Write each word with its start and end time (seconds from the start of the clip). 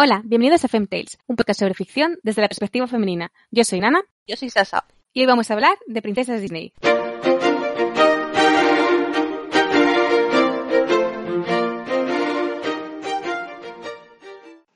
Hola, 0.00 0.22
bienvenidos 0.24 0.64
a 0.64 0.68
Femtales, 0.68 1.18
un 1.26 1.34
podcast 1.34 1.58
sobre 1.58 1.74
ficción 1.74 2.20
desde 2.22 2.40
la 2.40 2.46
perspectiva 2.46 2.86
femenina. 2.86 3.32
Yo 3.50 3.64
soy 3.64 3.80
Nana. 3.80 4.00
Yo 4.28 4.36
soy 4.36 4.48
Sasa. 4.48 4.84
Y 5.12 5.22
hoy 5.22 5.26
vamos 5.26 5.50
a 5.50 5.54
hablar 5.54 5.76
de 5.88 6.00
princesas 6.00 6.40
Disney. 6.40 6.72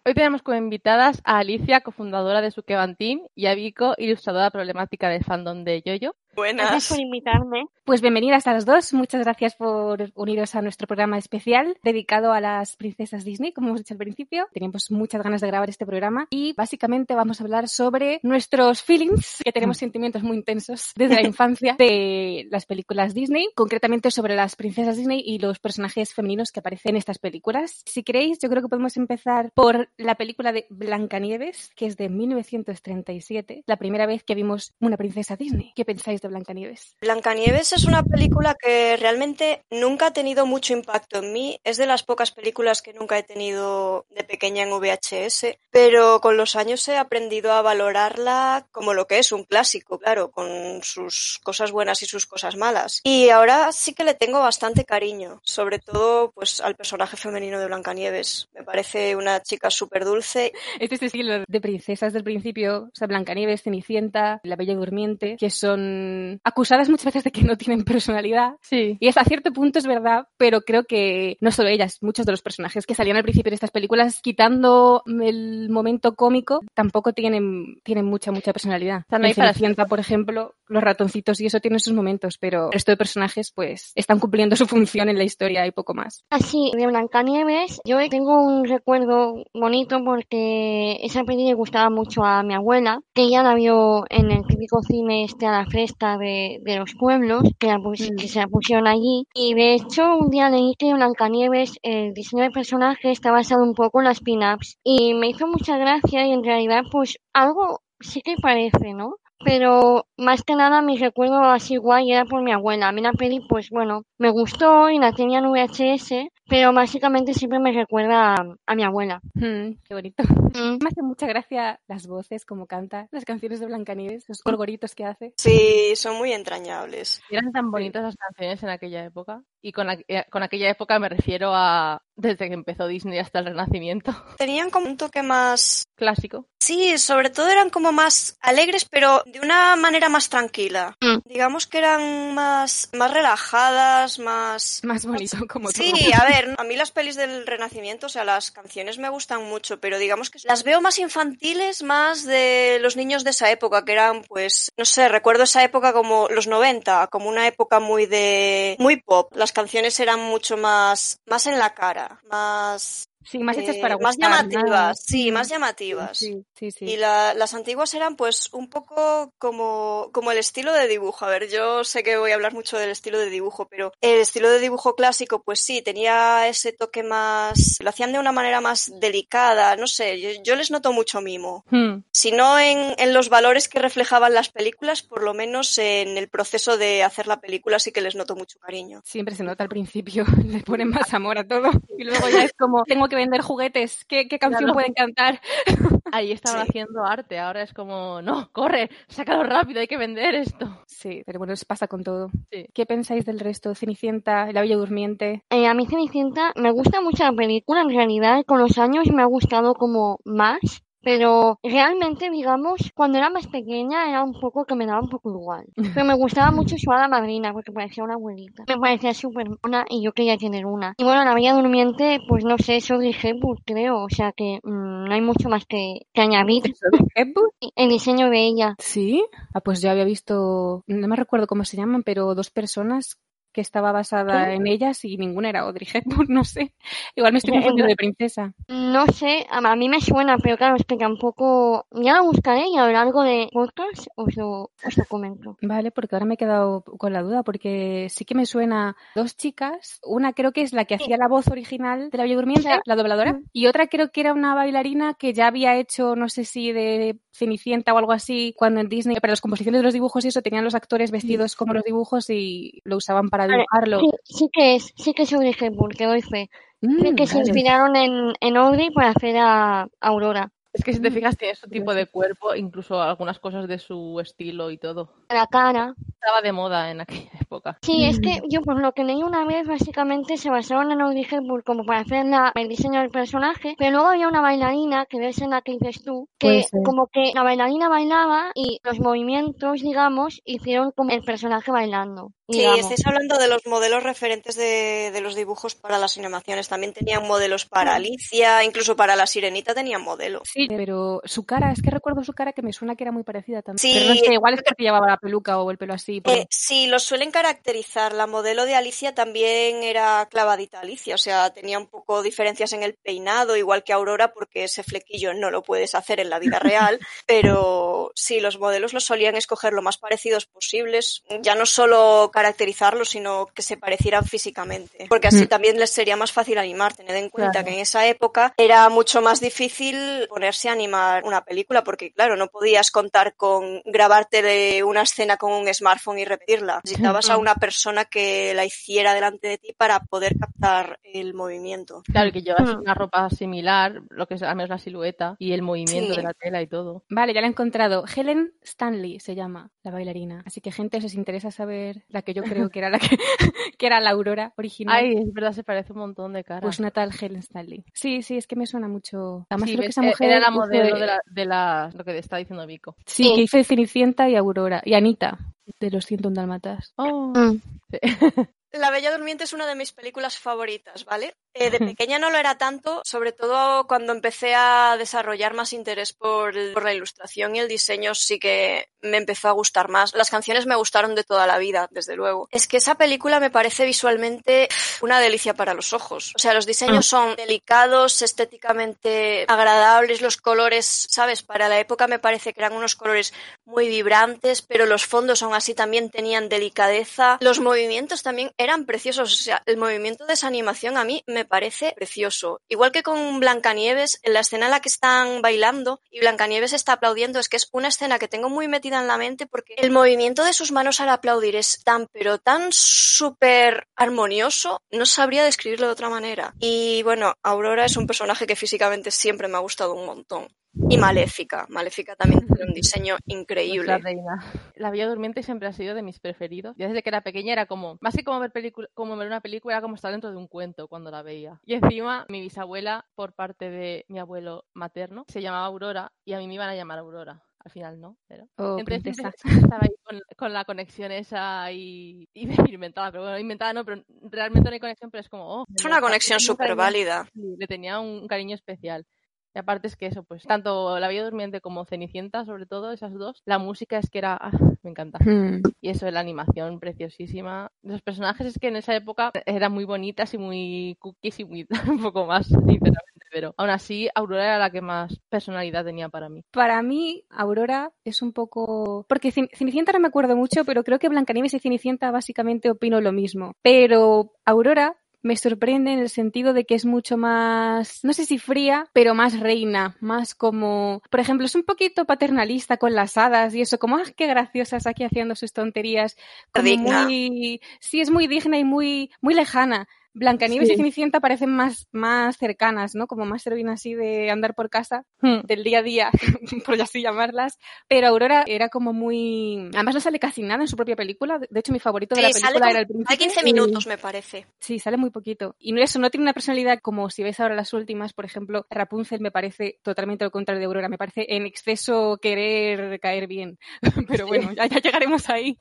Hoy 0.04 0.14
tenemos 0.14 0.42
como 0.42 0.58
invitadas 0.58 1.22
a 1.22 1.38
Alicia, 1.38 1.82
cofundadora 1.82 2.40
de 2.40 2.50
Sukebantin, 2.50 3.22
y 3.36 3.46
a 3.46 3.54
Vico, 3.54 3.94
ilustradora 3.98 4.50
problemática 4.50 5.08
del 5.08 5.22
fandom 5.22 5.62
de 5.62 5.82
Yoyo. 5.82 6.16
Buenas. 6.34 6.70
Gracias 6.70 6.88
por 6.88 7.00
invitarme. 7.00 7.64
Pues 7.84 8.00
bienvenidas 8.00 8.46
a 8.46 8.52
las 8.52 8.64
dos. 8.64 8.92
Muchas 8.94 9.22
gracias 9.24 9.56
por 9.56 10.12
uniros 10.14 10.54
a 10.54 10.62
nuestro 10.62 10.86
programa 10.86 11.18
especial 11.18 11.76
dedicado 11.82 12.32
a 12.32 12.40
las 12.40 12.76
princesas 12.76 13.24
Disney, 13.24 13.52
como 13.52 13.68
hemos 13.68 13.80
dicho 13.80 13.94
al 13.94 13.98
principio. 13.98 14.46
Teníamos 14.52 14.90
muchas 14.92 15.22
ganas 15.22 15.40
de 15.40 15.48
grabar 15.48 15.68
este 15.68 15.84
programa 15.84 16.28
y 16.30 16.54
básicamente 16.54 17.14
vamos 17.14 17.40
a 17.40 17.44
hablar 17.44 17.68
sobre 17.68 18.20
nuestros 18.22 18.82
feelings, 18.82 19.42
que 19.44 19.52
tenemos 19.52 19.78
sentimientos 19.78 20.22
muy 20.22 20.36
intensos 20.36 20.92
desde 20.96 21.16
la 21.16 21.22
infancia 21.26 21.74
de 21.76 22.46
las 22.50 22.66
películas 22.66 23.14
Disney, 23.14 23.48
concretamente 23.54 24.10
sobre 24.10 24.36
las 24.36 24.56
princesas 24.56 24.96
Disney 24.96 25.20
y 25.26 25.38
los 25.38 25.58
personajes 25.58 26.14
femeninos 26.14 26.52
que 26.52 26.60
aparecen 26.60 26.90
en 26.90 26.96
estas 26.96 27.18
películas. 27.18 27.82
Si 27.84 28.04
queréis, 28.04 28.38
yo 28.38 28.48
creo 28.48 28.62
que 28.62 28.68
podemos 28.68 28.96
empezar 28.96 29.50
por 29.54 29.90
la 29.98 30.14
película 30.14 30.52
de 30.52 30.66
Blancanieves, 30.70 31.72
que 31.74 31.86
es 31.86 31.96
de 31.96 32.08
1937, 32.08 33.64
la 33.66 33.76
primera 33.76 34.06
vez 34.06 34.22
que 34.22 34.34
vimos 34.34 34.72
una 34.80 34.96
princesa 34.96 35.36
Disney. 35.36 35.72
¿Qué 35.74 35.84
pensáis 35.84 36.21
de 36.22 36.28
Blancanieves? 36.28 36.96
Blancanieves 37.00 37.72
es 37.72 37.84
una 37.84 38.02
película 38.02 38.54
que 38.54 38.96
realmente 38.96 39.64
nunca 39.70 40.06
ha 40.06 40.12
tenido 40.12 40.46
mucho 40.46 40.72
impacto 40.72 41.18
en 41.18 41.32
mí. 41.32 41.60
Es 41.64 41.76
de 41.76 41.86
las 41.86 42.02
pocas 42.02 42.30
películas 42.30 42.82
que 42.82 42.92
nunca 42.92 43.18
he 43.18 43.22
tenido 43.22 44.06
de 44.10 44.24
pequeña 44.24 44.62
en 44.62 44.70
VHS, 44.70 45.58
pero 45.70 46.20
con 46.20 46.36
los 46.36 46.56
años 46.56 46.86
he 46.88 46.96
aprendido 46.96 47.52
a 47.52 47.62
valorarla 47.62 48.66
como 48.70 48.94
lo 48.94 49.06
que 49.06 49.18
es 49.18 49.32
un 49.32 49.44
clásico, 49.44 49.98
claro, 49.98 50.30
con 50.30 50.80
sus 50.82 51.40
cosas 51.42 51.72
buenas 51.72 52.02
y 52.02 52.06
sus 52.06 52.26
cosas 52.26 52.56
malas. 52.56 53.00
Y 53.04 53.28
ahora 53.30 53.72
sí 53.72 53.94
que 53.94 54.04
le 54.04 54.14
tengo 54.14 54.40
bastante 54.40 54.84
cariño, 54.84 55.40
sobre 55.44 55.78
todo 55.78 56.32
pues 56.32 56.60
al 56.60 56.76
personaje 56.76 57.16
femenino 57.16 57.58
de 57.58 57.66
Blancanieves. 57.66 58.48
Me 58.54 58.64
parece 58.64 59.16
una 59.16 59.42
chica 59.42 59.70
súper 59.70 60.04
dulce. 60.04 60.52
Este 60.78 60.94
es 60.94 61.02
el 61.02 61.06
estilo 61.06 61.44
de 61.46 61.60
princesas 61.60 62.12
del 62.12 62.24
principio, 62.24 62.84
o 62.84 62.90
sea, 62.94 63.06
Blancanieves, 63.06 63.62
Cenicienta, 63.62 64.40
La 64.44 64.56
Bella 64.56 64.74
Durmiente, 64.74 65.36
que 65.38 65.50
son 65.50 66.11
acusadas 66.44 66.88
muchas 66.88 67.06
veces 67.06 67.24
de 67.24 67.30
que 67.30 67.42
no 67.42 67.56
tienen 67.56 67.84
personalidad. 67.84 68.52
Sí. 68.60 68.96
Y 69.00 69.08
hasta 69.08 69.24
cierto 69.24 69.52
punto 69.52 69.78
es 69.78 69.86
verdad, 69.86 70.26
pero 70.36 70.62
creo 70.62 70.84
que 70.84 71.36
no 71.40 71.50
solo 71.50 71.68
ellas, 71.68 71.98
muchos 72.00 72.26
de 72.26 72.32
los 72.32 72.42
personajes 72.42 72.86
que 72.86 72.94
salían 72.94 73.16
al 73.16 73.22
principio 73.22 73.50
de 73.50 73.54
estas 73.56 73.70
películas, 73.70 74.20
quitando 74.22 75.02
el 75.06 75.68
momento 75.70 76.14
cómico, 76.14 76.60
tampoco 76.74 77.12
tienen, 77.12 77.80
tienen 77.82 78.04
mucha, 78.06 78.32
mucha 78.32 78.52
personalidad. 78.52 79.04
En 79.10 79.34
para- 79.34 79.52
Cenicienta, 79.52 79.86
por 79.86 80.00
ejemplo, 80.00 80.54
los 80.68 80.82
ratoncitos 80.82 81.40
y 81.40 81.46
eso 81.46 81.60
tienen 81.60 81.80
sus 81.80 81.92
momentos, 81.92 82.38
pero 82.38 82.66
el 82.66 82.72
resto 82.72 82.92
de 82.92 82.96
personajes, 82.96 83.52
pues, 83.54 83.92
están 83.94 84.18
cumpliendo 84.18 84.56
su 84.56 84.66
función 84.66 85.08
en 85.08 85.18
la 85.18 85.24
historia 85.24 85.66
y 85.66 85.70
poco 85.70 85.94
más. 85.94 86.24
Así, 86.30 86.70
de 86.76 86.86
Blancanieves, 86.86 87.80
yo 87.84 87.98
tengo 88.08 88.42
un 88.42 88.64
recuerdo 88.64 89.44
bonito 89.54 90.02
porque 90.04 90.98
esa 91.02 91.24
peli 91.24 91.46
le 91.46 91.54
gustaba 91.54 91.90
mucho 91.90 92.24
a 92.24 92.42
mi 92.42 92.54
abuela, 92.54 93.00
que 93.14 93.22
ella 93.22 93.42
la 93.42 93.54
vio 93.54 94.04
en 94.08 94.30
el 94.30 94.46
típico 94.46 94.80
cine 94.82 95.24
este 95.24 95.46
a 95.46 95.52
la 95.52 95.66
fresca 95.66 96.01
de, 96.18 96.58
de 96.62 96.76
los 96.78 96.94
pueblos, 96.94 97.42
que, 97.58 97.68
la 97.68 97.78
pus- 97.78 98.10
Mm. 98.10 98.16
que 98.16 98.28
se 98.28 98.40
la 98.40 98.46
pusieron 98.48 98.86
allí. 98.86 99.26
Y 99.34 99.54
de 99.54 99.74
hecho, 99.74 100.16
un 100.16 100.30
día 100.30 100.50
leí 100.50 100.74
que 100.78 100.92
Blancanieves, 100.94 101.78
el 101.82 102.12
diseño 102.14 102.42
de 102.44 102.50
personaje 102.50 103.10
está 103.10 103.30
basado 103.30 103.62
un 103.62 103.74
poco 103.74 104.00
en 104.00 104.04
las 104.06 104.20
pin-ups. 104.20 104.78
Y 104.84 105.14
me 105.14 105.28
hizo 105.28 105.46
mucha 105.46 105.76
gracia 105.78 106.26
y 106.26 106.32
en 106.32 106.44
realidad, 106.44 106.82
pues, 106.90 107.16
algo 107.32 107.80
sí 108.00 108.20
que 108.22 108.34
parece, 108.40 108.92
¿no? 108.94 109.16
Pero 109.44 110.06
más 110.16 110.42
que 110.44 110.54
nada 110.54 110.82
mi 110.82 110.96
recuerdo 110.98 111.40
así 111.42 111.76
guay 111.76 112.12
era 112.12 112.24
por 112.24 112.42
mi 112.42 112.52
abuela. 112.52 112.88
A 112.88 112.92
mí 112.92 113.00
la 113.00 113.12
peli, 113.12 113.40
pues 113.48 113.70
bueno, 113.70 114.04
me 114.18 114.30
gustó 114.30 114.88
y 114.90 114.98
la 114.98 115.12
tenía 115.12 115.38
en 115.40 115.46
VHS, 115.50 116.28
pero 116.48 116.72
básicamente 116.72 117.34
siempre 117.34 117.58
me 117.58 117.72
recuerda 117.72 118.34
a, 118.34 118.56
a 118.66 118.74
mi 118.74 118.84
abuela. 118.84 119.20
Mm, 119.34 119.72
qué 119.84 119.94
bonito. 119.94 120.22
Mm. 120.24 120.78
Me 120.82 120.88
hace 120.88 121.02
mucha 121.02 121.26
gracia 121.26 121.80
las 121.88 122.06
voces, 122.06 122.44
como 122.44 122.66
canta, 122.66 123.08
las 123.10 123.24
canciones 123.24 123.58
de 123.60 123.66
Blancanieves, 123.66 124.24
los 124.28 124.42
gorgoritos 124.44 124.94
que 124.94 125.04
hace. 125.04 125.32
Sí, 125.36 125.94
son 125.96 126.16
muy 126.18 126.32
entrañables. 126.32 127.20
Eran 127.30 127.52
tan 127.52 127.70
bonitas 127.70 128.02
las 128.04 128.16
canciones 128.16 128.62
en 128.62 128.68
aquella 128.68 129.04
época. 129.04 129.42
Y 129.60 129.72
con, 129.72 129.86
aqu- 129.88 130.04
eh, 130.08 130.24
con 130.30 130.42
aquella 130.42 130.68
época 130.70 130.98
me 130.98 131.08
refiero 131.08 131.52
a 131.54 132.02
desde 132.16 132.48
que 132.48 132.54
empezó 132.54 132.86
Disney 132.86 133.18
hasta 133.18 133.40
el 133.40 133.46
Renacimiento. 133.46 134.12
Tenían 134.38 134.70
como 134.70 134.86
un 134.86 134.96
toque 134.96 135.22
más 135.22 135.84
Clásico. 136.02 136.48
Sí, 136.58 136.98
sobre 136.98 137.30
todo 137.30 137.48
eran 137.48 137.70
como 137.70 137.92
más 137.92 138.36
alegres, 138.40 138.84
pero 138.84 139.22
de 139.26 139.40
una 139.40 139.76
manera 139.76 140.08
más 140.08 140.28
tranquila. 140.28 140.96
Mm. 141.00 141.18
Digamos 141.24 141.66
que 141.66 141.78
eran 141.78 142.34
más, 142.34 142.88
más 142.92 143.12
relajadas, 143.12 144.18
más... 144.18 144.80
Más 144.84 145.04
bonito, 145.04 145.38
como 145.48 145.70
todo. 145.70 145.84
Sí, 145.84 146.12
a 146.12 146.24
ver, 146.24 146.54
a 146.58 146.64
mí 146.64 146.76
las 146.76 146.90
pelis 146.90 147.14
del 147.16 147.46
Renacimiento, 147.46 148.06
o 148.06 148.08
sea, 148.08 148.24
las 148.24 148.50
canciones 148.50 148.98
me 148.98 149.08
gustan 149.10 149.44
mucho, 149.44 149.80
pero 149.80 149.98
digamos 149.98 150.30
que 150.30 150.38
las 150.44 150.64
veo 150.64 150.80
más 150.80 150.98
infantiles, 150.98 151.82
más 151.82 152.24
de 152.24 152.78
los 152.80 152.96
niños 152.96 153.22
de 153.22 153.30
esa 153.30 153.50
época, 153.50 153.84
que 153.84 153.92
eran, 153.92 154.22
pues, 154.22 154.70
no 154.76 154.84
sé, 154.84 155.08
recuerdo 155.08 155.44
esa 155.44 155.62
época 155.62 155.92
como 155.92 156.28
los 156.28 156.48
90, 156.48 157.08
como 157.08 157.28
una 157.28 157.46
época 157.46 157.80
muy 157.80 158.06
de... 158.06 158.76
muy 158.78 158.96
pop. 158.96 159.32
Las 159.36 159.52
canciones 159.52 159.98
eran 160.00 160.20
mucho 160.20 160.56
más, 160.56 161.18
más 161.26 161.46
en 161.46 161.58
la 161.58 161.74
cara, 161.74 162.01
más... 162.30 163.08
Sí, 163.24 163.38
más 163.38 163.56
hechas 163.56 163.76
eh, 163.76 163.80
para 163.80 163.96
más 163.98 164.16
gustar, 164.16 164.30
llamativas, 164.46 164.88
¿no? 164.88 164.94
sí, 164.94 165.32
más 165.32 165.48
llamativas. 165.48 166.18
Sí, 166.18 166.44
sí, 166.54 166.70
sí. 166.70 166.84
Y 166.84 166.96
la- 166.96 167.34
las 167.34 167.54
antiguas 167.54 167.92
eran 167.94 168.16
pues 168.16 168.48
un 168.52 168.68
poco 168.68 169.32
como, 169.38 170.10
como 170.12 170.32
el 170.32 170.38
estilo 170.38 170.72
de 170.72 170.88
dibujo. 170.88 171.24
A 171.24 171.30
ver, 171.30 171.48
yo 171.50 171.84
sé 171.84 172.02
que 172.02 172.16
voy 172.16 172.30
a 172.32 172.34
hablar 172.34 172.52
mucho 172.54 172.78
del 172.78 172.90
estilo 172.90 173.18
de 173.18 173.30
dibujo, 173.30 173.66
pero 173.68 173.92
el 174.00 174.20
estilo 174.20 174.50
de 174.50 174.58
dibujo 174.60 174.94
clásico 174.94 175.42
pues 175.42 175.60
sí, 175.60 175.82
tenía 175.82 176.48
ese 176.48 176.72
toque 176.72 177.02
más... 177.02 177.78
Lo 177.80 177.90
hacían 177.90 178.12
de 178.12 178.18
una 178.18 178.32
manera 178.32 178.60
más 178.60 178.90
delicada, 179.00 179.76
no 179.76 179.86
sé, 179.86 180.20
yo, 180.20 180.30
yo 180.42 180.56
les 180.56 180.70
noto 180.70 180.92
mucho 180.92 181.20
mimo. 181.20 181.64
Hmm. 181.70 182.02
Si 182.12 182.32
no 182.32 182.58
en, 182.58 182.94
en 182.98 183.14
los 183.14 183.28
valores 183.28 183.68
que 183.68 183.78
reflejaban 183.78 184.34
las 184.34 184.48
películas, 184.48 185.02
por 185.02 185.22
lo 185.22 185.34
menos 185.34 185.78
en 185.78 186.16
el 186.18 186.28
proceso 186.28 186.76
de 186.76 187.02
hacer 187.02 187.26
la 187.26 187.40
película 187.40 187.78
sí 187.78 187.92
que 187.92 188.00
les 188.00 188.14
noto 188.16 188.36
mucho 188.36 188.58
cariño. 188.58 189.00
Siempre 189.04 189.34
se 189.34 189.44
nota 189.44 189.62
al 189.62 189.68
principio, 189.68 190.24
le 190.46 190.60
ponen 190.60 190.88
más 190.88 191.12
amor 191.14 191.38
a 191.38 191.46
todo. 191.46 191.70
Y 191.98 192.04
luego 192.04 192.28
ya 192.28 192.44
es 192.44 192.52
como, 192.52 192.84
tengo 192.86 193.08
que 193.08 193.11
vender 193.16 193.40
juguetes, 193.42 194.04
¿qué, 194.04 194.28
qué 194.28 194.38
canción 194.38 194.64
Claro. 194.64 194.74
pueden 194.74 194.92
cantar? 194.94 195.40
Ahí 196.12 196.32
estaban 196.32 196.62
Sí. 196.62 196.68
haciendo 196.70 197.04
arte, 197.04 197.38
ahora 197.38 197.62
es 197.62 197.72
como, 197.72 198.20
no, 198.22 198.50
corre, 198.52 198.90
sácalo 199.08 199.44
rápido, 199.44 199.80
hay 199.80 199.86
que 199.86 199.96
vender 199.96 200.34
esto. 200.34 200.82
Sí, 200.86 201.22
pero 201.24 201.38
bueno, 201.38 201.54
eso 201.54 201.64
pasa 201.66 201.88
con 201.88 202.02
todo. 202.04 202.30
Sí. 202.50 202.66
¿Qué 202.74 202.84
pensáis 202.86 203.24
del 203.24 203.40
resto? 203.40 203.74
Cenicienta, 203.74 204.52
La 204.52 204.60
Bella 204.60 204.76
Durmiente. 204.76 205.42
Eh, 205.50 205.66
a 205.66 205.74
mí 205.74 205.86
Cenicienta 205.86 206.52
me 206.56 206.70
gusta 206.70 207.00
mucho 207.00 207.24
la 207.24 207.32
película, 207.32 207.80
en 207.82 207.90
realidad 207.90 208.44
con 208.46 208.58
los 208.58 208.76
años 208.78 209.10
me 209.10 209.22
ha 209.22 209.26
gustado 209.26 209.74
como 209.74 210.18
más, 210.24 210.60
pero 211.02 211.58
realmente, 211.62 212.30
digamos, 212.30 212.92
cuando 212.94 213.18
era 213.18 213.30
más 213.30 213.46
pequeña 213.46 214.08
era 214.08 214.22
un 214.22 214.32
poco 214.32 214.64
que 214.64 214.74
me 214.74 214.86
daba 214.86 215.00
un 215.00 215.08
poco 215.08 215.30
igual. 215.30 215.64
Pero 215.94 216.06
me 216.06 216.14
gustaba 216.14 216.50
mucho 216.50 216.76
su 216.78 216.90
hada 216.92 217.08
madrina 217.08 217.52
porque 217.52 217.72
parecía 217.72 218.04
una 218.04 218.14
abuelita. 218.14 218.64
Me 218.68 218.78
parecía 218.78 219.14
súper 219.14 219.48
mona 219.62 219.84
y 219.88 220.02
yo 220.02 220.12
quería 220.12 220.36
tener 220.36 220.66
una. 220.66 220.94
Y 220.98 221.04
bueno, 221.04 221.24
la 221.24 221.34
Bella 221.34 221.54
Durmiente, 221.54 222.20
pues 222.28 222.44
no 222.44 222.56
sé, 222.58 222.76
eso 222.76 222.98
pues 223.40 223.60
creo, 223.64 224.04
o 224.04 224.08
sea 224.08 224.32
que 224.32 224.60
mm, 224.62 225.04
no 225.04 225.12
hay 225.12 225.20
mucho 225.20 225.48
más 225.48 225.64
que, 225.66 226.06
que 226.12 226.20
añadir. 226.20 226.62
El 227.76 227.88
diseño 227.88 228.30
de 228.30 228.46
ella. 228.46 228.74
Sí. 228.78 229.24
Ah, 229.54 229.60
pues 229.60 229.80
yo 229.80 229.90
había 229.90 230.04
visto, 230.04 230.84
no 230.86 231.08
me 231.08 231.16
recuerdo 231.16 231.46
cómo 231.46 231.64
se 231.64 231.76
llaman, 231.76 232.02
pero 232.02 232.34
dos 232.34 232.50
personas 232.50 233.18
que 233.52 233.60
estaba 233.60 233.92
basada 233.92 234.46
¿Qué? 234.46 234.54
en 234.54 234.66
ellas 234.66 235.04
y 235.04 235.16
ninguna 235.16 235.50
era 235.50 235.60
Audrey 235.60 235.88
Hepburn, 235.92 236.26
no 236.28 236.44
sé. 236.44 236.72
Igual 237.14 237.32
me 237.32 237.38
estoy 237.38 237.54
confundiendo 237.54 237.88
de 237.88 237.96
princesa. 237.96 238.52
No 238.68 239.06
sé, 239.06 239.46
a, 239.50 239.76
mí 239.76 239.88
me 239.88 240.00
suena, 240.00 240.38
pero 240.38 240.56
claro, 240.56 240.76
es 240.76 240.84
que 240.84 240.96
tampoco... 240.96 241.86
Ya 241.92 242.14
la 242.14 242.22
buscaré 242.22 242.64
y 242.68 242.76
a 242.76 242.86
lo 242.86 242.92
largo 242.92 243.22
de 243.22 243.48
podcast 243.52 244.06
os 244.16 244.36
lo, 244.36 244.70
os 244.84 244.96
lo 244.96 245.04
comento. 245.04 245.56
Vale, 245.62 245.90
porque 245.90 246.16
ahora 246.16 246.26
me 246.26 246.34
he 246.34 246.38
quedado 246.38 246.82
con 246.82 247.12
la 247.12 247.22
duda, 247.22 247.42
porque 247.42 248.08
sí 248.10 248.24
que 248.24 248.34
me 248.34 248.46
suena 248.46 248.96
dos 249.14 249.36
chicas. 249.36 250.00
Una 250.04 250.32
creo 250.32 250.52
que 250.52 250.62
es 250.62 250.72
la 250.72 250.84
que 250.84 250.94
hacía 250.94 251.16
la 251.16 251.28
voz 251.28 251.48
original 251.48 252.10
de 252.10 252.18
la 252.18 252.24
Bella 252.24 252.36
Durmiente, 252.36 252.80
la 252.84 252.96
dobladora, 252.96 253.40
y 253.52 253.66
otra 253.66 253.86
creo 253.86 254.10
que 254.10 254.20
era 254.20 254.32
una 254.32 254.54
bailarina 254.54 255.14
que 255.14 255.32
ya 255.32 255.46
había 255.46 255.76
hecho, 255.76 256.16
no 256.16 256.28
sé 256.28 256.44
si 256.44 256.72
de 256.72 257.18
Cenicienta 257.32 257.94
o 257.94 257.98
algo 257.98 258.12
así, 258.12 258.54
cuando 258.56 258.80
en 258.80 258.88
Disney, 258.88 259.16
para 259.16 259.32
las 259.32 259.40
composiciones 259.40 259.80
de 259.80 259.84
los 259.84 259.94
dibujos 259.94 260.24
y 260.24 260.28
eso, 260.28 260.42
tenían 260.42 260.64
los 260.64 260.74
actores 260.74 261.10
vestidos 261.10 261.56
como 261.56 261.72
los 261.74 261.84
dibujos 261.84 262.28
y 262.30 262.82
lo 262.84 262.96
usaban 262.96 263.30
para 263.30 263.41
Vale, 263.46 263.58
dibujarlo. 263.58 264.00
Sí, 264.00 264.10
sí 264.24 264.48
que 264.52 264.74
es, 264.76 264.92
sí 264.96 265.12
que 265.14 265.22
es 265.22 265.32
Audrey 265.32 265.54
Hepburn, 265.58 265.96
que 265.96 266.06
doy 266.06 266.22
fe. 266.22 266.48
Mm, 266.80 267.00
Sí 267.02 267.14
que 267.14 267.26
se 267.26 267.34
vale. 267.38 267.48
inspiraron 267.48 267.96
en, 267.96 268.32
en 268.40 268.56
Audrey 268.56 268.90
para 268.90 269.10
hacer 269.10 269.36
a 269.38 269.86
Aurora. 270.00 270.50
Es 270.74 270.82
que 270.84 270.94
si 270.94 271.02
te 271.02 271.10
fijas 271.10 271.36
tiene 271.36 271.54
su 271.54 271.68
tipo 271.68 271.92
de 271.92 272.06
cuerpo, 272.06 272.54
incluso 272.54 273.00
algunas 273.02 273.38
cosas 273.38 273.68
de 273.68 273.78
su 273.78 274.18
estilo 274.20 274.70
y 274.70 274.78
todo. 274.78 275.10
La 275.28 275.46
cara. 275.46 275.92
Estaba 276.14 276.40
de 276.40 276.52
moda 276.52 276.90
en 276.90 277.02
aquella 277.02 277.28
época. 277.38 277.78
Sí, 277.82 278.06
es 278.06 278.18
que 278.20 278.40
yo 278.48 278.62
por 278.62 278.80
lo 278.80 278.92
que 278.92 279.04
leí 279.04 279.22
una 279.22 279.44
vez, 279.44 279.66
básicamente 279.66 280.38
se 280.38 280.48
basaron 280.48 280.90
en 280.90 281.02
Audrey 281.02 281.26
Hepburn 281.30 281.60
como 281.62 281.84
para 281.84 282.00
hacer 282.00 282.24
la- 282.24 282.52
el 282.54 282.68
diseño 282.68 283.00
del 283.00 283.10
personaje, 283.10 283.74
pero 283.76 283.90
luego 283.90 284.06
había 284.08 284.28
una 284.28 284.40
bailarina, 284.40 285.04
que 285.04 285.18
ves 285.18 285.42
en 285.42 285.50
la 285.50 285.60
que 285.60 285.72
dices 285.72 286.02
tú, 286.02 286.26
que 286.38 286.64
como 286.86 287.08
que 287.08 287.32
la 287.34 287.42
bailarina 287.42 287.90
bailaba 287.90 288.52
y 288.54 288.80
los 288.82 288.98
movimientos, 288.98 289.82
digamos, 289.82 290.40
hicieron 290.46 290.92
como 290.92 291.10
el 291.10 291.22
personaje 291.22 291.70
bailando. 291.70 292.32
Sí, 292.52 292.58
digamos. 292.60 292.80
estáis 292.80 293.06
hablando 293.06 293.38
de 293.38 293.48
los 293.48 293.66
modelos 293.66 294.02
referentes 294.02 294.54
de, 294.56 295.10
de 295.12 295.20
los 295.20 295.34
dibujos 295.34 295.74
para 295.74 295.98
las 295.98 296.16
animaciones. 296.18 296.68
También 296.68 296.92
tenían 296.92 297.26
modelos 297.26 297.66
para 297.66 297.94
Alicia, 297.94 298.62
incluso 298.64 298.96
para 298.96 299.16
la 299.16 299.26
Sirenita 299.26 299.74
tenían 299.74 300.02
modelos. 300.02 300.42
Sí, 300.52 300.66
pero 300.68 301.20
su 301.24 301.44
cara, 301.44 301.72
es 301.72 301.82
que 301.82 301.90
recuerdo 301.90 302.22
su 302.24 302.32
cara 302.32 302.52
que 302.52 302.62
me 302.62 302.72
suena 302.72 302.94
que 302.96 303.04
era 303.04 303.12
muy 303.12 303.22
parecida 303.22 303.62
también. 303.62 303.78
Sí. 303.80 303.92
Pero 303.98 304.14
no 304.14 304.20
sé, 304.20 304.32
igual 304.34 304.54
es 304.54 304.62
porque 304.62 304.82
llevaba 304.84 305.06
la 305.08 305.16
peluca 305.16 305.58
o 305.60 305.70
el 305.70 305.78
pelo 305.78 305.94
así. 305.94 306.20
pero- 306.20 306.36
Eh, 306.36 306.46
sí, 306.50 306.86
los 306.86 307.02
suelen 307.02 307.30
caracterizar. 307.30 308.12
La 308.12 308.26
modelo 308.26 308.64
de 308.64 308.74
Alicia 308.74 309.14
también 309.14 309.82
era 309.82 310.26
clavadita 310.30 310.80
Alicia, 310.80 311.14
o 311.14 311.18
sea, 311.18 311.50
tenía 311.52 311.78
un 311.78 311.86
poco 311.86 312.22
diferencias 312.22 312.72
en 312.72 312.82
el 312.82 312.94
peinado, 312.94 313.56
igual 313.56 313.84
que 313.84 313.92
Aurora, 313.92 314.32
porque 314.32 314.64
ese 314.64 314.82
flequillo 314.82 315.34
no 315.34 315.50
lo 315.50 315.62
puedes 315.62 315.94
hacer 315.94 316.20
en 316.20 316.30
la 316.30 316.38
vida 316.38 316.58
real, 316.60 316.98
pero 317.26 318.12
sí, 318.14 318.40
los 318.40 318.58
modelos 318.58 318.92
los 318.92 319.04
solían 319.04 319.36
escoger 319.36 319.72
lo 319.72 319.82
más 319.82 319.98
parecidos 319.98 320.46
posibles, 320.46 321.22
ya 321.40 321.54
no 321.54 321.66
solo 321.66 322.30
caracterizarlos, 322.42 323.08
sino 323.10 323.46
que 323.54 323.62
se 323.62 323.76
parecieran 323.76 324.24
físicamente, 324.24 325.06
porque 325.08 325.28
así 325.28 325.44
Mm. 325.44 325.48
también 325.48 325.78
les 325.78 325.90
sería 325.90 326.16
más 326.16 326.32
fácil 326.32 326.58
animar. 326.58 326.92
Tened 326.94 327.14
en 327.14 327.30
cuenta 327.30 327.52
Claro. 327.52 327.66
que 327.66 327.74
en 327.74 327.80
esa 327.80 328.06
época 328.06 328.52
era 328.56 328.88
mucho 328.88 329.22
más 329.22 329.40
difícil 329.40 329.96
ponerse 330.28 330.68
a 330.68 330.72
animar 330.72 331.22
una 331.24 331.44
película, 331.44 331.84
porque 331.84 332.12
claro, 332.12 332.36
no 332.36 332.48
podías 332.48 332.90
contar 332.90 333.34
con 333.36 333.80
grabarte 333.84 334.42
de 334.42 334.82
una 334.82 335.02
escena 335.02 335.36
con 335.36 335.52
un 335.52 335.72
smartphone 335.72 336.18
y 336.18 336.24
repetirla. 336.24 336.80
Necesitabas 336.84 337.30
a 337.30 337.36
una 337.38 337.54
persona 337.54 338.04
que 338.06 338.52
la 338.54 338.64
hiciera 338.64 339.14
delante 339.14 339.46
de 339.48 339.58
ti 339.58 339.72
para 339.76 340.00
poder 340.00 340.34
captar 340.38 340.98
el 341.04 341.32
movimiento. 341.34 342.02
Claro, 342.10 342.32
que 342.32 342.42
llevas 342.42 342.68
Hmm. 342.74 342.80
una 342.80 342.94
ropa 342.94 343.30
similar, 343.30 344.02
lo 344.10 344.26
que 344.26 344.34
es 344.34 344.42
al 344.42 344.56
menos 344.56 344.70
la 344.70 344.78
silueta 344.78 345.36
y 345.38 345.52
el 345.52 345.62
movimiento 345.62 346.10
Sí. 346.14 346.16
de 346.16 346.22
la 346.24 346.34
tela 346.34 346.60
y 346.60 346.66
todo. 346.66 347.04
Vale, 347.08 347.32
ya 347.34 347.40
la 347.40 347.46
he 347.46 347.50
encontrado. 347.50 348.04
Helen 348.14 348.52
Stanley 348.62 349.20
se 349.20 349.34
llama 349.36 349.70
la 349.82 349.90
bailarina. 349.92 350.42
Así 350.46 350.60
que, 350.60 350.72
gente, 350.72 351.00
si 351.00 351.06
os 351.06 351.14
interesa 351.14 351.50
saber 351.50 352.04
la 352.08 352.22
que 352.22 352.31
yo 352.32 352.42
creo 352.42 352.68
que 352.70 352.78
era 352.78 352.90
la 352.90 352.98
que, 352.98 353.16
que 353.78 353.86
era 353.86 354.00
la 354.00 354.10
Aurora 354.10 354.52
original. 354.56 354.96
Ay, 354.96 355.14
es 355.16 355.32
verdad, 355.32 355.52
se 355.52 355.64
parece 355.64 355.92
un 355.92 355.98
montón 356.00 356.32
de 356.32 356.44
cara. 356.44 356.60
Pues 356.60 356.78
una 356.78 356.90
tal 356.90 357.10
Helen 357.18 357.38
Stanley. 357.40 357.84
Sí, 357.94 358.22
sí, 358.22 358.36
es 358.36 358.46
que 358.46 358.56
me 358.56 358.66
suena 358.66 358.88
mucho. 358.88 359.46
Además, 359.50 359.68
Sí, 359.68 359.74
creo 359.76 359.82
que 359.82 359.86
ves, 359.88 359.96
esa 359.98 360.02
eh, 360.04 360.08
mujer. 360.08 360.30
era 360.30 360.40
la 360.40 360.50
modelo 360.50 360.84
de- 360.96 361.00
de, 361.26 361.44
la, 361.46 361.88
de 361.90 361.98
lo 361.98 362.04
que 362.04 362.18
está 362.18 362.36
diciendo 362.36 362.66
Vico. 362.66 362.96
Sí, 363.06 363.24
Sí. 363.24 363.32
que 363.34 363.40
hizo 363.42 363.56
de 363.56 363.64
Cenicienta 363.64 364.28
y 364.28 364.36
Aurora. 364.36 364.82
Y 364.84 364.94
Anita, 364.94 365.38
de 365.80 365.90
los 365.90 366.04
101 366.06 366.34
Dalmatas. 366.34 366.92
Oh, 366.96 367.32
Mm. 367.34 367.60
La 368.72 368.90
Bella 368.90 369.10
Durmiente 369.12 369.44
es 369.44 369.52
una 369.52 369.66
de 369.66 369.74
mis 369.74 369.92
películas 369.92 370.38
favoritas, 370.38 371.04
¿vale? 371.04 371.34
Eh, 371.54 371.68
de 371.70 371.78
pequeña 371.78 372.18
no 372.18 372.30
lo 372.30 372.38
era 372.38 372.56
tanto, 372.56 373.02
sobre 373.04 373.32
todo 373.32 373.86
cuando 373.86 374.12
empecé 374.14 374.54
a 374.54 374.96
desarrollar 374.98 375.52
más 375.52 375.74
interés 375.74 376.14
por, 376.14 376.56
el- 376.56 376.72
por 376.72 376.82
la 376.82 376.94
ilustración 376.94 377.54
y 377.54 377.60
el 377.60 377.68
diseño 377.68 378.14
sí 378.14 378.38
que 378.38 378.88
me 379.02 379.18
empezó 379.18 379.48
a 379.48 379.52
gustar 379.52 379.88
más. 379.90 380.14
Las 380.14 380.30
canciones 380.30 380.64
me 380.64 380.76
gustaron 380.76 381.14
de 381.14 381.24
toda 381.24 381.46
la 381.46 381.58
vida, 381.58 381.88
desde 381.90 382.16
luego. 382.16 382.48
Es 382.50 382.66
que 382.66 382.78
esa 382.78 382.94
película 382.94 383.38
me 383.40 383.50
parece 383.50 383.84
visualmente 383.84 384.70
una 385.02 385.20
delicia 385.20 385.52
para 385.52 385.74
los 385.74 385.92
ojos. 385.92 386.32
O 386.34 386.38
sea, 386.38 386.54
los 386.54 386.64
diseños 386.64 387.04
son 387.06 387.36
delicados, 387.36 388.22
estéticamente 388.22 389.44
agradables, 389.48 390.22
los 390.22 390.38
colores, 390.38 390.86
¿sabes? 391.10 391.42
Para 391.42 391.68
la 391.68 391.78
época 391.78 392.06
me 392.06 392.18
parece 392.18 392.54
que 392.54 392.60
eran 392.60 392.72
unos 392.72 392.94
colores 392.94 393.34
muy 393.66 393.88
vibrantes, 393.88 394.62
pero 394.62 394.86
los 394.86 395.04
fondos 395.04 395.42
aún 395.42 395.54
así 395.54 395.74
también 395.74 396.08
tenían 396.10 396.48
delicadeza. 396.48 397.36
Los 397.40 397.60
movimientos 397.60 398.22
también 398.22 398.52
eran 398.62 398.86
preciosos. 398.86 399.32
O 399.32 399.36
sea, 399.42 399.62
el 399.66 399.76
movimiento 399.76 400.26
de 400.26 400.34
esa 400.34 400.46
animación 400.46 400.96
a 400.96 401.04
mí 401.04 401.22
me 401.26 401.44
parece 401.44 401.92
precioso. 401.94 402.60
Igual 402.68 402.92
que 402.92 403.02
con 403.02 403.40
Blancanieves, 403.40 404.20
en 404.22 404.34
la 404.34 404.40
escena 404.40 404.66
en 404.66 404.72
la 404.72 404.80
que 404.80 404.88
están 404.88 405.42
bailando 405.42 406.00
y 406.10 406.20
Blancanieves 406.20 406.72
está 406.72 406.94
aplaudiendo, 406.94 407.38
es 407.38 407.48
que 407.48 407.56
es 407.56 407.68
una 407.72 407.88
escena 407.88 408.18
que 408.18 408.28
tengo 408.28 408.48
muy 408.48 408.68
metida 408.68 409.00
en 409.00 409.06
la 409.06 409.18
mente 409.18 409.46
porque 409.46 409.74
el 409.76 409.90
movimiento 409.90 410.44
de 410.44 410.52
sus 410.52 410.72
manos 410.72 411.00
al 411.00 411.08
aplaudir 411.08 411.56
es 411.56 411.82
tan, 411.84 412.06
pero 412.12 412.38
tan 412.38 412.68
súper 412.70 413.88
armonioso, 413.96 414.82
no 414.90 415.06
sabría 415.06 415.44
describirlo 415.44 415.86
de 415.86 415.92
otra 415.92 416.08
manera. 416.08 416.54
Y 416.58 417.02
bueno, 417.02 417.34
Aurora 417.42 417.84
es 417.84 417.96
un 417.96 418.06
personaje 418.06 418.46
que 418.46 418.56
físicamente 418.56 419.10
siempre 419.10 419.48
me 419.48 419.56
ha 419.56 419.60
gustado 419.60 419.94
un 419.94 420.06
montón. 420.06 420.48
Y 420.74 420.96
Maléfica. 420.96 421.66
Maléfica 421.68 422.16
también 422.16 422.40
tiene 422.46 422.64
un 422.68 422.74
diseño 422.74 423.16
la 423.26 423.34
increíble. 423.34 423.98
reina. 423.98 424.44
La 424.76 424.90
Bella 424.90 425.08
Durmiente 425.08 425.42
siempre 425.42 425.68
ha 425.68 425.72
sido 425.72 425.94
de 425.94 426.02
mis 426.02 426.18
preferidos. 426.20 426.74
Yo 426.78 426.88
desde 426.88 427.02
que 427.02 427.10
era 427.10 427.20
pequeña 427.22 427.52
era 427.52 427.66
como, 427.66 427.98
más 428.00 428.14
que 428.16 428.24
como 428.24 428.40
ver, 428.40 428.52
película, 428.52 428.88
como 428.94 429.16
ver 429.16 429.26
una 429.26 429.40
película, 429.40 429.74
era 429.74 429.82
como 429.82 429.94
estar 429.94 430.10
dentro 430.12 430.30
de 430.30 430.36
un 430.36 430.48
cuento 430.48 430.88
cuando 430.88 431.10
la 431.10 431.22
veía. 431.22 431.60
Y 431.64 431.74
encima, 431.74 432.24
mi 432.28 432.40
bisabuela, 432.40 433.06
por 433.14 433.34
parte 433.34 433.70
de 433.70 434.04
mi 434.08 434.18
abuelo 434.18 434.64
materno, 434.74 435.24
se 435.28 435.42
llamaba 435.42 435.66
Aurora 435.66 436.12
y 436.24 436.32
a 436.32 436.38
mí 436.38 436.46
me 436.46 436.54
iban 436.54 436.68
a 436.68 436.74
llamar 436.76 436.98
Aurora. 436.98 437.42
Al 437.64 437.70
final 437.70 438.00
no, 438.00 438.18
pero... 438.26 438.48
Oh, 438.56 438.76
Entonces 438.76 439.18
estaba 439.44 439.82
ahí 439.82 439.94
con, 440.02 440.20
con 440.36 440.52
la 440.52 440.64
conexión 440.64 441.12
esa 441.12 441.70
y, 441.70 442.28
y 442.34 442.48
inventada, 442.74 443.12
pero 443.12 443.22
bueno, 443.22 443.38
inventada 443.38 443.72
no, 443.72 443.84
pero 443.84 444.02
realmente 444.22 444.68
no 444.68 444.74
hay 444.74 444.80
conexión, 444.80 445.10
pero 445.12 445.20
es 445.20 445.28
como... 445.28 445.44
Oh, 445.62 445.66
Es 445.72 445.84
una 445.84 446.00
conexión 446.00 446.40
súper 446.40 446.74
válida. 446.74 447.28
le 447.34 447.66
tenía 447.68 448.00
un 448.00 448.26
cariño 448.26 448.56
especial. 448.56 449.06
Y 449.54 449.58
aparte 449.58 449.86
es 449.86 449.96
que 449.96 450.06
eso, 450.06 450.22
pues 450.22 450.44
tanto 450.44 450.98
La 450.98 451.08
Bella 451.08 451.24
Durmiente 451.24 451.60
como 451.60 451.84
Cenicienta, 451.84 452.44
sobre 452.44 452.66
todo 452.66 452.92
esas 452.92 453.12
dos, 453.12 453.42
la 453.44 453.58
música 453.58 453.98
es 453.98 454.08
que 454.10 454.18
era, 454.18 454.38
ah, 454.40 454.50
me 454.82 454.90
encanta. 454.90 455.18
Hmm. 455.24 455.62
Y 455.80 455.90
eso, 455.90 456.10
la 456.10 456.20
animación 456.20 456.80
preciosísima. 456.80 457.70
Los 457.82 458.00
personajes 458.02 458.46
es 458.46 458.58
que 458.58 458.68
en 458.68 458.76
esa 458.76 458.94
época 458.94 459.30
eran 459.46 459.72
muy 459.72 459.84
bonitas 459.84 460.32
y 460.34 460.38
muy 460.38 460.96
cookies 461.00 461.40
y 461.40 461.44
muy 461.44 461.66
un 461.88 462.00
poco 462.02 462.26
más, 462.26 462.46
sinceramente. 462.46 463.02
Pero 463.30 463.54
aún 463.56 463.70
así, 463.70 464.08
Aurora 464.14 464.44
era 464.44 464.58
la 464.58 464.70
que 464.70 464.82
más 464.82 465.18
personalidad 465.30 465.86
tenía 465.86 466.10
para 466.10 466.28
mí. 466.28 466.42
Para 466.50 466.82
mí, 466.82 467.24
Aurora 467.30 467.90
es 468.04 468.20
un 468.20 468.32
poco. 468.32 469.06
Porque 469.08 469.30
Cen- 469.32 469.48
Cenicienta 469.54 469.92
no 469.92 470.00
me 470.00 470.08
acuerdo 470.08 470.36
mucho, 470.36 470.64
pero 470.66 470.84
creo 470.84 470.98
que 470.98 471.08
Blancanieves 471.08 471.54
y 471.54 471.58
Cenicienta 471.58 472.10
básicamente 472.10 472.70
opino 472.70 473.00
lo 473.00 473.10
mismo. 473.12 473.52
Pero 473.62 474.32
Aurora 474.44 474.96
me 475.22 475.36
sorprende 475.36 475.92
en 475.92 476.00
el 476.00 476.08
sentido 476.10 476.52
de 476.52 476.64
que 476.64 476.74
es 476.74 476.84
mucho 476.84 477.16
más, 477.16 478.04
no 478.04 478.12
sé 478.12 478.26
si 478.26 478.38
fría, 478.38 478.88
pero 478.92 479.14
más 479.14 479.38
reina, 479.38 479.96
más 480.00 480.34
como, 480.34 481.02
por 481.10 481.20
ejemplo, 481.20 481.46
es 481.46 481.54
un 481.54 481.62
poquito 481.62 482.04
paternalista 482.04 482.76
con 482.76 482.94
las 482.94 483.16
hadas 483.16 483.54
y 483.54 483.62
eso, 483.62 483.78
como, 483.78 483.96
ah, 483.96 484.04
qué 484.16 484.26
graciosas 484.26 484.86
aquí 484.86 485.04
haciendo 485.04 485.34
sus 485.36 485.52
tonterías, 485.52 486.16
como 486.52 486.64
Digna. 486.64 487.04
muy, 487.04 487.60
sí, 487.80 488.00
es 488.00 488.10
muy 488.10 488.26
digna 488.26 488.58
y 488.58 488.64
muy, 488.64 489.10
muy 489.20 489.34
lejana. 489.34 489.88
Blancanieves 490.14 490.68
Sí. 490.68 490.74
y 490.74 490.76
Cenicienta 490.76 491.20
parecen 491.20 491.50
más, 491.50 491.88
más 491.92 492.36
cercanas, 492.36 492.94
¿no? 492.94 493.06
Como 493.06 493.24
más 493.24 493.46
heroínas 493.46 493.80
así 493.80 493.94
de 493.94 494.30
andar 494.30 494.54
por 494.54 494.68
casa 494.70 495.04
Hmm. 495.20 495.40
del 495.44 495.64
día 495.64 495.78
a 495.78 495.82
día, 495.82 496.10
por 496.66 496.80
así 496.80 497.00
llamarlas. 497.02 497.58
Pero 497.88 498.08
Aurora 498.08 498.44
era 498.46 498.68
como 498.68 498.92
muy. 498.92 499.70
Además, 499.74 499.94
no 499.94 500.00
sale 500.00 500.18
casi 500.18 500.42
nada 500.42 500.62
en 500.62 500.68
su 500.68 500.76
propia 500.76 500.96
película. 500.96 501.38
De 501.38 501.60
hecho, 501.60 501.72
mi 501.72 501.78
favorito 501.80 502.14
de 502.14 502.20
Sí, 502.20 502.26
la 502.26 502.32
sale 502.32 502.42
película 502.42 502.60
como- 502.66 502.70
era 502.70 502.80
el 502.80 502.86
príncipe. 502.86 503.12
Hay 503.12 503.16
15 503.18 503.40
y- 503.40 503.44
minutos, 503.44 503.86
me 503.86 503.98
parece. 503.98 504.46
Sí, 504.60 504.78
sale 504.78 504.96
muy 504.96 505.10
poquito. 505.10 505.56
Y 505.58 505.72
no 505.72 505.80
eso, 505.82 505.98
no 505.98 506.10
tiene 506.10 506.22
una 506.24 506.32
personalidad 506.34 506.80
como 506.80 507.08
si 507.10 507.22
ves 507.22 507.40
ahora 507.40 507.54
las 507.54 507.72
últimas, 507.72 508.12
por 508.12 508.24
ejemplo, 508.24 508.66
Rapunzel 508.70 509.20
me 509.20 509.30
parece 509.30 509.78
totalmente 509.82 510.24
lo 510.24 510.30
contrario 510.30 510.60
de 510.60 510.66
Aurora. 510.66 510.88
Me 510.88 510.98
parece 510.98 511.24
en 511.34 511.46
exceso 511.46 512.18
querer 512.20 513.00
caer 513.00 513.26
bien. 513.26 513.58
Pero 514.08 514.26
bueno, 514.26 514.52
ya, 514.52 514.66
ya 514.66 514.78
llegaremos 514.80 515.28
ahí. 515.30 515.56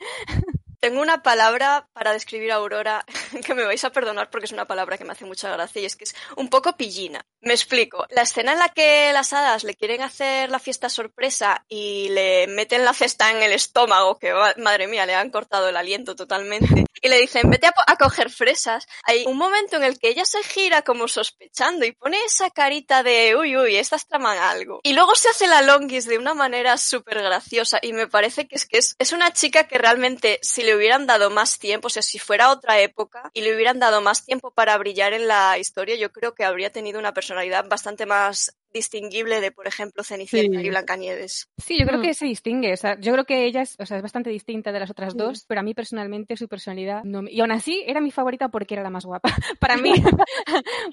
Tengo 0.81 0.99
una 0.99 1.21
palabra 1.21 1.87
para 1.93 2.11
describir 2.11 2.51
a 2.51 2.55
Aurora 2.55 3.05
que 3.45 3.53
me 3.53 3.65
vais 3.65 3.83
a 3.85 3.91
perdonar 3.91 4.31
porque 4.31 4.47
es 4.47 4.51
una 4.51 4.65
palabra 4.65 4.97
que 4.97 5.05
me 5.05 5.11
hace 5.11 5.25
mucha 5.25 5.51
gracia 5.51 5.79
y 5.79 5.85
es 5.85 5.95
que 5.95 6.05
es 6.05 6.15
un 6.35 6.49
poco 6.49 6.75
pillina. 6.75 7.23
Me 7.41 7.53
explico. 7.53 8.07
La 8.09 8.23
escena 8.23 8.53
en 8.53 8.59
la 8.59 8.69
que 8.69 9.13
las 9.13 9.31
hadas 9.31 9.63
le 9.63 9.75
quieren 9.75 10.01
hacer 10.01 10.49
la 10.49 10.57
fiesta 10.57 10.89
sorpresa 10.89 11.65
y 11.69 12.09
le 12.09 12.47
meten 12.47 12.83
la 12.83 12.95
cesta 12.95 13.29
en 13.29 13.43
el 13.43 13.51
estómago, 13.51 14.17
que 14.17 14.33
madre 14.57 14.87
mía, 14.87 15.05
le 15.05 15.13
han 15.13 15.29
cortado 15.29 15.69
el 15.69 15.77
aliento 15.77 16.15
totalmente, 16.15 16.85
y 17.01 17.09
le 17.09 17.19
dicen, 17.19 17.49
vete 17.49 17.67
a, 17.67 17.95
coger 17.95 18.29
fresas. 18.29 18.87
Hay 19.03 19.25
un 19.25 19.37
momento 19.37 19.75
en 19.75 19.83
el 19.83 19.99
que 19.99 20.09
ella 20.09 20.25
se 20.25 20.43
gira 20.43 20.83
como 20.83 21.07
sospechando 21.07 21.85
y 21.85 21.91
pone 21.91 22.17
esa 22.25 22.49
carita 22.51 23.03
de, 23.03 23.35
uy, 23.35 23.57
uy, 23.57 23.75
estas 23.75 24.07
traman 24.07 24.37
algo. 24.37 24.79
Y 24.83 24.93
luego 24.93 25.15
se 25.15 25.29
hace 25.29 25.47
la 25.47 25.61
longis 25.61 26.05
de 26.05 26.17
una 26.17 26.33
manera 26.33 26.77
súper 26.77 27.21
graciosa 27.21 27.79
y 27.81 27.93
me 27.93 28.07
parece 28.07 28.47
que 28.47 28.55
es 28.55 28.65
que 28.65 28.77
es, 28.77 28.95
es 28.99 29.11
una 29.11 29.33
chica 29.33 29.67
que 29.67 29.77
realmente 29.77 30.39
si 30.43 30.61
le 30.63 30.70
hubieran 30.75 31.07
dado 31.07 31.29
más 31.29 31.59
tiempo, 31.59 31.87
o 31.87 31.89
sea, 31.89 32.01
si 32.01 32.19
fuera 32.19 32.51
otra 32.51 32.79
época 32.79 33.29
y 33.33 33.41
le 33.41 33.55
hubieran 33.55 33.79
dado 33.79 34.01
más 34.01 34.25
tiempo 34.25 34.51
para 34.51 34.77
brillar 34.77 35.13
en 35.13 35.27
la 35.27 35.57
historia, 35.57 35.95
yo 35.95 36.11
creo 36.11 36.33
que 36.33 36.43
habría 36.43 36.71
tenido 36.71 36.99
una 36.99 37.13
personalidad 37.13 37.67
bastante 37.67 38.05
más 38.05 38.55
distinguible 38.73 39.41
de, 39.41 39.51
por 39.51 39.67
ejemplo, 39.67 40.03
Cenicienta 40.03 40.59
Sí. 40.59 40.65
y 40.65 40.69
Blancanieves. 40.69 41.47
Sí, 41.57 41.77
yo 41.79 41.85
creo 41.85 41.99
Mm. 41.99 42.03
que 42.03 42.13
se 42.13 42.25
distingue. 42.25 42.73
O 42.73 42.77
sea, 42.77 42.99
yo 42.99 43.11
creo 43.13 43.25
que 43.25 43.45
ella 43.45 43.61
es, 43.61 43.75
o 43.79 43.85
sea, 43.85 43.97
es 43.97 44.03
bastante 44.03 44.29
distinta 44.29 44.71
de 44.71 44.79
las 44.79 44.89
otras 44.89 45.13
Sí. 45.13 45.17
dos, 45.19 45.45
pero 45.47 45.59
a 45.59 45.63
mí 45.63 45.73
personalmente 45.73 46.37
su 46.37 46.47
personalidad 46.47 47.03
no 47.03 47.21
me... 47.21 47.31
Y 47.31 47.41
aún 47.41 47.51
así 47.51 47.83
era 47.85 48.01
mi 48.01 48.11
favorita 48.11 48.49
porque 48.49 48.73
era 48.75 48.83
la 48.83 48.89
más 48.89 49.05
guapa. 49.05 49.29
Para 49.59 49.77
mí, 49.77 49.91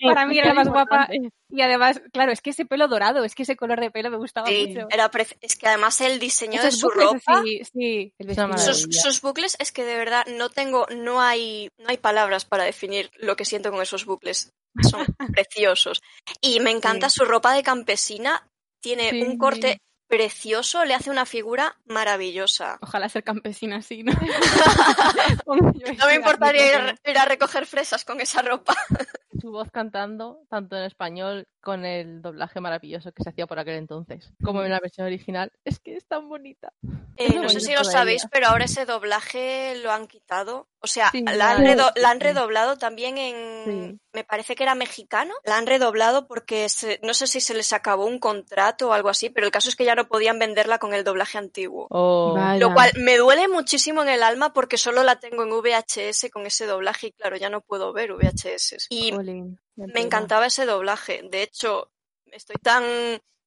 para 0.03 0.27
mí 0.27 0.39
era 0.39 0.49
la 0.49 0.55
más 0.55 0.69
guapa. 0.69 1.09
Y 1.51 1.61
además, 1.63 2.01
claro, 2.13 2.33
es 2.33 2.41
que 2.41 2.51
ese 2.51 2.65
pelo 2.67 2.89
dorado, 2.89 3.25
es 3.25 3.35
que 3.35 3.43
ese 3.45 3.57
color 3.57 3.81
de 3.81 3.91
pelo 3.91 4.11
me 4.11 4.17
gustaba 4.19 4.47
Sí, 4.49 4.67
mucho. 4.69 4.87
era 4.91 5.11
prece- 5.11 5.37
es 5.41 5.57
que 5.57 5.67
además 5.67 6.01
el 6.01 6.19
diseño 6.19 6.63
de 6.63 6.71
su 6.73 6.87
bucles 6.89 7.05
ropa, 7.07 7.41
así, 7.41 7.63
sí, 7.73 8.13
el 8.19 8.59
sus, 8.59 8.87
sus 8.91 9.21
bucles, 9.23 9.57
es 9.59 9.73
que 9.73 9.85
de 9.85 9.97
verdad 9.97 10.27
no 10.27 10.51
tengo, 10.51 10.87
no 10.95 11.21
hay, 11.21 11.71
no 11.79 11.89
hay 11.89 11.97
palabras 11.97 12.45
para 12.45 12.65
definir 12.65 13.11
lo 13.17 13.37
que 13.37 13.45
siento 13.45 13.71
con 13.71 13.81
esos 13.83 14.05
bucles. 14.05 14.53
Son 14.83 15.05
preciosos. 15.33 16.01
Y 16.41 16.61
me 16.61 16.71
encanta 16.71 17.11
su 17.11 17.25
ropa 17.25 17.53
de 17.55 17.63
campesina, 17.63 18.47
tiene 18.81 19.11
Sí. 19.11 19.23
un 19.23 19.39
corte 19.39 19.81
precioso, 20.07 20.85
le 20.87 20.95
hace 20.95 21.11
una 21.11 21.27
figura 21.27 21.77
maravillosa. 21.85 22.79
Ojalá 22.81 23.09
ser 23.11 23.25
campesina 23.25 23.77
así, 23.77 24.03
¿no? 24.03 24.13
No 25.47 26.07
me 26.07 26.15
importaría 26.15 26.89
ir, 26.91 27.01
ir 27.05 27.19
a 27.19 27.25
recoger 27.25 27.67
fresas 27.67 28.05
con 28.05 28.21
esa 28.21 28.43
ropa. 28.43 28.75
Su 29.41 29.51
voz 29.51 29.69
cantando, 29.71 30.41
tanto 30.49 30.77
en 30.77 30.85
español 30.85 31.47
con 31.69 31.85
el 31.85 32.23
doblaje 32.23 32.61
maravilloso 32.63 33.13
que 33.13 33.23
se 33.23 33.29
hacía 33.29 33.47
por 33.47 33.59
aquel 33.59 33.75
entonces, 33.75 34.33
como 34.43 34.63
en 34.63 34.71
la 34.71 34.81
versión 34.81 35.07
original. 35.07 35.53
Es 35.67 35.79
que 35.81 35.97
es 35.97 36.07
tan 36.07 36.27
bonita. 36.31 36.73
Eh, 37.19 37.27
Es 37.27 37.35
no 37.35 37.49
sé 37.51 37.61
si 37.61 37.75
lo 37.75 37.85
sabéis, 37.85 38.23
ella. 38.23 38.31
pero 38.33 38.47
ahora 38.47 38.65
ese 38.65 38.87
doblaje 38.87 39.75
lo 39.83 39.93
han 39.93 40.07
quitado. 40.07 40.67
O 40.81 40.87
sea, 40.87 41.11
Sí, 41.11 41.23
la, 41.25 41.51
han 41.51 41.65
ya, 41.65 41.75
redo- 41.75 41.93
sí, 41.95 42.01
la 42.01 42.11
han 42.11 42.19
sí. 42.19 42.25
redoblado 42.25 42.79
también 42.79 43.19
en... 43.19 43.65
Sí. 43.67 44.01
Me 44.15 44.25
parece 44.25 44.57
que 44.57 44.63
era 44.63 44.75
mexicano. 44.75 45.35
La 45.45 45.59
han 45.59 45.67
redoblado 45.67 46.27
porque 46.27 46.69
se- 46.71 47.01
no 47.03 47.13
sé 47.13 47.27
si 47.27 47.41
se 47.43 47.53
les 47.53 47.73
acabó 47.75 48.07
un 48.07 48.19
contrato 48.19 48.89
o 48.89 48.93
algo 48.95 49.11
así, 49.11 49.29
pero 49.29 49.45
el 49.47 49.53
caso 49.53 49.69
es 49.69 49.77
que 49.77 49.85
ya 49.85 49.95
no 49.95 50.09
podían 50.09 50.39
venderla 50.39 50.79
con 50.79 50.95
el 50.95 51.05
doblaje 51.05 51.37
antiguo. 51.37 51.87
Oh. 51.91 52.35
Lo 52.59 52.73
cual 52.73 52.93
me 52.97 53.19
duele 53.19 53.47
muchísimo 53.49 54.03
en 54.03 54.09
el 54.09 54.23
alma 54.23 54.55
porque 54.55 54.79
solo 54.79 55.03
la 55.03 55.21
tengo 55.21 55.43
en 55.43 55.51
VHS 55.51 56.31
con 56.33 56.47
ese 56.47 56.65
doblaje 56.65 57.09
y 57.09 57.13
claro, 57.13 57.37
ya 57.37 57.51
no 57.51 57.61
puedo 57.61 57.93
ver 57.93 58.13
VHS. 58.15 58.87
Y. 58.89 59.13
me 59.87 60.01
encantaba 60.01 60.47
ese 60.47 60.67
doblaje. 60.67 61.23
De 61.31 61.43
hecho, 61.43 61.91
estoy 62.33 62.57
tan 62.63 62.85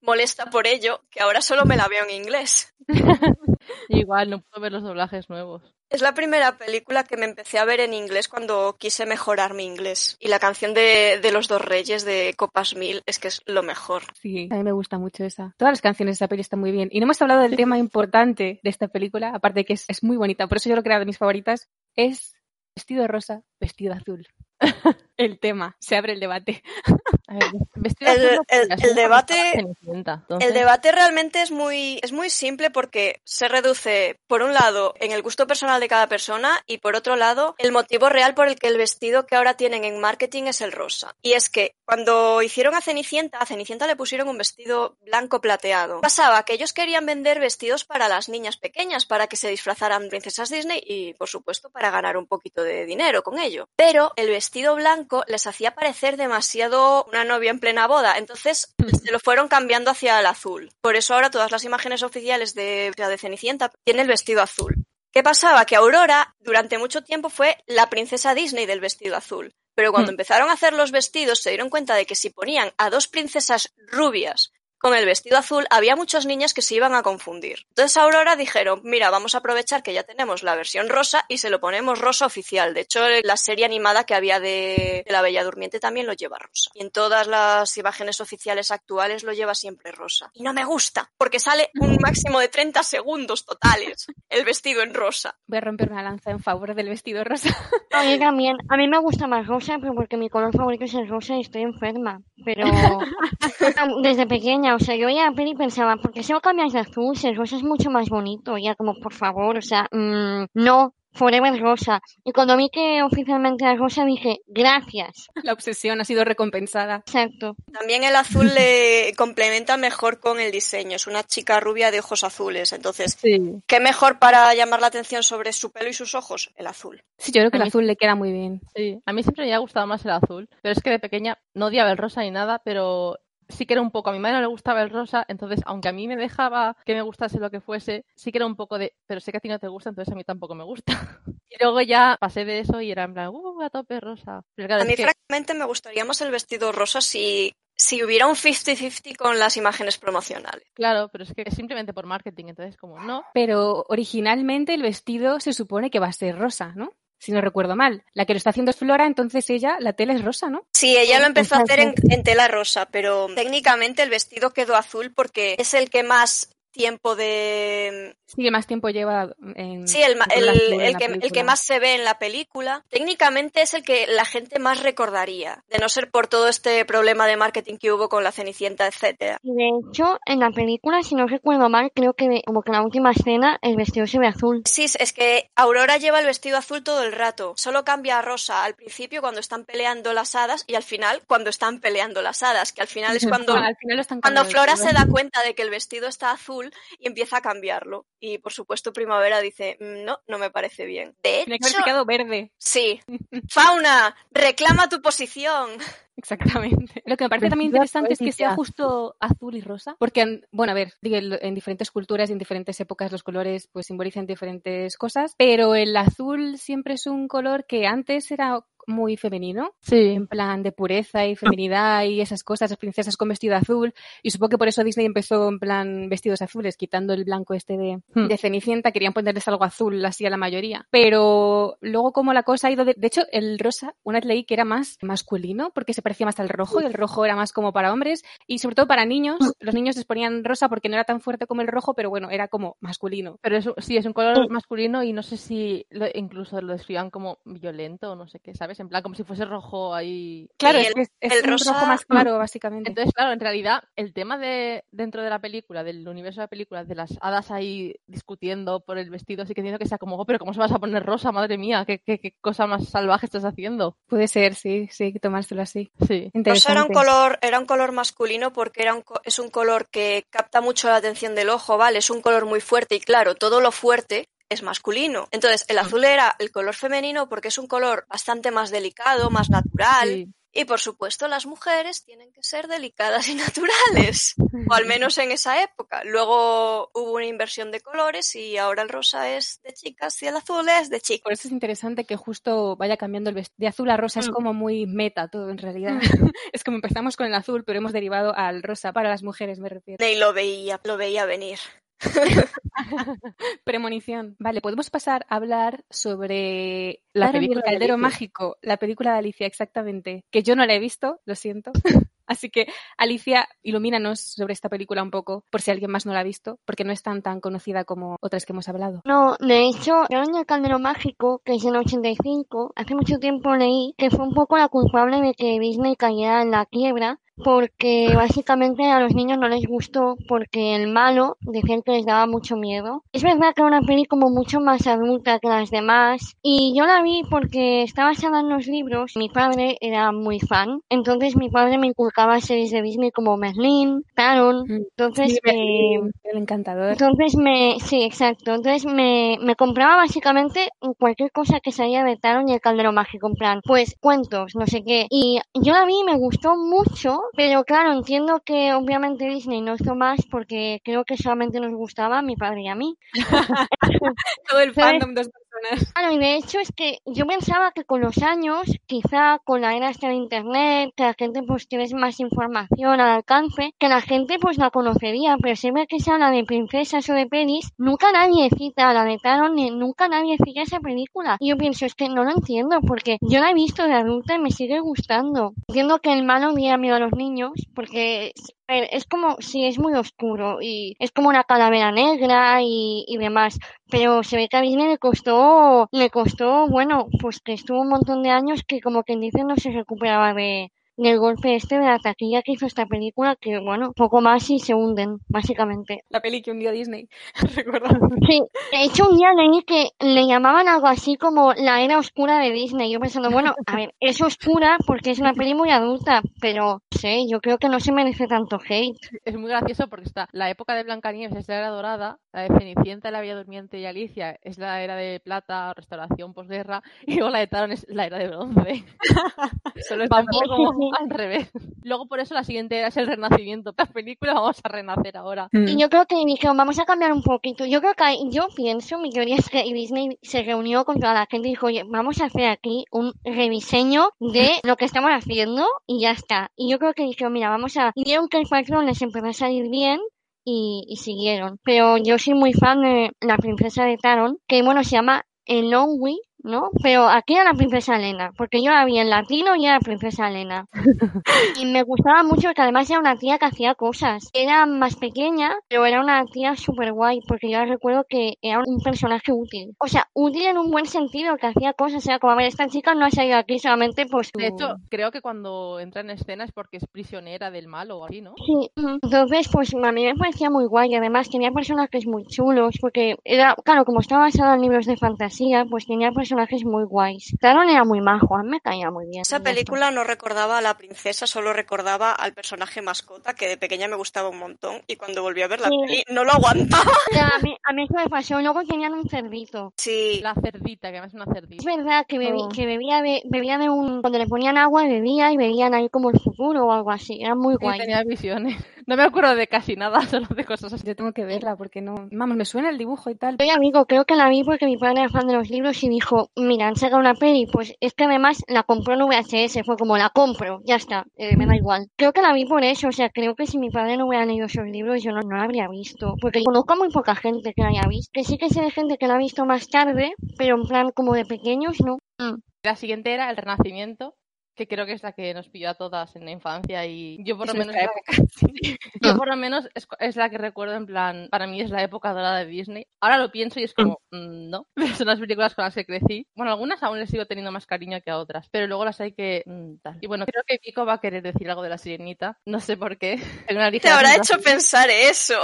molesta 0.01 0.47
por 0.47 0.67
ello 0.67 1.01
que 1.09 1.21
ahora 1.21 1.41
solo 1.41 1.65
me 1.65 1.77
la 1.77 1.87
veo 1.87 2.03
en 2.03 2.11
inglés. 2.11 2.73
Igual, 3.89 4.29
no 4.29 4.41
puedo 4.41 4.61
ver 4.61 4.71
los 4.71 4.83
doblajes 4.83 5.29
nuevos. 5.29 5.61
Es 5.89 6.01
la 6.01 6.13
primera 6.13 6.57
película 6.57 7.03
que 7.03 7.17
me 7.17 7.25
empecé 7.25 7.59
a 7.59 7.65
ver 7.65 7.81
en 7.81 7.93
inglés 7.93 8.29
cuando 8.29 8.77
quise 8.79 9.05
mejorar 9.05 9.53
mi 9.53 9.65
inglés. 9.65 10.15
Y 10.21 10.29
la 10.29 10.39
canción 10.39 10.73
de, 10.73 11.19
de 11.21 11.31
los 11.33 11.49
dos 11.49 11.61
reyes 11.61 12.05
de 12.05 12.33
Copas 12.37 12.75
Mil 12.75 13.01
es 13.05 13.19
que 13.19 13.27
es 13.27 13.41
lo 13.45 13.61
mejor. 13.61 14.03
Sí, 14.13 14.47
a 14.51 14.55
mí 14.55 14.63
me 14.63 14.71
gusta 14.71 14.97
mucho 14.97 15.25
esa. 15.25 15.53
Todas 15.57 15.73
las 15.73 15.81
canciones 15.81 16.13
de 16.13 16.23
esa 16.23 16.29
peli 16.29 16.41
están 16.41 16.61
muy 16.61 16.71
bien. 16.71 16.87
Y 16.91 16.99
no 16.99 17.03
hemos 17.03 17.21
hablado 17.21 17.41
del 17.41 17.57
tema 17.57 17.77
importante 17.77 18.61
de 18.63 18.69
esta 18.69 18.87
película, 18.87 19.31
aparte 19.35 19.59
de 19.59 19.65
que 19.65 19.73
es, 19.73 19.85
es 19.89 20.01
muy 20.01 20.15
bonita, 20.15 20.47
por 20.47 20.57
eso 20.57 20.69
yo 20.69 20.75
creo 20.75 20.83
que 20.83 20.89
era 20.89 20.99
de 20.99 21.05
mis 21.05 21.17
favoritas, 21.17 21.69
es 21.95 22.35
vestido 22.73 23.05
rosa, 23.07 23.43
vestido 23.59 23.93
azul. 23.93 24.25
el 25.17 25.39
tema, 25.39 25.75
se 25.79 25.95
abre 25.95 26.13
el 26.13 26.19
debate. 26.19 26.63
A 27.27 27.35
ver, 27.35 27.51
vestido 27.75 28.11
El- 28.49 28.95
debate- 28.95 29.53
entonces- 29.87 30.47
El 30.49 30.53
debate 30.53 30.91
realmente 30.91 31.41
es 31.41 31.49
muy, 31.49 31.97
es 32.03 32.11
muy 32.11 32.29
simple 32.29 32.71
porque 32.71 33.21
se 33.23 33.47
reduce, 33.47 34.19
por 34.27 34.41
un 34.43 34.53
lado, 34.53 34.93
en 34.99 35.13
el 35.13 35.21
gusto 35.21 35.47
personal 35.47 35.79
de 35.79 35.87
cada 35.87 36.07
persona 36.07 36.61
y 36.67 36.79
por 36.79 36.97
otro 36.97 37.15
lado, 37.15 37.55
el 37.57 37.71
motivo 37.71 38.09
real 38.09 38.33
por 38.33 38.49
el 38.49 38.57
que 38.59 38.67
el 38.67 38.77
vestido 38.77 39.25
que 39.27 39.35
ahora 39.37 39.53
tienen 39.55 39.85
en 39.85 40.01
marketing 40.01 40.43
es 40.47 40.59
el 40.59 40.73
rosa. 40.73 41.15
Y 41.21 41.31
es 41.33 41.49
que 41.49 41.75
cuando 41.85 42.41
hicieron 42.41 42.75
a 42.75 42.81
Cenicienta, 42.81 43.37
a 43.37 43.45
Cenicienta 43.45 43.87
le 43.87 43.95
pusieron 43.95 44.27
un 44.27 44.37
vestido 44.37 44.97
blanco 44.99 45.39
plateado. 45.39 46.01
Pasaba 46.01 46.43
que 46.43 46.53
ellos 46.53 46.73
querían 46.73 47.05
vender 47.05 47.39
vestidos 47.39 47.85
para 47.85 48.09
las 48.09 48.27
niñas 48.27 48.57
pequeñas, 48.57 49.05
para 49.05 49.27
que 49.27 49.37
se 49.37 49.47
disfrazaran 49.49 50.09
princesas 50.09 50.49
Disney 50.49 50.83
y, 50.85 51.13
por 51.13 51.29
supuesto, 51.29 51.69
para 51.69 51.91
ganar 51.91 52.17
un 52.17 52.27
poquito 52.27 52.61
de 52.61 52.85
dinero 52.85 53.23
con 53.23 53.39
ello. 53.39 53.69
Pero 53.77 54.11
el 54.17 54.27
vestido 54.27 54.50
blanco 54.75 55.23
les 55.27 55.47
hacía 55.47 55.75
parecer 55.75 56.17
demasiado 56.17 57.05
una 57.05 57.23
novia 57.23 57.51
en 57.51 57.59
plena 57.59 57.87
boda, 57.87 58.17
entonces 58.17 58.73
se 58.77 59.11
lo 59.11 59.19
fueron 59.19 59.47
cambiando 59.47 59.91
hacia 59.91 60.19
el 60.19 60.25
azul. 60.25 60.71
Por 60.81 60.95
eso 60.95 61.13
ahora 61.13 61.31
todas 61.31 61.51
las 61.51 61.63
imágenes 61.63 62.03
oficiales 62.03 62.53
de, 62.53 62.91
de 62.95 63.17
Cenicienta 63.17 63.71
tienen 63.83 64.01
el 64.01 64.07
vestido 64.07 64.41
azul. 64.41 64.85
¿Qué 65.11 65.23
pasaba? 65.23 65.65
Que 65.65 65.75
Aurora 65.75 66.35
durante 66.39 66.77
mucho 66.77 67.03
tiempo 67.03 67.29
fue 67.29 67.57
la 67.67 67.89
princesa 67.89 68.33
Disney 68.33 68.65
del 68.65 68.79
vestido 68.79 69.17
azul. 69.17 69.53
Pero 69.75 69.91
cuando 69.91 70.11
empezaron 70.11 70.49
a 70.49 70.53
hacer 70.53 70.73
los 70.73 70.91
vestidos 70.91 71.41
se 71.41 71.49
dieron 71.49 71.69
cuenta 71.69 71.95
de 71.95 72.05
que 72.05 72.15
si 72.15 72.29
ponían 72.29 72.71
a 72.77 72.89
dos 72.89 73.07
princesas 73.07 73.73
rubias 73.87 74.51
con 74.81 74.95
el 74.95 75.05
vestido 75.05 75.37
azul, 75.37 75.65
había 75.69 75.95
muchas 75.95 76.25
niñas 76.25 76.53
que 76.53 76.61
se 76.61 76.75
iban 76.75 76.93
a 76.93 77.03
confundir. 77.03 77.65
Entonces 77.69 77.97
a 77.97 78.03
Aurora 78.03 78.35
dijeron, 78.35 78.81
mira, 78.83 79.09
vamos 79.09 79.35
a 79.35 79.39
aprovechar 79.39 79.83
que 79.83 79.93
ya 79.93 80.03
tenemos 80.03 80.43
la 80.43 80.55
versión 80.55 80.89
rosa 80.89 81.23
y 81.27 81.37
se 81.37 81.49
lo 81.49 81.59
ponemos 81.59 81.99
rosa 81.99 82.25
oficial. 82.25 82.73
De 82.73 82.81
hecho, 82.81 83.01
la 83.23 83.37
serie 83.37 83.65
animada 83.65 84.05
que 84.05 84.15
había 84.15 84.39
de, 84.39 85.03
de 85.05 85.11
La 85.11 85.21
Bella 85.21 85.43
Durmiente 85.43 85.79
también 85.79 86.07
lo 86.07 86.13
lleva 86.13 86.39
rosa. 86.39 86.71
Y 86.73 86.81
en 86.81 86.91
todas 86.91 87.27
las 87.27 87.77
imágenes 87.77 88.21
oficiales 88.21 88.71
actuales 88.71 89.23
lo 89.23 89.33
lleva 89.33 89.55
siempre 89.55 89.91
rosa. 89.91 90.31
Y 90.33 90.43
no 90.43 90.53
me 90.53 90.65
gusta, 90.65 91.11
porque 91.17 91.39
sale 91.39 91.69
un 91.79 91.97
máximo 92.01 92.39
de 92.39 92.47
30 92.47 92.83
segundos 92.83 93.45
totales 93.45 94.07
el 94.29 94.45
vestido 94.45 94.81
en 94.81 94.93
rosa. 94.93 95.35
Voy 95.47 95.57
a 95.57 95.61
romper 95.61 95.91
una 95.91 96.03
lanza 96.03 96.31
en 96.31 96.39
favor 96.39 96.73
del 96.73 96.89
vestido 96.89 97.23
rosa. 97.23 97.49
A 97.91 98.03
mí 98.03 98.17
también. 98.19 98.57
A 98.69 98.77
mí 98.77 98.87
me 98.87 98.99
gusta 98.99 99.27
más 99.27 99.45
rosa, 99.45 99.77
pero 99.79 99.93
porque 99.93 100.17
mi 100.17 100.29
color 100.29 100.55
favorito 100.55 100.85
es 100.85 100.93
el 100.93 101.07
rosa 101.07 101.35
y 101.35 101.41
estoy 101.41 101.61
enferma. 101.61 102.21
Pero 102.43 102.65
desde 104.01 104.25
pequeña, 104.25 104.70
o 104.75 104.79
sea, 104.79 104.95
yo 104.95 105.05
veía 105.07 105.29
la 105.29 105.35
peli 105.35 105.51
y 105.51 105.55
pensaba, 105.55 105.97
¿por 105.97 106.11
qué 106.11 106.23
se 106.23 106.33
lo 106.33 106.41
cambias 106.41 106.73
de 106.73 106.79
azul? 106.79 107.15
Si 107.17 107.27
el 107.27 107.35
rosa 107.35 107.55
es 107.57 107.63
mucho 107.63 107.89
más 107.89 108.09
bonito. 108.09 108.57
Y 108.57 108.63
ya 108.65 108.75
como, 108.75 108.95
por 108.99 109.13
favor, 109.13 109.57
o 109.57 109.61
sea, 109.61 109.87
mm, 109.91 110.45
no, 110.53 110.93
forever 111.13 111.59
rosa. 111.59 111.99
Y 112.23 112.31
cuando 112.31 112.55
vi 112.55 112.69
que 112.69 113.03
oficialmente 113.03 113.65
era 113.65 113.75
rosa, 113.75 114.05
dije, 114.05 114.39
gracias. 114.47 115.27
La 115.43 115.51
obsesión 115.53 115.99
ha 115.99 116.05
sido 116.05 116.23
recompensada. 116.23 117.03
Exacto. 117.05 117.55
También 117.73 118.03
el 118.05 118.15
azul 118.15 118.47
le 118.53 119.11
complementa 119.17 119.75
mejor 119.75 120.19
con 120.21 120.39
el 120.39 120.51
diseño. 120.51 120.95
Es 120.95 121.07
una 121.07 121.23
chica 121.23 121.59
rubia 121.59 121.91
de 121.91 121.99
ojos 121.99 122.23
azules. 122.23 122.71
Entonces, 122.71 123.17
Sí. 123.21 123.39
¿qué 123.67 123.79
mejor 123.81 124.19
para 124.19 124.53
llamar 124.55 124.79
la 124.79 124.87
atención 124.87 125.21
sobre 125.21 125.51
su 125.51 125.71
pelo 125.71 125.89
y 125.89 125.93
sus 125.93 126.15
ojos? 126.15 126.51
El 126.55 126.67
azul. 126.67 127.03
Sí, 127.17 127.31
yo 127.33 127.41
creo 127.41 127.51
que 127.51 127.57
el 127.57 127.63
azul 127.63 127.85
le 127.85 127.97
queda 127.97 128.15
muy 128.15 128.31
bien. 128.31 128.61
Sí, 128.73 129.01
a 129.05 129.11
mí 129.11 129.21
siempre 129.21 129.45
me 129.45 129.53
ha 129.53 129.57
gustado 129.59 129.87
más 129.87 130.05
el 130.05 130.11
azul, 130.11 130.47
pero 130.61 130.71
es 130.71 130.81
que 130.81 130.91
de 130.91 130.99
pequeña 130.99 131.37
no 131.53 131.65
odiaba 131.67 131.91
el 131.91 131.97
rosa 131.97 132.21
ni 132.21 132.31
nada, 132.31 132.61
pero 132.63 133.19
sí 133.51 133.65
que 133.65 133.73
era 133.73 133.81
un 133.81 133.91
poco, 133.91 134.09
a 134.09 134.13
mi 134.13 134.19
madre 134.19 134.35
no 134.35 134.41
le 134.41 134.47
gustaba 134.47 134.81
el 134.81 134.89
rosa, 134.89 135.25
entonces 135.27 135.59
aunque 135.65 135.89
a 135.89 135.93
mí 135.93 136.07
me 136.07 136.15
dejaba 136.15 136.75
que 136.85 136.93
me 136.93 137.01
gustase 137.01 137.39
lo 137.39 137.51
que 137.51 137.61
fuese, 137.61 138.05
sí 138.15 138.31
que 138.31 138.37
era 138.37 138.45
un 138.45 138.55
poco 138.55 138.77
de, 138.77 138.93
pero 139.07 139.19
sé 139.19 139.31
que 139.31 139.37
a 139.37 139.41
ti 139.41 139.49
no 139.49 139.59
te 139.59 139.67
gusta, 139.67 139.89
entonces 139.89 140.11
a 140.11 140.15
mí 140.15 140.23
tampoco 140.23 140.55
me 140.55 140.63
gusta. 140.63 140.93
Y 141.53 141.61
luego 141.61 141.81
ya 141.81 142.17
pasé 142.17 142.45
de 142.45 142.59
eso 142.59 142.79
y 142.79 142.91
era 142.91 143.03
en 143.03 143.13
plan, 143.13 143.27
uh, 143.27 143.61
a 143.61 143.69
tope 143.69 143.99
rosa. 143.99 144.41
Pero 144.55 144.69
claro, 144.69 144.83
A 144.83 144.85
mí, 144.85 144.95
que, 144.95 145.03
francamente, 145.03 145.53
me 145.53 145.65
gustaría 145.65 146.05
más 146.05 146.21
el 146.21 146.31
vestido 146.31 146.71
rosa 146.71 147.01
si, 147.01 147.53
si 147.75 148.01
hubiera 148.05 148.27
un 148.27 148.35
50-50 148.35 149.17
con 149.17 149.37
las 149.37 149.57
imágenes 149.57 149.97
promocionales. 149.97 150.63
claro, 150.73 151.09
pero 151.11 151.25
es 151.25 151.33
que 151.33 151.43
es 151.45 151.53
simplemente 151.53 151.93
por 151.93 152.05
marketing, 152.05 152.45
entonces 152.45 152.77
como 152.77 152.99
no. 152.99 153.25
Pero 153.33 153.83
originalmente 153.89 154.73
el 154.73 154.81
vestido 154.81 155.41
se 155.41 155.51
supone 155.51 155.91
que 155.91 155.99
va 155.99 156.07
a 156.07 156.13
ser 156.13 156.37
rosa, 156.37 156.71
¿no? 156.73 156.93
Si 157.21 157.31
no 157.31 157.39
recuerdo 157.39 157.75
mal. 157.75 158.03
La 158.13 158.25
que 158.25 158.33
lo 158.33 158.37
está 158.37 158.49
haciendo 158.49 158.71
es 158.71 158.77
Flora, 158.77 159.05
entonces 159.05 159.47
ella, 159.51 159.77
la 159.79 159.93
tela 159.93 160.13
es 160.13 160.23
rosa, 160.23 160.49
¿no? 160.49 160.65
Sí, 160.73 160.97
ella 160.97 161.19
lo 161.19 161.27
empezó 161.27 161.53
a 161.53 161.59
hacer 161.59 161.79
en, 161.79 161.93
en 162.09 162.23
tela 162.23 162.47
rosa, 162.47 162.87
pero 162.87 163.27
técnicamente 163.35 164.01
el 164.01 164.09
vestido 164.09 164.53
quedó 164.53 164.75
azul 164.75 165.13
porque 165.13 165.55
es 165.59 165.75
el 165.75 165.91
que 165.91 166.01
más 166.01 166.49
tiempo 166.71 167.15
de... 167.15 168.15
Sí, 168.25 168.43
que 168.43 168.51
más 168.51 168.65
tiempo 168.65 168.89
lleva 168.89 169.29
en. 169.55 169.87
Sí, 169.87 170.01
el, 170.01 170.17
el- 170.33 170.73
en 170.73 170.81
el 170.81 170.97
que, 170.97 171.05
el 171.05 171.31
que 171.33 171.43
más 171.43 171.59
se 171.59 171.79
ve 171.79 171.95
en 171.95 172.05
la 172.05 172.17
película. 172.17 172.85
Técnicamente 172.89 173.61
es 173.61 173.73
el 173.73 173.83
que 173.83 174.07
la 174.07 174.23
gente 174.23 174.57
más 174.57 174.81
recordaría, 174.81 175.63
de 175.69 175.79
no 175.79 175.89
ser 175.89 176.09
por 176.09 176.27
todo 176.27 176.47
este 176.47 176.85
problema 176.85 177.27
de 177.27 177.35
marketing 177.35 177.75
que 177.77 177.91
hubo 177.91 178.07
con 178.07 178.23
la 178.23 178.31
Cenicienta, 178.31 178.87
etcétera. 178.87 179.37
Y 179.43 179.53
de 179.53 179.69
hecho, 179.89 180.17
en 180.25 180.39
la 180.39 180.49
película, 180.51 181.03
si 181.03 181.15
no 181.15 181.27
recuerdo 181.27 181.67
mal, 181.69 181.91
creo 181.93 182.13
que 182.13 182.41
como 182.45 182.61
que 182.63 182.69
en 182.71 182.77
la 182.77 182.83
última 182.83 183.11
escena 183.11 183.59
el 183.61 183.75
vestido 183.75 184.07
se 184.07 184.17
ve 184.19 184.27
azul. 184.27 184.61
Sí, 184.65 184.85
es 184.85 185.11
que 185.13 185.51
Aurora 185.55 185.97
lleva 185.97 186.19
el 186.21 186.25
vestido 186.25 186.57
azul 186.57 186.83
todo 186.83 187.03
el 187.03 187.11
rato. 187.11 187.53
Solo 187.57 187.83
cambia 187.83 188.19
a 188.19 188.21
rosa 188.21 188.63
al 188.63 188.75
principio 188.75 189.19
cuando 189.21 189.41
están 189.41 189.65
peleando 189.65 190.13
las 190.13 190.35
hadas 190.35 190.63
y 190.67 190.75
al 190.75 190.83
final 190.83 191.21
cuando 191.27 191.49
están 191.49 191.79
peleando 191.81 192.21
las 192.21 192.43
hadas, 192.43 192.71
que 192.71 192.81
al 192.81 192.87
final 192.87 193.17
es 193.17 193.25
cuando, 193.27 193.55
Al 193.55 193.75
final 193.75 193.99
están 193.99 194.21
cuando 194.21 194.45
Flora 194.45 194.77
se 194.77 194.93
da 194.93 195.05
cuenta 195.05 195.41
de 195.43 195.53
que 195.53 195.63
el 195.63 195.69
vestido 195.69 196.07
está 196.07 196.31
azul 196.31 196.60
y 196.99 197.07
empieza 197.07 197.37
a 197.37 197.41
cambiarlo. 197.41 198.05
Y 198.19 198.37
por 198.37 198.51
supuesto 198.53 198.93
Primavera 198.93 199.41
dice, 199.41 199.77
"Mm, 199.79 200.03
no, 200.05 200.19
no 200.27 200.37
me 200.37 200.51
parece 200.51 200.85
bien. 200.85 201.15
De 201.23 201.43
Tiene 201.45 201.45
que 201.45 201.67
hecho, 201.67 201.77
haberse 201.77 201.83
quedado 201.83 202.05
verde. 202.05 202.51
sí. 202.57 202.99
Fauna, 203.49 204.15
reclama 204.31 204.89
tu 204.89 205.01
posición. 205.01 205.69
Exactamente. 206.17 207.01
Lo 207.05 207.17
que 207.17 207.23
me 207.25 207.29
parece 207.29 207.49
también 207.49 207.71
Vestida 207.71 207.99
interesante 208.01 208.13
es 208.13 208.19
que 208.19 208.31
sea 208.31 208.53
justo 208.55 209.15
azul 209.19 209.55
y 209.55 209.61
rosa. 209.61 209.95
Porque, 209.97 210.21
en- 210.21 210.45
bueno, 210.51 210.71
a 210.71 210.75
ver, 210.75 210.93
en 211.01 211.55
diferentes 211.55 211.89
culturas 211.89 212.29
y 212.29 212.33
en 212.33 212.39
diferentes 212.39 212.79
épocas 212.79 213.11
los 213.11 213.23
colores 213.23 213.67
pues 213.71 213.87
simbolizan 213.87 214.25
diferentes 214.27 214.97
cosas. 214.97 215.33
Pero 215.37 215.73
el 215.75 215.95
azul 215.97 216.57
siempre 216.57 216.93
es 216.95 217.07
un 217.07 217.27
color 217.27 217.65
que 217.65 217.87
antes 217.87 218.29
era 218.31 218.59
muy 218.87 219.17
femenino, 219.17 219.71
Sí. 219.81 220.09
en 220.11 220.27
plan 220.27 220.63
de 220.63 220.71
pureza 220.71 221.25
y 221.25 221.35
feminidad 221.35 222.03
y 222.03 222.21
esas 222.21 222.43
cosas, 222.43 222.69
las 222.69 222.77
princesas 222.79 223.17
con 223.17 223.29
vestido 223.29 223.55
azul. 223.55 223.93
Y 224.23 224.31
supongo 224.31 224.49
que 224.51 224.57
por 224.57 224.67
eso 224.67 224.83
Disney 224.83 225.05
empezó 225.05 225.49
en 225.49 225.59
plan 225.59 226.09
vestidos 226.09 226.41
azules, 226.41 226.77
quitando 226.77 227.13
el 227.13 227.23
blanco 227.25 227.53
este 227.53 227.77
de, 227.77 227.99
Hmm. 228.13 228.27
de 228.27 228.37
Cenicienta, 228.37 228.91
querían 228.91 229.13
ponerles 229.13 229.47
algo 229.47 229.63
azul 229.63 230.03
así 230.05 230.25
a 230.25 230.29
la 230.29 230.37
mayoría. 230.37 230.87
Pero 230.91 231.77
luego 231.81 232.11
como 232.13 232.33
la 232.33 232.43
cosa 232.43 232.67
ha 232.67 232.71
ido... 232.71 232.85
De, 232.85 232.93
de 232.97 233.07
hecho, 233.07 233.21
el 233.31 233.59
rosa, 233.59 233.95
una 234.03 234.17
vez 234.19 234.25
leí 234.25 234.43
que 234.43 234.53
era 234.53 234.65
más 234.65 234.97
masculino, 235.01 235.71
porque 235.73 235.93
se 235.93 236.01
parecía 236.01 236.25
más 236.25 236.39
al 236.39 236.49
rojo, 236.49 236.81
y 236.81 236.85
el 236.85 236.93
rojo 236.93 237.25
era 237.25 237.35
más 237.35 237.51
como 237.53 237.73
para 237.73 237.91
hombres, 237.93 238.23
y 238.47 238.59
sobre 238.59 238.75
todo 238.75 238.87
para 238.87 239.05
niños. 239.05 239.37
Los 239.59 239.75
niños 239.75 239.95
les 239.95 240.05
ponían 240.05 240.43
rosa 240.43 240.69
porque 240.69 240.89
no 240.89 240.95
era 240.95 241.03
tan 241.03 241.21
fuerte 241.21 241.45
como 241.47 241.61
el 241.61 241.67
rojo, 241.67 241.93
pero 241.93 242.09
bueno, 242.09 242.29
era 242.29 242.47
como 242.47 242.77
masculino. 242.79 243.37
Pero 243.41 243.57
es, 243.57 243.69
sí, 243.79 243.97
es 243.97 244.05
un 244.05 244.13
color 244.13 244.49
masculino 244.49 245.03
y 245.03 245.13
no 245.13 245.23
sé 245.23 245.37
si 245.37 245.85
lo- 245.89 246.07
incluso 246.13 246.61
lo 246.61 246.73
describan 246.73 247.09
como 247.09 247.39
violento 247.45 248.11
o 248.11 248.15
no 248.15 248.27
sé 248.27 248.39
qué, 248.39 248.53
¿sabes? 248.55 248.70
En 248.79 248.89
plan, 248.89 249.01
como 249.03 249.15
si 249.15 249.23
fuese 249.23 249.45
rojo 249.45 249.93
ahí. 249.93 250.49
Claro, 250.57 250.79
es 250.79 250.87
el- 250.87 250.93
que 250.93 251.01
es, 251.01 251.11
es 251.19 251.31
el 251.33 251.43
un 251.43 251.49
rosa- 251.51 251.73
rojo 251.73 251.85
más 251.85 252.05
claro, 252.05 252.37
básicamente. 252.37 252.89
Entonces, 252.89 253.13
claro, 253.13 253.33
en 253.33 253.39
realidad, 253.39 253.83
el 253.95 254.13
tema 254.13 254.37
de 254.37 254.83
dentro 254.91 255.21
de 255.23 255.29
la 255.29 255.39
película, 255.39 255.83
del 255.83 256.07
universo 256.07 256.41
de 256.41 256.45
la 256.45 256.49
película, 256.49 256.83
de 256.83 256.95
las 256.95 257.17
hadas 257.21 257.51
ahí 257.51 257.95
discutiendo 258.07 258.79
por 258.81 258.97
el 258.97 259.09
vestido, 259.09 259.45
sí 259.45 259.53
que 259.53 259.61
entiendo 259.61 259.79
que 259.79 259.87
sea 259.87 259.97
como, 259.97 260.15
oh, 260.17 260.25
pero 260.25 260.39
¿cómo 260.39 260.53
se 260.53 260.59
vas 260.59 260.71
a 260.71 260.79
poner 260.79 261.03
rosa? 261.05 261.31
Madre 261.31 261.57
mía, 261.57 261.83
¿qué, 261.85 261.99
qué, 261.99 262.19
qué 262.19 262.35
cosa 262.41 262.67
más 262.67 262.87
salvaje 262.89 263.25
estás 263.25 263.43
haciendo? 263.45 263.97
Puede 264.07 264.27
ser, 264.27 264.55
sí, 264.55 264.87
sí, 264.91 265.13
tomárselo 265.19 265.61
así. 265.61 265.91
Sí. 266.07 266.29
Rosa 266.33 266.71
era 266.71 266.83
un 266.83 266.93
color, 266.93 267.39
era 267.41 267.59
un 267.59 267.65
color 267.65 267.91
masculino 267.91 268.53
porque 268.53 268.81
era 268.83 268.93
un 268.93 269.03
es 269.23 269.39
un 269.39 269.49
color 269.49 269.89
que 269.89 270.25
capta 270.29 270.61
mucho 270.61 270.87
la 270.87 270.95
atención 270.97 271.35
del 271.35 271.49
ojo, 271.49 271.77
¿vale? 271.77 271.97
Es 271.99 272.09
un 272.09 272.21
color 272.21 272.45
muy 272.45 272.61
fuerte 272.61 272.95
y 272.95 272.99
claro, 272.99 273.35
todo 273.35 273.61
lo 273.61 273.71
fuerte 273.71 274.29
es 274.51 274.61
masculino. 274.63 275.27
Entonces, 275.31 275.65
el 275.69 275.79
azul 275.79 276.03
era 276.03 276.35
el 276.37 276.51
color 276.51 276.75
femenino 276.75 277.27
porque 277.29 277.47
es 277.47 277.57
un 277.57 277.67
color 277.67 278.05
bastante 278.09 278.51
más 278.51 278.69
delicado, 278.69 279.29
más 279.31 279.49
natural. 279.49 280.09
Sí. 280.09 280.27
Y 280.53 280.65
por 280.65 280.81
supuesto, 280.81 281.29
las 281.29 281.45
mujeres 281.45 282.03
tienen 282.03 282.29
que 282.33 282.43
ser 282.43 282.67
delicadas 282.67 283.29
y 283.29 283.35
naturales, 283.35 284.35
o 284.69 284.73
al 284.73 284.85
menos 284.85 285.17
en 285.17 285.31
esa 285.31 285.63
época. 285.63 286.03
Luego 286.03 286.91
hubo 286.93 287.13
una 287.13 287.25
inversión 287.25 287.71
de 287.71 287.79
colores 287.79 288.35
y 288.35 288.57
ahora 288.57 288.81
el 288.83 288.89
rosa 288.89 289.29
es 289.29 289.61
de 289.63 289.71
chicas 289.73 290.21
y 290.21 290.27
el 290.27 290.35
azul 290.35 290.67
es 290.67 290.89
de 290.89 290.99
chicos. 290.99 291.23
Por 291.23 291.31
eso 291.31 291.47
es 291.47 291.53
interesante 291.53 292.03
que 292.03 292.17
justo 292.17 292.75
vaya 292.75 292.97
cambiando 292.97 293.29
el 293.29 293.35
vestido. 293.37 293.55
De 293.59 293.67
azul 293.67 293.89
a 293.89 293.95
rosa 293.95 294.19
es 294.19 294.27
Mm. 294.27 294.33
como 294.33 294.53
muy 294.53 294.85
meta 294.87 295.29
todo 295.29 295.49
en 295.51 295.57
realidad. 295.57 295.97
es 296.51 296.65
como 296.65 296.75
empezamos 296.75 297.15
con 297.15 297.27
el 297.27 297.33
azul, 297.33 297.63
pero 297.63 297.79
hemos 297.79 297.93
derivado 297.93 298.35
al 298.35 298.61
rosa 298.61 298.91
para 298.91 299.07
las 299.09 299.23
mujeres, 299.23 299.59
me 299.59 299.69
refiero. 299.69 300.05
Y 300.05 300.15
lo 300.15 300.33
veía, 300.33 300.81
lo 300.83 300.97
veía 300.97 301.25
venir. 301.25 301.59
Premonición. 303.63 304.35
Vale, 304.39 304.61
podemos 304.61 304.89
pasar 304.89 305.25
a 305.29 305.35
hablar 305.35 305.83
sobre 305.89 307.01
la 307.13 307.25
y 307.25 307.29
el 307.29 307.31
película 307.33 307.61
Caldero. 307.63 307.97
Mágico, 307.97 308.57
la 308.61 308.77
película 308.77 309.13
de 309.13 309.19
Alicia, 309.19 309.47
exactamente. 309.47 310.25
Que 310.31 310.43
yo 310.43 310.55
no 310.55 310.65
la 310.65 310.73
he 310.73 310.79
visto, 310.79 311.19
lo 311.25 311.35
siento. 311.35 311.71
Así 312.31 312.49
que, 312.49 312.67
Alicia, 312.97 313.49
ilumínanos 313.61 314.21
sobre 314.21 314.53
esta 314.53 314.69
película 314.69 315.03
un 315.03 315.11
poco, 315.11 315.43
por 315.49 315.59
si 315.59 315.69
alguien 315.69 315.91
más 315.91 316.05
no 316.05 316.13
la 316.13 316.21
ha 316.21 316.23
visto, 316.23 316.59
porque 316.63 316.85
no 316.85 316.93
es 316.93 317.03
tan 317.03 317.21
tan 317.21 317.41
conocida 317.41 317.83
como 317.83 318.15
otras 318.21 318.45
que 318.45 318.53
hemos 318.53 318.69
hablado. 318.69 319.01
No, 319.03 319.35
de 319.41 319.67
hecho, 319.67 320.03
del 320.09 320.45
Caldero 320.45 320.79
Mágico, 320.79 321.41
que 321.43 321.55
es 321.55 321.65
en 321.65 321.75
85, 321.75 322.71
hace 322.77 322.95
mucho 322.95 323.19
tiempo 323.19 323.53
leí 323.55 323.93
que 323.97 324.09
fue 324.09 324.25
un 324.25 324.33
poco 324.33 324.57
la 324.57 324.69
culpable 324.69 325.19
de 325.19 325.33
que 325.33 325.59
Disney 325.59 325.97
cayera 325.97 326.41
en 326.41 326.51
la 326.51 326.65
quiebra, 326.65 327.19
porque 327.43 328.11
básicamente 328.15 328.85
a 328.85 328.99
los 328.99 329.13
niños 329.13 329.37
no 329.37 329.47
les 329.47 329.65
gustó, 329.65 330.15
porque 330.27 330.75
el 330.75 330.87
malo 330.87 331.37
decían 331.41 331.81
que 331.81 331.91
les 331.93 332.05
daba 332.05 332.25
mucho 332.27 332.55
miedo. 332.55 333.03
Es 333.13 333.23
verdad 333.23 333.53
que 333.55 333.61
era 333.61 333.67
una 333.67 333.81
peli 333.81 334.05
como 334.05 334.29
mucho 334.29 334.59
más 334.59 334.87
adulta 334.87 335.39
que 335.39 335.47
las 335.47 335.69
demás, 335.71 336.35
y 336.41 336.73
yo 336.77 336.85
la 336.85 337.01
vi 337.01 337.23
porque 337.29 337.83
está 337.83 338.05
basada 338.05 338.39
en 338.41 338.49
los 338.49 338.67
libros, 338.67 339.13
mi 339.15 339.29
padre 339.29 339.77
era 339.81 340.11
muy 340.11 340.39
fan, 340.39 340.81
entonces 340.89 341.35
mi 341.35 341.49
padre 341.49 341.77
me 341.77 341.87
inculcaba 341.87 342.39
series 342.41 342.71
de 342.71 342.81
Disney 342.81 343.11
como 343.11 343.37
Merlin, 343.37 344.03
Taron, 344.15 344.65
Mm. 344.67 344.73
entonces... 344.91 345.31
Sí, 345.31 345.39
eh, 345.51 345.99
el 346.23 346.37
encantador. 346.37 346.91
entonces 346.91 347.35
me, 347.35 347.77
sí, 347.79 348.03
exacto. 348.03 348.53
Entonces 348.53 348.85
me, 348.85 349.37
me 349.41 349.55
compraba 349.55 349.95
básicamente 349.97 350.69
cualquier 350.99 351.31
cosa 351.31 351.59
que 351.59 351.71
salía 351.71 352.03
de 352.03 352.17
Taron 352.17 352.47
y 352.49 352.53
el 352.53 352.61
Caldero 352.61 352.91
Mágico, 352.91 353.27
en 353.27 353.33
plan, 353.35 353.61
pues 353.65 353.95
cuentos, 353.99 354.55
no 354.55 354.67
sé 354.67 354.83
qué. 354.83 355.07
Y 355.09 355.39
yo 355.53 355.73
la 355.73 355.85
vi 355.85 355.93
y 356.01 356.03
me 356.03 356.17
gustó 356.17 356.55
mucho, 356.55 357.21
pero 357.35 357.63
claro, 357.63 357.91
entiendo 357.93 358.41
que 358.45 358.73
obviamente 358.73 359.25
Disney 359.25 359.61
no 359.61 359.75
hizo 359.75 359.95
más 359.95 360.25
porque 360.29 360.81
creo 360.83 361.03
que 361.03 361.17
solamente 361.17 361.59
nos 361.59 361.73
gustaba 361.73 362.19
a 362.19 362.21
mi 362.21 362.35
padre 362.35 362.61
y 362.63 362.67
a 362.67 362.75
mí. 362.75 362.95
Todo 364.49 364.59
el 364.59 364.73
fandom, 364.73 365.13
dos 365.13 365.29
personas. 365.29 365.91
Claro, 365.93 366.13
y 366.13 366.17
de 366.17 366.35
hecho 366.35 366.59
es 366.59 366.71
que 366.75 366.99
yo 367.05 367.25
pensaba 367.25 367.71
que 367.71 367.83
con 367.83 368.01
los 368.01 368.21
años, 368.23 368.61
quizá 368.85 369.39
con 369.43 369.61
la 369.61 369.75
era 369.75 369.89
esta 369.89 370.07
de 370.07 370.15
internet, 370.15 370.91
que 370.95 371.03
la 371.03 371.13
gente 371.13 371.41
pues 371.43 371.67
tiene 371.67 371.87
más 371.95 372.19
información 372.19 372.99
al 372.99 373.09
alcance, 373.09 373.73
que 373.79 373.87
la 373.87 374.01
gente 374.01 374.37
pues 374.39 374.57
la 374.57 374.71
conocería, 374.71 375.37
pero 375.41 375.55
siempre 375.55 375.87
que 375.87 375.99
se 375.99 376.11
habla 376.11 376.31
de 376.31 376.43
princesas 376.43 377.09
o 377.09 377.13
de 377.13 377.27
pelis, 377.27 377.71
nunca 377.77 378.11
nadie 378.11 378.49
cita 378.49 378.89
a 378.89 378.93
la 378.93 379.03
de 379.03 379.17
Taron, 379.17 379.55
ni 379.55 379.69
nunca 379.71 380.07
nadie 380.07 380.37
cita 380.43 380.61
esa 380.61 380.79
película. 380.79 381.37
Y 381.39 381.49
yo 381.49 381.57
pienso, 381.57 381.85
es 381.85 381.95
que 381.95 382.09
no 382.09 382.23
lo 382.23 382.31
entiendo, 382.31 382.79
porque 382.81 383.17
yo 383.21 383.39
la 383.39 383.51
he 383.51 383.53
visto 383.53 383.85
de 383.85 383.93
adulta 383.93 384.35
y 384.35 384.39
me 384.39 384.51
sigue 384.51 384.79
gustando. 384.79 385.53
Entiendo 385.67 385.99
que 385.99 386.13
el 386.13 386.23
malo 386.23 386.53
diera 386.53 386.77
miedo 386.77 386.95
a 386.95 386.99
los 386.99 387.10
niños, 387.13 387.51
porque 387.75 388.33
ver, 388.67 388.87
es 388.91 389.05
como, 389.05 389.37
sí, 389.39 389.65
es 389.65 389.79
muy 389.79 389.93
oscuro 389.93 390.59
y 390.61 390.95
es 390.99 391.11
como 391.11 391.29
una 391.29 391.43
calavera 391.43 391.91
negra 391.91 392.61
y, 392.61 393.05
y 393.07 393.17
demás 393.17 393.59
pero 393.91 394.23
se 394.23 394.37
ve 394.37 394.47
que 394.47 394.57
a 394.57 394.61
Disney 394.61 394.87
le 394.87 394.97
costó, 394.97 395.89
le 395.91 396.09
costó, 396.09 396.67
bueno, 396.67 397.07
pues 397.19 397.41
que 397.41 397.53
estuvo 397.53 397.81
un 397.81 397.89
montón 397.89 398.23
de 398.23 398.29
años 398.29 398.63
que 398.65 398.79
como 398.81 399.03
quien 399.03 399.19
dice 399.19 399.43
no 399.43 399.57
se 399.57 399.71
recuperaba 399.71 400.33
de 400.33 400.71
del 401.01 401.19
golpe 401.19 401.55
este 401.55 401.77
de 401.79 401.85
la 401.85 401.99
taquilla 401.99 402.41
que 402.41 402.53
hizo 402.53 402.65
esta 402.65 402.85
película, 402.85 403.35
que 403.35 403.59
bueno, 403.59 403.91
poco 403.93 404.21
más 404.21 404.49
y 404.49 404.59
se 404.59 404.73
hunden, 404.73 405.17
básicamente. 405.27 406.03
La 406.09 406.21
peli 406.21 406.41
que 406.41 406.51
un 406.51 406.59
día 406.59 406.71
Disney. 406.71 407.07
Recuerdo. 407.55 407.89
Sí, 408.27 408.41
de 408.71 408.83
hecho 408.83 409.09
un 409.09 409.17
día 409.17 409.29
leí 409.35 409.63
que 409.63 409.89
le 409.99 410.27
llamaban 410.27 410.67
algo 410.67 410.87
así 410.87 411.15
como 411.17 411.53
la 411.53 411.81
era 411.81 411.97
oscura 411.97 412.39
de 412.39 412.51
Disney. 412.51 412.91
Yo 412.91 412.99
pensando, 412.99 413.29
bueno, 413.31 413.53
a 413.65 413.75
ver, 413.75 413.93
es 413.99 414.21
oscura 414.21 414.77
porque 414.85 415.11
es 415.11 415.19
una 415.19 415.33
peli 415.33 415.53
muy 415.53 415.69
adulta, 415.71 416.21
pero 416.39 416.81
sé, 416.91 417.25
yo 417.29 417.39
creo 417.41 417.57
que 417.57 417.69
no 417.69 417.79
se 417.79 417.91
merece 417.91 418.27
tanto 418.27 418.57
hate. 418.67 418.97
Es 419.25 419.37
muy 419.37 419.49
gracioso 419.49 419.87
porque 419.87 420.05
está 420.05 420.27
la 420.31 420.49
época 420.49 420.75
de 420.75 420.83
Blancanieves 420.83 421.35
es 421.37 421.47
la 421.47 421.57
era 421.57 421.69
dorada, 421.69 422.19
la 422.33 422.41
de 422.43 422.57
Cenicienta, 422.57 423.11
la 423.11 423.21
Bella 423.21 423.35
Durmiente 423.35 423.79
y 423.79 423.85
Alicia 423.85 424.37
es 424.43 424.57
la 424.57 424.81
era 424.81 424.95
de 424.95 425.19
plata, 425.19 425.73
restauración, 425.73 426.33
posguerra, 426.33 426.81
y 427.07 427.15
luego 427.15 427.29
la 427.31 427.39
de 427.39 427.47
Taron 427.47 427.71
es 427.71 427.85
la 427.89 428.05
era 428.05 428.17
de 428.17 428.27
bronce. 428.27 428.83
Solo 429.87 430.05
Va 430.11 430.19
un 430.19 430.25
está- 430.29 430.31
poco 430.31 430.90
al 430.99 431.09
revés. 431.09 431.49
Luego 431.83 432.07
por 432.07 432.19
eso 432.19 432.33
la 432.33 432.43
siguiente 432.43 432.77
era 432.77 432.87
es 432.87 432.97
el 432.97 433.07
renacimiento. 433.07 433.73
La 433.77 433.85
película 433.85 434.33
vamos 434.33 434.59
a 434.63 434.69
renacer 434.69 435.17
ahora. 435.17 435.49
Mm. 435.51 435.67
Y 435.67 435.77
yo 435.79 435.89
creo 435.89 436.05
que 436.05 436.15
dijeron, 436.25 436.57
vamos 436.57 436.79
a 436.79 436.85
cambiar 436.85 437.11
un 437.13 437.23
poquito. 437.23 437.65
Yo 437.65 437.79
creo 437.81 437.93
que, 437.93 438.03
hay- 438.03 438.29
yo 438.29 438.47
pienso, 438.55 438.99
mi 438.99 439.09
teoría 439.11 439.35
es 439.37 439.49
que 439.49 439.63
Disney 439.63 440.17
se 440.21 440.43
reunió 440.43 440.85
con 440.85 440.99
toda 440.99 441.13
la 441.13 441.27
gente 441.29 441.47
y 441.47 441.51
dijo, 441.51 441.67
oye, 441.67 441.83
vamos 441.87 442.21
a 442.21 442.25
hacer 442.25 442.45
aquí 442.45 442.85
un 442.91 443.13
rediseño 443.23 444.09
de 444.19 444.49
lo 444.63 444.75
que 444.77 444.85
estamos 444.85 445.11
haciendo 445.11 445.65
y 445.87 446.01
ya 446.01 446.11
está. 446.11 446.51
Y 446.55 446.69
yo 446.71 446.79
creo 446.79 446.93
que 446.93 447.03
dijeron, 447.03 447.33
mira, 447.33 447.49
vamos 447.49 447.77
a... 447.77 447.91
Y 447.95 448.03
vieron 448.03 448.27
que 448.27 448.37
el 448.37 448.47
patrón 448.47 448.85
les 448.85 449.01
empezó 449.01 449.27
a 449.27 449.33
salir 449.33 449.69
bien 449.69 449.99
y, 450.45 450.83
y 450.87 450.97
siguieron. 450.97 451.59
Pero 451.63 451.97
yo 451.97 452.17
soy 452.17 452.33
muy 452.33 452.53
fan 452.53 452.81
de 452.81 453.11
la 453.21 453.37
princesa 453.37 453.85
de 453.85 453.97
Taron, 453.97 454.37
que 454.47 454.61
bueno, 454.63 454.83
se 454.83 454.91
llama 454.91 455.23
Elonwi, 455.45 456.19
¿no? 456.43 456.69
Pero 456.81 457.07
aquí 457.07 457.35
era 457.35 457.45
la 457.45 457.53
princesa 457.53 457.95
Elena, 457.95 458.31
porque 458.37 458.63
yo 458.63 458.71
la 458.71 458.85
vi 458.85 458.99
en 458.99 459.09
latino 459.09 459.55
y 459.55 459.65
era 459.65 459.75
la 459.75 459.79
princesa 459.79 460.29
Elena. 460.29 460.65
Y 461.59 461.65
me 461.65 461.83
gustaba 461.83 462.23
mucho 462.23 462.53
que 462.53 462.61
además 462.61 462.89
era 462.89 462.99
una 462.99 463.15
tía 463.17 463.37
que 463.37 463.45
hacía 463.45 463.75
cosas. 463.75 464.29
Era 464.33 464.65
más 464.65 464.95
pequeña, 464.95 465.51
pero 465.67 465.85
era 465.85 466.01
una 466.01 466.23
tía 466.25 466.55
súper 466.55 466.93
guay, 466.93 467.19
porque 467.27 467.49
yo 467.51 467.63
recuerdo 467.65 468.05
que 468.07 468.35
era 468.41 468.59
un 468.59 468.79
personaje 468.79 469.31
útil. 469.31 469.75
O 469.79 469.87
sea, 469.87 470.07
útil 470.13 470.45
en 470.45 470.57
un 470.57 470.71
buen 470.71 470.85
sentido, 470.85 471.35
que 471.37 471.47
hacía 471.47 471.73
cosas. 471.73 472.05
Era 472.07 472.19
como, 472.19 472.33
a 472.33 472.35
ver, 472.35 472.47
esta 472.47 472.67
chica 472.67 472.95
no 472.95 473.05
ha 473.05 473.11
salido 473.11 473.37
aquí 473.37 473.59
solamente 473.59 474.05
pues... 474.05 474.31
De 474.33 474.47
hecho, 474.47 474.75
creo 474.89 475.11
que 475.11 475.21
cuando 475.21 475.79
entra 475.79 476.01
en 476.01 476.11
escena 476.11 476.45
es 476.45 476.51
porque 476.51 476.77
es 476.77 476.85
prisionera 476.87 477.51
del 477.51 477.67
mal 477.67 477.91
o 477.91 478.05
así, 478.05 478.21
¿no? 478.21 478.33
Sí, 478.45 478.71
entonces 478.75 479.49
pues 479.51 479.73
a 479.73 479.91
mí 479.91 480.05
me 480.05 480.15
parecía 480.15 480.49
muy 480.49 480.65
guay 480.65 480.91
además 480.95 481.29
tenía 481.29 481.51
personajes 481.51 482.05
muy 482.05 482.25
chulos 482.25 482.75
porque 482.79 483.15
era, 483.23 483.55
claro, 483.63 483.85
como 483.85 483.99
estaba 483.99 484.23
basado 484.23 484.53
en 484.53 484.61
libros 484.61 484.85
de 484.85 484.97
fantasía, 484.97 485.65
pues 485.69 485.85
tenía 485.85 486.11
personajes 486.11 486.30
muy 486.65 486.83
guays. 486.85 487.35
Taron 487.39 487.69
era 487.69 487.83
muy 487.83 488.01
majo, 488.01 488.35
a 488.37 488.43
mí 488.43 488.49
me 488.49 488.59
caía 488.61 488.89
muy 488.91 489.05
bien. 489.07 489.21
Esa 489.21 489.39
película 489.41 489.91
no 489.91 490.03
recordaba 490.03 490.57
a 490.57 490.61
la 490.61 490.75
princesa, 490.77 491.27
solo 491.27 491.53
recordaba 491.53 492.11
al 492.11 492.33
personaje 492.33 492.81
mascota, 492.81 493.33
que 493.33 493.47
de 493.47 493.57
pequeña 493.57 493.87
me 493.87 493.95
gustaba 493.95 494.29
un 494.29 494.39
montón. 494.39 494.81
Y 494.87 494.95
cuando 494.95 495.21
volví 495.21 495.41
a 495.41 495.47
ver 495.47 495.59
la 495.61 495.67
Sí. 495.69 495.77
peli, 495.87 496.03
no 496.09 496.23
lo 496.23 496.31
aguantaba. 496.31 496.83
Ya, 497.13 497.27
a, 497.27 497.39
mí, 497.41 497.55
a 497.63 497.73
mí 497.73 497.83
eso 497.83 497.93
me 497.95 498.07
pasó, 498.09 498.39
luego 498.41 498.63
tenían 498.63 498.93
un 498.93 499.07
cerdito. 499.09 499.73
Sí, 499.77 500.19
La 500.23 500.33
cerdita, 500.35 500.89
que 500.91 500.97
además 500.97 501.09
es 501.09 501.15
una 501.15 501.25
Es 501.25 501.33
cerdita. 501.33 501.75
verdad 501.75 502.05
que, 502.07 502.17
bebí- 502.17 502.45
Oh. 502.45 502.49
que 502.49 502.65
bebía, 502.65 503.01
de, 503.01 503.21
bebía 503.25 503.57
de 503.57 503.69
un... 503.69 504.01
Cuando 504.01 504.17
le 504.19 504.27
ponían 504.27 504.57
agua 504.57 504.83
bebía 504.83 505.31
y 505.31 505.37
bebían 505.37 505.73
ahí 505.73 505.89
como 505.89 506.09
el 506.09 506.19
futuro 506.19 506.65
o 506.65 506.71
algo 506.71 506.91
así. 506.91 507.21
Era 507.21 507.35
muy 507.35 507.53
Sí, 507.55 507.59
guay. 507.61 507.79
tenía 507.79 508.03
visiones. 508.03 508.55
No 508.87 508.97
me 508.97 509.03
acuerdo 509.03 509.35
de 509.35 509.47
casi 509.47 509.75
nada, 509.75 510.01
solo 510.07 510.25
de 510.35 510.43
cosas 510.43 510.73
así. 510.73 510.85
Yo 510.85 510.95
tengo 510.95 511.13
que 511.13 511.23
verla 511.23 511.55
porque 511.55 511.81
no. 511.81 512.09
Vamos, 512.11 512.35
me 512.35 512.45
suena 512.45 512.69
el 512.71 512.79
dibujo 512.79 513.09
y 513.11 513.15
tal. 513.15 513.37
Yo 513.37 513.45
ya 513.45 513.57
digo, 513.59 513.85
creo 513.85 514.05
que 514.05 514.15
la 514.15 514.27
vi 514.27 514.43
porque 514.43 514.65
mi 514.65 514.75
padre 514.77 515.01
era 515.01 515.09
fan 515.09 515.27
de 515.27 515.33
los 515.35 515.49
libros 515.49 515.81
y 515.83 515.87
dijo, 515.89 516.20
dijo, 516.21 516.47
mira, 516.47 516.67
han 516.67 516.75
sacado 516.75 516.99
una 516.99 517.15
peli, 517.15 517.47
pues 517.47 517.73
es 517.79 517.93
que 517.93 518.05
además 518.05 518.43
la 518.47 518.63
compró 518.63 518.93
en 518.93 519.01
VHS, 519.01 519.63
fue 519.65 519.77
como 519.77 519.97
la 519.97 520.09
compro, 520.09 520.61
ya 520.65 520.75
está, 520.75 521.05
eh, 521.15 521.35
me 521.37 521.45
da 521.45 521.55
igual. 521.55 521.87
Creo 521.95 522.13
que 522.13 522.21
la 522.21 522.33
vi 522.33 522.45
por 522.45 522.63
eso, 522.63 522.89
o 522.89 522.91
sea, 522.91 523.09
creo 523.09 523.35
que 523.35 523.47
si 523.47 523.57
mi 523.57 523.69
padre 523.69 523.97
no 523.97 524.07
hubiera 524.07 524.25
leído 524.25 524.45
esos 524.45 524.65
libros 524.65 525.03
yo 525.03 525.11
no, 525.11 525.21
no 525.21 525.37
la 525.37 525.43
habría 525.43 525.67
visto, 525.67 526.15
porque 526.21 526.43
conozco 526.43 526.73
a 526.73 526.77
muy 526.77 526.89
poca 526.89 527.15
gente 527.15 527.53
que 527.53 527.61
la 527.61 527.69
haya 527.69 527.87
visto, 527.87 528.11
que 528.13 528.23
sí 528.23 528.37
que 528.37 528.49
sé 528.49 528.61
de 528.61 528.71
gente 528.71 528.97
que 528.97 529.07
la 529.07 529.15
ha 529.15 529.19
visto 529.19 529.45
más 529.45 529.67
tarde, 529.67 530.13
pero 530.37 530.55
en 530.55 530.67
plan 530.67 530.91
como 530.93 531.13
de 531.13 531.25
pequeños, 531.25 531.79
no. 531.81 531.97
Mm. 532.17 532.39
La 532.63 532.75
siguiente 532.75 533.13
era 533.13 533.29
El 533.29 533.37
Renacimiento, 533.37 534.13
que 534.61 534.75
creo 534.75 534.85
que 534.85 534.93
es 534.93 535.03
la 535.03 535.13
que 535.13 535.33
nos 535.33 535.49
pilló 535.49 535.69
a 535.69 535.73
todas 535.73 536.15
en 536.15 536.25
la 536.25 536.31
infancia 536.31 536.85
y 536.85 537.17
yo 537.23 537.37
por 537.37 537.47
lo 537.47 537.53
menos 537.53 537.75
yo 539.01 539.17
por 539.17 539.27
lo 539.27 539.35
menos 539.35 539.67
es, 539.99 540.15
la 540.15 540.29
que 540.29 540.37
recuerdo 540.37 540.75
en 540.75 540.85
plan 540.85 541.27
para 541.31 541.47
mí 541.47 541.61
es 541.61 541.71
la 541.71 541.81
época 541.81 542.13
dorada 542.13 542.39
de 542.39 542.45
Disney. 542.45 542.85
Ahora 542.99 543.17
lo 543.17 543.31
pienso 543.31 543.59
y 543.59 543.63
es 543.63 543.73
como 543.73 543.99
mm, 544.11 544.49
no. 544.49 544.67
Son 544.97 545.07
las 545.07 545.19
películas 545.19 545.55
con 545.55 545.65
las 545.65 545.73
que 545.73 545.85
crecí. 545.85 546.27
Bueno 546.35 546.51
algunas 546.51 546.83
aún 546.83 546.99
les 546.99 547.09
sigo 547.09 547.25
teniendo 547.25 547.51
más 547.51 547.65
cariño 547.65 547.99
que 548.01 548.11
a 548.11 548.17
otras 548.17 548.49
pero 548.51 548.67
luego 548.67 548.85
las 548.85 549.01
hay 549.01 549.13
que 549.13 549.43
mm, 549.45 549.73
y 550.01 550.07
bueno 550.07 550.25
creo 550.25 550.43
que 550.45 550.59
Pico 550.59 550.85
va 550.85 550.93
a 550.93 551.01
querer 551.01 551.23
decir 551.23 551.49
algo 551.49 551.63
de 551.63 551.69
la 551.69 551.77
sirenita. 551.77 552.37
No 552.45 552.59
sé 552.59 552.77
por 552.77 552.97
qué. 552.97 553.19
Te 553.47 553.89
habrá 553.89 554.15
hecho 554.15 554.39
pensar 554.41 554.89
eso. 554.89 555.41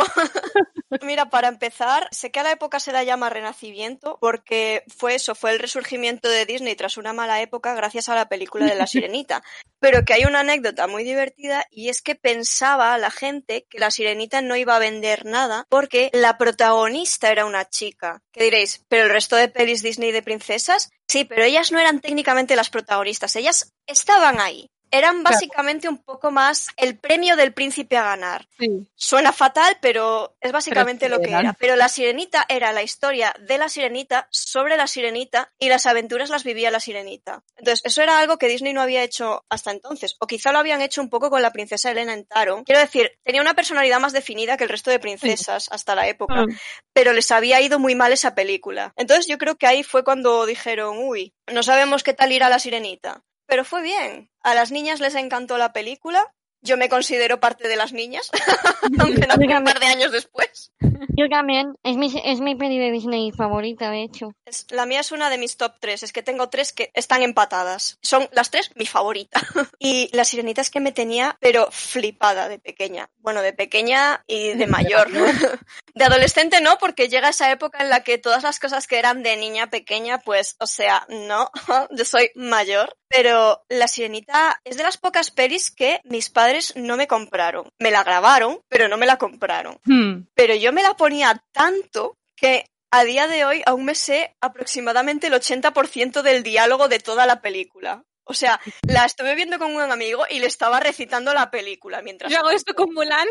Mira, 1.01 1.29
para 1.29 1.49
empezar, 1.49 2.07
sé 2.11 2.31
que 2.31 2.39
a 2.39 2.43
la 2.43 2.51
época 2.51 2.79
se 2.79 2.93
la 2.93 3.03
llama 3.03 3.29
Renacimiento 3.29 4.17
porque 4.21 4.83
fue 4.87 5.15
eso, 5.15 5.35
fue 5.35 5.51
el 5.51 5.59
resurgimiento 5.59 6.29
de 6.29 6.45
Disney 6.45 6.75
tras 6.75 6.97
una 6.97 7.13
mala 7.13 7.41
época 7.41 7.73
gracias 7.75 8.09
a 8.09 8.15
la 8.15 8.29
película 8.29 8.65
de 8.65 8.75
La 8.75 8.87
Sirenita. 8.87 9.06
Pero 9.79 10.03
que 10.05 10.13
hay 10.13 10.25
una 10.25 10.39
anécdota 10.39 10.87
muy 10.87 11.03
divertida 11.03 11.65
y 11.69 11.89
es 11.89 12.01
que 12.01 12.15
pensaba 12.15 12.97
la 12.97 13.11
gente 13.11 13.65
que 13.69 13.79
La 13.79 13.91
Sirenita 13.91 14.41
no 14.41 14.55
iba 14.55 14.75
a 14.75 14.79
vender 14.79 15.25
nada 15.25 15.65
porque 15.69 16.09
la 16.13 16.37
protagonista 16.37 17.31
era 17.31 17.45
una 17.45 17.69
chica. 17.69 18.21
¿Qué 18.31 18.43
diréis? 18.43 18.83
¿Pero 18.87 19.03
el 19.03 19.11
resto 19.11 19.35
de 19.35 19.49
pelis 19.49 19.83
Disney 19.83 20.11
de 20.11 20.23
princesas? 20.23 20.89
Sí, 21.07 21.25
pero 21.25 21.43
ellas 21.43 21.71
no 21.71 21.79
eran 21.79 22.01
técnicamente 22.01 22.55
las 22.55 22.69
protagonistas, 22.69 23.35
ellas 23.35 23.73
estaban 23.85 24.39
ahí 24.39 24.69
eran 24.91 25.23
básicamente 25.23 25.89
un 25.89 25.97
poco 25.97 26.31
más 26.31 26.67
el 26.77 26.97
premio 26.97 27.35
del 27.35 27.53
príncipe 27.53 27.97
a 27.97 28.03
ganar. 28.03 28.47
Suena 28.95 29.33
fatal, 29.33 29.77
pero 29.81 30.35
es 30.41 30.51
básicamente 30.51 31.09
lo 31.09 31.19
que 31.19 31.31
era. 31.31 31.53
Pero 31.53 31.75
la 31.75 31.89
sirenita 31.89 32.45
era 32.49 32.71
la 32.71 32.83
historia 32.83 33.33
de 33.39 33.57
la 33.57 33.69
sirenita 33.69 34.27
sobre 34.31 34.77
la 34.77 34.87
sirenita 34.87 35.51
y 35.59 35.69
las 35.69 35.85
aventuras 35.85 36.29
las 36.29 36.43
vivía 36.43 36.71
la 36.71 36.79
sirenita. 36.79 37.43
Entonces, 37.55 37.81
eso 37.83 38.01
era 38.01 38.19
algo 38.19 38.37
que 38.37 38.47
Disney 38.47 38.73
no 38.73 38.81
había 38.81 39.03
hecho 39.03 39.45
hasta 39.49 39.71
entonces. 39.71 40.15
O 40.19 40.27
quizá 40.27 40.51
lo 40.51 40.59
habían 40.59 40.81
hecho 40.81 41.01
un 41.01 41.09
poco 41.09 41.29
con 41.29 41.41
la 41.41 41.51
princesa 41.51 41.91
Elena 41.91 42.13
en 42.13 42.25
Taro. 42.25 42.63
Quiero 42.65 42.81
decir, 42.81 43.11
tenía 43.23 43.41
una 43.41 43.53
personalidad 43.53 43.99
más 43.99 44.13
definida 44.13 44.57
que 44.57 44.63
el 44.63 44.69
resto 44.69 44.91
de 44.91 44.99
princesas 44.99 45.67
hasta 45.71 45.95
la 45.95 46.07
época. 46.07 46.45
Mm. 46.45 46.57
Pero 46.93 47.13
les 47.13 47.31
había 47.31 47.61
ido 47.61 47.79
muy 47.79 47.95
mal 47.95 48.13
esa 48.13 48.35
película. 48.35 48.93
Entonces, 48.95 49.27
yo 49.27 49.37
creo 49.37 49.57
que 49.57 49.67
ahí 49.67 49.83
fue 49.83 50.03
cuando 50.03 50.45
dijeron, 50.45 50.97
uy, 50.99 51.33
no 51.47 51.63
sabemos 51.63 52.03
qué 52.03 52.13
tal 52.13 52.31
irá 52.31 52.49
la 52.49 52.59
sirenita 52.59 53.23
pero 53.47 53.65
fue 53.65 53.81
bien. 53.81 54.29
A 54.41 54.53
las 54.53 54.71
niñas 54.71 54.99
les 54.99 55.15
encantó 55.15 55.57
la 55.57 55.73
película 55.73 56.31
yo 56.61 56.77
me 56.77 56.89
considero 56.89 57.39
parte 57.39 57.67
de 57.67 57.75
las 57.75 57.93
niñas, 57.93 58.29
aunque 58.99 59.27
no 59.27 59.35
un 59.35 59.63
par 59.63 59.79
de 59.79 59.85
años 59.85 60.11
después. 60.11 60.71
Yo 61.09 61.29
también, 61.29 61.75
es 61.83 61.97
mi, 61.97 62.13
es 62.23 62.39
mi 62.39 62.55
peli 62.55 62.77
de 62.77 62.91
Disney 62.91 63.31
favorita, 63.31 63.89
de 63.89 64.03
hecho. 64.03 64.33
la 64.69 64.85
mía 64.85 64.99
es 64.99 65.11
una 65.11 65.29
de 65.29 65.37
mis 65.37 65.57
top 65.57 65.73
tres, 65.79 66.03
es 66.03 66.13
que 66.13 66.23
tengo 66.23 66.49
tres 66.49 66.73
que 66.73 66.91
están 66.93 67.21
empatadas. 67.21 67.97
Son 68.01 68.27
las 68.31 68.51
tres 68.51 68.71
mi 68.75 68.85
favorita. 68.85 69.41
y 69.79 70.09
la 70.15 70.25
sirenita 70.25 70.61
es 70.61 70.69
que 70.69 70.79
me 70.79 70.91
tenía, 70.91 71.37
pero 71.39 71.67
flipada 71.71 72.49
de 72.49 72.59
pequeña. 72.59 73.09
Bueno, 73.17 73.41
de 73.41 73.53
pequeña 73.53 74.23
y 74.27 74.53
de 74.53 74.67
mayor. 74.67 75.09
de 75.95 76.03
adolescente 76.03 76.61
no, 76.61 76.77
porque 76.77 77.09
llega 77.09 77.29
esa 77.29 77.51
época 77.51 77.79
en 77.81 77.89
la 77.89 78.03
que 78.03 78.17
todas 78.17 78.43
las 78.43 78.59
cosas 78.59 78.87
que 78.87 78.99
eran 78.99 79.23
de 79.23 79.37
niña 79.37 79.69
pequeña, 79.69 80.19
pues, 80.19 80.55
o 80.59 80.67
sea, 80.67 81.05
no, 81.09 81.49
yo 81.91 82.05
soy 82.05 82.31
mayor. 82.35 82.95
Pero 83.09 83.63
la 83.69 83.87
sirenita 83.87 84.59
es 84.65 84.75
de 84.75 84.83
las 84.83 84.97
pocas 84.97 85.31
pelis 85.31 85.71
que 85.71 86.01
mis 86.03 86.29
padres 86.29 86.73
no 86.75 86.97
me 86.97 87.07
compraron. 87.07 87.71
Me 87.79 87.89
la 87.89 88.03
grabaron, 88.03 88.59
pero 88.67 88.89
no 88.89 88.97
me 88.97 89.05
la 89.05 89.17
compraron. 89.17 89.79
Hmm. 89.85 90.27
Pero 90.33 90.55
yo 90.55 90.73
me 90.73 90.83
la 90.83 90.86
ponía 90.95 91.43
tanto 91.51 92.17
que 92.35 92.65
a 92.91 93.03
día 93.03 93.27
de 93.27 93.45
hoy 93.45 93.63
aún 93.65 93.85
me 93.85 93.95
sé 93.95 94.35
aproximadamente 94.41 95.27
el 95.27 95.33
80% 95.33 96.21
del 96.21 96.43
diálogo 96.43 96.87
de 96.87 96.99
toda 96.99 97.25
la 97.25 97.41
película. 97.41 98.03
O 98.23 98.33
sea, 98.33 98.59
la 98.81 99.05
estuve 99.05 99.35
viendo 99.35 99.57
con 99.57 99.73
un 99.73 99.81
amigo 99.81 100.25
y 100.29 100.39
le 100.39 100.47
estaba 100.47 100.79
recitando 100.79 101.33
la 101.33 101.49
película 101.49 102.01
mientras. 102.01 102.31
Yo 102.31 102.39
hago 102.39 102.49
esto 102.49 102.73
con 102.73 102.93
Mulan. 102.93 103.27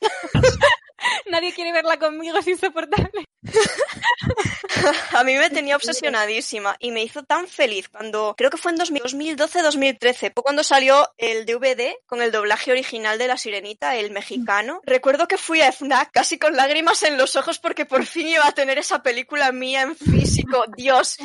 Nadie 1.26 1.52
quiere 1.52 1.72
verla 1.72 1.98
conmigo, 1.98 2.38
es 2.38 2.46
insoportable. 2.46 3.24
a 5.16 5.24
mí 5.24 5.34
me 5.36 5.50
tenía 5.50 5.76
obsesionadísima 5.76 6.76
y 6.78 6.90
me 6.90 7.02
hizo 7.02 7.22
tan 7.22 7.46
feliz 7.46 7.88
cuando, 7.88 8.34
creo 8.36 8.50
que 8.50 8.56
fue 8.56 8.72
en 8.72 8.78
2012-2013, 8.78 10.32
fue 10.32 10.42
cuando 10.42 10.62
salió 10.62 11.08
el 11.18 11.46
DVD 11.46 11.94
con 12.06 12.22
el 12.22 12.32
doblaje 12.32 12.72
original 12.72 13.18
de 13.18 13.28
La 13.28 13.36
Sirenita, 13.36 13.96
el 13.96 14.10
mexicano. 14.10 14.80
Recuerdo 14.84 15.26
que 15.28 15.38
fui 15.38 15.60
a 15.60 15.72
FNAC 15.72 16.10
casi 16.12 16.38
con 16.38 16.56
lágrimas 16.56 17.02
en 17.02 17.16
los 17.16 17.36
ojos 17.36 17.58
porque 17.58 17.86
por 17.86 18.04
fin 18.04 18.28
iba 18.28 18.46
a 18.46 18.52
tener 18.52 18.78
esa 18.78 19.02
película 19.02 19.52
mía 19.52 19.82
en 19.82 19.96
físico, 19.96 20.64
Dios. 20.76 21.18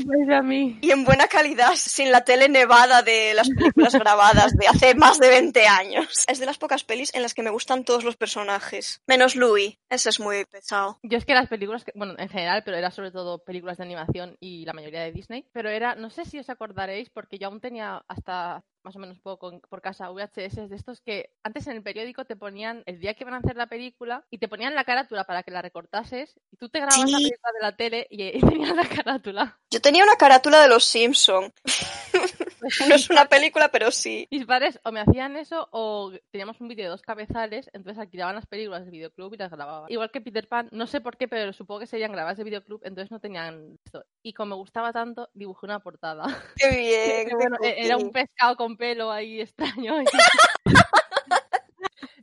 Y 0.81 0.91
en 0.91 1.03
buena 1.03 1.27
calidad, 1.27 1.73
sin 1.75 2.11
la 2.11 2.23
tele 2.23 2.49
nevada 2.49 3.01
de 3.01 3.33
las 3.33 3.49
películas 3.49 3.93
grabadas 3.93 4.53
de 4.55 4.67
hace 4.67 4.95
más 4.95 5.19
de 5.19 5.29
20 5.29 5.67
años. 5.67 6.25
Es 6.27 6.39
de 6.39 6.45
las 6.45 6.57
pocas 6.57 6.83
pelis 6.83 7.13
en 7.13 7.21
las 7.21 7.33
que 7.33 7.43
me 7.43 7.49
gustan 7.49 7.83
todos 7.83 8.03
los 8.03 8.15
personajes, 8.15 9.01
menos 9.07 9.35
Louis, 9.35 9.77
ese 9.89 10.09
es 10.09 10.19
muy 10.19 10.45
pesado. 10.45 10.99
Yo 11.03 11.17
es 11.17 11.25
que 11.25 11.33
las 11.33 11.47
películas, 11.47 11.83
que, 11.83 11.91
bueno, 11.95 12.04
en 12.17 12.29
general, 12.29 12.63
pero 12.63 12.77
era 12.77 12.91
sobre 12.91 13.11
todo 13.11 13.43
películas 13.43 13.77
de 13.77 13.83
animación 13.83 14.37
y 14.39 14.65
la 14.65 14.73
mayoría 14.73 15.01
de 15.01 15.11
Disney. 15.11 15.47
Pero 15.51 15.69
era, 15.69 15.95
no 15.95 16.09
sé 16.09 16.25
si 16.25 16.39
os 16.39 16.49
acordaréis, 16.49 17.09
porque 17.09 17.37
yo 17.37 17.47
aún 17.47 17.61
tenía 17.61 18.03
hasta 18.07 18.63
más 18.85 18.95
o 18.95 18.99
menos 18.99 19.19
poco 19.19 19.59
por 19.67 19.81
casa 19.81 20.11
VHS 20.11 20.69
de 20.69 20.75
estos 20.75 21.01
que 21.01 21.31
antes 21.43 21.65
en 21.65 21.75
el 21.75 21.81
periódico 21.81 22.23
te 22.25 22.35
ponían 22.35 22.83
el 22.85 22.99
día 22.99 23.15
que 23.15 23.23
iban 23.23 23.33
a 23.33 23.37
hacer 23.37 23.55
la 23.55 23.65
película 23.65 24.23
y 24.29 24.37
te 24.37 24.47
ponían 24.47 24.75
la 24.75 24.83
carátula 24.83 25.23
para 25.23 25.41
que 25.41 25.49
la 25.49 25.63
recortases 25.63 26.39
y 26.51 26.57
tú 26.57 26.69
te 26.69 26.79
grababas 26.79 27.09
la 27.09 27.17
película 27.17 27.51
de 27.51 27.61
la 27.61 27.75
tele 27.75 28.07
y, 28.11 28.39
tenías 28.39 28.75
la 28.75 28.87
carátula. 28.87 29.59
Yo 29.71 29.81
tenía 29.81 30.03
una 30.03 30.15
carátula 30.15 30.61
de 30.61 30.69
los 30.69 30.85
Simpson. 30.85 31.51
no 32.89 32.95
es 32.95 33.09
una 33.09 33.25
película, 33.25 33.69
pero 33.69 33.91
sí. 33.91 34.27
Mis 34.31 34.45
padres 34.45 34.79
o 34.83 34.91
me 34.91 35.01
hacían 35.01 35.37
eso 35.37 35.67
o 35.71 36.11
teníamos 36.31 36.59
un 36.61 36.67
vídeo 36.67 36.85
de 36.85 36.89
dos 36.89 37.01
cabezales, 37.01 37.69
entonces 37.73 37.99
alquilaban 37.99 38.35
las 38.35 38.45
películas 38.45 38.81
del 38.81 38.91
videoclub 38.91 39.33
y 39.33 39.37
las 39.37 39.51
grababan. 39.51 39.91
Igual 39.91 40.11
que 40.11 40.21
Peter 40.21 40.47
Pan, 40.47 40.69
no 40.71 40.87
sé 40.87 41.01
por 41.01 41.17
qué, 41.17 41.27
pero 41.27 41.53
supongo 41.53 41.81
que 41.81 41.87
serían 41.87 42.11
grabadas 42.11 42.37
de 42.37 42.43
videoclub, 42.43 42.81
entonces 42.83 43.11
no 43.11 43.19
tenían 43.19 43.77
esto. 43.85 44.05
Y 44.23 44.33
como 44.33 44.55
me 44.55 44.55
gustaba 44.55 44.93
tanto, 44.93 45.29
dibujé 45.33 45.65
una 45.65 45.79
portada. 45.79 46.25
Qué 46.55 46.69
bien. 46.69 47.29
E-, 47.63 47.85
era 47.85 47.97
un 47.97 48.11
pescado 48.11 48.55
con 48.55 48.77
pelo 48.77 49.11
ahí 49.11 49.41
extraño. 49.41 49.95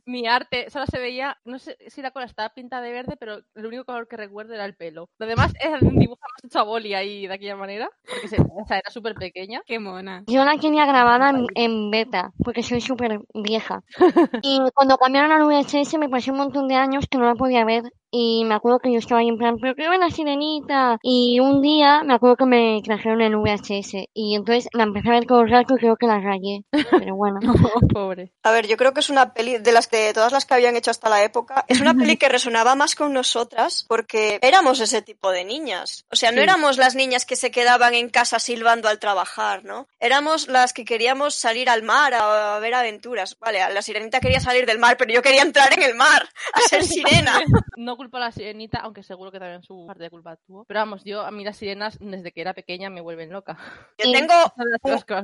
Mi 0.05 0.27
arte 0.27 0.69
solo 0.69 0.85
se 0.85 0.99
veía, 0.99 1.37
no 1.45 1.59
sé 1.59 1.77
si 1.87 2.01
la 2.01 2.11
cola 2.11 2.25
estaba 2.25 2.49
pintada 2.49 2.81
de 2.81 2.91
verde, 2.91 3.15
pero 3.17 3.39
el 3.55 3.65
único 3.65 3.85
color 3.85 4.07
que 4.07 4.17
recuerdo 4.17 4.53
era 4.53 4.65
el 4.65 4.75
pelo. 4.75 5.09
Lo 5.17 5.27
demás 5.27 5.53
era 5.59 5.79
un 5.81 5.97
dibujo 5.97 6.19
más 6.21 6.43
hecho 6.43 6.59
a 6.59 6.63
boli 6.63 6.93
ahí 6.93 7.27
de 7.27 7.33
aquella 7.33 7.55
manera, 7.55 7.89
porque 8.07 8.27
se, 8.27 8.35
era 8.35 8.89
súper 8.89 9.15
pequeña. 9.15 9.61
Qué 9.65 9.79
mona. 9.79 10.23
Yo 10.27 10.43
la 10.43 10.57
tenía 10.57 10.85
grabada 10.85 11.33
en, 11.55 11.91
beta, 11.91 12.31
porque 12.43 12.63
soy 12.63 12.81
súper 12.81 13.21
vieja. 13.33 13.83
y 14.41 14.59
cuando 14.73 14.97
cambiaron 14.97 15.31
a 15.31 15.45
VHS 15.45 15.97
me 15.97 16.09
pasé 16.09 16.31
un 16.31 16.37
montón 16.37 16.67
de 16.67 16.75
años 16.75 17.05
que 17.09 17.17
no 17.17 17.25
la 17.25 17.35
podía 17.35 17.65
ver 17.65 17.83
y 18.15 18.45
me 18.45 18.53
acuerdo 18.53 18.77
que 18.77 18.91
yo 18.91 18.99
estaba 18.99 19.21
ahí 19.21 19.27
en 19.27 19.39
plan, 19.39 19.57
pero 19.59 19.73
qué 19.73 19.87
la 19.97 20.11
sirenita. 20.11 20.99
Y 21.01 21.39
un 21.39 21.63
día 21.63 22.03
me 22.03 22.13
acuerdo 22.13 22.35
que 22.37 22.45
me 22.45 22.79
trajeron 22.83 23.21
el 23.21 23.35
VHS 23.35 24.07
y 24.13 24.35
entonces 24.35 24.69
la 24.71 24.83
empecé 24.83 25.09
a 25.09 25.13
ver 25.13 25.25
con 25.25 25.47
rato 25.47 25.73
y 25.73 25.79
creo 25.79 25.95
que 25.95 26.05
la 26.05 26.19
rayé. 26.19 26.63
Pero 26.69 27.15
bueno. 27.15 27.39
Pobre. 27.91 28.31
A 28.43 28.51
ver, 28.51 28.67
yo 28.67 28.77
creo 28.77 28.93
que 28.93 28.99
es 28.99 29.09
una 29.09 29.33
peli 29.33 29.57
de 29.57 29.71
las 29.71 29.87
que 29.87 30.13
todas 30.13 30.31
las 30.31 30.45
que 30.45 30.53
habían 30.53 30.75
hecho 30.75 30.91
hasta 30.91 31.09
la 31.09 31.23
época, 31.23 31.65
es 31.67 31.81
una 31.81 31.95
peli 31.95 32.17
que 32.17 32.29
resonaba 32.29 32.75
más 32.75 32.93
con 32.93 33.13
nosotras 33.13 33.83
porque 33.87 34.37
éramos 34.43 34.79
ese 34.79 35.01
tipo 35.01 35.31
de 35.31 35.43
niñas. 35.43 36.05
O 36.11 36.15
sea, 36.15 36.31
no 36.31 36.41
éramos 36.41 36.77
las 36.77 36.93
niñas 36.93 37.25
que 37.25 37.35
se 37.35 37.49
quedaban 37.49 37.95
en 37.95 38.09
casa 38.09 38.37
silbando 38.37 38.89
al 38.89 38.99
trabajar, 38.99 39.65
¿no? 39.65 39.87
Éramos 39.99 40.47
las 40.49 40.73
que 40.73 40.85
queríamos 40.85 41.33
salir 41.33 41.67
al 41.67 41.81
mar 41.81 42.13
a, 42.13 42.59
ver 42.59 42.75
aventuras. 42.75 43.37
Vale, 43.39 43.57
la 43.73 43.81
sirenita 43.81 44.19
quería 44.19 44.39
salir 44.39 44.67
del 44.67 44.77
mar, 44.77 44.97
pero 44.97 45.11
yo 45.11 45.23
quería 45.23 45.41
entrar 45.41 45.73
en 45.73 45.81
el 45.81 45.95
mar 45.95 46.29
a 46.53 46.59
ser 46.61 46.83
sirena. 46.83 47.41
no 47.75 47.97
culpa 48.03 48.17
a 48.17 48.21
la 48.21 48.31
sirenita, 48.31 48.79
aunque 48.79 49.01
seguro 49.01 49.31
que 49.31 49.39
también 49.39 49.63
su 49.63 49.85
parte 49.87 50.03
de 50.03 50.09
culpa 50.09 50.35
tuvo. 50.35 50.65
Pero 50.65 50.81
vamos, 50.81 51.03
yo 51.05 51.21
a 51.21 51.31
mí 51.31 51.43
las 51.43 51.57
sirenas 51.57 51.97
desde 52.01 52.33
que 52.33 52.41
era 52.41 52.53
pequeña 52.53 52.89
me 52.89 52.99
vuelven 52.99 53.31
loca. 53.31 53.57
Yo 53.97 54.11
tengo 54.11 54.33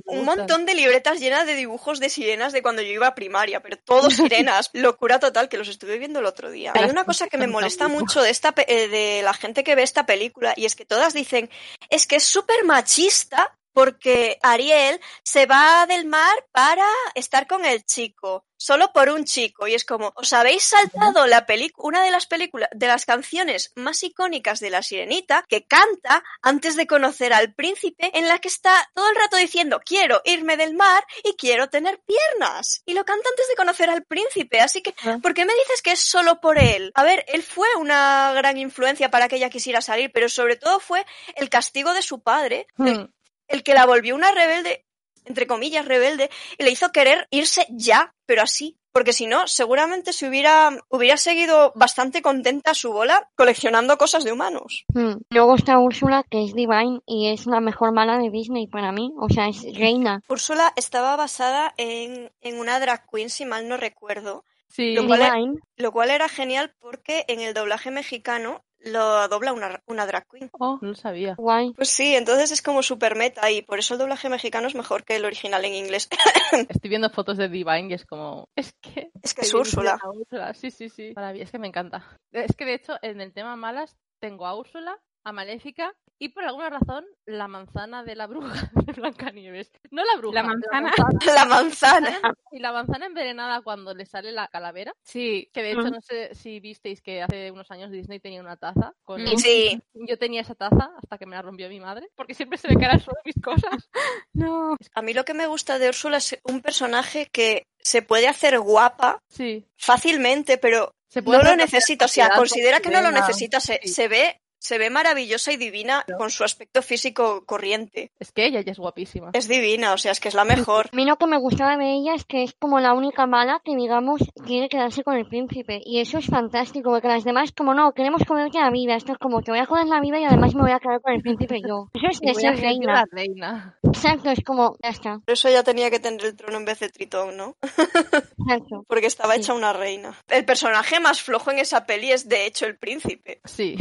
un, 0.05 0.25
montón 0.25 0.65
de 0.65 0.73
libretas 0.73 1.19
llenas 1.19 1.45
de 1.45 1.55
dibujos 1.55 1.99
de 1.99 2.09
sirenas 2.09 2.53
de 2.53 2.61
cuando 2.61 2.81
yo 2.81 2.89
iba 2.89 3.07
a 3.07 3.15
primaria, 3.15 3.61
pero 3.61 3.77
todos 3.77 4.13
sirenas. 4.15 4.69
Locura 4.73 5.19
total, 5.19 5.49
que 5.49 5.57
los 5.57 5.67
estuve 5.67 5.97
viendo 5.97 6.19
el 6.19 6.25
otro 6.25 6.49
día. 6.49 6.71
Hay 6.75 6.89
una 6.89 7.03
cosa 7.03 7.27
que 7.27 7.37
me 7.37 7.47
molesta 7.47 7.87
mucho 7.87 8.21
de, 8.21 8.29
esta, 8.29 8.53
eh, 8.67 8.87
de 8.87 9.21
la 9.23 9.33
gente 9.33 9.63
que 9.63 9.75
ve 9.75 9.83
esta 9.83 10.05
película 10.05 10.53
y 10.55 10.65
es 10.65 10.75
que 10.75 10.85
todas 10.85 11.13
dicen, 11.13 11.49
es 11.89 12.07
que 12.07 12.17
es 12.17 12.23
súper 12.23 12.63
machista 12.63 13.57
porque 13.79 14.37
Ariel 14.41 14.99
se 15.23 15.45
va 15.45 15.85
del 15.87 16.05
mar 16.05 16.35
para 16.51 16.85
estar 17.15 17.47
con 17.47 17.63
el 17.63 17.85
chico, 17.85 18.45
solo 18.57 18.91
por 18.91 19.09
un 19.09 19.23
chico. 19.23 19.67
Y 19.67 19.73
es 19.73 19.85
como, 19.85 20.11
os 20.17 20.33
habéis 20.33 20.63
saltado 20.63 21.27
la 21.27 21.45
película, 21.45 21.87
una 21.87 22.03
de 22.03 22.11
las 22.11 22.25
películas, 22.25 22.67
de 22.73 22.87
las 22.87 23.05
canciones 23.05 23.71
más 23.75 24.03
icónicas 24.03 24.59
de 24.59 24.69
la 24.69 24.83
sirenita, 24.83 25.45
que 25.47 25.65
canta 25.65 26.25
antes 26.41 26.75
de 26.75 26.87
conocer 26.87 27.31
al 27.31 27.53
príncipe, 27.53 28.11
en 28.13 28.27
la 28.27 28.39
que 28.39 28.49
está 28.49 28.73
todo 28.93 29.09
el 29.09 29.15
rato 29.15 29.37
diciendo, 29.37 29.79
quiero 29.85 30.21
irme 30.25 30.57
del 30.57 30.73
mar 30.75 31.05
y 31.23 31.37
quiero 31.37 31.69
tener 31.69 32.01
piernas. 32.05 32.81
Y 32.85 32.95
lo 32.95 33.05
canta 33.05 33.29
antes 33.29 33.47
de 33.47 33.55
conocer 33.55 33.89
al 33.89 34.03
príncipe. 34.03 34.59
Así 34.59 34.81
que. 34.81 34.93
¿por 35.21 35.33
qué 35.33 35.45
me 35.45 35.53
dices 35.53 35.81
que 35.81 35.93
es 35.93 36.01
solo 36.01 36.41
por 36.41 36.59
él? 36.59 36.91
A 36.95 37.03
ver, 37.05 37.23
él 37.29 37.43
fue 37.43 37.69
una 37.77 38.33
gran 38.35 38.57
influencia 38.57 39.09
para 39.09 39.29
que 39.29 39.37
ella 39.37 39.49
quisiera 39.49 39.79
salir, 39.79 40.11
pero 40.11 40.27
sobre 40.27 40.57
todo 40.57 40.81
fue 40.81 41.05
el 41.37 41.49
castigo 41.49 41.93
de 41.93 42.01
su 42.01 42.19
padre, 42.21 42.67
Hmm. 42.75 43.11
El 43.49 43.63
que 43.63 43.73
la 43.73 43.85
volvió 43.85 44.15
una 44.15 44.31
rebelde, 44.31 44.85
entre 45.25 45.47
comillas, 45.47 45.85
rebelde, 45.85 46.29
y 46.57 46.63
le 46.63 46.71
hizo 46.71 46.91
querer 46.91 47.27
irse 47.31 47.67
ya, 47.69 48.15
pero 48.25 48.41
así. 48.41 48.77
Porque 48.91 49.13
si 49.13 49.27
no, 49.27 49.47
seguramente 49.47 50.13
se 50.13 50.27
hubiera, 50.27 50.71
hubiera 50.89 51.17
seguido 51.17 51.71
bastante 51.75 52.23
contenta 52.23 52.71
a 52.71 52.73
su 52.73 52.91
bola 52.91 53.29
coleccionando 53.35 53.97
cosas 53.99 54.23
de 54.23 54.31
humanos. 54.31 54.85
Mm. 54.95 55.17
Luego 55.29 55.55
está 55.55 55.77
Úrsula, 55.77 56.23
que 56.27 56.43
es 56.43 56.55
Divine 56.55 57.01
y 57.05 57.31
es 57.31 57.45
la 57.45 57.59
mejor 57.59 57.91
mala 57.91 58.17
de 58.17 58.31
Disney 58.31 58.65
para 58.65 58.91
mí. 58.91 59.13
O 59.19 59.29
sea, 59.29 59.47
es 59.47 59.62
reina. 59.77 60.23
Úrsula 60.27 60.73
estaba 60.75 61.15
basada 61.15 61.73
en, 61.77 62.31
en 62.41 62.59
una 62.59 62.79
drag 62.79 63.05
queen, 63.12 63.29
si 63.29 63.45
mal 63.45 63.67
no 63.67 63.77
recuerdo, 63.77 64.43
Sí, 64.69 64.93
Lo 64.93 65.07
cual 65.07 65.59
lo 65.77 65.91
cual 65.91 66.12
era 66.12 66.29
genial 66.29 66.71
porque 66.79 67.25
en 67.27 67.39
el 67.39 67.55
doblaje 67.55 67.89
mexicano 67.89 68.63
lo 68.79 69.27
dobla 69.27 69.53
una, 69.53 69.81
una 69.85 70.05
drag 70.05 70.27
queen. 70.27 70.49
Oh, 70.53 70.79
no 70.81 70.89
lo 70.89 70.95
sabía. 70.95 71.35
Guay. 71.35 71.73
Pues 71.73 71.89
sí, 71.89 72.15
entonces 72.15 72.51
es 72.51 72.61
como 72.61 72.83
super 72.83 73.15
meta 73.15 73.49
y 73.51 73.61
por 73.61 73.79
eso 73.79 73.93
el 73.93 73.99
doblaje 73.99 74.29
mexicano 74.29 74.67
es 74.67 74.75
mejor 74.75 75.03
que 75.03 75.15
el 75.15 75.25
original 75.25 75.63
en 75.65 75.73
inglés. 75.73 76.07
Estoy 76.69 76.89
viendo 76.89 77.09
fotos 77.09 77.37
de 77.37 77.49
Divine 77.49 77.89
y 77.89 77.93
es 77.93 78.05
como, 78.05 78.49
es 78.55 78.73
que... 78.81 79.11
Es 79.21 79.33
que 79.33 79.41
es 79.41 79.53
Úrsula. 79.53 79.99
Úrsula. 80.03 80.53
Sí, 80.53 80.71
sí, 80.71 80.89
sí. 80.89 81.13
Maravilla, 81.15 81.43
es 81.43 81.51
que 81.51 81.59
me 81.59 81.67
encanta. 81.67 82.17
Es 82.31 82.55
que 82.55 82.65
de 82.65 82.75
hecho, 82.75 82.93
en 83.01 83.21
el 83.21 83.33
tema 83.33 83.55
malas, 83.55 83.97
tengo 84.19 84.45
a 84.45 84.55
Úrsula, 84.55 84.97
a 85.23 85.32
Maléfica 85.32 85.93
y 86.21 86.29
por 86.29 86.43
alguna 86.43 86.69
razón 86.69 87.05
la 87.25 87.47
manzana 87.47 88.03
de 88.03 88.15
la 88.15 88.27
bruja 88.27 88.71
de 88.86 88.91
Blancanieves. 88.93 89.71
No 89.91 90.03
la 90.03 90.17
bruja. 90.17 90.36
¿La 90.41 90.43
manzana? 90.43 90.91
La 91.25 91.45
manzana. 91.45 92.19
Y 92.51 92.58
la 92.60 92.71
manzana 92.73 93.05
envenenada 93.05 93.62
cuando 93.62 93.93
le 93.93 94.08
sale 94.08 94.32
la 94.32 94.47
calavera. 94.47 94.91
Sí. 95.03 95.49
Que 95.53 95.62
de 95.62 95.71
hecho, 95.71 95.89
no 95.91 96.01
sé 96.01 96.34
si 96.34 96.60
visteis 96.60 96.99
que 97.01 97.21
hace 97.21 97.51
unos 97.51 97.69
años 97.69 97.91
Disney 97.91 98.19
tenía 98.19 98.41
una 98.41 98.58
taza. 98.58 98.93
Con 99.03 99.21
Mm. 99.23 99.38
Sí, 99.38 99.79
Yo 99.93 100.17
tenía 100.17 100.41
esa 100.41 100.55
taza 100.55 100.89
hasta 100.97 101.17
que 101.19 101.27
me 101.27 101.36
la 101.36 101.43
rompió 101.43 101.69
mi 101.69 101.79
madre. 101.79 102.10
Porque 102.15 102.34
siempre 102.34 102.58
se 102.58 102.67
me 102.69 102.77
caen 102.82 102.99
solo 102.99 103.17
mis 103.23 103.36
cosas. 103.41 103.89
No. 104.34 104.75
a 104.95 105.01
mí 105.03 105.13
lo 105.13 105.25
que 105.25 105.34
me 105.36 105.45
gusta 105.47 105.77
de 105.77 105.89
Úrsula 105.89 106.17
es 106.17 106.39
un 106.43 106.62
personaje 106.62 107.27
que 107.32 107.67
se 107.77 108.01
puede 108.01 108.27
hacer 108.27 108.60
guapa 108.60 109.21
Sí. 109.27 109.65
fácilmente, 109.77 110.58
pero 110.58 110.95
Se 111.08 111.21
puede 111.21 111.43
no 111.43 111.49
lo 111.51 111.55
necesita, 111.55 112.05
o 112.05 112.08
sea, 112.08 112.29
considera 112.36 112.79
que 112.79 112.89
no 112.89 113.01
lo 113.01 113.12
necesita, 113.12 113.60
se, 113.60 113.79
Sí. 113.84 113.89
se 113.89 114.08
ve 114.08 114.41
se 114.69 114.77
ve 114.77 114.91
maravillosa 114.91 115.51
y 115.51 115.58
divina 115.58 116.05
con 116.19 116.29
su 116.29 116.43
aspecto 116.43 116.84
físico 116.84 117.43
corriente. 117.47 118.12
Es 118.19 118.32
que 118.32 118.45
ella 118.45 118.62
ya 118.62 118.71
es 118.71 118.77
guapísima. 118.77 119.32
Es 119.34 119.47
divina, 119.47 119.93
o 119.93 119.97
sea, 119.97 120.12
es 120.12 120.19
que 120.19 120.27
es 120.27 120.36
la 120.36 120.45
mejor. 120.45 120.89
A 120.93 120.95
mí 120.95 121.05
lo 121.05 121.15
que 121.17 121.25
me 121.25 121.39
gustaba 121.39 121.75
de 121.75 121.91
ella 121.91 122.13
es 122.13 122.23
que 122.23 122.43
es 122.43 122.53
como 122.53 122.79
la 122.79 122.93
única 122.93 123.25
mala 123.25 123.62
que, 123.65 123.75
digamos, 123.75 124.21
quiere 124.45 124.69
quedarse 124.69 125.03
con 125.03 125.15
el 125.17 125.27
príncipe. 125.27 125.82
Y 125.84 126.01
eso 126.01 126.19
es 126.19 126.27
fantástico, 126.27 126.91
porque 126.91 127.08
las 127.08 127.23
demás, 127.23 127.51
como 127.51 127.73
no, 127.73 127.93
queremos 127.93 128.23
comerte 128.25 128.60
la 128.60 128.69
vida. 128.69 128.93
Esto 128.95 129.13
es 129.13 129.17
como, 129.17 129.41
te 129.41 129.49
voy 129.49 129.60
a 129.60 129.65
joder 129.65 129.88
la 129.88 130.01
vida 130.01 130.19
y 130.19 130.25
además 130.25 130.53
me 130.53 130.62
voy 130.62 130.71
a 130.71 130.79
quedar 130.79 131.01
con 131.01 131.13
el 131.13 131.21
príncipe 131.23 131.62
yo. 131.67 131.89
Eso 131.95 132.08
es 132.12 132.19
de 132.19 132.34
ser 132.36 132.60
reina. 132.62 132.93
la 132.93 133.05
reina. 133.12 133.79
Exacto, 133.82 134.29
es 134.29 134.43
como, 134.45 134.75
ya 134.84 134.89
está. 134.89 135.17
Por 135.25 135.34
eso 135.34 135.47
ella 135.47 135.63
tenía 135.63 135.89
que 135.89 135.99
tener 135.99 136.23
el 136.23 136.36
trono 136.36 136.58
en 136.60 136.65
vez 136.65 136.79
de 136.79 136.89
Tritón, 136.89 137.36
¿no? 137.38 137.55
Exacto. 137.63 138.86
Porque 138.88 139.08
estaba 139.08 139.34
Sí. 139.34 139.41
hecha 139.41 139.55
una 139.55 139.73
reina. 139.73 140.15
El 140.27 140.45
personaje 140.45 140.99
más 140.99 141.23
flojo 141.23 141.49
en 141.49 141.58
esa 141.58 141.88
peli 141.88 142.12
es, 142.12 142.29
de 142.29 142.45
hecho, 142.45 142.67
el 142.67 142.77
príncipe. 142.77 143.41
Sí. 143.45 143.75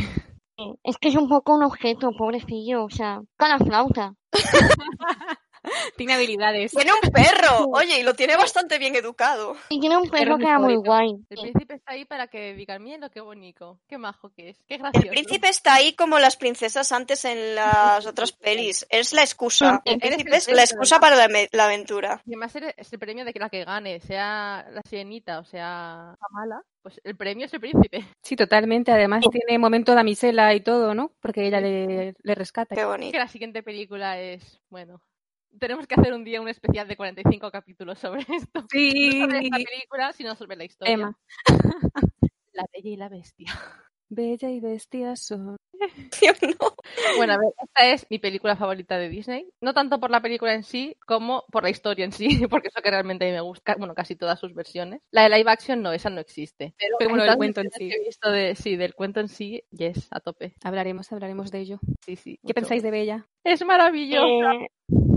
Es 0.82 0.96
que 0.98 1.08
es 1.08 1.16
un 1.16 1.28
poco 1.28 1.54
un 1.54 1.62
objeto, 1.62 2.10
pobrecillo. 2.12 2.84
O 2.84 2.90
sea, 2.90 3.20
toca 3.36 3.48
la 3.48 3.58
flauta. 3.58 4.14
Tiene 5.96 6.14
habilidades. 6.14 6.72
Tiene 6.72 6.92
un 6.92 7.10
perro, 7.10 7.66
oye, 7.72 8.00
y 8.00 8.02
lo 8.02 8.14
tiene 8.14 8.36
bastante 8.36 8.78
bien 8.78 8.94
educado. 8.96 9.56
Y 9.68 9.80
tiene 9.80 9.96
un 9.96 10.08
perro 10.08 10.38
que 10.38 10.44
era 10.44 10.58
muy 10.58 10.76
guay. 10.76 11.10
El 11.30 11.38
príncipe 11.40 11.74
está 11.74 11.92
ahí 11.92 12.04
para 12.04 12.28
que 12.28 12.54
digan, 12.54 12.82
miren 12.82 13.00
lo 13.00 13.10
que 13.10 13.20
bonito, 13.20 13.80
qué 13.88 13.98
majo 13.98 14.30
que 14.30 14.50
es, 14.50 14.58
qué 14.66 14.74
El 14.76 14.80
gracioso. 14.82 15.08
príncipe 15.08 15.48
está 15.48 15.74
ahí 15.74 15.94
como 15.94 16.18
las 16.18 16.36
princesas 16.36 16.92
antes 16.92 17.24
en 17.24 17.54
las 17.54 18.06
otras 18.06 18.32
pelis. 18.32 18.86
Es 18.90 19.12
la 19.12 19.22
excusa. 19.22 19.80
El 19.84 19.94
el 19.94 20.00
príncipe 20.00 20.36
es 20.36 20.48
la 20.48 20.62
excusa 20.62 21.00
para 21.00 21.16
la, 21.16 21.64
aventura. 21.64 22.22
Y 22.26 22.30
además 22.32 22.54
es 22.56 22.92
el 22.92 22.98
premio 22.98 23.24
de 23.24 23.32
que 23.32 23.38
la 23.38 23.50
que 23.50 23.64
gane, 23.64 24.00
sea 24.00 24.66
la 24.70 24.80
sirenita 24.88 25.38
o 25.40 25.44
sea 25.44 26.14
la 26.20 26.28
mala, 26.30 26.62
pues 26.82 27.00
el 27.04 27.16
premio 27.16 27.46
es 27.46 27.52
el 27.54 27.60
príncipe. 27.60 28.04
Sí, 28.22 28.36
totalmente. 28.36 28.92
Además 28.92 29.24
tiene 29.30 29.58
momento 29.58 29.94
damisela 29.94 30.54
y 30.54 30.60
todo, 30.60 30.94
¿no? 30.94 31.12
Porque 31.20 31.46
ella 31.46 31.60
le, 31.60 32.14
le 32.22 32.34
rescata. 32.34 32.74
Qué 32.74 32.80
Que 32.80 32.86
bonito. 32.86 33.18
la 33.18 33.28
siguiente 33.28 33.62
película 33.62 34.18
es, 34.20 34.60
bueno, 34.70 35.02
tenemos 35.58 35.86
que 35.86 35.94
hacer 35.94 36.12
un 36.12 36.24
día 36.24 36.40
un 36.40 36.48
especial 36.48 36.88
de 36.88 36.96
45 36.96 37.50
capítulos 37.50 37.98
sobre 37.98 38.20
esto. 38.28 38.66
Sí. 38.70 39.18
No 39.18 39.26
sobre 39.26 39.38
esta 39.40 39.56
película, 39.56 40.12
sino 40.12 40.34
sobre 40.34 40.56
la 40.56 40.64
historia. 40.64 40.94
Emma. 40.94 41.18
La 42.52 42.64
Bella 42.72 42.90
y 42.90 42.96
la 42.96 43.08
Bestia. 43.08 43.52
Bella 44.10 44.50
y 44.50 44.60
bestia 44.60 45.16
son. 45.16 45.56
No. 46.60 46.74
Bueno, 47.16 47.34
a 47.34 47.38
ver, 47.38 47.52
esta 47.62 47.86
es 47.86 48.06
mi 48.10 48.18
película 48.18 48.56
favorita 48.56 48.98
de 48.98 49.08
Disney. 49.08 49.48
No 49.60 49.72
tanto 49.74 50.00
por 50.00 50.10
la 50.10 50.20
película 50.20 50.52
en 50.52 50.64
sí, 50.64 50.96
como 51.06 51.44
por 51.52 51.62
la 51.62 51.70
historia 51.70 52.04
en 52.04 52.10
sí, 52.10 52.46
porque 52.50 52.68
eso 52.68 52.82
que 52.82 52.90
realmente 52.90 53.24
a 53.24 53.28
mí 53.28 53.34
me 53.34 53.40
gusta, 53.40 53.76
bueno, 53.78 53.94
casi 53.94 54.16
todas 54.16 54.40
sus 54.40 54.54
versiones. 54.54 55.00
La 55.12 55.22
de 55.22 55.28
live 55.36 55.48
action 55.50 55.80
no, 55.80 55.92
esa 55.92 56.10
no 56.10 56.20
existe. 56.20 56.74
Pero, 56.76 56.96
Pero 56.98 57.10
bueno, 57.10 57.24
en 57.24 57.30
el 57.30 57.36
cuento 57.36 57.60
en 57.60 57.70
sí. 57.70 57.92
visto 58.04 58.30
de, 58.30 58.56
sí, 58.56 58.76
del 58.76 58.94
cuento 58.94 59.20
en 59.20 59.28
sí, 59.28 59.62
yes, 59.70 60.08
a 60.10 60.18
tope. 60.18 60.54
Hablaremos, 60.64 61.12
hablaremos 61.12 61.52
de 61.52 61.60
ello. 61.60 61.78
Sí, 62.04 62.16
sí. 62.16 62.38
¿Qué 62.38 62.48
mucho. 62.48 62.54
pensáis 62.54 62.82
de 62.82 62.90
Bella? 62.90 63.28
Es 63.44 63.64
maravilloso. 63.64 64.50
Eh, 64.50 64.68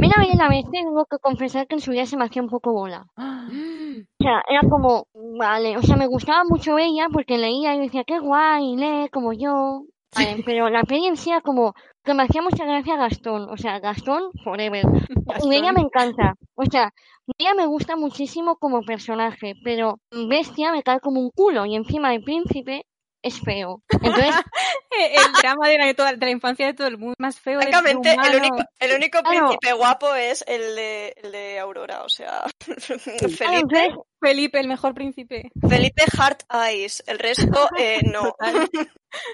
y 0.04 0.36
la 0.36 0.50
Bestia, 0.50 0.82
tengo 0.82 1.06
que 1.06 1.18
confesar 1.20 1.68
que 1.68 1.76
en 1.76 1.82
su 1.82 1.92
día 1.92 2.06
se 2.06 2.18
me 2.18 2.26
hacía 2.26 2.42
un 2.42 2.50
poco 2.50 2.74
bola. 2.74 3.06
O 4.20 4.24
sea, 4.24 4.42
era 4.48 4.62
como, 4.70 5.08
vale, 5.38 5.78
o 5.78 5.82
sea, 5.82 5.96
me 5.96 6.08
gustaba 6.08 6.44
mucho 6.44 6.78
ella 6.78 7.08
porque 7.12 7.38
leía 7.38 7.76
y 7.76 7.82
decía, 7.82 8.04
qué 8.06 8.20
guay, 8.20 8.76
lee 8.76 9.10
como 9.12 9.34
yo. 9.34 9.84
Vale, 10.16 10.44
pero 10.46 10.70
la 10.70 10.84
era 10.84 11.42
como 11.42 11.74
que 12.04 12.14
me 12.14 12.24
hacía 12.24 12.42
mucha 12.42 12.66
gracia 12.66 12.98
Gastón, 12.98 13.50
o 13.50 13.58
sea, 13.58 13.80
Gastón 13.80 14.32
forever. 14.44 14.86
Y 15.44 15.50
Bella 15.50 15.72
me 15.72 15.82
encanta, 15.82 16.36
o 16.56 16.66
sea, 16.66 16.94
Bella 17.38 17.54
me 17.54 17.66
gusta 17.66 17.96
muchísimo 17.96 18.56
como 18.58 18.82
personaje, 18.82 19.54
pero 19.64 20.00
Bestia 20.12 20.72
me 20.72 20.84
cae 20.84 21.00
como 21.00 21.20
un 21.20 21.32
culo 21.32 21.66
y 21.66 21.76
encima 21.76 22.14
el 22.14 22.24
príncipe 22.24 22.86
es 23.24 23.40
feo. 23.42 23.82
Entonces, 23.90 24.36
El 24.92 25.34
drama 25.42 25.68
de 25.70 25.78
la, 25.78 25.94
toda- 25.94 26.14
de 26.14 26.26
la 26.26 26.32
infancia 26.32 26.66
de 26.66 26.74
todo 26.74 26.88
el 26.88 26.98
mundo. 26.98 27.16
Más 27.18 27.40
feo 27.40 27.60
Francamente, 27.62 28.14
el 28.14 28.36
único, 28.36 28.58
el 28.80 28.96
único 28.96 29.20
Claro. 29.22 29.48
príncipe 29.48 29.74
guapo 29.74 30.14
es 30.16 30.44
el 30.48 30.76
de, 30.76 31.14
el 31.24 31.32
de 31.32 31.60
Aurora, 31.60 32.04
o 32.04 32.10
sea, 32.10 32.44
Felipe, 32.60 33.46
entonces 33.56 33.90
Felipe, 34.20 34.60
el 34.60 34.68
mejor 34.68 34.94
príncipe. 34.94 35.50
Felipe 35.68 36.04
Heart 36.18 36.44
Eyes, 36.52 37.04
el 37.08 37.20
resto 37.20 37.70
eh, 37.80 38.02
no. 38.04 38.34